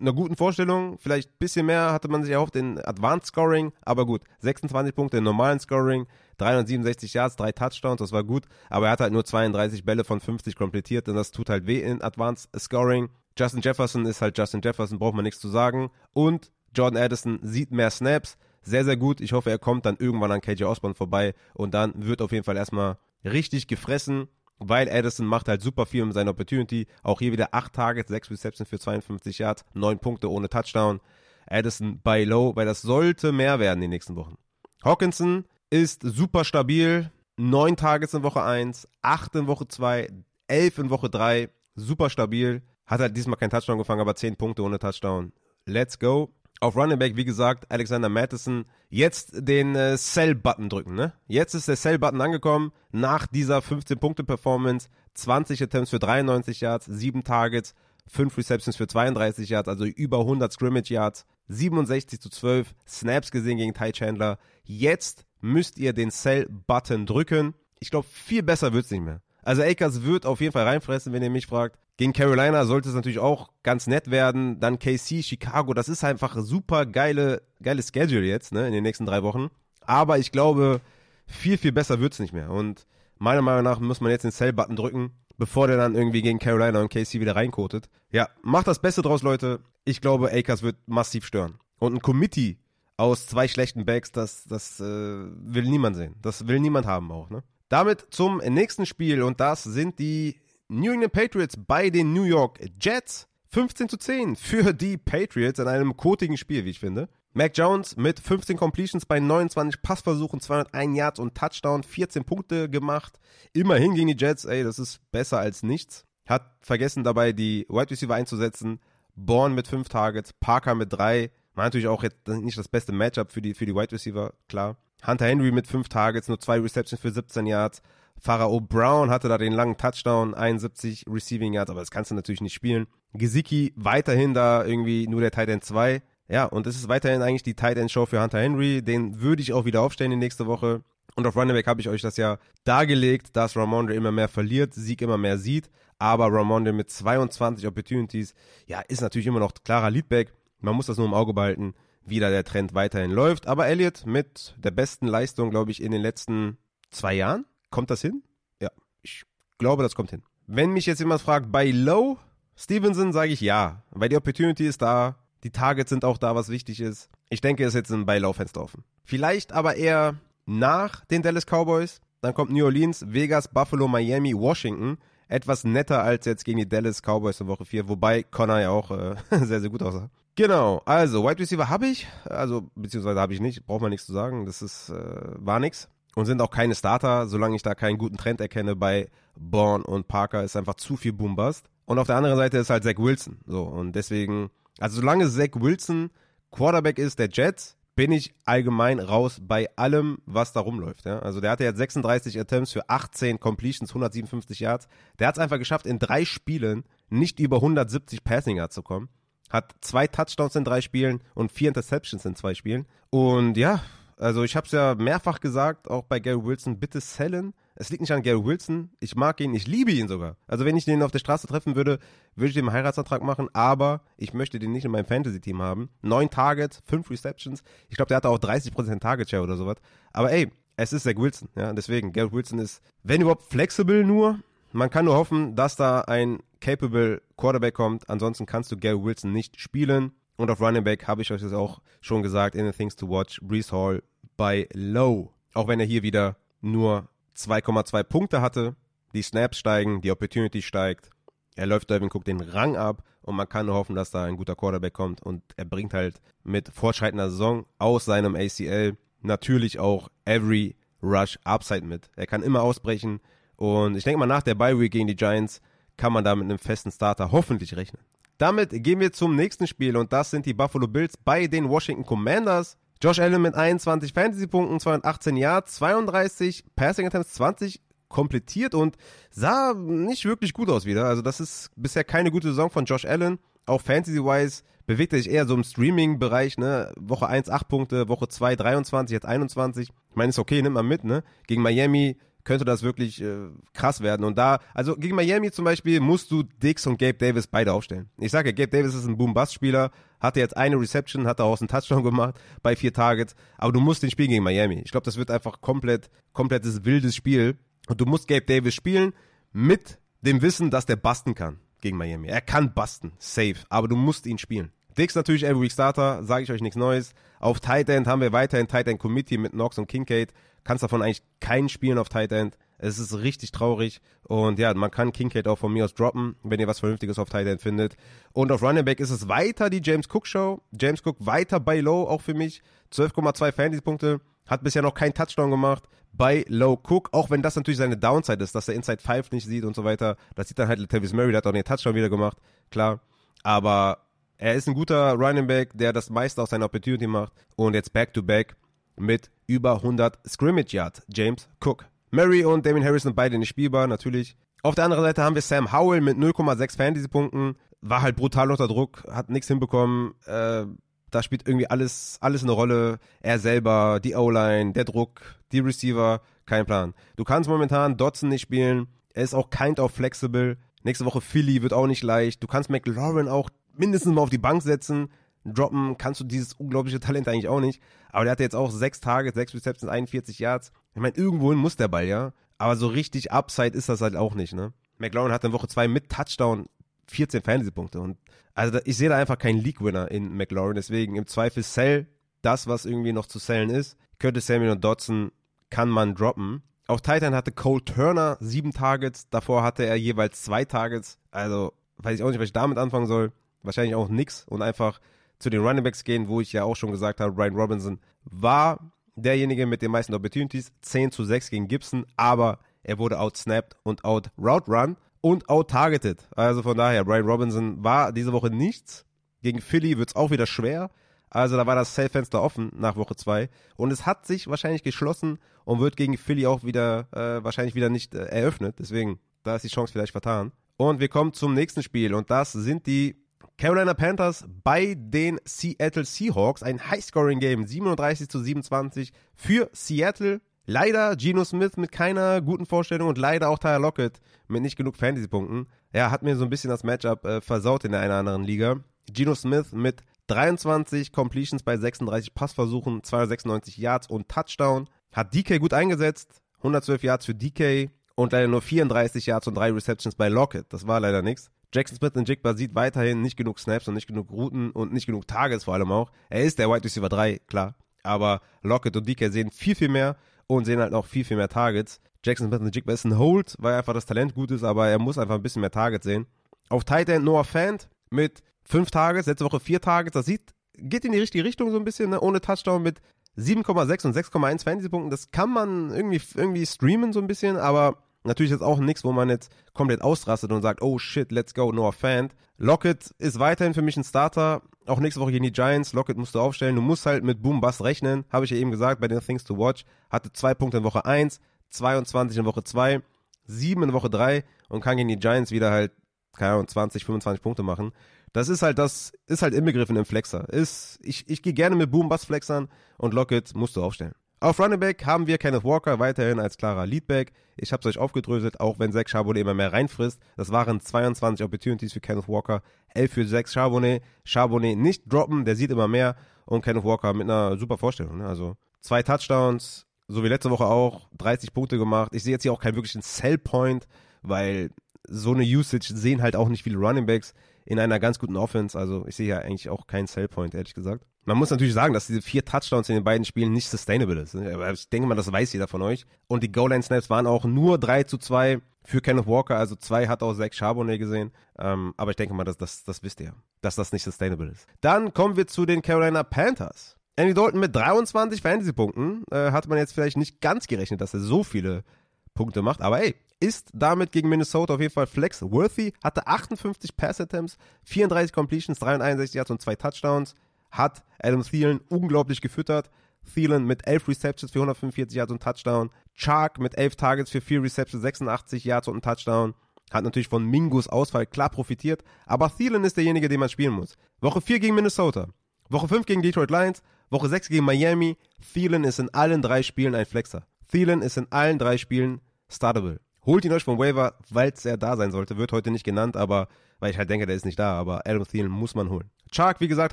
einer 0.00 0.12
guten 0.12 0.36
Vorstellung. 0.36 0.96
Vielleicht 0.98 1.30
ein 1.30 1.38
bisschen 1.40 1.66
mehr 1.66 1.92
hatte 1.92 2.08
man 2.08 2.22
sich 2.22 2.32
erhofft 2.32 2.54
in 2.54 2.78
Advanced 2.78 3.26
Scoring. 3.26 3.72
Aber 3.82 4.06
gut, 4.06 4.22
26 4.38 4.94
Punkte 4.94 5.18
in 5.18 5.24
normalen 5.24 5.58
Scoring, 5.58 6.06
367 6.38 7.14
Yards, 7.14 7.36
drei 7.36 7.50
Touchdowns, 7.50 7.98
das 7.98 8.12
war 8.12 8.22
gut. 8.22 8.44
Aber 8.70 8.86
er 8.86 8.92
hat 8.92 9.00
halt 9.00 9.12
nur 9.12 9.24
32 9.24 9.84
Bälle 9.84 10.04
von 10.04 10.20
50 10.20 10.54
komplettiert 10.54 11.08
und 11.08 11.16
das 11.16 11.32
tut 11.32 11.50
halt 11.50 11.66
weh 11.66 11.80
in 11.80 12.00
Advanced 12.00 12.48
Scoring. 12.58 13.10
Justin 13.38 13.60
Jefferson 13.60 14.06
ist 14.06 14.20
halt 14.20 14.36
Justin 14.36 14.60
Jefferson, 14.62 14.98
braucht 14.98 15.14
man 15.14 15.24
nichts 15.24 15.40
zu 15.40 15.48
sagen. 15.48 15.90
Und 16.12 16.50
Jordan 16.74 17.02
Addison 17.02 17.38
sieht 17.42 17.70
mehr 17.70 17.90
Snaps. 17.90 18.36
Sehr, 18.62 18.84
sehr 18.84 18.96
gut. 18.96 19.20
Ich 19.20 19.32
hoffe, 19.32 19.50
er 19.50 19.58
kommt 19.58 19.86
dann 19.86 19.96
irgendwann 19.98 20.32
an 20.32 20.40
KJ 20.40 20.64
Osborne 20.64 20.94
vorbei 20.94 21.34
und 21.54 21.72
dann 21.74 21.92
wird 21.96 22.20
auf 22.20 22.32
jeden 22.32 22.44
Fall 22.44 22.56
erstmal 22.56 22.98
richtig 23.24 23.66
gefressen 23.66 24.28
weil 24.58 24.90
Addison 24.90 25.26
macht 25.26 25.48
halt 25.48 25.62
super 25.62 25.86
viel 25.86 26.04
mit 26.04 26.14
seiner 26.14 26.32
Opportunity. 26.32 26.86
Auch 27.02 27.20
hier 27.20 27.32
wieder 27.32 27.48
8 27.52 27.72
Targets, 27.72 28.10
6 28.10 28.30
Receptions 28.30 28.68
für 28.68 28.78
52 28.78 29.38
Yards, 29.38 29.64
9 29.74 29.98
Punkte 29.98 30.30
ohne 30.30 30.48
Touchdown. 30.48 31.00
Addison 31.46 32.00
bei 32.02 32.24
Low, 32.24 32.54
weil 32.56 32.66
das 32.66 32.82
sollte 32.82 33.32
mehr 33.32 33.58
werden 33.58 33.80
die 33.80 33.88
nächsten 33.88 34.16
Wochen. 34.16 34.36
Hawkinson 34.84 35.44
ist 35.70 36.02
super 36.02 36.44
stabil. 36.44 37.10
9 37.36 37.76
Targets 37.76 38.14
in 38.14 38.22
Woche 38.22 38.42
1, 38.42 38.88
8 39.02 39.36
in 39.36 39.46
Woche 39.46 39.68
2, 39.68 40.08
11 40.48 40.78
in 40.78 40.90
Woche 40.90 41.08
3. 41.08 41.48
Super 41.74 42.10
stabil. 42.10 42.62
Hat 42.88 43.00
halt 43.00 43.16
diesmal 43.16 43.36
keinen 43.36 43.50
Touchdown 43.50 43.78
gefangen, 43.78 44.00
aber 44.00 44.16
10 44.16 44.36
Punkte 44.36 44.62
ohne 44.62 44.78
Touchdown. 44.78 45.32
Let's 45.66 45.98
go. 45.98 46.30
Auf 46.60 46.74
Running 46.74 46.98
Back, 46.98 47.14
wie 47.14 47.24
gesagt, 47.24 47.70
Alexander 47.70 48.08
Madison. 48.08 48.64
Jetzt 48.88 49.30
den 49.34 49.76
äh, 49.76 49.96
Sell-Button 49.96 50.68
drücken, 50.68 50.94
ne? 50.94 51.12
Jetzt 51.28 51.54
ist 51.54 51.68
der 51.68 51.76
Sell-Button 51.76 52.20
angekommen. 52.20 52.72
Nach 52.90 53.26
dieser 53.26 53.58
15-Punkte-Performance. 53.58 54.88
20 55.14 55.62
Attempts 55.62 55.90
für 55.90 55.98
93 55.98 56.60
Yards, 56.60 56.86
7 56.86 57.24
Targets, 57.24 57.74
5 58.06 58.36
Receptions 58.38 58.76
für 58.76 58.86
32 58.86 59.48
Yards, 59.48 59.68
also 59.68 59.84
über 59.84 60.20
100 60.20 60.52
Scrimmage 60.52 60.90
Yards. 60.90 61.26
67 61.48 62.20
zu 62.20 62.30
12 62.30 62.74
Snaps 62.86 63.30
gesehen 63.30 63.58
gegen 63.58 63.74
Ty 63.74 63.92
Chandler. 63.92 64.38
Jetzt 64.64 65.24
müsst 65.40 65.78
ihr 65.78 65.92
den 65.92 66.10
Sell-Button 66.10 67.06
drücken. 67.06 67.54
Ich 67.80 67.90
glaube, 67.90 68.06
viel 68.10 68.42
besser 68.42 68.72
wird 68.72 68.86
es 68.86 68.90
nicht 68.90 69.04
mehr. 69.04 69.20
Also 69.42 69.62
Akers 69.62 70.02
wird 70.02 70.26
auf 70.26 70.40
jeden 70.40 70.52
Fall 70.52 70.64
reinfressen, 70.64 71.12
wenn 71.12 71.22
ihr 71.22 71.30
mich 71.30 71.46
fragt. 71.46 71.78
Gegen 71.98 72.12
Carolina 72.12 72.64
sollte 72.64 72.88
es 72.88 72.94
natürlich 72.94 73.18
auch 73.18 73.50
ganz 73.64 73.88
nett 73.88 74.08
werden. 74.08 74.60
Dann 74.60 74.78
KC, 74.78 75.20
Chicago, 75.22 75.74
das 75.74 75.88
ist 75.88 76.04
einfach 76.04 76.36
super 76.38 76.86
geile, 76.86 77.42
geile 77.60 77.82
Schedule 77.82 78.24
jetzt, 78.24 78.52
ne, 78.52 78.68
in 78.68 78.72
den 78.72 78.84
nächsten 78.84 79.04
drei 79.04 79.24
Wochen. 79.24 79.48
Aber 79.80 80.16
ich 80.16 80.30
glaube, 80.30 80.80
viel, 81.26 81.58
viel 81.58 81.72
besser 81.72 81.98
wird 81.98 82.12
es 82.12 82.20
nicht 82.20 82.32
mehr. 82.32 82.50
Und 82.50 82.86
meiner 83.18 83.42
Meinung 83.42 83.64
nach 83.64 83.80
muss 83.80 84.00
man 84.00 84.12
jetzt 84.12 84.22
den 84.22 84.30
Sell-Button 84.30 84.76
drücken, 84.76 85.10
bevor 85.38 85.66
der 85.66 85.76
dann 85.76 85.96
irgendwie 85.96 86.22
gegen 86.22 86.38
Carolina 86.38 86.80
und 86.80 86.88
KC 86.88 87.14
wieder 87.14 87.34
reinkotet. 87.34 87.88
Ja, 88.12 88.28
macht 88.42 88.68
das 88.68 88.78
Beste 88.78 89.02
draus, 89.02 89.22
Leute. 89.22 89.58
Ich 89.84 90.00
glaube, 90.00 90.30
Akers 90.30 90.62
wird 90.62 90.76
massiv 90.86 91.26
stören. 91.26 91.58
Und 91.80 91.94
ein 91.94 92.00
Committee 92.00 92.58
aus 92.96 93.26
zwei 93.26 93.48
schlechten 93.48 93.84
Backs, 93.84 94.12
das, 94.12 94.44
das 94.44 94.78
äh, 94.78 94.84
will 94.84 95.64
niemand 95.64 95.96
sehen. 95.96 96.14
Das 96.22 96.46
will 96.46 96.60
niemand 96.60 96.86
haben 96.86 97.10
auch, 97.10 97.28
ne? 97.28 97.42
Damit 97.68 98.06
zum 98.10 98.38
nächsten 98.38 98.86
Spiel 98.86 99.22
und 99.22 99.40
das 99.40 99.64
sind 99.64 99.98
die 99.98 100.36
New 100.70 100.92
England 100.92 101.14
Patriots 101.14 101.56
bei 101.56 101.88
den 101.88 102.12
New 102.12 102.24
York 102.24 102.60
Jets. 102.80 103.26
15 103.50 103.88
zu 103.88 103.96
10 103.96 104.36
für 104.36 104.74
die 104.74 104.98
Patriots 104.98 105.58
in 105.58 105.66
einem 105.66 105.96
kotigen 105.96 106.36
Spiel, 106.36 106.66
wie 106.66 106.70
ich 106.70 106.80
finde. 106.80 107.08
Mac 107.32 107.56
Jones 107.56 107.96
mit 107.96 108.20
15 108.20 108.58
Completions 108.58 109.06
bei 109.06 109.18
29 109.18 109.80
Passversuchen, 109.80 110.40
201 110.40 110.94
Yards 110.94 111.18
und 111.18 111.34
Touchdown, 111.34 111.82
14 111.82 112.24
Punkte 112.24 112.68
gemacht. 112.68 113.18
Immerhin 113.54 113.94
gegen 113.94 114.08
die 114.08 114.22
Jets, 114.22 114.44
ey, 114.44 114.62
das 114.62 114.78
ist 114.78 115.00
besser 115.10 115.38
als 115.38 115.62
nichts. 115.62 116.04
Hat 116.26 116.54
vergessen 116.60 117.04
dabei 117.04 117.32
die 117.32 117.64
Wide 117.70 117.90
Receiver 117.90 118.14
einzusetzen. 118.14 118.80
Bourne 119.14 119.54
mit 119.54 119.66
5 119.66 119.88
Targets, 119.88 120.34
Parker 120.34 120.74
mit 120.74 120.92
3. 120.92 121.30
War 121.54 121.64
natürlich 121.64 121.88
auch 121.88 122.02
jetzt 122.02 122.28
nicht 122.28 122.58
das 122.58 122.68
beste 122.68 122.92
Matchup 122.92 123.32
für 123.32 123.40
die, 123.40 123.54
für 123.54 123.64
die 123.64 123.74
Wide 123.74 123.92
Receiver, 123.92 124.34
klar. 124.48 124.76
Hunter 125.06 125.26
Henry 125.26 125.50
mit 125.50 125.66
5 125.66 125.88
Targets, 125.88 126.28
nur 126.28 126.38
2 126.38 126.60
Receptions 126.60 127.00
für 127.00 127.10
17 127.10 127.46
Yards. 127.46 127.80
Pharao 128.20 128.60
Brown 128.60 129.10
hatte 129.10 129.28
da 129.28 129.38
den 129.38 129.52
langen 129.52 129.76
Touchdown, 129.76 130.34
71 130.34 131.04
Receiving 131.08 131.52
Yards, 131.52 131.70
aber 131.70 131.80
das 131.80 131.90
kannst 131.90 132.10
du 132.10 132.14
natürlich 132.14 132.40
nicht 132.40 132.54
spielen. 132.54 132.86
Gesicki 133.12 133.72
weiterhin 133.76 134.34
da 134.34 134.64
irgendwie 134.64 135.06
nur 135.06 135.20
der 135.20 135.30
Tight 135.30 135.48
End 135.48 135.64
2. 135.64 136.02
Ja, 136.28 136.44
und 136.44 136.66
es 136.66 136.76
ist 136.76 136.88
weiterhin 136.88 137.22
eigentlich 137.22 137.42
die 137.42 137.54
Tight 137.54 137.78
End 137.78 137.90
Show 137.90 138.06
für 138.06 138.20
Hunter 138.20 138.40
Henry. 138.40 138.82
Den 138.82 139.20
würde 139.20 139.40
ich 139.40 139.52
auch 139.52 139.64
wieder 139.64 139.80
aufstellen 139.80 140.12
in 140.12 140.18
nächste 140.18 140.46
Woche. 140.46 140.82
Und 141.16 141.26
auf 141.26 141.36
Running 141.36 141.54
Back 141.54 141.66
habe 141.66 141.80
ich 141.80 141.88
euch 141.88 142.02
das 142.02 142.16
ja 142.16 142.38
dargelegt, 142.64 143.34
dass 143.34 143.56
Ramondre 143.56 143.94
immer 143.94 144.12
mehr 144.12 144.28
verliert, 144.28 144.74
Sieg 144.74 145.02
immer 145.02 145.18
mehr 145.18 145.38
sieht. 145.38 145.70
Aber 145.98 146.32
Ramondre 146.32 146.72
mit 146.72 146.90
22 146.90 147.66
Opportunities, 147.66 148.34
ja, 148.66 148.80
ist 148.80 149.00
natürlich 149.00 149.26
immer 149.26 149.40
noch 149.40 149.52
klarer 149.64 149.90
Leadback. 149.90 150.32
Man 150.60 150.76
muss 150.76 150.86
das 150.86 150.96
nur 150.96 151.06
im 151.06 151.14
Auge 151.14 151.32
behalten, 151.32 151.74
wie 152.04 152.20
da 152.20 152.30
der 152.30 152.44
Trend 152.44 152.74
weiterhin 152.74 153.10
läuft. 153.10 153.48
Aber 153.48 153.66
Elliott 153.66 154.06
mit 154.06 154.54
der 154.58 154.70
besten 154.70 155.06
Leistung, 155.06 155.50
glaube 155.50 155.70
ich, 155.70 155.82
in 155.82 155.90
den 155.90 156.02
letzten 156.02 156.58
zwei 156.90 157.14
Jahren. 157.14 157.46
Kommt 157.70 157.90
das 157.90 158.00
hin? 158.00 158.22
Ja, 158.60 158.70
ich 159.02 159.24
glaube, 159.58 159.82
das 159.82 159.94
kommt 159.94 160.10
hin. 160.10 160.22
Wenn 160.46 160.72
mich 160.72 160.86
jetzt 160.86 161.00
jemand 161.00 161.20
fragt, 161.20 161.52
bei 161.52 161.70
Low 161.70 162.18
Stevenson, 162.56 163.12
sage 163.12 163.32
ich 163.32 163.40
ja. 163.40 163.84
Weil 163.90 164.08
die 164.08 164.16
Opportunity 164.16 164.66
ist 164.66 164.82
da, 164.82 165.16
die 165.44 165.50
Targets 165.50 165.90
sind 165.90 166.04
auch 166.04 166.18
da, 166.18 166.34
was 166.34 166.48
wichtig 166.48 166.80
ist. 166.80 167.08
Ich 167.30 167.40
denke, 167.40 167.62
es 167.62 167.68
ist 167.68 167.74
jetzt 167.74 167.92
ein 167.92 168.04
bei 168.04 168.18
Low-Fenster 168.18 168.60
offen. 168.60 168.82
Vielleicht 169.04 169.52
aber 169.52 169.76
eher 169.76 170.16
nach 170.44 171.04
den 171.04 171.22
Dallas 171.22 171.46
Cowboys. 171.46 172.00
Dann 172.20 172.34
kommt 172.34 172.50
New 172.50 172.64
Orleans, 172.64 173.04
Vegas, 173.12 173.48
Buffalo, 173.48 173.86
Miami, 173.86 174.34
Washington. 174.34 174.98
Etwas 175.28 175.62
netter 175.62 176.02
als 176.02 176.24
jetzt 176.24 176.44
gegen 176.44 176.58
die 176.58 176.68
Dallas 176.68 177.02
Cowboys 177.02 177.40
in 177.40 177.46
Woche 177.46 177.64
4, 177.64 177.88
wobei 177.88 178.22
Connor 178.24 178.60
ja 178.60 178.70
auch 178.70 178.90
äh, 178.90 179.14
sehr, 179.44 179.60
sehr 179.60 179.70
gut 179.70 179.82
aussah. 179.82 180.10
Genau, 180.34 180.82
also 180.84 181.24
Wide 181.24 181.38
Receiver 181.40 181.68
habe 181.68 181.86
ich, 181.86 182.08
also 182.24 182.70
beziehungsweise 182.74 183.20
habe 183.20 183.34
ich 183.34 183.40
nicht, 183.40 183.66
braucht 183.66 183.82
man 183.82 183.90
nichts 183.90 184.06
zu 184.06 184.12
sagen, 184.12 184.46
das 184.46 184.62
ist, 184.62 184.88
äh, 184.88 184.94
war 184.94 185.60
nix. 185.60 185.88
Und 186.18 186.26
sind 186.26 186.42
auch 186.42 186.50
keine 186.50 186.74
Starter, 186.74 187.28
solange 187.28 187.54
ich 187.54 187.62
da 187.62 187.76
keinen 187.76 187.96
guten 187.96 188.16
Trend 188.16 188.40
erkenne 188.40 188.74
bei 188.74 189.08
Bourne 189.38 189.84
und 189.84 190.08
Parker, 190.08 190.42
ist 190.42 190.56
einfach 190.56 190.74
zu 190.74 190.96
viel 190.96 191.12
Boombast. 191.12 191.70
Und 191.84 192.00
auf 192.00 192.08
der 192.08 192.16
anderen 192.16 192.36
Seite 192.36 192.58
ist 192.58 192.70
halt 192.70 192.82
Zach 192.82 192.96
Wilson, 192.98 193.38
so, 193.46 193.62
und 193.62 193.92
deswegen, 193.92 194.50
also 194.80 194.96
solange 194.96 195.30
Zach 195.30 195.50
Wilson 195.54 196.10
Quarterback 196.50 196.98
ist 196.98 197.20
der 197.20 197.28
Jets, 197.30 197.76
bin 197.94 198.10
ich 198.10 198.34
allgemein 198.46 198.98
raus 198.98 199.38
bei 199.40 199.68
allem, 199.76 200.18
was 200.26 200.52
da 200.52 200.58
rumläuft. 200.58 201.04
Ja? 201.04 201.20
Also 201.20 201.40
der 201.40 201.52
hatte 201.52 201.62
jetzt 201.62 201.78
36 201.78 202.40
Attempts 202.40 202.72
für 202.72 202.90
18 202.90 203.38
Completions, 203.38 203.90
157 203.90 204.58
Yards. 204.58 204.88
Der 205.20 205.28
hat 205.28 205.36
es 205.36 205.40
einfach 205.40 205.58
geschafft, 205.58 205.86
in 205.86 206.00
drei 206.00 206.24
Spielen 206.24 206.82
nicht 207.10 207.38
über 207.38 207.58
170 207.58 208.24
Passing 208.24 208.56
Yards 208.56 208.74
zu 208.74 208.82
kommen 208.82 209.08
hat 209.50 209.74
zwei 209.80 210.06
Touchdowns 210.06 210.56
in 210.56 210.64
drei 210.64 210.80
Spielen 210.80 211.22
und 211.34 211.52
vier 211.52 211.68
Interceptions 211.68 212.24
in 212.24 212.36
zwei 212.36 212.54
Spielen. 212.54 212.86
Und 213.10 213.56
ja, 213.56 213.82
also 214.18 214.42
ich 214.42 214.56
habe 214.56 214.66
es 214.66 214.72
ja 214.72 214.94
mehrfach 214.94 215.40
gesagt, 215.40 215.88
auch 215.88 216.04
bei 216.04 216.20
Gary 216.20 216.44
Wilson, 216.44 216.78
bitte 216.78 217.00
sellen. 217.00 217.54
Es 217.74 217.90
liegt 217.90 218.00
nicht 218.00 218.12
an 218.12 218.22
Gary 218.22 218.44
Wilson. 218.44 218.90
Ich 219.00 219.14
mag 219.14 219.40
ihn, 219.40 219.54
ich 219.54 219.66
liebe 219.66 219.92
ihn 219.92 220.08
sogar. 220.08 220.36
Also 220.46 220.64
wenn 220.64 220.76
ich 220.76 220.84
den 220.84 221.02
auf 221.02 221.12
der 221.12 221.20
Straße 221.20 221.46
treffen 221.46 221.76
würde, 221.76 221.98
würde 222.34 222.48
ich 222.48 222.54
dem 222.54 222.68
einen 222.68 222.76
Heiratsantrag 222.76 223.22
machen, 223.22 223.48
aber 223.52 224.02
ich 224.16 224.34
möchte 224.34 224.58
den 224.58 224.72
nicht 224.72 224.84
in 224.84 224.90
meinem 224.90 225.06
Fantasy-Team 225.06 225.62
haben. 225.62 225.90
Neun 226.02 226.30
Targets, 226.30 226.80
fünf 226.84 227.10
Receptions. 227.10 227.62
Ich 227.88 227.96
glaube, 227.96 228.08
der 228.08 228.16
hatte 228.16 228.28
auch 228.28 228.38
30% 228.38 228.98
Target-Share 228.98 229.42
oder 229.42 229.56
sowas. 229.56 229.76
Aber 230.12 230.32
ey, 230.32 230.50
es 230.76 230.92
ist 230.92 231.04
Zach 231.04 231.16
Wilson, 231.16 231.48
ja, 231.56 231.72
deswegen, 231.72 232.12
Gary 232.12 232.32
Wilson 232.32 232.58
ist, 232.58 232.82
wenn 233.02 233.20
überhaupt, 233.20 233.50
flexibel 233.50 234.04
nur, 234.04 234.38
man 234.72 234.90
kann 234.90 235.06
nur 235.06 235.14
hoffen, 235.14 235.56
dass 235.56 235.76
da 235.76 236.02
ein 236.02 236.40
capable 236.60 237.22
Quarterback 237.36 237.74
kommt. 237.74 238.08
Ansonsten 238.10 238.46
kannst 238.46 238.70
du 238.70 238.76
Gary 238.76 239.02
Wilson 239.02 239.32
nicht 239.32 239.60
spielen. 239.60 240.12
Und 240.38 240.50
auf 240.50 240.60
Running 240.60 240.84
Back 240.84 241.06
habe 241.06 241.20
ich 241.20 241.30
euch 241.30 241.42
das 241.42 241.52
auch 241.52 241.82
schon 242.00 242.22
gesagt 242.22 242.54
in 242.54 242.64
the 242.64 242.72
Things 242.72 242.96
to 242.96 243.08
Watch. 243.08 243.40
Brees 243.42 243.72
Hall 243.72 244.02
bei 244.36 244.68
Low. 244.72 245.34
Auch 245.52 245.68
wenn 245.68 245.80
er 245.80 245.86
hier 245.86 246.02
wieder 246.02 246.36
nur 246.60 247.08
2,2 247.36 248.02
Punkte 248.04 248.40
hatte. 248.40 248.76
Die 249.12 249.22
Snaps 249.22 249.58
steigen, 249.58 250.00
die 250.00 250.10
Opportunity 250.10 250.62
steigt. 250.62 251.10
Er 251.56 251.66
läuft 251.66 251.90
Irving 251.90 252.10
Cook 252.12 252.24
den 252.24 252.40
Rang 252.40 252.76
ab 252.76 253.02
und 253.20 253.34
man 253.34 253.48
kann 253.48 253.66
nur 253.66 253.74
hoffen, 253.74 253.96
dass 253.96 254.10
da 254.10 254.24
ein 254.24 254.36
guter 254.36 254.54
Quarterback 254.54 254.94
kommt 254.94 255.22
und 255.22 255.42
er 255.56 255.64
bringt 255.64 255.92
halt 255.92 256.20
mit 256.44 256.68
fortschreitender 256.68 257.30
Saison 257.30 257.66
aus 257.78 258.04
seinem 258.04 258.36
ACL 258.36 258.96
natürlich 259.22 259.78
auch 259.78 260.08
every 260.24 260.76
rush 261.02 261.38
Upside 261.44 261.84
mit. 261.84 262.10
Er 262.16 262.26
kann 262.26 262.42
immer 262.42 262.62
ausbrechen, 262.62 263.20
und 263.58 263.96
ich 263.96 264.04
denke 264.04 264.20
mal, 264.20 264.26
nach 264.26 264.44
der 264.44 264.54
Bye 264.54 264.78
Week 264.78 264.92
gegen 264.92 265.08
die 265.08 265.16
Giants 265.16 265.60
kann 265.96 266.12
man 266.12 266.22
da 266.24 266.36
mit 266.36 266.44
einem 266.44 266.60
festen 266.60 266.92
Starter 266.92 267.32
hoffentlich 267.32 267.76
rechnen. 267.76 268.00
Damit 268.38 268.70
gehen 268.84 269.00
wir 269.00 269.12
zum 269.12 269.34
nächsten 269.34 269.66
Spiel 269.66 269.96
und 269.96 270.12
das 270.12 270.30
sind 270.30 270.46
die 270.46 270.54
Buffalo 270.54 270.86
Bills 270.86 271.16
bei 271.16 271.48
den 271.48 271.68
Washington 271.68 272.06
Commanders. 272.06 272.76
Josh 273.02 273.18
Allen 273.18 273.42
mit 273.42 273.54
21 273.54 274.12
Fantasy-Punkten, 274.12 274.80
218 274.80 275.36
Yards, 275.36 275.74
32 275.76 276.64
Passing 276.76 277.06
Attempts, 277.06 277.34
20 277.34 277.80
komplettiert 278.08 278.74
und 278.74 278.96
sah 279.30 279.74
nicht 279.74 280.24
wirklich 280.24 280.52
gut 280.52 280.70
aus 280.70 280.84
wieder. 280.84 281.06
Also 281.06 281.20
das 281.20 281.40
ist 281.40 281.70
bisher 281.76 282.04
keine 282.04 282.30
gute 282.30 282.48
Saison 282.48 282.70
von 282.70 282.84
Josh 282.84 283.04
Allen. 283.04 283.38
Auch 283.66 283.82
Fantasy-wise 283.82 284.62
bewegt 284.86 285.12
er 285.12 285.18
sich 285.18 285.30
eher 285.30 285.46
so 285.46 285.54
im 285.54 285.64
Streaming-Bereich, 285.64 286.58
ne? 286.58 286.92
Woche 286.96 287.26
1 287.26 287.50
8 287.50 287.68
Punkte, 287.68 288.08
Woche 288.08 288.28
2 288.28 288.56
23, 288.56 289.12
jetzt 289.12 289.26
21. 289.26 289.88
Ich 290.10 290.16
meine, 290.16 290.30
ist 290.30 290.38
okay, 290.38 290.62
nimmt 290.62 290.74
man 290.74 290.86
mit, 290.86 291.04
ne? 291.04 291.22
Gegen 291.46 291.60
Miami 291.62 292.16
könnte 292.48 292.64
das 292.64 292.82
wirklich 292.82 293.20
äh, 293.20 293.50
krass 293.74 294.00
werden. 294.00 294.24
Und 294.24 294.38
da, 294.38 294.60
also 294.72 294.96
gegen 294.96 295.14
Miami 295.14 295.50
zum 295.50 295.66
Beispiel, 295.66 296.00
musst 296.00 296.30
du 296.30 296.42
Dix 296.42 296.86
und 296.86 296.98
Gabe 296.98 297.18
Davis 297.18 297.46
beide 297.46 297.74
aufstellen. 297.74 298.08
Ich 298.18 298.32
sage 298.32 298.54
Gabe 298.54 298.70
Davis 298.70 298.94
ist 298.94 299.04
ein 299.06 299.18
Boom-Bust-Spieler, 299.18 299.90
hatte 300.18 300.40
jetzt 300.40 300.56
eine 300.56 300.80
Reception, 300.80 301.26
hat 301.26 301.40
daraus 301.40 301.60
einen 301.60 301.68
Touchdown 301.68 302.02
gemacht 302.02 302.40
bei 302.62 302.74
vier 302.74 302.94
Targets, 302.94 303.34
aber 303.58 303.72
du 303.72 303.80
musst 303.80 304.02
den 304.02 304.10
Spiel 304.10 304.28
gegen 304.28 304.42
Miami. 304.42 304.80
Ich 304.82 304.90
glaube, 304.92 305.04
das 305.04 305.18
wird 305.18 305.30
einfach 305.30 305.60
komplett, 305.60 306.08
komplettes 306.32 306.86
wildes 306.86 307.14
Spiel. 307.14 307.58
Und 307.86 308.00
du 308.00 308.06
musst 308.06 308.28
Gabe 308.28 308.46
Davis 308.46 308.74
spielen 308.74 309.12
mit 309.52 309.98
dem 310.22 310.40
Wissen, 310.40 310.70
dass 310.70 310.86
der 310.86 310.96
basten 310.96 311.34
kann 311.34 311.58
gegen 311.82 311.98
Miami. 311.98 312.28
Er 312.28 312.40
kann 312.40 312.72
basten, 312.72 313.12
safe, 313.18 313.56
aber 313.68 313.88
du 313.88 313.96
musst 313.96 314.24
ihn 314.24 314.38
spielen. 314.38 314.72
Dix 314.98 315.14
natürlich 315.14 315.44
Every 315.44 315.62
Week 315.62 315.72
Starter, 315.72 316.24
sage 316.24 316.42
ich 316.42 316.50
euch 316.50 316.60
nichts 316.60 316.76
Neues. 316.76 317.14
Auf 317.40 317.60
Tight 317.60 317.88
End 317.88 318.06
haben 318.06 318.20
wir 318.20 318.32
weiterhin 318.32 318.66
Tight 318.66 318.88
End 318.88 318.98
Committee 318.98 319.38
mit 319.38 319.52
Knox 319.52 319.78
und 319.78 319.86
Kincaid 319.86 320.32
kannst 320.64 320.82
davon 320.82 321.00
eigentlich 321.00 321.22
keinen 321.40 321.68
spielen 321.68 321.98
auf 321.98 322.08
Tight 322.08 322.32
End. 322.32 322.58
Es 322.76 322.98
ist 322.98 323.14
richtig 323.14 323.52
traurig. 323.52 324.00
Und 324.24 324.58
ja, 324.58 324.74
man 324.74 324.90
kann 324.90 325.12
Kincaid 325.12 325.48
auch 325.48 325.58
von 325.58 325.72
mir 325.72 325.84
aus 325.84 325.94
droppen, 325.94 326.36
wenn 326.42 326.60
ihr 326.60 326.66
was 326.66 326.80
Vernünftiges 326.80 327.18
auf 327.18 327.30
Tight 327.30 327.46
End 327.46 327.62
findet. 327.62 327.96
Und 328.32 328.52
auf 328.52 328.62
Running 328.62 328.84
Back 328.84 329.00
ist 329.00 329.10
es 329.10 329.28
weiter 329.28 329.70
die 329.70 329.80
James 329.82 330.06
Cook 330.12 330.26
Show. 330.26 330.60
James 330.78 331.00
Cook 331.04 331.16
weiter 331.20 331.58
bei 331.58 331.80
Low, 331.80 332.02
auch 332.02 332.20
für 332.20 332.34
mich. 332.34 332.60
12,2 332.92 333.52
Fantasy-Punkte. 333.52 334.20
Hat 334.46 334.62
bisher 334.62 334.82
noch 334.82 334.94
keinen 334.94 335.14
Touchdown 335.14 335.50
gemacht 335.50 335.84
bei 336.12 336.44
Low 336.48 336.78
Cook, 336.82 337.08
auch 337.12 337.30
wenn 337.30 337.42
das 337.42 337.56
natürlich 337.56 337.78
seine 337.78 337.96
Downside 337.96 338.42
ist, 338.42 338.54
dass 338.54 338.68
er 338.68 338.74
Inside 338.74 339.02
5 339.02 339.30
nicht 339.30 339.46
sieht 339.46 339.64
und 339.64 339.76
so 339.76 339.84
weiter. 339.84 340.16
Das 340.34 340.48
sieht 340.48 340.58
dann 340.58 340.68
halt 340.68 340.78
Latavius 340.78 341.12
Murray, 341.12 341.28
der 341.28 341.38
hat 341.38 341.46
auch 341.46 341.52
den 341.52 341.64
Touchdown 341.64 341.94
wieder 341.94 342.10
gemacht, 342.10 342.38
klar. 342.70 343.00
Aber 343.42 344.07
Er 344.40 344.54
ist 344.54 344.68
ein 344.68 344.74
guter 344.74 345.14
Running 345.14 345.48
Back, 345.48 345.70
der 345.74 345.92
das 345.92 346.10
meiste 346.10 346.40
aus 346.40 346.50
seiner 346.50 346.66
Opportunity 346.66 347.08
macht 347.08 347.32
und 347.56 347.74
jetzt 347.74 347.92
Back-to-Back 347.92 348.54
mit 348.96 349.32
über 349.48 349.74
100 349.74 350.16
Scrimmage 350.28 350.72
Yards. 350.72 351.02
James 351.12 351.48
Cook. 351.60 351.86
Murray 352.12 352.44
und 352.44 352.64
Damien 352.64 352.84
Harris 352.84 353.02
sind 353.02 353.16
beide 353.16 353.36
nicht 353.36 353.48
spielbar, 353.48 353.88
natürlich. 353.88 354.36
Auf 354.62 354.76
der 354.76 354.84
anderen 354.84 355.02
Seite 355.02 355.24
haben 355.24 355.34
wir 355.34 355.42
Sam 355.42 355.72
Howell 355.72 356.00
mit 356.00 356.18
0,6 356.18 356.76
Fantasy-Punkten. 356.76 357.56
War 357.80 358.02
halt 358.02 358.14
brutal 358.14 358.52
unter 358.52 358.68
Druck, 358.68 359.04
hat 359.10 359.28
nichts 359.28 359.48
hinbekommen. 359.48 360.14
Äh, 360.24 360.66
da 361.10 361.22
spielt 361.22 361.48
irgendwie 361.48 361.68
alles, 361.68 362.18
alles 362.20 362.44
eine 362.44 362.52
Rolle. 362.52 363.00
Er 363.20 363.40
selber, 363.40 363.98
die 363.98 364.14
O-Line, 364.14 364.72
der 364.72 364.84
Druck, 364.84 365.20
die 365.50 365.58
Receiver, 365.58 366.20
kein 366.46 366.64
Plan. 366.64 366.94
Du 367.16 367.24
kannst 367.24 367.50
momentan 367.50 367.96
Dodson 367.96 368.28
nicht 368.28 368.42
spielen. 368.42 368.86
Er 369.14 369.24
ist 369.24 369.34
auch 369.34 369.50
kind 369.50 369.80
of 369.80 369.90
flexible. 369.90 370.58
Nächste 370.84 371.04
Woche 371.04 371.20
Philly 371.20 371.62
wird 371.62 371.72
auch 371.72 371.88
nicht 371.88 372.04
leicht. 372.04 372.40
Du 372.40 372.46
kannst 372.46 372.70
McLaurin 372.70 373.26
auch 373.26 373.50
mindestens 373.78 374.14
mal 374.14 374.22
auf 374.22 374.30
die 374.30 374.38
Bank 374.38 374.62
setzen. 374.62 375.10
Droppen 375.44 375.96
kannst 375.98 376.20
du 376.20 376.24
dieses 376.24 376.52
unglaubliche 376.54 377.00
Talent 377.00 377.28
eigentlich 377.28 377.48
auch 377.48 377.60
nicht. 377.60 377.80
Aber 378.10 378.24
der 378.24 378.32
hatte 378.32 378.42
jetzt 378.42 378.56
auch 378.56 378.70
sechs 378.70 379.00
Tage, 379.00 379.32
sechs 379.32 379.54
Receptions, 379.54 379.90
41 379.90 380.38
Yards. 380.38 380.72
Ich 380.94 381.00
meine, 381.00 381.16
irgendwohin 381.16 381.58
muss 381.58 381.76
der 381.76 381.88
Ball, 381.88 382.06
ja. 382.06 382.32
Aber 382.58 382.76
so 382.76 382.88
richtig 382.88 383.32
Upside 383.32 383.76
ist 383.76 383.88
das 383.88 384.00
halt 384.00 384.16
auch 384.16 384.34
nicht, 384.34 384.52
ne? 384.52 384.72
McLaurin 384.98 385.32
hat 385.32 385.44
in 385.44 385.52
Woche 385.52 385.68
zwei 385.68 385.86
mit 385.86 386.10
Touchdown 386.10 386.66
14 387.06 387.42
Fantasy-Punkte. 387.42 388.00
Und 388.00 388.18
also 388.54 388.80
ich 388.84 388.96
sehe 388.96 389.08
da 389.08 389.16
einfach 389.16 389.38
keinen 389.38 389.58
League-Winner 389.58 390.10
in 390.10 390.36
McLaurin. 390.36 390.74
Deswegen 390.74 391.16
im 391.16 391.26
Zweifel 391.26 391.62
sell 391.62 392.08
das, 392.42 392.66
was 392.66 392.84
irgendwie 392.84 393.12
noch 393.12 393.26
zu 393.26 393.38
sellen 393.38 393.70
ist. 393.70 393.96
Könnte 394.18 394.40
Samuel 394.40 394.70
und 394.70 394.84
Dodson 394.84 395.30
kann 395.70 395.88
man 395.88 396.14
droppen. 396.14 396.62
Auf 396.86 397.02
Titan 397.02 397.34
hatte 397.34 397.52
Cole 397.52 397.84
Turner 397.84 398.36
sieben 398.40 398.72
Targets. 398.72 399.28
Davor 399.30 399.62
hatte 399.62 399.84
er 399.84 399.96
jeweils 399.96 400.42
zwei 400.42 400.64
Targets. 400.64 401.18
Also 401.30 401.72
weiß 401.98 402.16
ich 402.16 402.22
auch 402.24 402.28
nicht, 402.28 402.38
was 402.38 402.46
ich 402.46 402.52
damit 402.52 402.78
anfangen 402.78 403.06
soll. 403.06 403.32
Wahrscheinlich 403.62 403.94
auch 403.94 404.08
nix. 404.08 404.44
Und 404.48 404.62
einfach 404.62 405.00
zu 405.38 405.50
den 405.50 405.60
Running 405.60 405.84
Backs 405.84 406.04
gehen, 406.04 406.28
wo 406.28 406.40
ich 406.40 406.52
ja 406.52 406.64
auch 406.64 406.76
schon 406.76 406.90
gesagt 406.90 407.20
habe, 407.20 407.36
Ryan 407.36 407.54
Robinson 407.54 408.00
war 408.24 408.92
derjenige 409.16 409.66
mit 409.66 409.82
den 409.82 409.90
meisten 409.90 410.14
Opportunities. 410.14 410.72
10 410.82 411.12
zu 411.12 411.24
6 411.24 411.50
gegen 411.50 411.68
Gibson. 411.68 412.06
Aber 412.16 412.58
er 412.82 412.98
wurde 412.98 413.18
outsnapped 413.18 413.76
und 413.82 414.04
out 414.04 414.30
route 414.38 414.70
run 414.70 414.96
und 415.20 415.48
out-targeted. 415.48 416.26
Also 416.36 416.62
von 416.62 416.76
daher, 416.76 417.04
Brian 417.04 417.26
Robinson 417.26 417.82
war 417.82 418.12
diese 418.12 418.32
Woche 418.32 418.50
nichts. 418.50 419.04
Gegen 419.42 419.60
Philly 419.60 419.98
wird 419.98 420.10
es 420.10 420.16
auch 420.16 420.30
wieder 420.30 420.46
schwer. 420.46 420.90
Also 421.30 421.56
da 421.56 421.66
war 421.66 421.74
das 421.74 421.94
Sale-Fenster 421.94 422.42
offen 422.42 422.70
nach 422.74 422.96
Woche 422.96 423.14
2. 423.14 423.50
Und 423.76 423.92
es 423.92 424.06
hat 424.06 424.26
sich 424.26 424.48
wahrscheinlich 424.48 424.82
geschlossen 424.82 425.38
und 425.64 425.80
wird 425.80 425.96
gegen 425.96 426.16
Philly 426.16 426.46
auch 426.46 426.64
wieder, 426.64 427.08
äh, 427.12 427.44
wahrscheinlich 427.44 427.74
wieder 427.74 427.90
nicht 427.90 428.14
äh, 428.14 428.24
eröffnet. 428.24 428.76
Deswegen, 428.78 429.18
da 429.42 429.56
ist 429.56 429.62
die 429.62 429.68
Chance 429.68 429.92
vielleicht 429.92 430.12
vertan. 430.12 430.52
Und 430.76 431.00
wir 431.00 431.08
kommen 431.08 431.32
zum 431.32 431.54
nächsten 431.54 431.82
Spiel. 431.82 432.14
Und 432.14 432.30
das 432.30 432.52
sind 432.52 432.86
die 432.86 433.16
Carolina 433.58 433.92
Panthers 433.92 434.44
bei 434.62 434.94
den 434.96 435.40
Seattle 435.44 436.04
Seahawks. 436.04 436.62
Ein 436.62 436.88
High-Scoring-Game. 436.88 437.66
37 437.66 438.28
zu 438.28 438.38
27 438.38 439.12
für 439.34 439.68
Seattle. 439.72 440.40
Leider 440.64 441.16
Geno 441.16 441.42
Smith 441.42 441.76
mit 441.76 441.90
keiner 441.90 442.40
guten 442.40 442.66
Vorstellung 442.66 443.08
und 443.08 443.18
leider 443.18 443.48
auch 443.48 443.58
Tyler 443.58 443.80
Lockett 443.80 444.20
mit 444.46 444.62
nicht 444.62 444.76
genug 444.76 444.94
Fantasy-Punkten. 444.94 445.66
Ja, 445.92 446.12
hat 446.12 446.22
mir 446.22 446.36
so 446.36 446.44
ein 446.44 446.50
bisschen 446.50 446.70
das 446.70 446.84
Matchup 446.84 447.24
äh, 447.24 447.40
versaut 447.40 447.84
in 447.84 447.90
der 447.90 448.00
einen 448.00 448.10
oder 448.10 448.18
anderen 448.20 448.44
Liga. 448.44 448.76
Geno 449.10 449.34
Smith 449.34 449.72
mit 449.72 450.04
23 450.28 451.10
Completions 451.10 451.64
bei 451.64 451.76
36 451.76 452.34
Passversuchen, 452.34 453.02
296 453.02 453.76
Yards 453.76 454.06
und 454.06 454.28
Touchdown. 454.28 454.88
Hat 455.10 455.34
DK 455.34 455.58
gut 455.58 455.72
eingesetzt, 455.72 456.42
112 456.58 457.02
Yards 457.02 457.26
für 457.26 457.34
DK 457.34 457.90
und 458.14 458.32
leider 458.32 458.46
nur 458.46 458.62
34 458.62 459.26
Yards 459.26 459.48
und 459.48 459.54
3 459.54 459.72
Receptions 459.72 460.14
bei 460.14 460.28
Lockett. 460.28 460.66
Das 460.72 460.86
war 460.86 461.00
leider 461.00 461.22
nichts. 461.22 461.50
Jackson 461.74 461.98
Smith 461.98 462.12
und 462.14 462.28
Jigba 462.28 462.54
sieht 462.54 462.74
weiterhin 462.74 463.20
nicht 463.20 463.36
genug 463.36 463.58
Snaps 463.58 463.88
und 463.88 463.94
nicht 463.94 464.06
genug 464.06 464.30
Routen 464.30 464.70
und 464.70 464.92
nicht 464.92 465.06
genug 465.06 465.26
Targets 465.26 465.64
vor 465.64 465.74
allem 465.74 465.92
auch. 465.92 466.10
Er 466.30 466.44
ist 466.44 466.58
der 466.58 466.70
Wide 466.70 466.84
Receiver 466.84 467.08
3, 467.08 467.40
klar. 467.46 467.74
Aber 468.02 468.40
Lockett 468.62 468.96
und 468.96 469.06
DK 469.06 469.30
sehen 469.30 469.50
viel, 469.50 469.74
viel 469.74 469.88
mehr 469.88 470.16
und 470.46 470.64
sehen 470.64 470.80
halt 470.80 470.92
noch 470.92 471.06
viel, 471.06 471.24
viel 471.24 471.36
mehr 471.36 471.48
Targets. 471.48 472.00
Jackson 472.24 472.48
Smith 472.48 472.74
Jigba 472.74 472.92
ist 472.92 473.04
ein 473.04 473.18
Hold, 473.18 473.54
weil 473.58 473.74
einfach 473.74 473.94
das 473.94 474.06
Talent 474.06 474.34
gut 474.34 474.50
ist, 474.50 474.64
aber 474.64 474.88
er 474.88 474.98
muss 474.98 475.18
einfach 475.18 475.34
ein 475.34 475.42
bisschen 475.42 475.60
mehr 475.60 475.70
Targets 475.70 476.04
sehen. 476.04 476.26
Auf 476.70 476.84
Tight 476.84 477.08
End 477.08 477.24
Noah 477.24 477.44
Fant 477.44 477.88
mit 478.10 478.42
fünf 478.64 478.90
Targets, 478.90 479.26
letzte 479.26 479.44
Woche 479.44 479.60
vier 479.60 479.80
Targets, 479.80 480.14
das 480.14 480.26
sieht, 480.26 480.54
geht 480.74 481.04
in 481.04 481.12
die 481.12 481.20
richtige 481.20 481.44
Richtung 481.44 481.70
so 481.70 481.76
ein 481.76 481.84
bisschen, 481.84 482.10
ne? 482.10 482.20
ohne 482.20 482.40
Touchdown 482.40 482.82
mit 482.82 483.00
7,6 483.36 484.06
und 484.06 484.16
6,1 484.16 484.64
Fantasy-Punkten. 484.64 485.10
Das 485.10 485.30
kann 485.30 485.50
man 485.50 485.90
irgendwie, 485.90 486.20
irgendwie 486.34 486.66
streamen 486.66 487.12
so 487.12 487.20
ein 487.20 487.26
bisschen, 487.26 487.56
aber 487.56 488.02
Natürlich 488.24 488.50
jetzt 488.50 488.62
auch 488.62 488.78
nichts, 488.78 489.04
wo 489.04 489.12
man 489.12 489.28
jetzt 489.28 489.52
komplett 489.74 490.02
ausrastet 490.02 490.52
und 490.52 490.62
sagt, 490.62 490.82
oh 490.82 490.98
shit, 490.98 491.30
let's 491.32 491.54
go, 491.54 491.72
Noah 491.72 491.92
Fant. 491.92 492.34
Lockett 492.56 493.14
ist 493.18 493.38
weiterhin 493.38 493.72
für 493.72 493.82
mich 493.82 493.96
ein 493.96 494.04
Starter. 494.04 494.62
Auch 494.86 494.98
nächste 494.98 495.20
Woche 495.20 495.30
gegen 495.30 495.44
die 495.44 495.52
Giants. 495.52 495.92
Lockett 495.92 496.16
musst 496.16 496.34
du 496.34 496.40
aufstellen. 496.40 496.74
Du 496.74 496.82
musst 496.82 497.06
halt 497.06 497.22
mit 497.22 497.40
Boom 497.40 497.60
Bass 497.60 497.82
rechnen. 497.82 498.24
Habe 498.30 498.44
ich 498.44 498.50
ja 498.50 498.56
eben 498.56 498.72
gesagt 498.72 499.00
bei 499.00 499.06
den 499.06 499.20
Things 499.20 499.44
to 499.44 499.56
Watch. 499.56 499.84
Hatte 500.10 500.32
zwei 500.32 500.54
Punkte 500.54 500.78
in 500.78 500.84
Woche 500.84 501.04
1, 501.04 501.40
22 501.70 502.38
in 502.38 502.44
Woche 502.44 502.64
2, 502.64 503.00
7 503.44 503.82
in 503.84 503.92
Woche 503.92 504.10
3 504.10 504.44
und 504.68 504.80
kann 504.80 504.96
gegen 504.96 505.08
die 505.08 505.18
Giants 505.18 505.52
wieder 505.52 505.70
halt, 505.70 505.92
keine 506.36 506.54
Ahnung, 506.54 506.68
20, 506.68 507.04
25 507.04 507.42
Punkte 507.42 507.62
machen. 507.62 507.92
Das 508.32 508.48
ist 508.48 508.62
halt 508.62 508.78
das, 508.78 509.12
ist 509.26 509.42
halt 509.42 509.54
inbegriffen 509.54 509.96
im 509.96 510.04
Flexer. 510.04 510.48
Ist, 510.48 510.98
ich, 511.02 511.28
ich 511.28 511.42
gehe 511.42 511.54
gerne 511.54 511.76
mit 511.76 511.90
Boom 511.90 512.08
Bass 512.08 512.24
flexern 512.24 512.68
und 512.96 513.14
Lockett 513.14 513.54
musst 513.54 513.76
du 513.76 513.82
aufstellen. 513.82 514.14
Auf 514.40 514.60
Running 514.60 514.78
Back 514.78 515.04
haben 515.04 515.26
wir 515.26 515.36
Kenneth 515.36 515.64
Walker 515.64 515.98
weiterhin 515.98 516.38
als 516.38 516.56
klarer 516.56 516.86
Leadback. 516.86 517.32
Ich 517.56 517.72
habe 517.72 517.80
es 517.80 517.86
euch 517.86 518.00
aufgedröselt, 518.00 518.60
auch 518.60 518.78
wenn 518.78 518.92
Zach 518.92 519.08
Charbonnet 519.08 519.42
immer 519.42 519.54
mehr 519.54 519.72
reinfrisst. 519.72 520.20
Das 520.36 520.52
waren 520.52 520.80
22 520.80 521.44
Opportunities 521.44 521.92
für 521.92 521.98
Kenneth 521.98 522.28
Walker, 522.28 522.62
11 522.94 523.12
für 523.12 523.26
Zach 523.26 523.48
Charbonnet. 523.48 524.00
Charbonnet 524.24 524.78
nicht 524.78 525.12
droppen, 525.12 525.44
der 525.44 525.56
sieht 525.56 525.72
immer 525.72 525.88
mehr. 525.88 526.14
Und 526.44 526.62
Kenneth 526.62 526.84
Walker 526.84 527.14
mit 527.14 527.24
einer 527.28 527.58
super 527.58 527.78
Vorstellung. 527.78 528.18
Ne? 528.18 528.28
Also 528.28 528.54
zwei 528.80 529.02
Touchdowns, 529.02 529.86
so 530.06 530.22
wie 530.22 530.28
letzte 530.28 530.50
Woche 530.50 530.66
auch, 530.66 531.08
30 531.18 531.52
Punkte 531.52 531.76
gemacht. 531.76 532.14
Ich 532.14 532.22
sehe 532.22 532.32
jetzt 532.32 532.42
hier 532.42 532.52
auch 532.52 532.60
keinen 532.60 532.76
wirklichen 532.76 533.02
Sell-Point, 533.02 533.88
weil 534.22 534.70
so 535.08 535.32
eine 535.32 535.42
Usage 535.42 535.92
sehen 535.96 536.22
halt 536.22 536.36
auch 536.36 536.48
nicht 536.48 536.62
viele 536.62 536.78
Running 536.78 537.06
Backs 537.06 537.34
in 537.64 537.80
einer 537.80 537.98
ganz 537.98 538.20
guten 538.20 538.36
Offense. 538.36 538.78
Also 538.78 539.04
ich 539.08 539.16
sehe 539.16 539.26
ja 539.26 539.38
eigentlich 539.38 539.68
auch 539.68 539.88
keinen 539.88 540.06
Sell-Point, 540.06 540.54
ehrlich 540.54 540.74
gesagt. 540.74 541.04
Man 541.28 541.36
muss 541.36 541.50
natürlich 541.50 541.74
sagen, 541.74 541.92
dass 541.92 542.06
diese 542.06 542.22
vier 542.22 542.42
Touchdowns 542.42 542.88
in 542.88 542.94
den 542.94 543.04
beiden 543.04 543.26
Spielen 543.26 543.52
nicht 543.52 543.68
sustainable 543.68 544.18
ist. 544.18 544.34
Aber 544.34 544.72
ich 544.72 544.88
denke 544.88 545.06
mal, 545.06 545.14
das 545.14 545.30
weiß 545.30 545.52
jeder 545.52 545.68
von 545.68 545.82
euch. 545.82 546.06
Und 546.26 546.42
die 546.42 546.50
Goal-Line-Snaps 546.50 547.10
waren 547.10 547.26
auch 547.26 547.44
nur 547.44 547.76
3 547.76 548.04
zu 548.04 548.16
2 548.16 548.62
für 548.82 549.02
Kenneth 549.02 549.26
Walker. 549.26 549.58
Also 549.58 549.76
zwei 549.76 550.08
hat 550.08 550.22
auch 550.22 550.34
Zach 550.34 550.54
Charbonnet 550.54 550.98
gesehen. 550.98 551.32
Ähm, 551.58 551.92
aber 551.98 552.12
ich 552.12 552.16
denke 552.16 552.32
mal, 552.32 552.44
das, 552.44 552.56
das, 552.56 552.82
das 552.82 553.02
wisst 553.02 553.20
ihr, 553.20 553.34
dass 553.60 553.74
das 553.74 553.92
nicht 553.92 554.04
sustainable 554.04 554.48
ist. 554.48 554.66
Dann 554.80 555.12
kommen 555.12 555.36
wir 555.36 555.46
zu 555.46 555.66
den 555.66 555.82
Carolina 555.82 556.22
Panthers. 556.22 556.96
Andy 557.16 557.34
Dalton 557.34 557.60
mit 557.60 557.76
23 557.76 558.40
Fantasy-Punkten. 558.40 559.24
Äh, 559.30 559.52
hat 559.52 559.68
man 559.68 559.76
jetzt 559.76 559.92
vielleicht 559.92 560.16
nicht 560.16 560.40
ganz 560.40 560.66
gerechnet, 560.66 561.02
dass 561.02 561.12
er 561.12 561.20
so 561.20 561.44
viele 561.44 561.84
Punkte 562.32 562.62
macht. 562.62 562.80
Aber 562.80 563.02
ey, 563.02 563.14
ist 563.38 563.68
damit 563.74 564.12
gegen 564.12 564.30
Minnesota 564.30 564.72
auf 564.72 564.80
jeden 564.80 564.94
Fall 564.94 565.06
flex-worthy. 565.06 565.92
Hatte 566.02 566.26
58 566.26 566.96
Pass-Attempts, 566.96 567.58
34 567.84 568.32
Completions, 568.32 568.78
63 568.78 569.34
Yards 569.34 569.50
und 569.50 569.60
zwei 569.60 569.76
Touchdowns 569.76 570.34
hat 570.70 571.04
Adam 571.18 571.42
Thielen 571.42 571.80
unglaublich 571.88 572.40
gefüttert. 572.40 572.90
Thielen 573.34 573.64
mit 573.64 573.86
11 573.86 574.08
Receptions 574.08 574.52
für 574.52 574.60
145 574.60 575.16
Yards 575.16 575.32
und 575.32 575.42
Touchdown. 575.42 575.90
Chark 576.14 576.58
mit 576.58 576.76
11 576.76 576.96
Targets 576.96 577.30
für 577.30 577.40
4 577.40 577.62
Receptions, 577.62 578.02
86 578.02 578.64
Yards 578.64 578.88
und 578.88 579.04
Touchdown. 579.04 579.54
Hat 579.90 580.04
natürlich 580.04 580.28
von 580.28 580.44
Mingos 580.44 580.88
Ausfall 580.88 581.26
klar 581.26 581.48
profitiert, 581.48 582.04
aber 582.26 582.54
Thielen 582.54 582.84
ist 582.84 582.96
derjenige, 582.96 583.28
den 583.28 583.40
man 583.40 583.48
spielen 583.48 583.72
muss. 583.72 583.96
Woche 584.20 584.40
4 584.40 584.60
gegen 584.60 584.74
Minnesota, 584.74 585.28
Woche 585.70 585.88
5 585.88 586.04
gegen 586.04 586.22
Detroit 586.22 586.50
Lions, 586.50 586.82
Woche 587.10 587.28
6 587.28 587.48
gegen 587.48 587.64
Miami. 587.64 588.16
Thielen 588.52 588.84
ist 588.84 588.98
in 588.98 589.12
allen 589.14 589.40
drei 589.40 589.62
Spielen 589.62 589.94
ein 589.94 590.04
Flexer. 590.04 590.46
Thielen 590.70 591.00
ist 591.00 591.16
in 591.16 591.26
allen 591.30 591.58
drei 591.58 591.78
Spielen 591.78 592.20
startable. 592.50 593.00
Holt 593.28 593.44
ihn 593.44 593.52
euch 593.52 593.64
vom 593.64 593.78
Waiver, 593.78 594.14
weil 594.30 594.54
er 594.64 594.78
da 594.78 594.96
sein 594.96 595.12
sollte. 595.12 595.36
Wird 595.36 595.52
heute 595.52 595.70
nicht 595.70 595.84
genannt, 595.84 596.16
aber 596.16 596.48
weil 596.78 596.92
ich 596.92 596.96
halt 596.96 597.10
denke, 597.10 597.26
der 597.26 597.36
ist 597.36 597.44
nicht 597.44 597.58
da. 597.58 597.78
Aber 597.78 598.06
Adam 598.06 598.26
Thielen 598.26 598.50
muss 598.50 598.74
man 598.74 598.88
holen. 598.88 599.10
Chark, 599.30 599.60
wie 599.60 599.68
gesagt, 599.68 599.92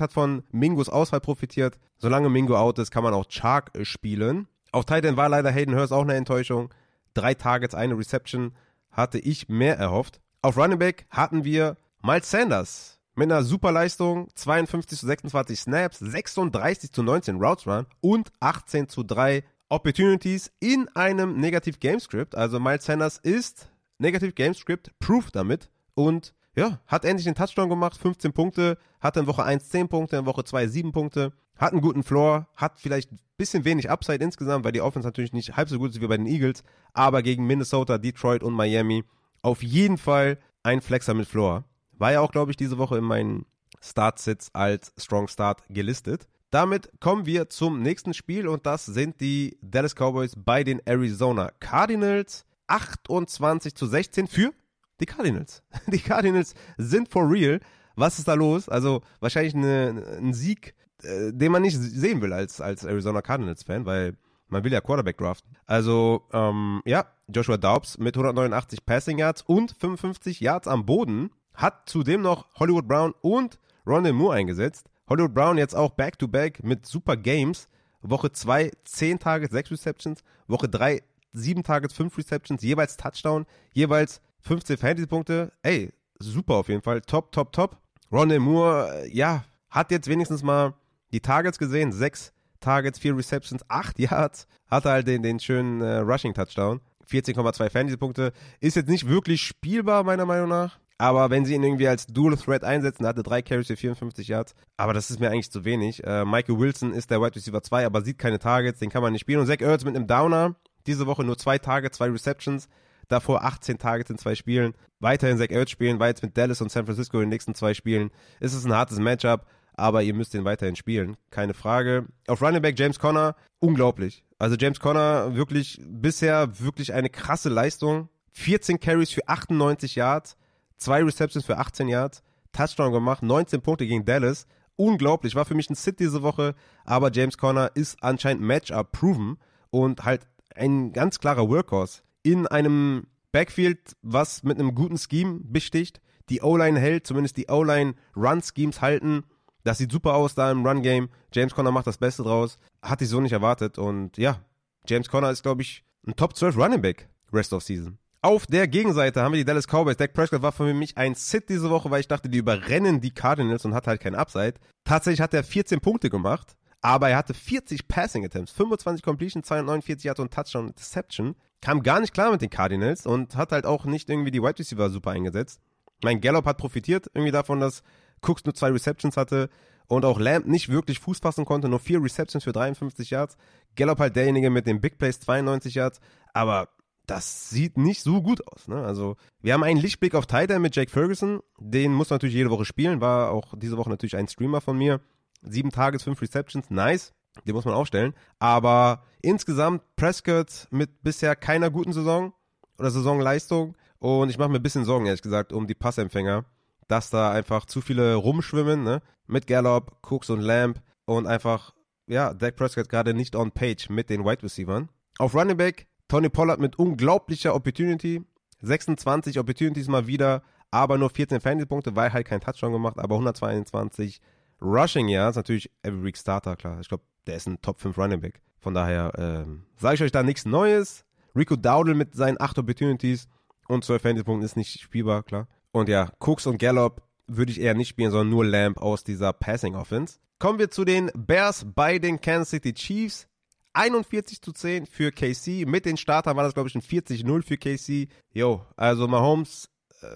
hat 0.00 0.14
von 0.14 0.42
Mingos 0.52 0.88
Ausfall 0.88 1.20
profitiert. 1.20 1.78
Solange 1.98 2.30
Mingo 2.30 2.56
out 2.56 2.78
ist, 2.78 2.90
kann 2.90 3.04
man 3.04 3.12
auch 3.12 3.26
Chark 3.28 3.72
spielen. 3.82 4.48
Auf 4.72 4.86
Titan 4.86 5.18
war 5.18 5.28
leider 5.28 5.50
Hayden 5.50 5.74
Hurst 5.74 5.92
auch 5.92 6.00
eine 6.00 6.14
Enttäuschung. 6.14 6.72
Drei 7.12 7.34
Targets, 7.34 7.74
eine 7.74 7.98
Reception. 7.98 8.54
Hatte 8.90 9.18
ich 9.18 9.50
mehr 9.50 9.76
erhofft. 9.76 10.18
Auf 10.40 10.56
Running 10.56 10.78
Back 10.78 11.04
hatten 11.10 11.44
wir 11.44 11.76
Miles 12.02 12.30
Sanders 12.30 13.00
mit 13.16 13.30
einer 13.30 13.42
super 13.42 13.70
Leistung. 13.70 14.28
52 14.34 14.98
zu 14.98 15.04
26 15.04 15.60
Snaps, 15.60 15.98
36 15.98 16.90
zu 16.90 17.02
19 17.02 17.36
Routes 17.36 17.66
Run 17.66 17.84
und 18.00 18.32
18 18.40 18.88
zu 18.88 19.02
3 19.02 19.44
Opportunities 19.68 20.50
in 20.60 20.88
einem 20.94 21.40
Negative 21.40 21.78
Game 21.78 22.00
Script. 22.00 22.34
Also 22.34 22.60
Miles 22.60 22.84
Sanders 22.84 23.18
ist 23.18 23.68
Negative 23.98 24.32
Game 24.32 24.54
Script 24.54 24.90
Proof 24.98 25.30
damit 25.30 25.70
und 25.94 26.34
ja, 26.54 26.80
hat 26.86 27.04
endlich 27.04 27.24
den 27.24 27.34
Touchdown 27.34 27.68
gemacht, 27.68 27.98
15 27.98 28.32
Punkte, 28.32 28.78
hatte 29.00 29.20
in 29.20 29.26
Woche 29.26 29.44
1 29.44 29.68
10 29.68 29.88
Punkte, 29.88 30.16
in 30.16 30.26
Woche 30.26 30.44
2 30.44 30.68
7 30.68 30.92
Punkte, 30.92 31.32
hat 31.56 31.72
einen 31.72 31.82
guten 31.82 32.02
Floor, 32.02 32.48
hat 32.56 32.80
vielleicht 32.80 33.12
ein 33.12 33.18
bisschen 33.36 33.64
wenig 33.64 33.90
Upside 33.90 34.24
insgesamt, 34.24 34.64
weil 34.64 34.72
die 34.72 34.80
Offense 34.80 35.06
natürlich 35.06 35.32
nicht 35.32 35.56
halb 35.56 35.68
so 35.68 35.78
gut 35.78 35.90
ist 35.90 36.00
wie 36.00 36.06
bei 36.06 36.16
den 36.16 36.26
Eagles, 36.26 36.64
aber 36.94 37.22
gegen 37.22 37.46
Minnesota, 37.46 37.98
Detroit 37.98 38.42
und 38.42 38.54
Miami 38.54 39.04
auf 39.42 39.62
jeden 39.62 39.98
Fall 39.98 40.38
ein 40.62 40.80
Flexer 40.80 41.14
mit 41.14 41.28
Floor. 41.28 41.64
War 41.92 42.12
ja 42.12 42.20
auch, 42.20 42.32
glaube 42.32 42.50
ich, 42.50 42.56
diese 42.56 42.78
Woche 42.78 42.98
in 42.98 43.04
meinen 43.04 43.46
Start-Sits 43.82 44.54
als 44.54 44.92
Strong 44.98 45.28
Start 45.28 45.62
gelistet. 45.68 46.26
Damit 46.56 46.90
kommen 47.00 47.26
wir 47.26 47.50
zum 47.50 47.82
nächsten 47.82 48.14
Spiel 48.14 48.48
und 48.48 48.64
das 48.64 48.86
sind 48.86 49.20
die 49.20 49.58
Dallas 49.60 49.94
Cowboys 49.94 50.32
bei 50.34 50.64
den 50.64 50.80
Arizona 50.86 51.50
Cardinals. 51.60 52.46
28 52.68 53.74
zu 53.74 53.84
16 53.84 54.26
für 54.26 54.54
die 54.98 55.04
Cardinals. 55.04 55.62
Die 55.86 55.98
Cardinals 55.98 56.54
sind 56.78 57.10
for 57.10 57.30
real. 57.30 57.60
Was 57.94 58.18
ist 58.18 58.26
da 58.26 58.32
los? 58.32 58.70
Also 58.70 59.02
wahrscheinlich 59.20 59.54
eine, 59.54 60.16
ein 60.18 60.32
Sieg, 60.32 60.74
äh, 61.02 61.30
den 61.30 61.52
man 61.52 61.60
nicht 61.60 61.76
sehen 61.76 62.22
will 62.22 62.32
als, 62.32 62.62
als 62.62 62.84
Arizona 62.84 63.20
Cardinals-Fan, 63.20 63.84
weil 63.84 64.16
man 64.48 64.64
will 64.64 64.72
ja 64.72 64.80
Quarterback 64.80 65.18
draften. 65.18 65.58
Also, 65.66 66.22
ähm, 66.32 66.80
ja, 66.86 67.04
Joshua 67.28 67.58
Daubs 67.58 67.98
mit 67.98 68.16
189 68.16 68.86
Passing 68.86 69.18
Yards 69.18 69.42
und 69.42 69.76
55 69.78 70.40
Yards 70.40 70.68
am 70.68 70.86
Boden 70.86 71.32
hat 71.52 71.86
zudem 71.86 72.22
noch 72.22 72.46
Hollywood 72.54 72.88
Brown 72.88 73.12
und 73.20 73.58
Rondell 73.86 74.14
Moore 74.14 74.36
eingesetzt. 74.36 74.88
Hollywood 75.08 75.34
Brown 75.34 75.58
jetzt 75.58 75.74
auch 75.74 75.90
Back-to-Back 75.90 76.58
-back 76.58 76.66
mit 76.66 76.86
super 76.86 77.16
Games. 77.16 77.68
Woche 78.02 78.32
2 78.32 78.70
10 78.84 79.18
Targets, 79.18 79.52
6 79.52 79.70
Receptions. 79.70 80.22
Woche 80.46 80.68
3 80.68 81.02
7 81.36 81.62
Targets, 81.62 81.94
5 81.94 82.16
Receptions, 82.16 82.62
jeweils 82.62 82.96
Touchdown, 82.96 83.46
jeweils 83.74 84.20
15 84.40 84.78
Fantasy-Punkte. 84.78 85.52
Ey, 85.62 85.92
super 86.18 86.54
auf 86.54 86.68
jeden 86.68 86.82
Fall. 86.82 87.00
Top, 87.02 87.32
top, 87.32 87.52
top. 87.52 87.78
Rondell 88.10 88.40
Moore, 88.40 89.02
äh, 89.02 89.08
ja, 89.12 89.44
hat 89.68 89.90
jetzt 89.90 90.08
wenigstens 90.08 90.42
mal 90.42 90.74
die 91.12 91.20
Targets 91.20 91.58
gesehen. 91.58 91.92
6 91.92 92.32
Targets, 92.60 92.98
4 92.98 93.16
Receptions, 93.16 93.64
8 93.68 93.98
Yards. 93.98 94.46
Hatte 94.68 94.90
halt 94.90 95.06
den, 95.06 95.22
den 95.22 95.38
schönen 95.38 95.80
äh, 95.82 95.98
Rushing-Touchdown. 95.98 96.80
14,2 97.08 97.70
Fantasy-Punkte. 97.70 98.32
Ist 98.60 98.76
jetzt 98.76 98.88
nicht 98.88 99.08
wirklich 99.08 99.42
spielbar, 99.42 100.02
meiner 100.02 100.26
Meinung 100.26 100.48
nach. 100.48 100.78
Aber 100.98 101.28
wenn 101.30 101.44
sie 101.44 101.54
ihn 101.54 101.62
irgendwie 101.62 101.88
als 101.88 102.06
Dual 102.06 102.36
Threat 102.36 102.64
einsetzen, 102.64 103.06
hatte 103.06 103.22
drei 103.22 103.42
Carries 103.42 103.66
für 103.66 103.76
54 103.76 104.28
Yards. 104.28 104.54
Aber 104.76 104.94
das 104.94 105.10
ist 105.10 105.20
mir 105.20 105.30
eigentlich 105.30 105.50
zu 105.50 105.64
wenig. 105.64 106.02
Äh, 106.04 106.24
Michael 106.24 106.58
Wilson 106.58 106.94
ist 106.94 107.10
der 107.10 107.20
Wide 107.20 107.36
Receiver 107.36 107.62
2, 107.62 107.84
aber 107.84 108.02
sieht 108.02 108.18
keine 108.18 108.38
Targets, 108.38 108.78
den 108.78 108.88
kann 108.88 109.02
man 109.02 109.12
nicht 109.12 109.20
spielen. 109.20 109.40
Und 109.40 109.46
Zach 109.46 109.60
Ertz 109.60 109.84
mit 109.84 109.94
einem 109.94 110.06
Downer. 110.06 110.56
Diese 110.86 111.06
Woche 111.06 111.24
nur 111.24 111.36
zwei 111.36 111.58
Targets, 111.58 111.98
zwei 111.98 112.08
Receptions. 112.08 112.68
Davor 113.08 113.44
18 113.44 113.78
Targets 113.78 114.10
in 114.10 114.18
zwei 114.18 114.34
Spielen. 114.34 114.74
Weiterhin 114.98 115.36
Zach 115.38 115.50
Ertz 115.50 115.70
spielen, 115.70 116.00
war 116.00 116.08
jetzt 116.08 116.22
mit 116.22 116.36
Dallas 116.36 116.62
und 116.62 116.72
San 116.72 116.86
Francisco 116.86 117.18
in 117.18 117.24
den 117.24 117.28
nächsten 117.28 117.54
zwei 117.54 117.74
Spielen. 117.74 118.10
Es 118.40 118.54
ist 118.54 118.64
ein 118.64 118.72
hartes 118.72 118.98
Matchup, 118.98 119.46
aber 119.74 120.02
ihr 120.02 120.14
müsst 120.14 120.34
ihn 120.34 120.44
weiterhin 120.44 120.76
spielen. 120.76 121.16
Keine 121.30 121.54
Frage. 121.54 122.06
Auf 122.26 122.40
Running 122.40 122.62
Back 122.62 122.78
James 122.78 122.98
Conner, 122.98 123.36
unglaublich. 123.58 124.24
Also 124.38 124.56
James 124.56 124.80
Conner 124.80 125.36
wirklich 125.36 125.80
bisher 125.84 126.58
wirklich 126.58 126.94
eine 126.94 127.10
krasse 127.10 127.50
Leistung. 127.50 128.08
14 128.32 128.80
Carries 128.80 129.10
für 129.10 129.28
98 129.28 129.94
Yards 129.94 130.36
zwei 130.76 131.02
Receptions 131.02 131.44
für 131.44 131.58
18 131.58 131.88
Yards, 131.88 132.22
Touchdown 132.52 132.92
gemacht, 132.92 133.22
19 133.22 133.60
Punkte 133.60 133.86
gegen 133.86 134.04
Dallas. 134.04 134.46
Unglaublich, 134.76 135.34
war 135.34 135.44
für 135.44 135.54
mich 135.54 135.70
ein 135.70 135.74
Sit 135.74 136.00
diese 136.00 136.22
Woche, 136.22 136.54
aber 136.84 137.10
James 137.10 137.38
Conner 137.38 137.70
ist 137.74 138.02
anscheinend 138.02 138.42
Matchup 138.42 138.92
proven 138.92 139.38
und 139.70 140.04
halt 140.04 140.26
ein 140.54 140.92
ganz 140.92 141.18
klarer 141.18 141.48
Workhorse 141.48 142.02
in 142.22 142.46
einem 142.46 143.06
Backfield, 143.32 143.96
was 144.02 144.42
mit 144.42 144.58
einem 144.58 144.74
guten 144.74 144.98
Scheme 144.98 145.40
besticht. 145.42 146.00
Die 146.28 146.42
O-Line 146.42 146.80
hält, 146.80 147.06
zumindest 147.06 147.36
die 147.36 147.46
O-Line 147.48 147.94
Run-Schemes 148.16 148.80
halten. 148.80 149.24
Das 149.62 149.78
sieht 149.78 149.92
super 149.92 150.14
aus 150.14 150.34
da 150.34 150.50
im 150.50 150.66
Run-Game. 150.66 151.08
James 151.32 151.54
Conner 151.54 151.70
macht 151.70 151.86
das 151.86 151.98
Beste 151.98 152.22
draus. 152.22 152.58
Hatte 152.82 153.04
ich 153.04 153.10
so 153.10 153.20
nicht 153.20 153.32
erwartet. 153.32 153.78
Und 153.78 154.16
ja, 154.16 154.40
James 154.88 155.08
Conner 155.08 155.30
ist, 155.30 155.42
glaube 155.42 155.62
ich, 155.62 155.84
ein 156.06 156.16
Top 156.16 156.36
12 156.36 156.56
Running 156.56 156.80
Back 156.80 157.08
Rest 157.32 157.52
of 157.52 157.62
Season. 157.62 157.98
Auf 158.26 158.44
der 158.44 158.66
Gegenseite 158.66 159.22
haben 159.22 159.34
wir 159.34 159.38
die 159.38 159.44
Dallas 159.44 159.68
Cowboys. 159.68 159.96
Dak 159.96 160.12
Prescott 160.12 160.42
war 160.42 160.50
für 160.50 160.74
mich 160.74 160.98
ein 160.98 161.14
Sit 161.14 161.48
diese 161.48 161.70
Woche, 161.70 161.92
weil 161.92 162.00
ich 162.00 162.08
dachte, 162.08 162.28
die 162.28 162.38
überrennen 162.38 163.00
die 163.00 163.12
Cardinals 163.12 163.64
und 163.64 163.72
hat 163.72 163.86
halt 163.86 164.00
kein 164.00 164.16
Upside. 164.16 164.54
Tatsächlich 164.82 165.20
hat 165.20 165.32
er 165.32 165.44
14 165.44 165.78
Punkte 165.80 166.10
gemacht, 166.10 166.56
aber 166.80 167.08
er 167.08 167.18
hatte 167.18 167.34
40 167.34 167.86
Passing 167.86 168.24
Attempts, 168.24 168.50
25 168.50 169.04
Completion, 169.04 169.44
249 169.44 170.02
Yards 170.06 170.18
und 170.18 170.34
Touchdown 170.34 170.74
Deception. 170.74 171.36
Kam 171.60 171.84
gar 171.84 172.00
nicht 172.00 172.12
klar 172.12 172.32
mit 172.32 172.42
den 172.42 172.50
Cardinals 172.50 173.06
und 173.06 173.36
hat 173.36 173.52
halt 173.52 173.64
auch 173.64 173.84
nicht 173.84 174.10
irgendwie 174.10 174.32
die 174.32 174.42
Wide 174.42 174.58
Receiver 174.58 174.90
super 174.90 175.12
eingesetzt. 175.12 175.60
Mein 176.02 176.20
Gallup 176.20 176.46
hat 176.46 176.58
profitiert 176.58 177.06
irgendwie 177.14 177.30
davon, 177.30 177.60
dass 177.60 177.84
Cooks 178.22 178.44
nur 178.44 178.56
zwei 178.56 178.72
Receptions 178.72 179.16
hatte 179.16 179.50
und 179.86 180.04
auch 180.04 180.18
Lamb 180.18 180.48
nicht 180.48 180.68
wirklich 180.68 180.98
Fuß 180.98 181.20
fassen 181.20 181.44
konnte, 181.44 181.68
nur 181.68 181.78
vier 181.78 182.02
Receptions 182.02 182.42
für 182.42 182.52
53 182.52 183.08
Yards. 183.08 183.36
Gallup 183.76 184.00
halt 184.00 184.16
derjenige 184.16 184.50
mit 184.50 184.66
den 184.66 184.80
Big 184.80 184.98
Plays 184.98 185.20
92 185.20 185.76
Yards, 185.76 186.00
aber 186.32 186.70
das 187.06 187.50
sieht 187.50 187.76
nicht 187.78 188.02
so 188.02 188.22
gut 188.22 188.46
aus. 188.46 188.68
Ne? 188.68 188.82
Also 188.82 189.16
wir 189.40 189.54
haben 189.54 189.62
einen 189.62 189.80
Lichtblick 189.80 190.14
auf 190.14 190.26
Titan 190.26 190.62
mit 190.62 190.74
Jake 190.74 190.90
Ferguson. 190.90 191.40
Den 191.58 191.92
muss 191.92 192.10
man 192.10 192.16
natürlich 192.16 192.34
jede 192.34 192.50
Woche 192.50 192.64
spielen. 192.64 193.00
War 193.00 193.30
auch 193.30 193.54
diese 193.56 193.76
Woche 193.76 193.90
natürlich 193.90 194.16
ein 194.16 194.28
Streamer 194.28 194.60
von 194.60 194.76
mir. 194.76 195.00
Sieben 195.42 195.70
Tages, 195.70 196.02
fünf 196.02 196.20
Receptions, 196.20 196.70
nice. 196.70 197.12
Den 197.46 197.54
muss 197.54 197.64
man 197.64 197.74
aufstellen. 197.74 198.14
Aber 198.38 199.04
insgesamt 199.22 199.82
Prescott 199.96 200.66
mit 200.70 201.02
bisher 201.02 201.36
keiner 201.36 201.70
guten 201.70 201.92
Saison 201.92 202.32
oder 202.78 202.90
Saisonleistung. 202.90 203.76
Und 203.98 204.30
ich 204.30 204.38
mache 204.38 204.48
mir 204.48 204.56
ein 204.56 204.62
bisschen 204.62 204.84
Sorgen, 204.84 205.06
ehrlich 205.06 205.22
gesagt, 205.22 205.52
um 205.52 205.66
die 205.66 205.74
Passempfänger, 205.74 206.44
dass 206.88 207.10
da 207.10 207.30
einfach 207.30 207.66
zu 207.66 207.80
viele 207.80 208.14
rumschwimmen, 208.14 208.82
ne? 208.82 209.02
Mit 209.26 209.46
Gallop, 209.46 209.96
Cooks 210.02 210.30
und 210.30 210.40
Lamb 210.40 210.80
und 211.04 211.26
einfach, 211.26 211.74
ja, 212.06 212.34
Dak 212.34 212.56
Prescott 212.56 212.88
gerade 212.88 213.14
nicht 213.14 213.34
on 213.34 213.52
page 213.52 213.88
mit 213.90 214.10
den 214.10 214.24
Wide 214.24 214.42
Receivers. 214.42 214.84
Auf 215.18 215.34
Running 215.34 215.56
Back 215.56 215.86
Tony 216.08 216.28
Pollard 216.28 216.60
mit 216.60 216.78
unglaublicher 216.78 217.54
Opportunity. 217.54 218.22
26 218.62 219.38
Opportunities 219.38 219.88
mal 219.88 220.06
wieder, 220.06 220.42
aber 220.70 220.98
nur 220.98 221.10
14 221.10 221.40
Fantasy-Punkte, 221.40 221.94
weil 221.94 222.12
halt 222.12 222.26
kein 222.26 222.40
Touchdown 222.40 222.72
gemacht, 222.72 222.98
aber 222.98 223.14
122 223.16 224.20
Rushing 224.60 225.08
Yards. 225.08 225.36
Natürlich 225.36 225.70
Every 225.82 226.04
Week 226.04 226.16
Starter, 226.16 226.56
klar. 226.56 226.80
Ich 226.80 226.88
glaube, 226.88 227.04
der 227.26 227.36
ist 227.36 227.46
ein 227.46 227.60
Top 227.60 227.80
5 227.80 227.96
Running 227.98 228.20
Back. 228.20 228.40
Von 228.58 228.74
daher 228.74 229.12
ähm, 229.18 229.64
sage 229.76 229.96
ich 229.96 230.02
euch 230.02 230.12
da 230.12 230.22
nichts 230.22 230.44
Neues. 230.46 231.04
Rico 231.34 231.56
Dowdle 231.56 231.94
mit 231.94 232.14
seinen 232.14 232.40
8 232.40 232.58
Opportunities 232.58 233.28
und 233.68 233.84
12 233.84 234.02
Fantasy-Punkten 234.02 234.44
ist 234.44 234.56
nicht 234.56 234.80
spielbar, 234.80 235.22
klar. 235.22 235.48
Und 235.72 235.88
ja, 235.88 236.10
Cooks 236.20 236.46
und 236.46 236.58
Gallup 236.58 237.02
würde 237.26 237.52
ich 237.52 237.60
eher 237.60 237.74
nicht 237.74 237.88
spielen, 237.88 238.10
sondern 238.10 238.30
nur 238.30 238.44
Lamp 238.44 238.80
aus 238.80 239.04
dieser 239.04 239.32
Passing 239.32 239.74
Offense. 239.74 240.18
Kommen 240.38 240.58
wir 240.58 240.70
zu 240.70 240.84
den 240.84 241.10
Bears 241.14 241.66
bei 241.74 241.98
den 241.98 242.20
Kansas 242.20 242.50
City 242.50 242.72
Chiefs. 242.72 243.28
41 243.76 244.40
zu 244.40 244.52
10 244.52 244.86
für 244.86 245.12
KC. 245.12 245.66
Mit 245.66 245.84
den 245.84 245.96
Startern 245.96 246.36
war 246.36 246.44
das, 246.44 246.54
glaube 246.54 246.68
ich, 246.68 246.74
ein 246.74 246.82
40-0 246.82 247.42
für 247.42 247.58
KC. 247.58 248.08
Jo, 248.32 248.64
also 248.76 249.06
Mahomes 249.06 249.68
äh, 250.02 250.06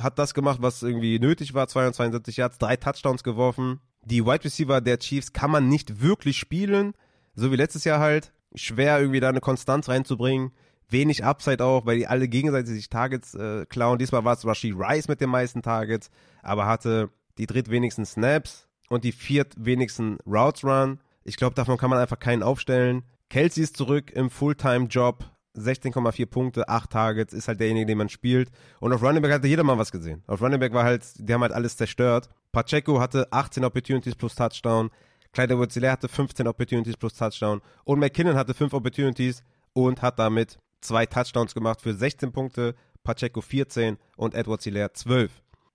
hat 0.00 0.18
das 0.18 0.34
gemacht, 0.34 0.58
was 0.60 0.82
irgendwie 0.82 1.18
nötig 1.18 1.54
war. 1.54 1.68
272 1.68 2.38
Yards, 2.38 2.58
drei 2.58 2.76
Touchdowns 2.76 3.22
geworfen. 3.22 3.80
Die 4.04 4.24
Wide 4.24 4.44
Receiver 4.44 4.80
der 4.80 4.98
Chiefs 4.98 5.32
kann 5.32 5.50
man 5.50 5.68
nicht 5.68 6.00
wirklich 6.00 6.38
spielen. 6.38 6.94
So 7.34 7.52
wie 7.52 7.56
letztes 7.56 7.84
Jahr 7.84 8.00
halt. 8.00 8.32
Schwer 8.54 8.98
irgendwie 8.98 9.20
da 9.20 9.28
eine 9.28 9.40
Konstanz 9.40 9.88
reinzubringen. 9.88 10.52
Wenig 10.88 11.24
Upside 11.24 11.64
auch, 11.64 11.86
weil 11.86 11.98
die 11.98 12.06
alle 12.06 12.26
gegenseitig 12.26 12.74
sich 12.74 12.88
Targets 12.88 13.34
äh, 13.34 13.64
klauen. 13.66 13.98
Diesmal 13.98 14.24
war 14.24 14.34
es 14.34 14.44
Rashid 14.44 14.74
Rice 14.76 15.06
mit 15.06 15.20
den 15.20 15.30
meisten 15.30 15.62
Targets, 15.62 16.10
aber 16.42 16.66
hatte 16.66 17.10
die 17.38 17.46
drittwenigsten 17.46 18.04
Snaps 18.04 18.66
und 18.88 19.04
die 19.04 19.12
viertwenigsten 19.12 20.18
Routes 20.26 20.64
Run. 20.64 21.00
Ich 21.22 21.36
glaube, 21.36 21.54
davon 21.54 21.78
kann 21.78 21.90
man 21.90 22.00
einfach 22.00 22.18
keinen 22.18 22.42
aufstellen. 22.42 23.04
Kelsey 23.30 23.62
ist 23.62 23.76
zurück 23.76 24.10
im 24.10 24.28
Fulltime-Job. 24.28 25.24
16,4 25.56 26.26
Punkte, 26.26 26.68
8 26.68 26.90
Targets, 26.90 27.32
ist 27.32 27.48
halt 27.48 27.58
derjenige, 27.58 27.86
den 27.86 27.98
man 27.98 28.08
spielt. 28.08 28.50
Und 28.78 28.92
auf 28.92 29.02
Running 29.02 29.22
Back 29.22 29.32
hatte 29.32 29.48
jeder 29.48 29.64
mal 29.64 29.78
was 29.78 29.90
gesehen. 29.90 30.22
Auf 30.26 30.42
Running 30.42 30.60
Back 30.60 30.72
war 30.72 30.84
halt, 30.84 31.04
die 31.16 31.32
haben 31.32 31.42
halt 31.42 31.52
alles 31.52 31.76
zerstört. 31.76 32.28
Pacheco 32.52 33.00
hatte 33.00 33.32
18 33.32 33.64
Opportunities 33.64 34.14
plus 34.14 34.34
Touchdown. 34.34 34.90
Clyde 35.32 35.54
edwards 35.54 35.76
hatte 35.76 36.08
15 36.08 36.46
Opportunities 36.46 36.96
plus 36.96 37.14
Touchdown. 37.14 37.60
Und 37.84 38.00
McKinnon 38.00 38.36
hatte 38.36 38.54
5 38.54 38.72
Opportunities 38.72 39.42
und 39.72 40.02
hat 40.02 40.18
damit 40.18 40.58
zwei 40.80 41.06
Touchdowns 41.06 41.54
gemacht 41.54 41.80
für 41.80 41.94
16 41.94 42.32
Punkte. 42.32 42.74
Pacheco 43.02 43.40
14 43.40 43.96
und 44.16 44.34
Edwards 44.34 44.64
Hilaire 44.64 44.92
12. 44.92 45.30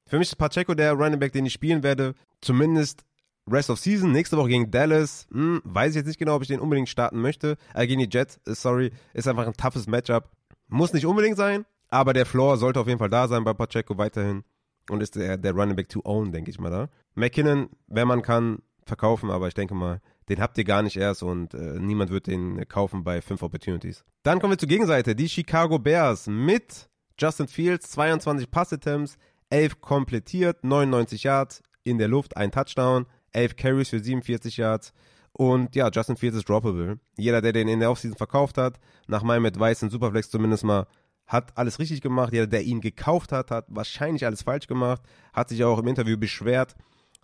Für 0.08 0.20
mich 0.20 0.30
ist 0.30 0.36
Pacheco 0.36 0.74
der 0.74 0.94
Running 0.94 1.20
Back, 1.20 1.34
den 1.34 1.46
ich 1.46 1.54
spielen 1.54 1.84
werde. 1.84 2.16
Zumindest 2.42 3.06
Rest 3.50 3.70
of 3.70 3.80
Season, 3.80 4.12
nächste 4.12 4.38
Woche 4.38 4.50
gegen 4.50 4.72
Dallas. 4.72 5.28
Hm, 5.32 5.62
weiß 5.64 5.92
ich 5.92 5.98
jetzt 5.98 6.08
nicht 6.08 6.20
genau, 6.20 6.36
ob 6.36 6.42
ich 6.42 6.48
den 6.48 6.60
unbedingt 6.60 6.90
starten 6.90 7.22
möchte. 7.22 7.58
Äh, 7.74 7.86
gegen 7.86 8.00
die 8.00 8.10
Jets, 8.10 8.40
äh, 8.48 8.56
sorry, 8.56 8.92
ist 9.14 9.28
einfach 9.28 9.46
ein 9.46 9.54
toughes 9.54 9.88
Matchup. 9.88 10.30
Muss 10.68 10.94
nicht 10.94 11.06
unbedingt 11.06 11.38
sein, 11.38 11.66
aber 11.90 12.14
der 12.14 12.26
Floor 12.26 12.58
sollte 12.58 12.80
auf 12.80 12.88
jeden 12.88 13.00
Fall 13.00 13.10
da 13.10 13.28
sein 13.28 13.44
bei 13.44 13.54
Pacheco 13.54 13.98
weiterhin. 13.98 14.44
Und 14.90 15.02
ist 15.02 15.16
der, 15.16 15.38
der 15.38 15.54
Running 15.54 15.76
Back 15.76 15.90
to 15.90 16.02
own, 16.04 16.32
denke 16.32 16.52
ich 16.52 16.60
mal 16.60 16.70
da. 16.70 16.90
McKinnon, 17.16 17.70
wenn 17.88 18.08
man 18.08 18.22
kann, 18.22 18.60
verkaufen, 18.86 19.32
aber 19.32 19.48
ich 19.48 19.54
denke 19.54 19.74
mal, 19.74 20.00
den 20.30 20.40
habt 20.40 20.58
ihr 20.58 20.64
gar 20.64 20.84
nicht 20.84 20.98
erst 20.98 21.24
und 21.24 21.54
äh, 21.54 21.80
niemand 21.80 22.12
wird 22.12 22.28
den 22.28 22.68
kaufen 22.68 23.04
bei 23.04 23.22
5 23.22 23.42
Opportunities. 23.42 24.04
Dann 24.24 24.40
kommen 24.40 24.54
wir 24.54 24.58
zur 24.58 24.70
Gegenseite, 24.70 25.16
die 25.16 25.30
Chicago 25.30 25.80
Bears 25.80 26.28
mit 26.28 26.88
Justin 27.20 27.48
Fields, 27.48 27.92
22 27.92 28.50
Pass-Attempts, 28.50 29.18
11 29.50 29.82
komplettiert, 29.82 30.64
99 30.64 31.24
Yards 31.24 31.64
in 31.84 31.98
der 31.98 32.08
Luft, 32.08 32.36
ein 32.38 32.52
Touchdown. 32.52 33.06
11 33.36 33.56
Carries 33.56 33.90
für 33.90 34.00
47 34.00 34.58
Yards. 34.58 34.94
Und 35.34 35.76
ja, 35.76 35.90
Justin 35.92 36.16
Fields 36.16 36.38
ist 36.38 36.48
droppable. 36.48 37.00
Jeder, 37.18 37.42
der 37.42 37.52
den 37.52 37.68
in 37.68 37.82
der 37.82 37.92
Offseason 37.92 38.18
verkauft 38.18 38.58
hat, 38.58 38.80
nach 39.08 39.22
meinem 39.22 39.46
Advice 39.46 39.82
in 39.82 39.90
Superflex 39.90 40.30
zumindest 40.30 40.64
mal, 40.64 40.88
hat 41.28 41.58
alles 41.58 41.80
richtig 41.80 42.02
gemacht. 42.02 42.32
Jeder, 42.32 42.48
der 42.48 42.64
ihn 42.64 42.82
gekauft 42.82 43.32
hat, 43.32 43.52
hat 43.52 43.66
wahrscheinlich 43.68 44.26
alles 44.26 44.44
falsch 44.44 44.68
gemacht. 44.68 45.02
Hat 45.34 45.50
sich 45.50 45.64
auch 45.64 45.80
im 45.80 45.88
Interview 45.88 46.18
beschwert, 46.18 46.76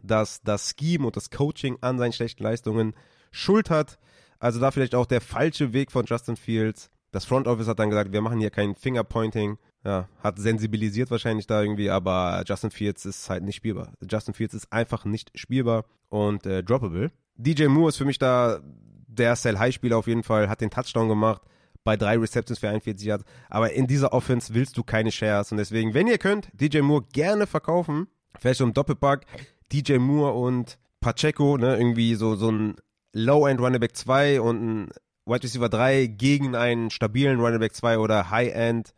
dass 0.04 0.42
das 0.42 0.74
Scheme 0.78 1.06
und 1.06 1.16
das 1.16 1.30
Coaching 1.30 1.78
an 1.82 1.98
seinen 1.98 2.14
schlechten 2.14 2.44
Leistungen 2.44 2.94
Schuld 3.32 3.70
hat. 3.70 3.98
Also 4.40 4.60
da 4.60 4.72
vielleicht 4.72 4.96
auch 4.96 5.06
der 5.06 5.22
falsche 5.22 5.72
Weg 5.72 5.92
von 5.92 6.06
Justin 6.06 6.36
Fields. 6.36 6.90
Das 7.12 7.26
Front 7.26 7.48
Office 7.48 7.68
hat 7.68 7.80
dann 7.80 7.90
gesagt, 7.90 8.14
wir 8.14 8.22
machen 8.22 8.40
hier 8.40 8.50
kein 8.50 8.76
Fingerpointing. 8.76 9.58
Ja, 9.84 10.08
hat 10.22 10.38
sensibilisiert 10.38 11.10
wahrscheinlich 11.12 11.48
da 11.48 11.62
irgendwie, 11.62 11.90
aber 11.90 12.44
Justin 12.46 12.72
Fields 12.72 13.06
ist 13.06 13.30
halt 13.30 13.44
nicht 13.44 13.56
spielbar. 13.56 13.94
Justin 14.10 14.34
Fields 14.34 14.54
ist 14.54 14.72
einfach 14.72 15.06
nicht 15.06 15.32
spielbar 15.34 15.86
und 16.10 16.46
äh, 16.46 16.64
droppable. 16.64 17.12
DJ 17.36 17.66
Moore 17.66 17.90
ist 17.90 17.98
für 17.98 18.06
mich 18.06 18.20
da 18.20 18.60
der 19.08 19.36
Sell-High-Spieler 19.36 19.98
auf 19.98 20.08
jeden 20.08 20.24
Fall, 20.24 20.50
hat 20.50 20.62
den 20.62 20.70
Touchdown 20.70 21.10
gemacht 21.10 21.42
bei 21.84 21.98
drei 21.98 22.18
Receptions 22.18 22.60
für 22.60 22.70
41 22.70 23.06
Yards. 23.06 23.26
Aber 23.50 23.74
in 23.74 23.88
dieser 23.88 24.14
Offense 24.14 24.54
willst 24.54 24.78
du 24.78 24.84
keine 24.84 25.12
Shares. 25.12 25.52
Und 25.52 25.58
deswegen, 25.58 25.94
wenn 25.94 26.08
ihr 26.08 26.18
könnt, 26.18 26.50
DJ 26.54 26.82
Moore 26.82 27.06
gerne 27.12 27.48
verkaufen. 27.48 28.08
Vielleicht 28.40 28.60
so 28.60 28.66
ein 28.66 28.74
Doppelpack. 28.74 29.26
DJ 29.72 29.98
Moore 29.98 30.34
und 30.34 30.78
Pacheco, 31.00 31.58
ne, 31.58 31.78
irgendwie 31.78 32.16
so, 32.16 32.36
so 32.36 32.52
ein 32.52 32.76
Low-End 33.14 33.60
Running 33.60 33.80
Back 33.80 33.96
2 33.96 34.42
und 34.42 34.62
ein 34.62 34.90
Wide 35.26 35.43
Receiver 35.43 35.69
3 35.69 36.07
gegen 36.07 36.56
einen 36.56 36.89
stabilen 36.89 37.39
Running 37.39 37.60
Back 37.60 37.76
2 37.76 37.99
oder 37.99 38.30
High-End 38.30 38.93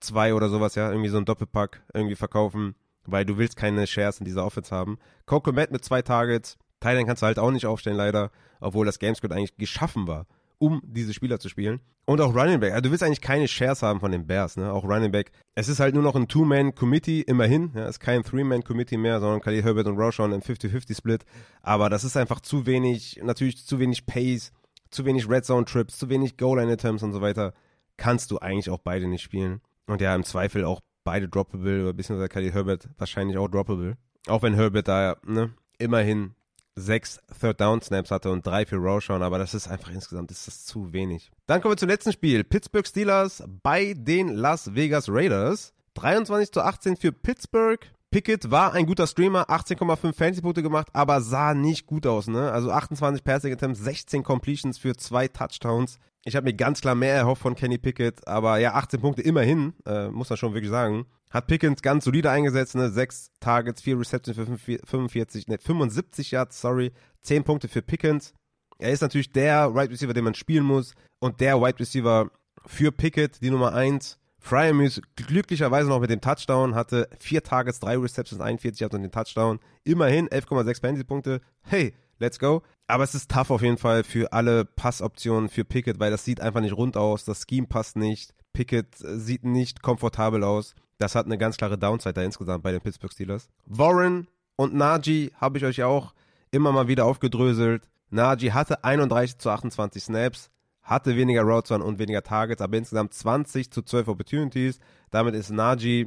2 0.00 0.34
oder 0.34 0.48
sowas, 0.48 0.74
ja, 0.74 0.90
irgendwie 0.90 1.08
so 1.08 1.18
ein 1.18 1.24
Doppelpack 1.24 1.82
irgendwie 1.92 2.14
verkaufen, 2.14 2.74
weil 3.04 3.24
du 3.24 3.38
willst 3.38 3.56
keine 3.56 3.86
Shares 3.86 4.18
in 4.18 4.24
dieser 4.24 4.44
Offense 4.44 4.74
haben. 4.74 4.98
Coco 5.26 5.52
Matt 5.52 5.72
mit 5.72 5.84
zwei 5.84 6.02
Targets, 6.02 6.58
Thailand 6.80 7.06
kannst 7.06 7.22
du 7.22 7.26
halt 7.26 7.38
auch 7.38 7.50
nicht 7.50 7.66
aufstellen, 7.66 7.96
leider, 7.96 8.30
obwohl 8.60 8.86
das 8.86 8.98
Gamescode 8.98 9.32
eigentlich 9.32 9.56
geschaffen 9.56 10.06
war, 10.06 10.26
um 10.58 10.82
diese 10.84 11.14
Spieler 11.14 11.40
zu 11.40 11.48
spielen. 11.48 11.80
Und 12.06 12.20
auch 12.20 12.34
Running 12.34 12.60
Back. 12.60 12.72
Also 12.72 12.82
du 12.82 12.90
willst 12.90 13.02
eigentlich 13.02 13.22
keine 13.22 13.48
Shares 13.48 13.82
haben 13.82 13.98
von 13.98 14.12
den 14.12 14.26
Bears, 14.26 14.58
ne? 14.58 14.70
Auch 14.70 14.84
Running 14.84 15.10
Back. 15.10 15.32
Es 15.54 15.70
ist 15.70 15.80
halt 15.80 15.94
nur 15.94 16.02
noch 16.02 16.14
ein 16.14 16.28
Two-Man-Committee, 16.28 17.22
immerhin. 17.22 17.72
Ja, 17.74 17.84
es 17.84 17.92
ist 17.96 18.00
kein 18.00 18.22
Three-Man-Committee 18.22 18.98
mehr, 18.98 19.20
sondern 19.20 19.40
Khalil 19.40 19.62
Herbert 19.62 19.86
und 19.86 19.96
Roshan 19.96 20.32
im 20.32 20.42
50-50-Split. 20.42 21.24
Aber 21.62 21.88
das 21.88 22.04
ist 22.04 22.18
einfach 22.18 22.40
zu 22.40 22.66
wenig, 22.66 23.20
natürlich 23.22 23.64
zu 23.64 23.78
wenig 23.78 24.04
Pace, 24.04 24.52
zu 24.94 25.04
wenig 25.04 25.28
Red 25.28 25.44
Zone-Trips, 25.44 25.98
zu 25.98 26.08
wenig 26.08 26.36
Goal-Line-Attempts 26.36 27.02
und 27.02 27.12
so 27.12 27.20
weiter. 27.20 27.52
Kannst 27.96 28.30
du 28.30 28.38
eigentlich 28.38 28.70
auch 28.70 28.78
beide 28.78 29.06
nicht 29.06 29.22
spielen. 29.22 29.60
Und 29.86 30.00
ja, 30.00 30.14
im 30.14 30.24
Zweifel 30.24 30.64
auch 30.64 30.80
beide 31.04 31.28
droppable, 31.28 31.82
oder 31.82 31.92
beziehungsweise 31.92 32.28
Khalil 32.28 32.52
Herbert 32.52 32.88
wahrscheinlich 32.98 33.36
auch 33.36 33.48
droppable. 33.48 33.96
Auch 34.26 34.42
wenn 34.42 34.54
Herbert 34.54 34.88
da, 34.88 35.16
ne, 35.26 35.52
immerhin 35.78 36.34
sechs 36.76 37.20
Third 37.40 37.60
Down 37.60 37.82
Snaps 37.82 38.10
hatte 38.10 38.30
und 38.30 38.46
drei 38.46 38.66
für 38.66 38.76
Roshan, 38.76 39.22
aber 39.22 39.38
das 39.38 39.54
ist 39.54 39.68
einfach 39.68 39.90
insgesamt 39.90 40.30
ist 40.30 40.46
das 40.46 40.64
zu 40.64 40.92
wenig. 40.92 41.30
Dann 41.46 41.60
kommen 41.60 41.72
wir 41.72 41.76
zum 41.76 41.88
letzten 41.88 42.12
Spiel. 42.12 42.42
Pittsburgh 42.42 42.86
Steelers 42.86 43.44
bei 43.62 43.94
den 43.94 44.28
Las 44.28 44.74
Vegas 44.74 45.08
Raiders. 45.08 45.72
23 45.94 46.52
zu 46.52 46.62
18 46.62 46.96
für 46.96 47.12
Pittsburgh. 47.12 47.86
Pickett 48.14 48.48
war 48.48 48.74
ein 48.74 48.86
guter 48.86 49.08
Streamer, 49.08 49.50
18,5 49.50 50.12
Fantasy-Punkte 50.12 50.62
gemacht, 50.62 50.86
aber 50.92 51.20
sah 51.20 51.52
nicht 51.52 51.84
gut 51.84 52.06
aus, 52.06 52.28
ne? 52.28 52.52
Also 52.52 52.70
28 52.70 53.24
Passing 53.24 53.52
Attempts, 53.52 53.80
16 53.80 54.22
Completions 54.22 54.78
für 54.78 54.94
zwei 54.94 55.26
Touchdowns. 55.26 55.98
Ich 56.24 56.36
habe 56.36 56.44
mir 56.44 56.54
ganz 56.54 56.80
klar 56.80 56.94
mehr 56.94 57.12
erhofft 57.12 57.42
von 57.42 57.56
Kenny 57.56 57.76
Pickett, 57.76 58.28
aber 58.28 58.58
ja, 58.58 58.74
18 58.74 59.00
Punkte 59.00 59.22
immerhin, 59.22 59.72
äh, 59.84 60.10
muss 60.10 60.30
man 60.30 60.36
schon 60.36 60.54
wirklich 60.54 60.70
sagen. 60.70 61.06
Hat 61.32 61.48
Pickens 61.48 61.82
ganz 61.82 62.04
solide 62.04 62.30
eingesetzt, 62.30 62.76
ne? 62.76 62.88
Sechs 62.88 63.32
Targets, 63.40 63.82
vier 63.82 63.98
Receptions 63.98 64.36
für 64.36 64.78
45, 64.86 65.48
ne, 65.48 65.58
75 65.58 66.30
Yards, 66.30 66.60
sorry. 66.60 66.92
10 67.22 67.42
Punkte 67.42 67.66
für 67.66 67.82
Pickens. 67.82 68.32
Er 68.78 68.92
ist 68.92 69.00
natürlich 69.00 69.32
der 69.32 69.70
Wide 69.70 69.76
right 69.76 69.90
Receiver, 69.90 70.14
den 70.14 70.22
man 70.22 70.34
spielen 70.34 70.62
muss 70.62 70.94
und 71.18 71.40
der 71.40 71.60
Wide 71.60 71.80
Receiver 71.80 72.30
für 72.64 72.92
Pickett, 72.92 73.42
die 73.42 73.50
Nummer 73.50 73.74
1. 73.74 74.20
Fryermuth 74.44 75.00
glücklicherweise 75.16 75.88
noch 75.88 76.00
mit 76.00 76.10
dem 76.10 76.20
Touchdown, 76.20 76.74
hatte 76.74 77.08
vier 77.18 77.42
Targets, 77.42 77.80
drei 77.80 77.96
Receptions, 77.96 78.42
41 78.42 78.78
Yards 78.78 78.94
und 78.94 79.00
den 79.00 79.10
Touchdown. 79.10 79.58
Immerhin 79.84 80.28
11,6 80.28 80.82
Fantasy-Punkte. 80.82 81.40
Hey, 81.62 81.94
let's 82.18 82.38
go. 82.38 82.62
Aber 82.86 83.04
es 83.04 83.14
ist 83.14 83.30
tough 83.30 83.50
auf 83.50 83.62
jeden 83.62 83.78
Fall 83.78 84.04
für 84.04 84.34
alle 84.34 84.66
Passoptionen 84.66 85.48
für 85.48 85.64
Pickett, 85.64 85.98
weil 85.98 86.10
das 86.10 86.26
sieht 86.26 86.42
einfach 86.42 86.60
nicht 86.60 86.76
rund 86.76 86.98
aus. 86.98 87.24
Das 87.24 87.46
Scheme 87.48 87.66
passt 87.66 87.96
nicht. 87.96 88.34
Pickett 88.52 89.00
äh, 89.00 89.16
sieht 89.16 89.44
nicht 89.44 89.80
komfortabel 89.80 90.44
aus. 90.44 90.74
Das 90.98 91.14
hat 91.14 91.24
eine 91.24 91.38
ganz 91.38 91.56
klare 91.56 91.78
Downside 91.78 92.12
da 92.12 92.22
insgesamt 92.22 92.62
bei 92.62 92.70
den 92.70 92.82
Pittsburgh 92.82 93.12
Steelers. 93.12 93.48
Warren 93.64 94.28
und 94.56 94.74
Najee 94.74 95.32
habe 95.36 95.56
ich 95.56 95.64
euch 95.64 95.82
auch 95.84 96.12
immer 96.50 96.70
mal 96.70 96.86
wieder 96.86 97.06
aufgedröselt. 97.06 97.88
Najee 98.10 98.52
hatte 98.52 98.84
31 98.84 99.38
zu 99.38 99.48
28 99.48 100.04
Snaps, 100.04 100.50
hatte 100.84 101.16
weniger 101.16 101.42
Routes 101.42 101.72
und 101.72 101.98
weniger 101.98 102.22
Targets, 102.22 102.62
aber 102.62 102.76
insgesamt 102.76 103.14
20 103.14 103.70
zu 103.70 103.82
12 103.82 104.08
Opportunities. 104.08 104.78
Damit 105.10 105.34
ist 105.34 105.50
Najee 105.50 106.06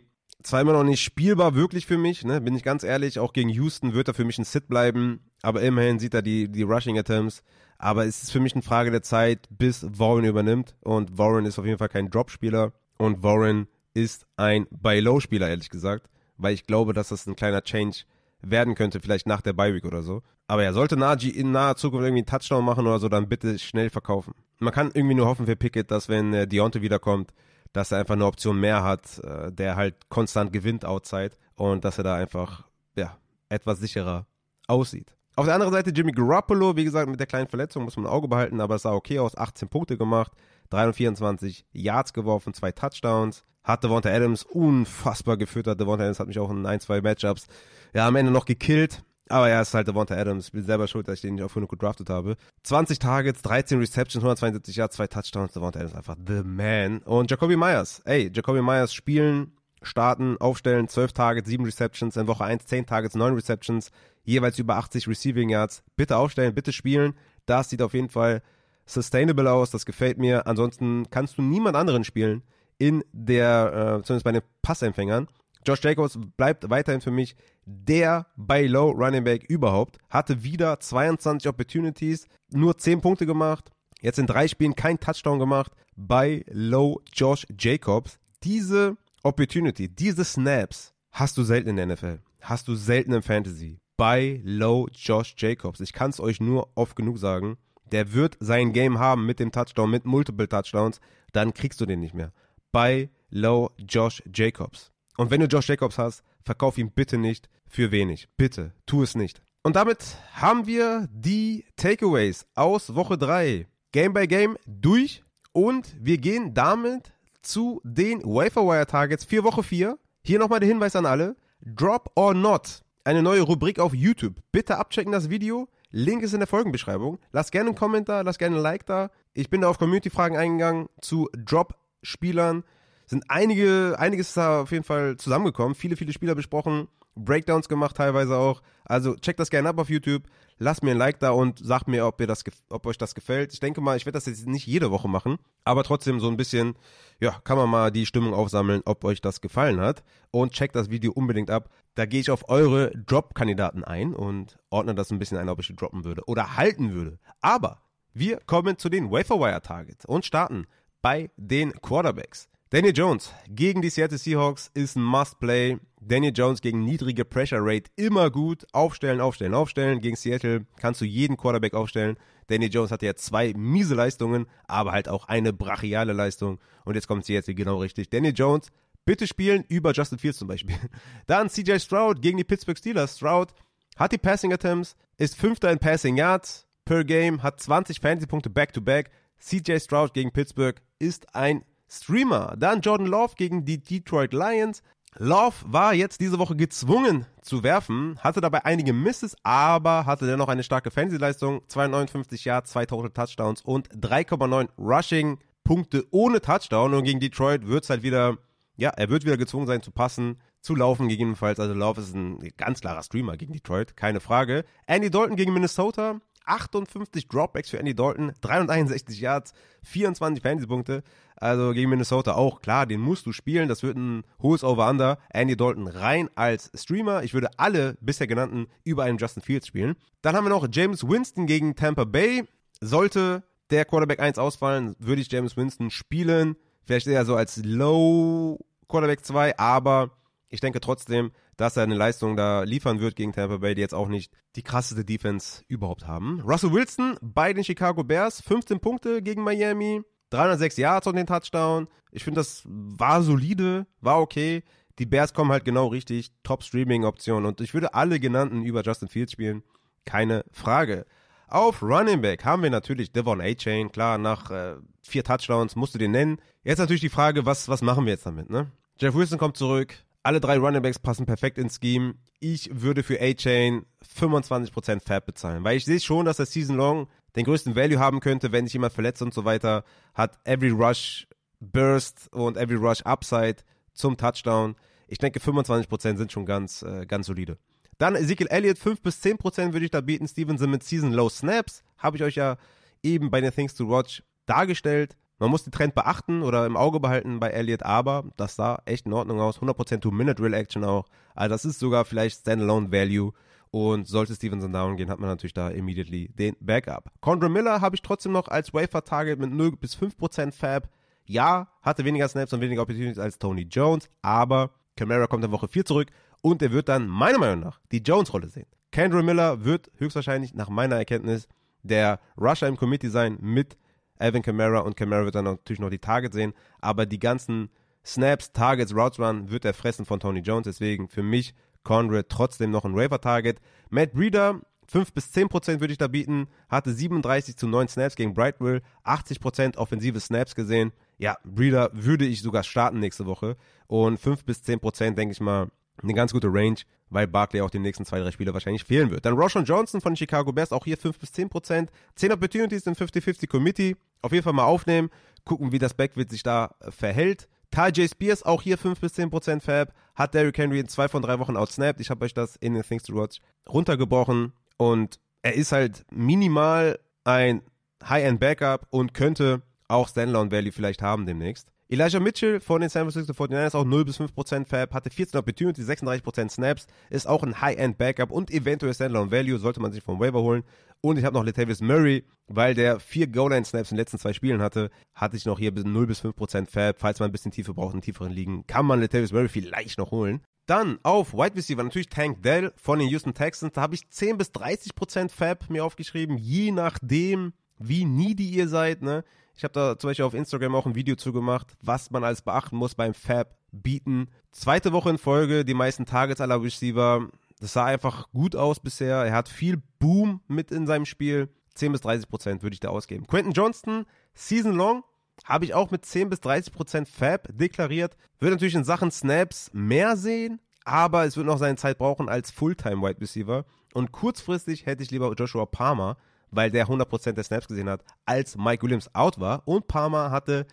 immer 0.52 0.74
noch 0.74 0.84
nicht 0.84 1.02
spielbar 1.02 1.56
wirklich 1.56 1.86
für 1.86 1.98
mich, 1.98 2.24
ne, 2.24 2.40
bin 2.40 2.56
ich 2.56 2.64
ganz 2.64 2.84
ehrlich, 2.84 3.20
auch 3.20 3.34
gegen 3.34 3.50
Houston 3.50 3.94
wird 3.94 4.08
er 4.08 4.14
für 4.14 4.24
mich 4.24 4.38
ein 4.38 4.46
Sit 4.46 4.68
bleiben, 4.68 5.20
aber 5.42 5.62
immerhin 5.62 6.00
sieht 6.00 6.14
er 6.14 6.22
die, 6.22 6.48
die 6.48 6.62
Rushing 6.62 6.98
Attempts, 6.98 7.44
aber 7.78 8.06
es 8.06 8.24
ist 8.24 8.32
für 8.32 8.40
mich 8.40 8.54
eine 8.54 8.62
Frage 8.62 8.92
der 8.92 9.04
Zeit, 9.04 9.48
bis 9.50 9.86
Warren 9.98 10.26
übernimmt. 10.26 10.76
Und 10.82 11.18
Warren 11.18 11.46
ist 11.46 11.60
auf 11.60 11.66
jeden 11.66 11.78
Fall 11.78 11.90
kein 11.90 12.10
Dropspieler. 12.10 12.74
Und 12.98 13.22
Warren 13.22 13.68
ist 13.94 14.26
ein 14.36 14.68
Buy-Low-Spieler, 14.72 15.48
ehrlich 15.48 15.70
gesagt, 15.70 16.10
weil 16.38 16.54
ich 16.54 16.66
glaube, 16.66 16.94
dass 16.94 17.10
das 17.10 17.28
ein 17.28 17.36
kleiner 17.36 17.62
Change 17.62 18.06
werden 18.42 18.76
könnte, 18.76 19.00
vielleicht 19.00 19.28
nach 19.28 19.42
der 19.42 19.54
Bye-Week 19.54 19.86
oder 19.86 20.04
so. 20.04 20.22
Aber 20.48 20.64
ja, 20.64 20.74
sollte 20.74 20.98
Najee 20.98 21.30
in 21.30 21.52
naher 21.52 21.76
Zukunft 21.76 22.06
irgendwie 22.06 22.20
einen 22.20 22.26
Touchdown 22.28 22.64
machen 22.64 22.86
oder 22.86 23.00
so, 23.00 23.10
dann 23.10 23.28
bitte 23.28 23.60
schnell 23.60 23.90
verkaufen. 23.90 24.34
Man 24.60 24.74
kann 24.74 24.92
irgendwie 24.94 25.16
nur 25.16 25.28
hoffen 25.28 25.46
für 25.46 25.56
Pickett, 25.56 25.92
dass 25.92 26.10
wenn 26.10 26.34
äh, 26.34 26.48
Deontay 26.48 26.82
wiederkommt, 26.82 27.34
dass 27.74 27.92
er 27.92 28.00
einfach 28.00 28.16
eine 28.16 28.26
Option 28.26 28.60
mehr 28.60 28.84
hat, 28.84 29.20
äh, 29.20 29.52
der 29.52 29.76
halt 29.76 30.10
konstant 30.10 30.54
gewinnt 30.54 30.86
outside 30.86 31.32
und 31.56 31.84
dass 31.84 31.98
er 31.98 32.04
da 32.04 32.16
einfach, 32.16 32.64
ja, 32.96 33.18
etwas 33.50 33.80
sicherer 33.80 34.26
aussieht. 34.68 35.18
Auf 35.36 35.46
der 35.46 35.54
anderen 35.54 35.74
Seite 35.74 35.92
Jimmy 35.92 36.12
Garoppolo, 36.12 36.76
wie 36.76 36.84
gesagt, 36.84 37.08
mit 37.10 37.20
der 37.20 37.28
kleinen 37.28 37.48
Verletzung 37.48 37.84
muss 37.84 37.96
man 37.96 38.08
ein 38.08 38.12
Auge 38.12 38.28
behalten, 38.28 38.60
aber 38.60 38.76
es 38.76 38.82
sah 38.82 38.94
okay 38.94 39.20
aus, 39.20 39.38
18 39.38 39.70
Punkte 39.70 39.98
gemacht, 39.98 40.32
324 40.72 41.66
Yards 41.74 42.14
geworfen, 42.14 42.56
zwei 42.56 42.72
Touchdowns, 42.72 43.44
hat 43.64 43.84
Devonta 43.84 44.10
Adams 44.10 44.44
unfassbar 44.44 45.38
gefüttert. 45.38 45.80
Devonta 45.80 46.04
Adams 46.04 46.20
hat 46.20 46.28
mich 46.28 46.40
auch 46.40 46.50
in 46.50 46.66
ein, 46.66 46.80
zwei 46.80 47.02
Matchups 47.02 47.48
ja 47.94 48.08
am 48.08 48.16
Ende 48.16 48.32
noch 48.32 48.46
gekillt. 48.46 49.04
Aber 49.30 49.50
er 49.50 49.62
ist 49.62 49.74
halt 49.74 49.88
Devonta 49.88 50.16
Adams. 50.16 50.48
Ich 50.48 50.52
bin 50.54 50.64
selber 50.64 50.88
schuld, 50.88 51.08
dass 51.08 51.16
ich 51.16 51.22
den 51.22 51.36
nicht 51.36 51.44
auf 51.44 51.52
100 51.52 51.70
gedraftet 51.70 52.10
habe. 52.10 52.38
20 52.64 53.00
Targets, 53.00 53.42
13 53.42 53.80
Receptions, 53.80 54.24
172 54.24 54.76
Yards, 54.76 54.96
zwei 54.96 55.08
Touchdowns. 55.08 55.54
Devonta 55.54 55.80
Adams 55.80 55.96
einfach 55.96 56.16
the 56.26 56.44
man. 56.44 57.00
Und 57.00 57.30
Jacoby 57.30 57.58
Myers. 57.58 58.02
Ey, 58.06 58.32
Jacoby 58.34 58.62
Myers 58.62 58.94
spielen, 58.94 59.52
starten, 59.82 60.38
aufstellen, 60.40 60.88
12 60.88 61.14
Targets, 61.14 61.50
7 61.50 61.66
Receptions, 61.66 62.16
in 62.16 62.28
Woche 62.28 62.46
1 62.46 62.66
10 62.66 62.86
Targets, 62.86 63.16
9 63.16 63.34
Receptions, 63.34 63.92
jeweils 64.24 64.60
über 64.60 64.78
80 64.78 65.08
Receiving 65.08 65.50
Yards. 65.50 65.84
Bitte 65.98 66.18
aufstellen, 66.18 66.54
bitte 66.54 66.72
spielen. 66.72 67.14
Das 67.46 67.70
sieht 67.70 67.82
auf 67.82 67.94
jeden 67.94 68.10
Fall 68.10 68.42
sustainable 68.86 69.52
aus, 69.52 69.72
das 69.72 69.86
gefällt 69.86 70.18
mir. 70.18 70.48
Ansonsten 70.48 71.10
kannst 71.10 71.38
du 71.38 71.42
niemand 71.42 71.76
anderen 71.76 72.04
spielen 72.04 72.44
in 72.78 73.04
der, 73.12 74.00
äh, 74.00 74.04
zumindest 74.04 74.24
bei 74.24 74.32
den 74.32 74.42
Passempfängern. 74.62 75.28
Josh 75.68 75.84
Jacobs 75.84 76.18
bleibt 76.38 76.70
weiterhin 76.70 77.02
für 77.02 77.12
mich 77.12 77.36
der 77.66 78.28
bei 78.38 78.66
Low 78.66 78.92
Running 78.92 79.26
Back 79.26 79.44
überhaupt. 79.50 79.98
Hatte 80.10 80.44
wieder 80.44 80.80
22 80.80 81.50
Opportunities, 81.50 82.26
nur 82.52 82.78
10 82.78 83.02
Punkte 83.02 83.26
gemacht. 83.26 83.70
Jetzt 84.00 84.20
in 84.20 84.28
drei 84.28 84.48
Spielen 84.48 84.76
kein 84.76 85.00
Touchdown 85.00 85.40
gemacht 85.40 85.74
bei 85.98 86.46
Low 86.50 87.02
Josh 87.14 87.46
Jacobs. 87.60 88.18
Diese 88.44 88.96
Opportunity, 89.24 89.90
diese 89.90 90.24
Snaps 90.24 90.94
hast 91.12 91.38
du 91.38 91.44
selten 91.44 91.70
in 91.70 91.76
der 91.76 91.88
NFL. 91.88 92.20
Hast 92.40 92.68
du 92.70 92.76
selten 92.76 93.12
im 93.12 93.24
Fantasy. 93.24 93.80
Bei 93.98 94.40
Low 94.46 94.88
Josh 94.94 95.36
Jacobs. 95.38 95.82
Ich 95.82 95.92
kann 95.92 96.12
es 96.12 96.22
euch 96.22 96.40
nur 96.40 96.70
oft 96.76 96.96
genug 96.96 97.18
sagen. 97.18 97.58
Der 97.92 98.14
wird 98.14 98.38
sein 98.40 98.72
Game 98.72 99.00
haben 99.00 99.26
mit 99.26 99.40
dem 99.40 99.52
Touchdown, 99.52 99.90
mit 99.90 100.06
Multiple 100.06 100.48
Touchdowns. 100.48 101.02
Dann 101.34 101.54
kriegst 101.54 101.82
du 101.82 101.86
den 101.86 102.00
nicht 102.00 102.14
mehr 102.14 102.32
bei 102.72 103.10
Low 103.30 103.72
Josh 103.78 104.22
Jacobs. 104.34 104.92
Und 105.18 105.32
wenn 105.32 105.42
du 105.42 105.48
Josh 105.48 105.68
Jacobs 105.68 105.98
hast, 105.98 106.24
verkauf 106.44 106.78
ihn 106.78 106.92
bitte 106.92 107.18
nicht 107.18 107.50
für 107.68 107.92
wenig. 107.92 108.30
Bitte, 108.38 108.74
tu 108.86 109.04
es 109.04 109.16
nicht. 109.16 109.42
Und 109.64 109.76
damit 109.76 110.00
haben 110.34 110.68
wir 110.68 111.08
die 111.12 111.66
Takeaways 111.76 112.46
aus 112.56 112.96
Woche 112.96 113.18
3 113.18 113.68
Game 113.92 114.14
by 114.14 114.28
Game 114.28 114.58
durch 114.66 115.24
und 115.52 115.96
wir 116.00 116.20
gehen 116.20 116.54
damit 116.54 117.14
zu 117.42 117.82
den 117.84 118.22
Waferwire 118.24 118.86
Targets 118.86 119.26
für 119.26 119.44
Woche 119.44 119.64
4. 119.64 119.98
Hier 120.24 120.40
nochmal 120.40 120.60
der 120.60 120.70
Hinweis 120.70 120.96
an 120.96 121.06
alle. 121.06 121.36
Drop 121.62 122.12
or 122.16 122.34
Not. 122.34 122.84
Eine 123.04 123.24
neue 123.24 123.42
Rubrik 123.42 123.80
auf 123.80 123.94
YouTube. 123.94 124.36
Bitte 124.52 124.78
abchecken 124.78 125.12
das 125.12 125.30
Video. 125.30 125.68
Link 125.90 126.22
ist 126.22 126.34
in 126.34 126.40
der 126.40 126.48
Folgenbeschreibung. 126.48 127.18
Lass 127.32 127.52
gerne 127.52 127.70
einen 127.70 127.78
Kommentar, 127.78 128.24
lass 128.24 128.38
gerne 128.38 128.58
ein 128.58 128.62
Like 128.62 128.86
da. 128.86 129.10
Ich 129.34 129.50
bin 129.50 129.62
da 129.62 129.70
auf 129.70 129.80
Community-Fragen 129.80 130.38
eingegangen 130.38 130.90
zu 131.02 131.30
Drop 131.34 131.76
Spielern 132.04 132.64
sind 133.08 133.24
einige, 133.30 133.96
einiges 133.98 134.34
da 134.34 134.62
auf 134.62 134.72
jeden 134.72 134.84
Fall 134.84 135.18
zusammengekommen. 135.18 135.76
Viele, 135.76 135.96
viele 135.96 136.14
Spieler 136.14 136.36
besprochen, 136.36 136.88
Breakdowns 137.16 137.68
gemacht 137.68 137.98
teilweise 137.98 138.38
auch. 138.38 138.62
Also 138.86 139.16
checkt 139.16 139.40
das 139.40 139.50
gerne 139.50 139.70
ab 139.70 139.80
auf 139.80 139.90
YouTube. 139.90 140.24
Lasst 140.60 140.84
mir 140.84 140.92
ein 140.92 140.98
Like 140.98 141.20
da 141.20 141.32
und 141.32 141.60
sagt 141.64 141.88
mir, 141.88 142.06
ob, 142.08 142.20
ihr 142.20 142.28
das, 142.28 142.44
ob 142.70 142.86
euch 142.86 142.98
das 142.98 143.16
gefällt. 143.16 143.54
Ich 143.54 143.60
denke 143.60 143.82
mal, 143.82 143.96
ich 143.96 144.06
werde 144.06 144.18
das 144.18 144.26
jetzt 144.26 144.48
nicht 144.48 144.66
jede 144.66 144.92
Woche 144.92 145.08
machen, 145.08 145.38
aber 145.64 145.84
trotzdem 145.84 146.20
so 146.20 146.30
ein 146.30 146.38
bisschen, 146.38 146.76
ja, 147.20 147.40
kann 147.44 147.58
man 147.58 147.70
mal 147.70 147.92
die 147.92 148.06
Stimmung 148.06 148.34
aufsammeln, 148.34 148.82
ob 148.86 149.04
euch 149.04 149.22
das 149.22 149.42
gefallen 149.42 149.80
hat. 149.80 150.04
Und 150.32 150.54
checkt 150.54 150.76
das 150.76 150.90
Video 150.90 151.12
unbedingt 151.12 151.52
ab. 151.52 151.70
Da 151.96 152.06
gehe 152.06 152.22
ich 152.22 152.32
auf 152.32 152.50
eure 152.50 152.92
Drop-Kandidaten 152.92 153.84
ein 153.84 154.14
und 154.14 154.58
ordne 154.70 154.96
das 154.96 155.12
ein 155.12 155.20
bisschen 155.20 155.38
ein, 155.38 155.50
ob 155.50 155.60
ich 155.60 155.68
die 155.68 155.76
droppen 155.76 156.04
würde 156.04 156.24
oder 156.26 156.58
halten 156.58 156.94
würde. 156.94 157.20
Aber 157.42 157.82
wir 158.14 158.40
kommen 158.40 158.78
zu 158.78 158.90
den 158.90 159.12
Waferwire-Targets 159.12 160.06
und 160.06 160.26
starten 160.26 160.66
bei 161.02 161.30
den 161.38 161.72
Quarterbacks. 161.74 162.50
Daniel 162.70 162.94
Jones 162.94 163.32
gegen 163.48 163.82
die 163.82 163.90
Seattle 163.90 164.18
Seahawks 164.18 164.70
ist 164.74 164.98
ein 164.98 165.04
Must-Play. 165.04 165.78
Daniel 166.02 166.34
Jones 166.36 166.60
gegen 166.60 166.84
niedrige 166.84 167.24
Pressure 167.24 167.62
Rate 167.62 167.90
immer 167.96 168.30
gut. 168.30 168.66
Aufstellen, 168.74 169.22
aufstellen, 169.22 169.54
aufstellen. 169.54 170.02
Gegen 170.02 170.18
Seattle 170.18 170.66
kannst 170.78 171.00
du 171.00 171.06
jeden 171.06 171.38
Quarterback 171.38 171.74
aufstellen. 171.74 172.18
Daniel 172.48 172.70
Jones 172.70 172.92
hatte 172.92 173.06
ja 173.06 173.16
zwei 173.16 173.54
miese 173.54 173.96
Leistungen, 173.96 174.48
aber 174.68 174.92
halt 174.92 175.08
auch 175.08 175.30
eine 175.30 175.54
brachiale 175.54 176.12
Leistung. 176.12 176.60
Und 176.84 176.96
jetzt 176.96 177.08
kommt 177.08 177.24
Seattle 177.24 177.56
genau 177.56 177.78
richtig. 177.78 178.10
Daniel 178.10 178.34
Jones, 178.36 178.68
bitte 179.06 179.28
spielen 179.28 179.64
über 179.70 179.94
Justin 179.94 180.20
Fields 180.20 180.38
zum 180.38 180.50
Beispiel. 180.50 180.76
Dann 181.26 181.50
CJ 181.50 181.80
Stroud 181.80 182.22
gegen 182.22 182.38
die 182.38 182.44
Pittsburgh 182.44 182.78
Steelers. 182.78 183.16
Stroud 183.16 183.54
hat 183.96 184.12
die 184.12 184.18
Passing 184.18 184.52
Attempts, 184.52 184.98
ist 185.18 185.38
Fünfter 185.38 185.72
in 185.72 185.80
Passing 185.80 186.18
Yards 186.18 186.68
per 186.84 187.06
Game, 187.06 187.44
hat 187.44 187.62
20 187.62 188.02
Fantasy-Punkte 188.02 188.50
back-to-back. 188.50 189.10
CJ 189.40 189.80
Stroud 189.80 190.14
gegen 190.14 190.34
Pittsburgh 190.34 190.82
ist 191.00 191.34
ein 191.34 191.64
Streamer. 191.90 192.56
Dann 192.58 192.82
Jordan 192.82 193.08
Love 193.08 193.34
gegen 193.36 193.66
die 193.66 193.82
Detroit 193.82 194.34
Lions. 194.34 194.82
Love 195.20 195.56
war 195.66 195.94
jetzt 195.94 196.22
diese 196.22 196.38
Woche 196.38 196.56
gezwungen 196.56 197.26
zu 197.42 197.64
werfen, 197.64 198.20
hatte 198.20 198.40
dabei 198.40 198.66
einige 198.66 198.94
Misses, 198.94 199.36
aber 199.42 200.06
hatte 200.06 200.28
dennoch 200.28 200.48
eine 200.48 200.64
starke 200.64 200.92
Fantasy-Leistung. 200.92 201.62
259 201.68 202.46
Yards, 202.46 202.72
2 202.72 202.86
Total 202.86 203.10
Touchdowns 203.10 203.62
und 203.62 203.90
3,9 203.90 204.70
Rushing-Punkte 204.78 206.06
ohne 206.12 206.40
Touchdown. 206.42 206.94
Und 206.94 207.04
gegen 207.04 207.20
Detroit 207.20 207.66
wird 207.66 207.84
es 207.84 207.90
halt 207.90 208.04
wieder, 208.04 208.38
ja, 208.76 208.90
er 208.90 209.10
wird 209.10 209.26
wieder 209.26 209.38
gezwungen 209.38 209.66
sein 209.66 209.82
zu 209.82 209.92
passen, 209.92 210.40
zu 210.62 210.76
laufen 210.76 211.08
gegebenenfalls. 211.08 211.60
Also 211.60 211.74
Love 211.74 212.02
ist 212.02 212.14
ein 212.14 212.38
ganz 212.58 212.82
klarer 212.82 213.02
Streamer 213.02 213.38
gegen 213.38 213.54
Detroit, 213.54 213.98
keine 213.98 214.20
Frage. 214.20 214.66
Andy 214.86 215.10
Dalton 215.10 215.36
gegen 215.36 215.54
Minnesota. 215.54 216.20
58 216.48 217.28
Dropbacks 217.28 217.70
für 217.70 217.80
Andy 217.80 217.94
Dalton, 217.94 218.34
361 218.42 219.20
Yards, 219.20 219.54
24 219.84 220.42
Fantasy-Punkte. 220.42 221.04
Also 221.36 221.72
gegen 221.74 221.90
Minnesota 221.90 222.34
auch, 222.34 222.62
klar, 222.62 222.86
den 222.86 223.02
musst 223.02 223.26
du 223.26 223.32
spielen. 223.32 223.68
Das 223.68 223.84
wird 223.84 223.98
ein 223.98 224.24
hohes 224.42 224.64
Over-Under. 224.64 225.20
Andy 225.30 225.56
Dalton 225.56 225.88
rein 225.88 226.30
als 226.36 226.72
Streamer. 226.76 227.24
Ich 227.24 227.34
würde 227.34 227.50
alle 227.58 227.98
bisher 228.02 228.28
genannten 228.28 228.68
über 228.84 229.04
einen 229.04 229.18
Justin 229.18 229.44
Fields 229.44 229.68
spielen. 229.68 229.96
Dann 230.22 230.36
haben 230.36 230.46
wir 230.46 230.50
noch 230.50 230.68
James 230.72 231.08
Winston 231.08 231.46
gegen 231.46 231.76
Tampa 231.76 232.06
Bay. 232.06 232.44
Sollte 232.82 233.44
der 233.70 233.86
Quarterback 233.86 234.20
1 234.20 234.38
ausfallen, 234.38 234.96
würde 235.00 235.22
ich 235.22 235.32
James 235.32 235.58
Winston 235.58 235.92
spielen. 235.92 236.56
Vielleicht 236.84 237.08
eher 237.08 237.26
so 237.26 237.36
als 237.36 237.58
Low 237.64 238.60
Quarterback 238.88 239.26
2, 239.26 239.60
aber 239.60 240.17
ich 240.50 240.62
denke 240.62 240.80
trotzdem, 240.80 241.32
dass 241.58 241.78
er 241.78 241.84
eine 241.84 241.96
Leistung 241.96 242.38
da 242.38 242.64
liefern 242.64 243.00
wird 243.00 243.16
gegen 243.16 243.34
Tampa 243.34 243.58
Bay, 243.58 243.76
die 243.76 243.82
jetzt 243.82 243.94
auch 243.94 244.08
nicht 244.08 244.32
die 244.56 244.64
krasseste 244.64 245.04
Defense 245.04 245.64
überhaupt 245.68 246.08
haben. 246.08 246.42
Russell 246.42 246.72
Wilson 246.72 247.18
bei 247.22 247.54
den 247.54 247.64
Chicago 247.64 248.04
Bears, 248.04 248.42
15 248.42 248.80
Punkte 248.80 249.22
gegen 249.22 249.44
Miami, 249.44 250.02
306 250.30 250.78
Yards 250.78 251.08
und 251.08 251.16
den 251.16 251.28
Touchdown. 251.28 251.88
Ich 252.12 252.24
finde, 252.24 252.40
das 252.40 252.64
war 252.66 253.22
solide, 253.22 253.88
war 254.02 254.22
okay. 254.22 254.64
Die 255.00 255.06
Bears 255.06 255.34
kommen 255.34 255.52
halt 255.52 255.66
genau 255.66 255.88
richtig, 255.88 256.32
Top-Streaming-Option 256.44 257.46
und 257.46 257.62
ich 257.62 257.74
würde 257.74 257.94
alle 257.94 258.20
genannten 258.20 258.64
über 258.64 258.82
Justin 258.82 259.10
Fields 259.10 259.34
spielen, 259.34 259.64
keine 260.06 260.44
Frage. 260.52 261.06
Auf 261.48 261.82
Running 261.82 262.22
Back 262.22 262.44
haben 262.44 262.64
wir 262.64 262.70
natürlich 262.70 263.12
Devon 263.12 263.40
A-Chain, 263.40 263.92
klar, 263.92 264.18
nach 264.18 264.50
äh, 264.50 264.76
vier 265.02 265.24
Touchdowns 265.24 265.76
musst 265.76 265.94
du 265.94 266.00
den 266.00 266.12
nennen. 266.12 266.42
Jetzt 266.64 266.80
natürlich 266.80 267.02
die 267.02 267.10
Frage, 267.10 267.46
was, 267.46 267.70
was 267.70 267.82
machen 267.82 268.06
wir 268.06 268.14
jetzt 268.14 268.26
damit, 268.26 268.50
ne? 268.50 268.72
Jeff 269.00 269.14
Wilson 269.14 269.38
kommt 269.38 269.56
zurück, 269.56 269.94
alle 270.28 270.42
drei 270.42 270.58
Runningbacks 270.58 271.00
passen 271.00 271.26
perfekt 271.26 271.58
ins 271.58 271.80
Scheme. 271.82 272.16
Ich 272.42 272.70
würde 272.74 273.02
für 273.02 273.22
A-Chain 273.22 273.86
25% 274.20 275.00
Fab 275.00 275.26
bezahlen, 275.26 275.64
weil 275.64 275.78
ich 275.78 275.86
sehe 275.86 276.02
schon, 276.02 276.26
dass 276.26 276.38
er 276.38 276.46
Season 276.46 276.76
Long 276.76 277.08
den 277.38 277.46
größten 277.46 277.78
Value 277.78 277.98
haben 277.98 278.20
könnte, 278.20 278.52
wenn 278.52 278.66
sich 278.66 278.74
jemand 278.74 278.92
verletzt 278.92 279.22
und 279.22 279.34
so 279.34 279.46
weiter. 279.46 279.86
Hat 280.14 280.38
Every 280.44 280.72
Rush 280.72 281.30
Burst 281.62 282.28
und 282.34 282.58
Every 282.58 282.76
Rush 282.76 283.04
Upside 283.04 283.64
zum 283.94 284.18
Touchdown. 284.18 284.76
Ich 285.08 285.18
denke, 285.18 285.40
25% 285.40 286.18
sind 286.18 286.30
schon 286.30 286.46
ganz, 286.46 286.82
äh, 286.82 287.06
ganz 287.06 287.28
solide. 287.28 287.58
Dann 287.98 288.18
Ezekiel 288.18 288.48
Elliott, 288.50 288.80
5 288.80 289.02
bis 289.02 289.22
10% 289.22 289.72
würde 289.72 289.86
ich 289.86 289.92
da 289.92 290.02
bieten. 290.02 290.28
Stevenson 290.28 290.70
mit 290.70 290.84
Season 290.84 291.14
Low 291.14 291.30
Snaps. 291.30 291.84
Habe 292.00 292.18
ich 292.18 292.24
euch 292.24 292.36
ja 292.36 292.58
eben 293.02 293.32
bei 293.32 293.40
den 293.40 293.54
Things 293.54 293.76
to 293.76 293.88
Watch 293.88 294.24
dargestellt. 294.46 295.16
Man 295.40 295.52
muss 295.52 295.64
den 295.64 295.72
Trend 295.72 295.94
beachten 295.94 296.42
oder 296.42 296.66
im 296.66 296.76
Auge 296.76 297.00
behalten 297.00 297.40
bei 297.40 297.50
Elliott, 297.50 297.84
aber 297.84 298.26
das 298.38 298.56
sah 298.56 298.82
echt 298.86 299.06
in 299.06 299.14
Ordnung 299.14 299.40
aus. 299.40 299.60
100% 299.60 300.00
Two-Minute-Real-Action 300.00 300.84
auch. 300.84 301.08
Also 301.36 301.54
das 301.54 301.66
ist 301.66 301.80
sogar 301.80 302.06
vielleicht 302.06 302.42
Standalone-Value. 302.42 303.32
Und 303.70 304.08
sollte 304.08 304.34
Stevenson 304.34 304.72
down 304.72 304.96
gehen, 304.96 305.10
hat 305.10 305.20
man 305.20 305.30
natürlich 305.30 305.54
da 305.54 305.70
immediately 305.70 306.30
den 306.30 306.56
Backup. 306.60 307.12
Condra 307.20 307.50
Miller 307.50 307.82
habe 307.82 307.96
ich 307.96 308.02
trotzdem 308.02 308.32
noch 308.32 308.48
als 308.48 308.74
Wafer-Target 308.74 309.40
mit 309.40 309.52
0 309.52 309.76
bis 309.76 309.96
5% 309.96 310.54
Fab. 310.54 310.90
Ja, 311.26 311.68
hatte 311.82 312.06
weniger 312.06 312.28
Snaps 312.30 312.54
und 312.54 312.62
weniger 312.62 312.82
Opportunities 312.82 313.20
als 313.20 313.38
Tony 313.38 313.64
Jones, 313.64 314.10
aber 314.22 314.72
Camara 314.96 315.28
kommt 315.28 315.44
in 315.44 315.52
Woche 315.52 315.68
4 315.68 315.84
zurück 315.84 316.10
und 316.42 316.62
er 316.62 316.72
wird 316.72 316.88
dann 316.88 317.08
meiner 317.08 317.38
Meinung 317.38 317.60
nach 317.60 317.82
die 317.92 318.00
Jones-Rolle 318.00 318.48
sehen. 318.48 318.68
Kendra 318.92 319.22
Miller 319.22 319.66
wird 319.66 319.92
höchstwahrscheinlich 319.98 320.54
nach 320.54 320.70
meiner 320.70 320.96
Erkenntnis 320.96 321.50
der 321.84 322.20
Rusher 322.40 322.68
im 322.68 322.78
Committee 322.78 323.10
sein 323.10 323.38
mit 323.42 323.78
Alvin 324.20 324.42
Kamara 324.42 324.80
und 324.80 324.96
Kamara 324.96 325.26
wird 325.26 325.36
dann 325.36 325.46
natürlich 325.46 325.80
noch 325.80 325.90
die 325.90 326.00
Targets 326.00 326.36
sehen, 326.36 326.54
aber 326.80 327.06
die 327.06 327.20
ganzen 327.20 327.70
Snaps, 328.06 328.54
Targets, 328.54 328.96
Routes 328.96 329.20
Run 329.20 329.50
wird 329.50 329.66
er 329.66 329.74
fressen 329.74 330.06
von 330.06 330.20
Tony 330.20 330.40
Jones, 330.40 330.64
deswegen 330.64 331.10
für 331.10 331.24
mich 331.24 331.54
Conrad 331.84 332.30
trotzdem 332.30 332.72
noch 332.72 332.86
ein 332.86 332.98
Raver-Target. 332.98 333.60
Matt 333.90 334.14
Breeder, 334.14 334.62
5 334.88 335.14
bis 335.14 335.34
10% 335.34 335.80
würde 335.80 335.92
ich 335.92 335.98
da 335.98 336.08
bieten, 336.08 336.48
hatte 336.70 336.94
37 336.94 337.58
zu 337.58 337.68
9 337.68 337.88
Snaps 337.88 338.16
gegen 338.16 338.34
Brightwill, 338.34 338.82
80% 339.04 339.78
offensive 339.78 340.20
Snaps 340.20 340.56
gesehen. 340.56 340.94
Ja, 341.18 341.38
Breeder 341.44 341.90
würde 341.94 342.26
ich 342.26 342.42
sogar 342.42 342.64
starten 342.64 343.00
nächste 343.00 343.26
Woche. 343.26 343.58
Und 343.88 344.20
5 344.20 344.46
bis 344.46 344.62
10% 344.64 345.16
denke 345.16 345.32
ich 345.34 345.42
mal, 345.42 345.70
eine 346.02 346.14
ganz 346.14 346.32
gute 346.32 346.48
Range, 346.48 346.78
weil 347.10 347.28
Barkley 347.28 347.62
auch 347.62 347.70
die 347.70 347.80
nächsten 347.80 348.06
zwei, 348.06 348.20
drei 348.20 348.32
Spiele 348.32 348.54
wahrscheinlich 348.54 348.84
fehlen 348.84 349.12
wird. 349.12 349.26
Dann 349.26 349.34
Roshan 349.34 349.66
Johnson 349.66 350.02
von 350.02 350.16
Chicago 350.16 350.52
Bears, 350.52 350.72
auch 350.72 350.86
hier 350.86 350.98
5 350.98 351.18
bis 351.20 351.32
10 351.32 351.50
Prozent. 351.50 351.92
10 352.16 352.32
Opportunities 352.32 352.86
im 352.88 352.94
50-50 352.94 353.48
Committee. 353.48 353.96
Auf 354.22 354.32
jeden 354.32 354.44
Fall 354.44 354.54
mal 354.54 354.66
aufnehmen, 354.66 355.10
gucken, 355.46 355.72
wie 355.72 355.80
das 355.80 355.94
Backfield 355.94 356.30
sich 356.30 356.44
da 356.44 356.76
äh, 356.80 356.92
verhält. 356.92 357.48
J. 357.76 358.10
Spears, 358.10 358.44
auch 358.44 358.62
hier 358.62 358.78
5 358.78 359.00
bis 359.00 359.14
10 359.14 359.30
Prozent 359.30 359.64
Fab. 359.64 359.94
Hat 360.16 360.34
Derrick 360.34 360.58
Henry 360.58 360.80
in 360.80 360.88
zwei 360.88 361.08
von 361.08 361.22
drei 361.22 361.38
Wochen 361.40 361.58
outsnapped. 361.58 362.02
Ich 362.02 362.10
habe 362.10 362.26
euch 362.26 362.34
das 362.34 362.56
in 362.56 362.74
den 362.74 362.84
Things 362.84 363.04
to 363.04 363.14
Watch 363.14 363.40
runtergebrochen. 363.70 364.54
Und 364.78 365.20
er 365.42 365.54
ist 365.54 365.72
halt 365.72 366.06
minimal 366.12 367.00
ein 367.24 367.62
High-End-Backup 368.04 368.88
und 368.90 369.14
könnte 369.14 369.62
auch 369.88 370.08
Standalone 370.08 370.52
Value 370.52 370.72
vielleicht 370.72 371.02
haben 371.02 371.26
demnächst. 371.26 371.72
Elijah 371.90 372.20
Mitchell 372.20 372.60
von 372.60 372.82
den 372.82 372.90
San 372.90 373.10
Francisco 373.10 373.32
49ers 373.32 373.74
auch 373.74 373.86
0 373.86 374.04
bis 374.04 374.20
5% 374.20 374.66
Fab, 374.66 374.94
hatte 374.94 375.10
14 375.10 375.40
Opportunities, 375.40 375.88
36% 375.88 376.50
Snaps, 376.50 376.86
ist 377.10 377.28
auch 377.28 377.44
ein 377.44 377.62
High-End-Backup 377.62 378.30
und 378.30 378.52
eventuell 378.52 378.94
Standalone 378.94 379.32
Value, 379.32 379.58
sollte 379.58 379.80
man 379.80 379.94
sich 379.94 380.04
vom 380.04 380.20
Waiver 380.20 380.42
holen. 380.42 380.64
Und 381.00 381.18
ich 381.18 381.24
habe 381.24 381.36
noch 381.36 381.46
Latavius 381.46 381.80
Murray, 381.80 382.26
weil 382.48 382.74
der 382.74 383.00
vier 383.00 383.28
Goal-Line-Snaps 383.28 383.92
in 383.92 383.96
den 383.96 384.02
letzten 384.02 384.20
zwei 384.20 384.34
Spielen 384.34 384.62
hatte, 384.62 384.90
hatte 385.14 385.38
ich 385.38 385.46
noch 385.46 385.60
hier 385.60 385.72
0 385.72 386.08
bis 386.08 386.22
5% 386.22 386.70
Fab. 386.70 387.00
Falls 387.00 387.20
man 387.20 387.30
ein 387.30 387.32
bisschen 387.32 387.52
Tiefe 387.52 387.74
braucht, 387.74 387.96
in 387.96 388.02
tieferen 388.02 388.34
Ligen, 388.34 388.68
kann 388.68 388.86
man 388.86 389.00
Latavius 389.00 389.32
Murray 389.32 389.48
vielleicht 389.48 389.98
noch 389.98 390.12
holen. 390.12 390.42
Dann 390.66 391.00
auf 391.04 391.34
Wide 391.34 391.56
Receiver 391.56 391.84
natürlich 391.84 392.10
Tank 392.10 392.44
Dell 392.44 392.74
von 392.76 393.00
den 393.00 393.08
Houston 393.08 393.34
Texans. 393.34 393.72
Da 393.72 393.82
habe 393.82 393.96
ich 393.96 394.10
10 394.10 394.38
bis 394.38 394.50
30% 394.50 395.30
Fab 395.30 395.70
mir 395.70 395.86
aufgeschrieben, 395.86 396.38
je 396.38 396.72
nachdem, 396.72 397.54
wie 397.80 398.04
needy 398.04 398.50
ihr 398.50 398.68
seid. 398.68 399.02
Ne? 399.02 399.24
Ich 399.58 399.64
habe 399.64 399.74
da 399.74 399.98
zum 399.98 400.12
Beispiel 400.12 400.26
auf 400.26 400.36
Instagram 400.36 400.76
auch 400.76 400.86
ein 400.86 400.94
Video 400.94 401.16
zu 401.16 401.34
gemacht, 401.34 401.76
was 401.82 402.12
man 402.12 402.24
alles 402.24 402.44
beachten 402.44 402.76
muss 402.76 402.94
beim 402.94 403.16
Fab 403.16 403.58
bieten. 403.72 404.30
Zweite 404.52 404.94
Woche 404.94 405.10
in 405.10 405.18
Folge, 405.18 405.66
die 405.66 405.74
meisten 405.74 406.06
Targets 406.06 406.42
aller 406.42 406.62
Receiver. 406.62 407.28
Das 407.60 407.74
sah 407.74 407.86
einfach 407.86 408.30
gut 408.32 408.56
aus 408.56 408.80
bisher. 408.80 409.26
Er 409.26 409.34
hat 409.34 409.50
viel 409.50 409.82
Boom 409.98 410.42
mit 410.48 410.70
in 410.70 410.86
seinem 410.86 411.06
Spiel. 411.06 411.50
10 411.74 411.92
bis 411.92 412.02
30 412.02 412.30
Prozent 412.30 412.62
würde 412.62 412.76
ich 412.76 412.80
da 412.80 412.90
ausgeben. 412.90 413.26
Quentin 413.26 413.52
Johnston, 413.52 414.06
Season 414.36 414.74
Long, 414.74 415.04
habe 415.44 415.66
ich 415.66 415.74
auch 415.74 415.90
mit 415.90 416.06
10 416.06 416.30
bis 416.30 416.40
30 416.42 416.72
Prozent 416.72 417.10
Fab 417.10 417.48
deklariert. 417.52 418.16
Wird 418.40 418.52
natürlich 418.52 418.76
in 418.76 418.84
Sachen 418.84 419.10
Snaps 419.10 419.72
mehr 419.74 420.18
sehen, 420.18 420.60
aber 420.86 421.26
es 421.26 421.36
wird 421.36 421.48
noch 421.48 421.58
seine 421.58 421.78
Zeit 421.78 421.98
brauchen 421.98 422.30
als 422.30 422.52
Fulltime 422.52 423.02
Wide 423.02 423.22
Receiver. 423.22 423.66
Und 423.96 424.12
kurzfristig 424.12 424.86
hätte 424.86 425.02
ich 425.02 425.10
lieber 425.10 425.34
Joshua 425.34 425.66
Palmer, 425.66 426.18
weil 426.52 426.72
der 426.72 426.88
100% 426.88 427.34
der 427.34 427.44
Snaps 427.44 427.68
gesehen 427.68 427.90
hat, 427.90 428.04
als 428.26 428.58
Mike 428.58 428.84
Williams 428.84 429.14
out 429.14 429.40
war. 429.40 429.64
Und 429.66 429.88
Palmer 429.88 430.32
hatte 430.32 430.66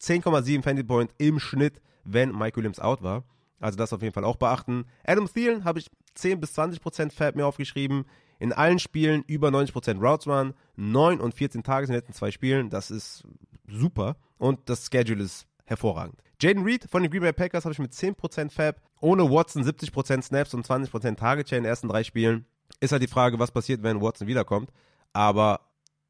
10,7 0.00 0.62
Fantasy 0.62 0.84
Point 0.84 1.10
im 1.18 1.38
Schnitt, 1.38 1.80
wenn 2.04 2.36
Mike 2.36 2.56
Williams 2.56 2.80
out 2.80 3.02
war. 3.02 3.24
Also 3.60 3.78
das 3.78 3.92
auf 3.92 4.02
jeden 4.02 4.12
Fall 4.12 4.24
auch 4.24 4.36
beachten. 4.36 4.84
Adam 5.04 5.32
Thielen 5.32 5.64
habe 5.64 5.78
ich 5.78 5.90
10 6.14 6.40
bis 6.40 6.58
20% 6.58 7.12
Fab 7.12 7.36
mir 7.36 7.46
aufgeschrieben. 7.46 8.04
In 8.38 8.52
allen 8.52 8.80
Spielen 8.80 9.22
über 9.26 9.48
90% 9.48 10.00
Routes 10.00 10.26
Run. 10.26 10.54
9 10.76 11.20
und 11.20 11.34
14 11.34 11.62
Tage 11.62 11.86
in 11.86 11.92
den 11.92 11.96
letzten 11.96 12.12
zwei 12.12 12.32
Spielen. 12.32 12.70
Das 12.70 12.90
ist 12.90 13.22
super. 13.68 14.16
Und 14.38 14.68
das 14.68 14.88
Schedule 14.92 15.22
ist 15.22 15.46
hervorragend. 15.64 16.20
Jaden 16.40 16.64
Reed 16.64 16.86
von 16.90 17.02
den 17.02 17.10
Green 17.10 17.22
Bay 17.22 17.32
Packers 17.32 17.64
habe 17.64 17.72
ich 17.72 17.78
mit 17.78 17.92
10% 17.92 18.50
Fab. 18.50 18.80
Ohne 19.00 19.30
Watson 19.30 19.62
70% 19.62 20.22
Snaps 20.22 20.54
und 20.54 20.66
20% 20.66 21.16
Target 21.16 21.48
Share 21.48 21.58
in 21.58 21.62
den 21.62 21.70
ersten 21.70 21.88
drei 21.88 22.02
Spielen. 22.02 22.46
Ist 22.80 22.90
halt 22.90 23.02
die 23.02 23.08
Frage, 23.08 23.38
was 23.38 23.52
passiert, 23.52 23.84
wenn 23.84 24.00
Watson 24.00 24.26
wiederkommt. 24.26 24.70
Aber 25.12 25.60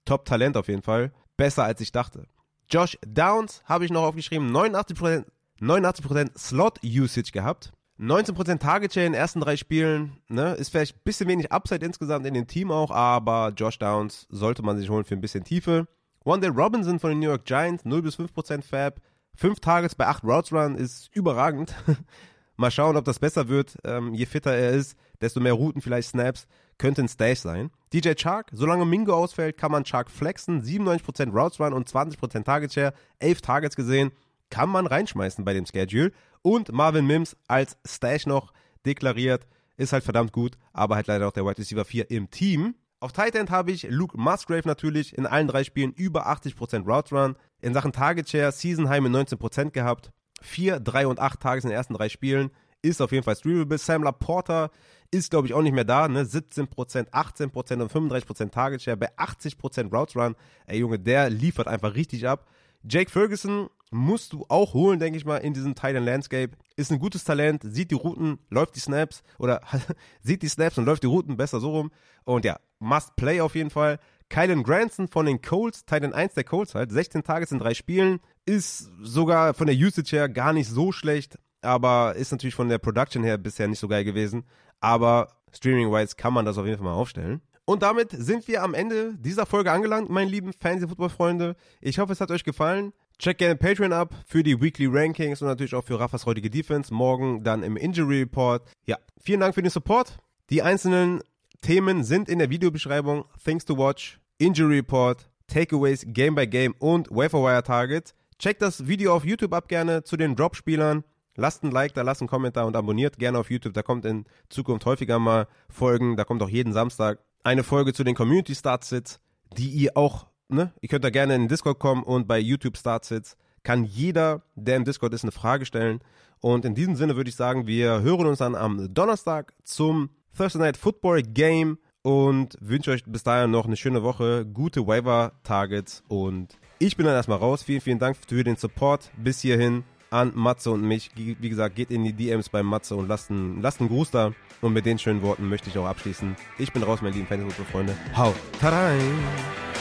Top-Talent 0.05 0.57
auf 0.57 0.69
jeden 0.69 0.83
Fall. 0.83 1.13
Besser 1.37 1.65
als 1.65 1.81
ich 1.81 1.93
dachte. 1.93 2.27
Josh 2.69 2.99
Downs 3.07 3.63
habe 3.65 3.85
ich 3.85 3.91
noch 3.91 4.03
aufgeschrieben. 4.03 4.51
89%, 4.51 5.25
89% 5.61 6.39
Slot-Usage 6.39 7.33
gehabt. 7.33 7.73
19% 8.01 8.59
Target 8.59 8.95
Share 8.95 9.07
in 9.07 9.13
den 9.13 9.21
ersten 9.21 9.41
drei 9.41 9.57
Spielen. 9.57 10.19
Ne? 10.29 10.55
Ist 10.55 10.71
vielleicht 10.71 10.97
ein 10.97 11.03
bisschen 11.05 11.29
wenig 11.29 11.53
Upside 11.53 11.85
insgesamt 11.85 12.27
in 12.27 12.35
dem 12.35 12.47
Team 12.47 12.71
auch, 12.71 12.91
aber 12.91 13.53
Josh 13.57 13.79
Downs 13.79 14.27
sollte 14.31 14.63
man 14.63 14.77
sich 14.77 14.89
holen 14.89 15.05
für 15.05 15.15
ein 15.15 15.21
bisschen 15.21 15.45
Tiefe. 15.45 15.87
Wandale 16.25 16.53
Robinson 16.53 16.99
von 16.99 17.11
den 17.11 17.21
New 17.21 17.29
York 17.29 17.45
Giants, 17.45 17.85
0 17.85 18.03
bis 18.03 18.19
5% 18.19 18.63
Fab. 18.63 19.01
5 19.37 19.61
Targets 19.61 19.95
bei 19.95 20.07
8 20.07 20.25
Routes 20.25 20.53
Run 20.53 20.75
ist 20.77 21.15
überragend. 21.15 21.75
Mal 22.57 22.71
schauen, 22.71 22.97
ob 22.97 23.05
das 23.05 23.19
besser 23.19 23.49
wird. 23.49 23.77
Ähm, 23.85 24.15
je 24.15 24.27
fitter 24.27 24.53
er 24.53 24.71
ist, 24.71 24.97
desto 25.23 25.41
mehr 25.41 25.55
Routen, 25.55 25.81
vielleicht 25.81 26.09
Snaps, 26.09 26.47
könnte 26.79 27.03
ein 27.03 27.09
Stash 27.09 27.39
sein. 27.39 27.71
DJ 27.93 28.15
Chark, 28.15 28.51
solange 28.53 28.85
Mingo 28.85 29.15
ausfällt, 29.15 29.57
kann 29.57 29.73
man 29.73 29.85
Chark 29.85 30.11
flexen. 30.11 30.63
97% 30.63 31.31
Routes 31.33 31.61
Run 31.61 31.73
und 31.73 31.89
20% 31.89 32.45
Target 32.45 32.73
Share. 32.73 32.93
11 33.21 33.41
Targets 33.41 33.77
gesehen. 33.77 34.11
Kann 34.51 34.69
man 34.69 34.87
reinschmeißen 34.87 35.45
bei 35.45 35.55
dem 35.55 35.65
Schedule. 35.65 36.13
Und 36.43 36.73
Marvin 36.73 37.07
Mims 37.07 37.37
als 37.49 37.79
Stash 37.87 38.27
noch 38.27 38.53
deklariert. 38.85 39.47
Ist 39.77 39.93
halt 39.93 40.05
verdammt 40.05 40.33
gut, 40.33 40.59
aber 40.73 40.97
halt 40.97 41.07
leider 41.07 41.29
auch 41.29 41.33
der 41.33 41.47
Wide 41.47 41.59
Receiver 41.59 41.85
4 41.85 42.11
im 42.11 42.31
Team. 42.31 42.75
Auf 43.01 43.13
Tight 43.13 43.35
End 43.35 43.51
habe 43.51 43.73
ich 43.73 43.87
Luke 43.91 44.17
Musgrave 44.17 44.67
natürlich 44.67 45.17
in 45.17 45.27
allen 45.27 45.49
drei 45.49 45.65
Spielen 45.65 45.93
über 45.93 46.29
80% 46.29 46.87
Routes 46.87 47.13
Run. 47.13 47.37
In 47.61 47.75
Sachen 47.75 47.93
Target 47.93 48.29
Share 48.29 48.53
Season 48.53 48.89
High 48.89 49.01
mit 49.01 49.13
19% 49.13 49.71
gehabt. 49.71 50.13
4, 50.43 50.81
3 50.81 51.07
und 51.07 51.19
8 51.19 51.41
Tages 51.41 51.65
in 51.65 51.71
den 51.71 51.77
ersten 51.77 51.95
drei 51.95 52.09
Spielen. 52.09 52.51
Ist 52.83 53.01
auf 53.01 53.13
jeden 53.13 53.25
Fall 53.25 53.37
streamable. 53.37 53.79
Sam 53.79 54.03
Laporta 54.03 54.71
ist, 55.13 55.31
glaube 55.31 55.47
ich, 55.47 55.55
auch 55.55 55.63
nicht 55.63 55.75
mehr 55.75 55.85
da. 55.85 56.09
Ne? 56.09 56.25
17%, 56.25 56.69
18% 57.11 57.81
und 57.81 57.93
35% 57.93 58.51
Target 58.51 58.83
Share 58.83 58.97
bei 58.97 59.17
80% 59.17 59.95
Routes 59.95 60.17
Run. 60.17 60.35
Ey, 60.67 60.79
Junge, 60.79 60.99
der 60.99 61.31
liefert 61.31 61.69
einfach 61.69 61.95
richtig 61.95 62.27
ab. 62.27 62.49
Jake 62.83 63.11
Ferguson 63.11 63.69
musst 63.93 64.33
du 64.33 64.47
auch 64.49 64.75
holen, 64.75 64.99
denke 64.99 65.19
ich 65.19 65.25
mal, 65.25 65.37
in 65.37 65.55
diesem 65.55 65.75
Titan 65.75 66.05
Landscape. 66.05 66.57
Ist 66.77 66.91
ein 66.91 66.99
gutes 66.99 67.25
Talent, 67.25 67.63
sieht 67.63 67.91
die 67.91 67.95
Routen, 67.95 68.39
läuft 68.49 68.75
die 68.75 68.81
Snaps 68.81 69.23
oder 69.39 69.61
sieht 70.23 70.43
die 70.43 70.49
Snaps 70.49 70.79
und 70.79 70.87
läuft 70.87 71.03
die 71.03 71.09
Routen 71.09 71.37
besser 71.37 71.61
so 71.61 71.71
rum. 71.71 71.93
Und 72.25 72.45
ja, 72.45 72.59
must 72.79 73.15
play 73.17 73.41
auf 73.41 73.55
jeden 73.55 73.71
Fall. 73.71 74.01
Kylan 74.31 74.63
Granson 74.63 75.09
von 75.09 75.27
den 75.27 75.43
Colts, 75.43 75.85
Titan 75.85 76.15
1 76.15 76.35
der 76.35 76.45
Colts 76.45 76.75
halt, 76.75 76.91
16 76.91 77.23
Tages 77.23 77.53
in 77.53 77.59
drei 77.59 77.75
Spielen, 77.75 78.21
ist 78.47 78.91
sogar 79.03 79.53
von 79.53 79.67
der 79.67 79.77
Usage 79.77 80.17
her 80.17 80.29
gar 80.31 80.55
nicht 80.55 80.71
so 80.71 80.91
schlecht, 80.91 81.39
aber 81.61 82.17
ist 82.17 82.33
natürlich 82.33 82.55
von 82.55 82.71
der 82.71 82.79
Production 82.79 83.23
her 83.23 83.37
bisher 83.37 83.69
nicht 83.69 83.79
so 83.79 83.89
geil 83.89 84.05
gewesen. 84.05 84.45
Aber 84.83 85.29
streaming-wise 85.55 86.17
kann 86.17 86.35
man 86.35 86.45
das 86.45 86.59
auf 86.59 86.67
jeden 86.67 86.77
Fall 86.77 86.85
mal 86.85 86.95
aufstellen. 86.95 87.41
Und 87.65 87.83
damit 87.83 88.11
sind 88.11 88.49
wir 88.49 88.63
am 88.63 88.75
Ende 88.75 89.15
dieser 89.17 89.47
Folge 89.47 89.71
angelangt, 89.71 90.11
meine 90.11 90.31
lieben 90.31 90.53
Fantasy-Football-Freunde. 90.53 91.55
Ich 91.81 91.99
hoffe, 91.99 92.13
es 92.13 92.21
hat 92.21 92.31
euch 92.31 92.45
gefallen. 92.45 92.93
Checkt 93.19 93.39
gerne 93.39 93.55
Patreon 93.55 93.93
ab 93.93 94.13
für 94.27 94.43
die 94.43 94.61
Weekly 94.61 94.89
Rankings 94.91 95.41
und 95.41 95.49
natürlich 95.49 95.75
auch 95.75 95.85
für 95.85 96.01
Raffas 96.01 96.27
heutige 96.27 96.51
Defense. 96.51 96.93
Morgen 96.93 97.45
dann 97.45 97.63
im 97.63 97.77
Injury 97.77 98.21
Report. 98.21 98.69
Ja, 98.85 98.99
vielen 99.21 99.41
Dank 99.41 99.55
für 99.55 99.63
den 99.63 99.71
Support. 99.71 100.19
Die 100.51 100.63
einzelnen 100.63 101.21
Themen 101.61 102.03
sind 102.03 102.29
in 102.29 102.41
der 102.41 102.51
Videobeschreibung. 102.51 103.25
Things 103.45 103.65
to 103.65 103.79
watch, 103.79 104.19
Injury 104.39 104.79
Report, 104.79 105.31
Takeaways, 105.47 106.05
Game 106.09 106.35
by 106.35 106.49
Game 106.49 106.75
und 106.81 107.09
Waferwire 107.11 107.63
Targets. 107.63 108.13
Checkt 108.41 108.61
das 108.61 108.89
Video 108.89 109.15
auf 109.15 109.25
YouTube 109.25 109.55
ab 109.55 109.69
gerne 109.69 110.03
zu 110.03 110.17
den 110.17 110.35
Drop-Spielern. 110.35 111.05
Lasst 111.37 111.63
ein 111.63 111.71
Like 111.71 111.95
da, 111.95 112.03
lasst 112.03 112.21
einen 112.21 112.29
Kommentar 112.29 112.67
und 112.67 112.77
abonniert 112.77 113.19
gerne 113.19 113.39
auf 113.39 113.51
YouTube. 113.51 113.73
Da 113.73 113.83
kommt 113.83 114.05
in 114.05 114.27
Zukunft 114.49 114.85
häufiger 114.87 115.19
mal 115.19 115.47
Folgen. 115.69 116.17
Da 116.17 116.25
kommt 116.25 116.43
auch 116.43 116.49
jeden 116.49 116.73
Samstag 116.73 117.21
eine 117.43 117.65
Folge 117.65 117.93
zu 117.93 118.05
den 118.05 118.15
Community 118.15 118.55
Startsits, 118.55 119.21
die 119.57 119.69
ihr 119.69 119.97
auch, 119.97 120.27
ne, 120.49 120.73
ihr 120.81 120.89
könnt 120.89 121.05
da 121.05 121.11
gerne 121.11 121.35
in 121.35 121.43
den 121.43 121.49
Discord 121.49 121.79
kommen 121.79 122.03
und 122.03 122.29
bei 122.29 122.39
YouTube 122.39 122.77
Startsits 122.77 123.37
kann 123.63 123.85
jeder, 123.85 124.43
der 124.55 124.77
im 124.77 124.85
Discord 124.85 125.15
ist, 125.15 125.23
eine 125.23 125.33
Frage 125.33 125.67
stellen. 125.67 126.01
Und 126.41 126.65
in 126.65 126.75
diesem 126.75 126.97
Sinne 126.97 127.17
würde 127.17 127.31
ich 127.31 127.37
sagen, 127.37 127.67
wir 127.67 128.03
hören 128.03 128.27
uns 128.27 128.39
dann 128.39 128.55
am 128.55 128.93
Donnerstag 128.93 129.55
zum 129.63 130.11
Thursday 130.37 130.61
Night 130.61 130.77
Football 130.77 131.23
Game 131.23 131.79
und 132.03 132.57
wünsche 132.61 132.91
euch 132.91 133.05
bis 133.05 133.23
dahin 133.23 133.53
noch 133.53 133.67
eine 133.67 133.77
schöne 133.77 134.03
Woche, 134.03 134.45
gute 134.45 134.87
Waiver 134.87 135.33
Targets 135.45 136.03
und 136.09 136.59
ich 136.81 136.97
bin 136.97 137.07
dann 137.07 137.15
erstmal 137.15 137.39
raus. 137.39 137.63
Vielen, 137.63 137.81
vielen 137.81 138.01
Dank 138.01 138.17
für 138.17 138.43
den 138.43 138.57
Support 138.57 139.13
bis 139.17 139.41
hierhin 139.41 139.85
an 140.13 140.33
Matze 140.35 140.71
und 140.71 140.83
mich. 140.83 141.11
Wie 141.17 141.49
gesagt, 141.49 141.75
geht 141.75 141.91
in 141.91 142.05
die 142.05 142.13
DMs 142.13 142.49
bei 142.49 142.63
Matze 142.63 142.95
und 142.95 143.09
lasst 143.09 143.31
einen, 143.31 143.61
lasst 143.63 143.81
einen 143.81 143.89
Gruß 143.89 144.11
da. 144.11 144.33
Und 144.61 144.73
mit 144.73 144.87
den 144.87 144.99
schönen 144.99 145.23
Worten 145.23 145.49
möchte 145.49 145.69
ich 145.71 145.79
auch 145.79 145.87
abschließen. 145.87 146.37
Ich 146.59 146.73
bin 146.73 146.83
raus, 146.83 147.03
meine 147.03 147.15
lieben 147.15 147.27
Fantasy-Freunde. 147.27 147.97
Hau 148.17 148.33
rein! 148.63 149.72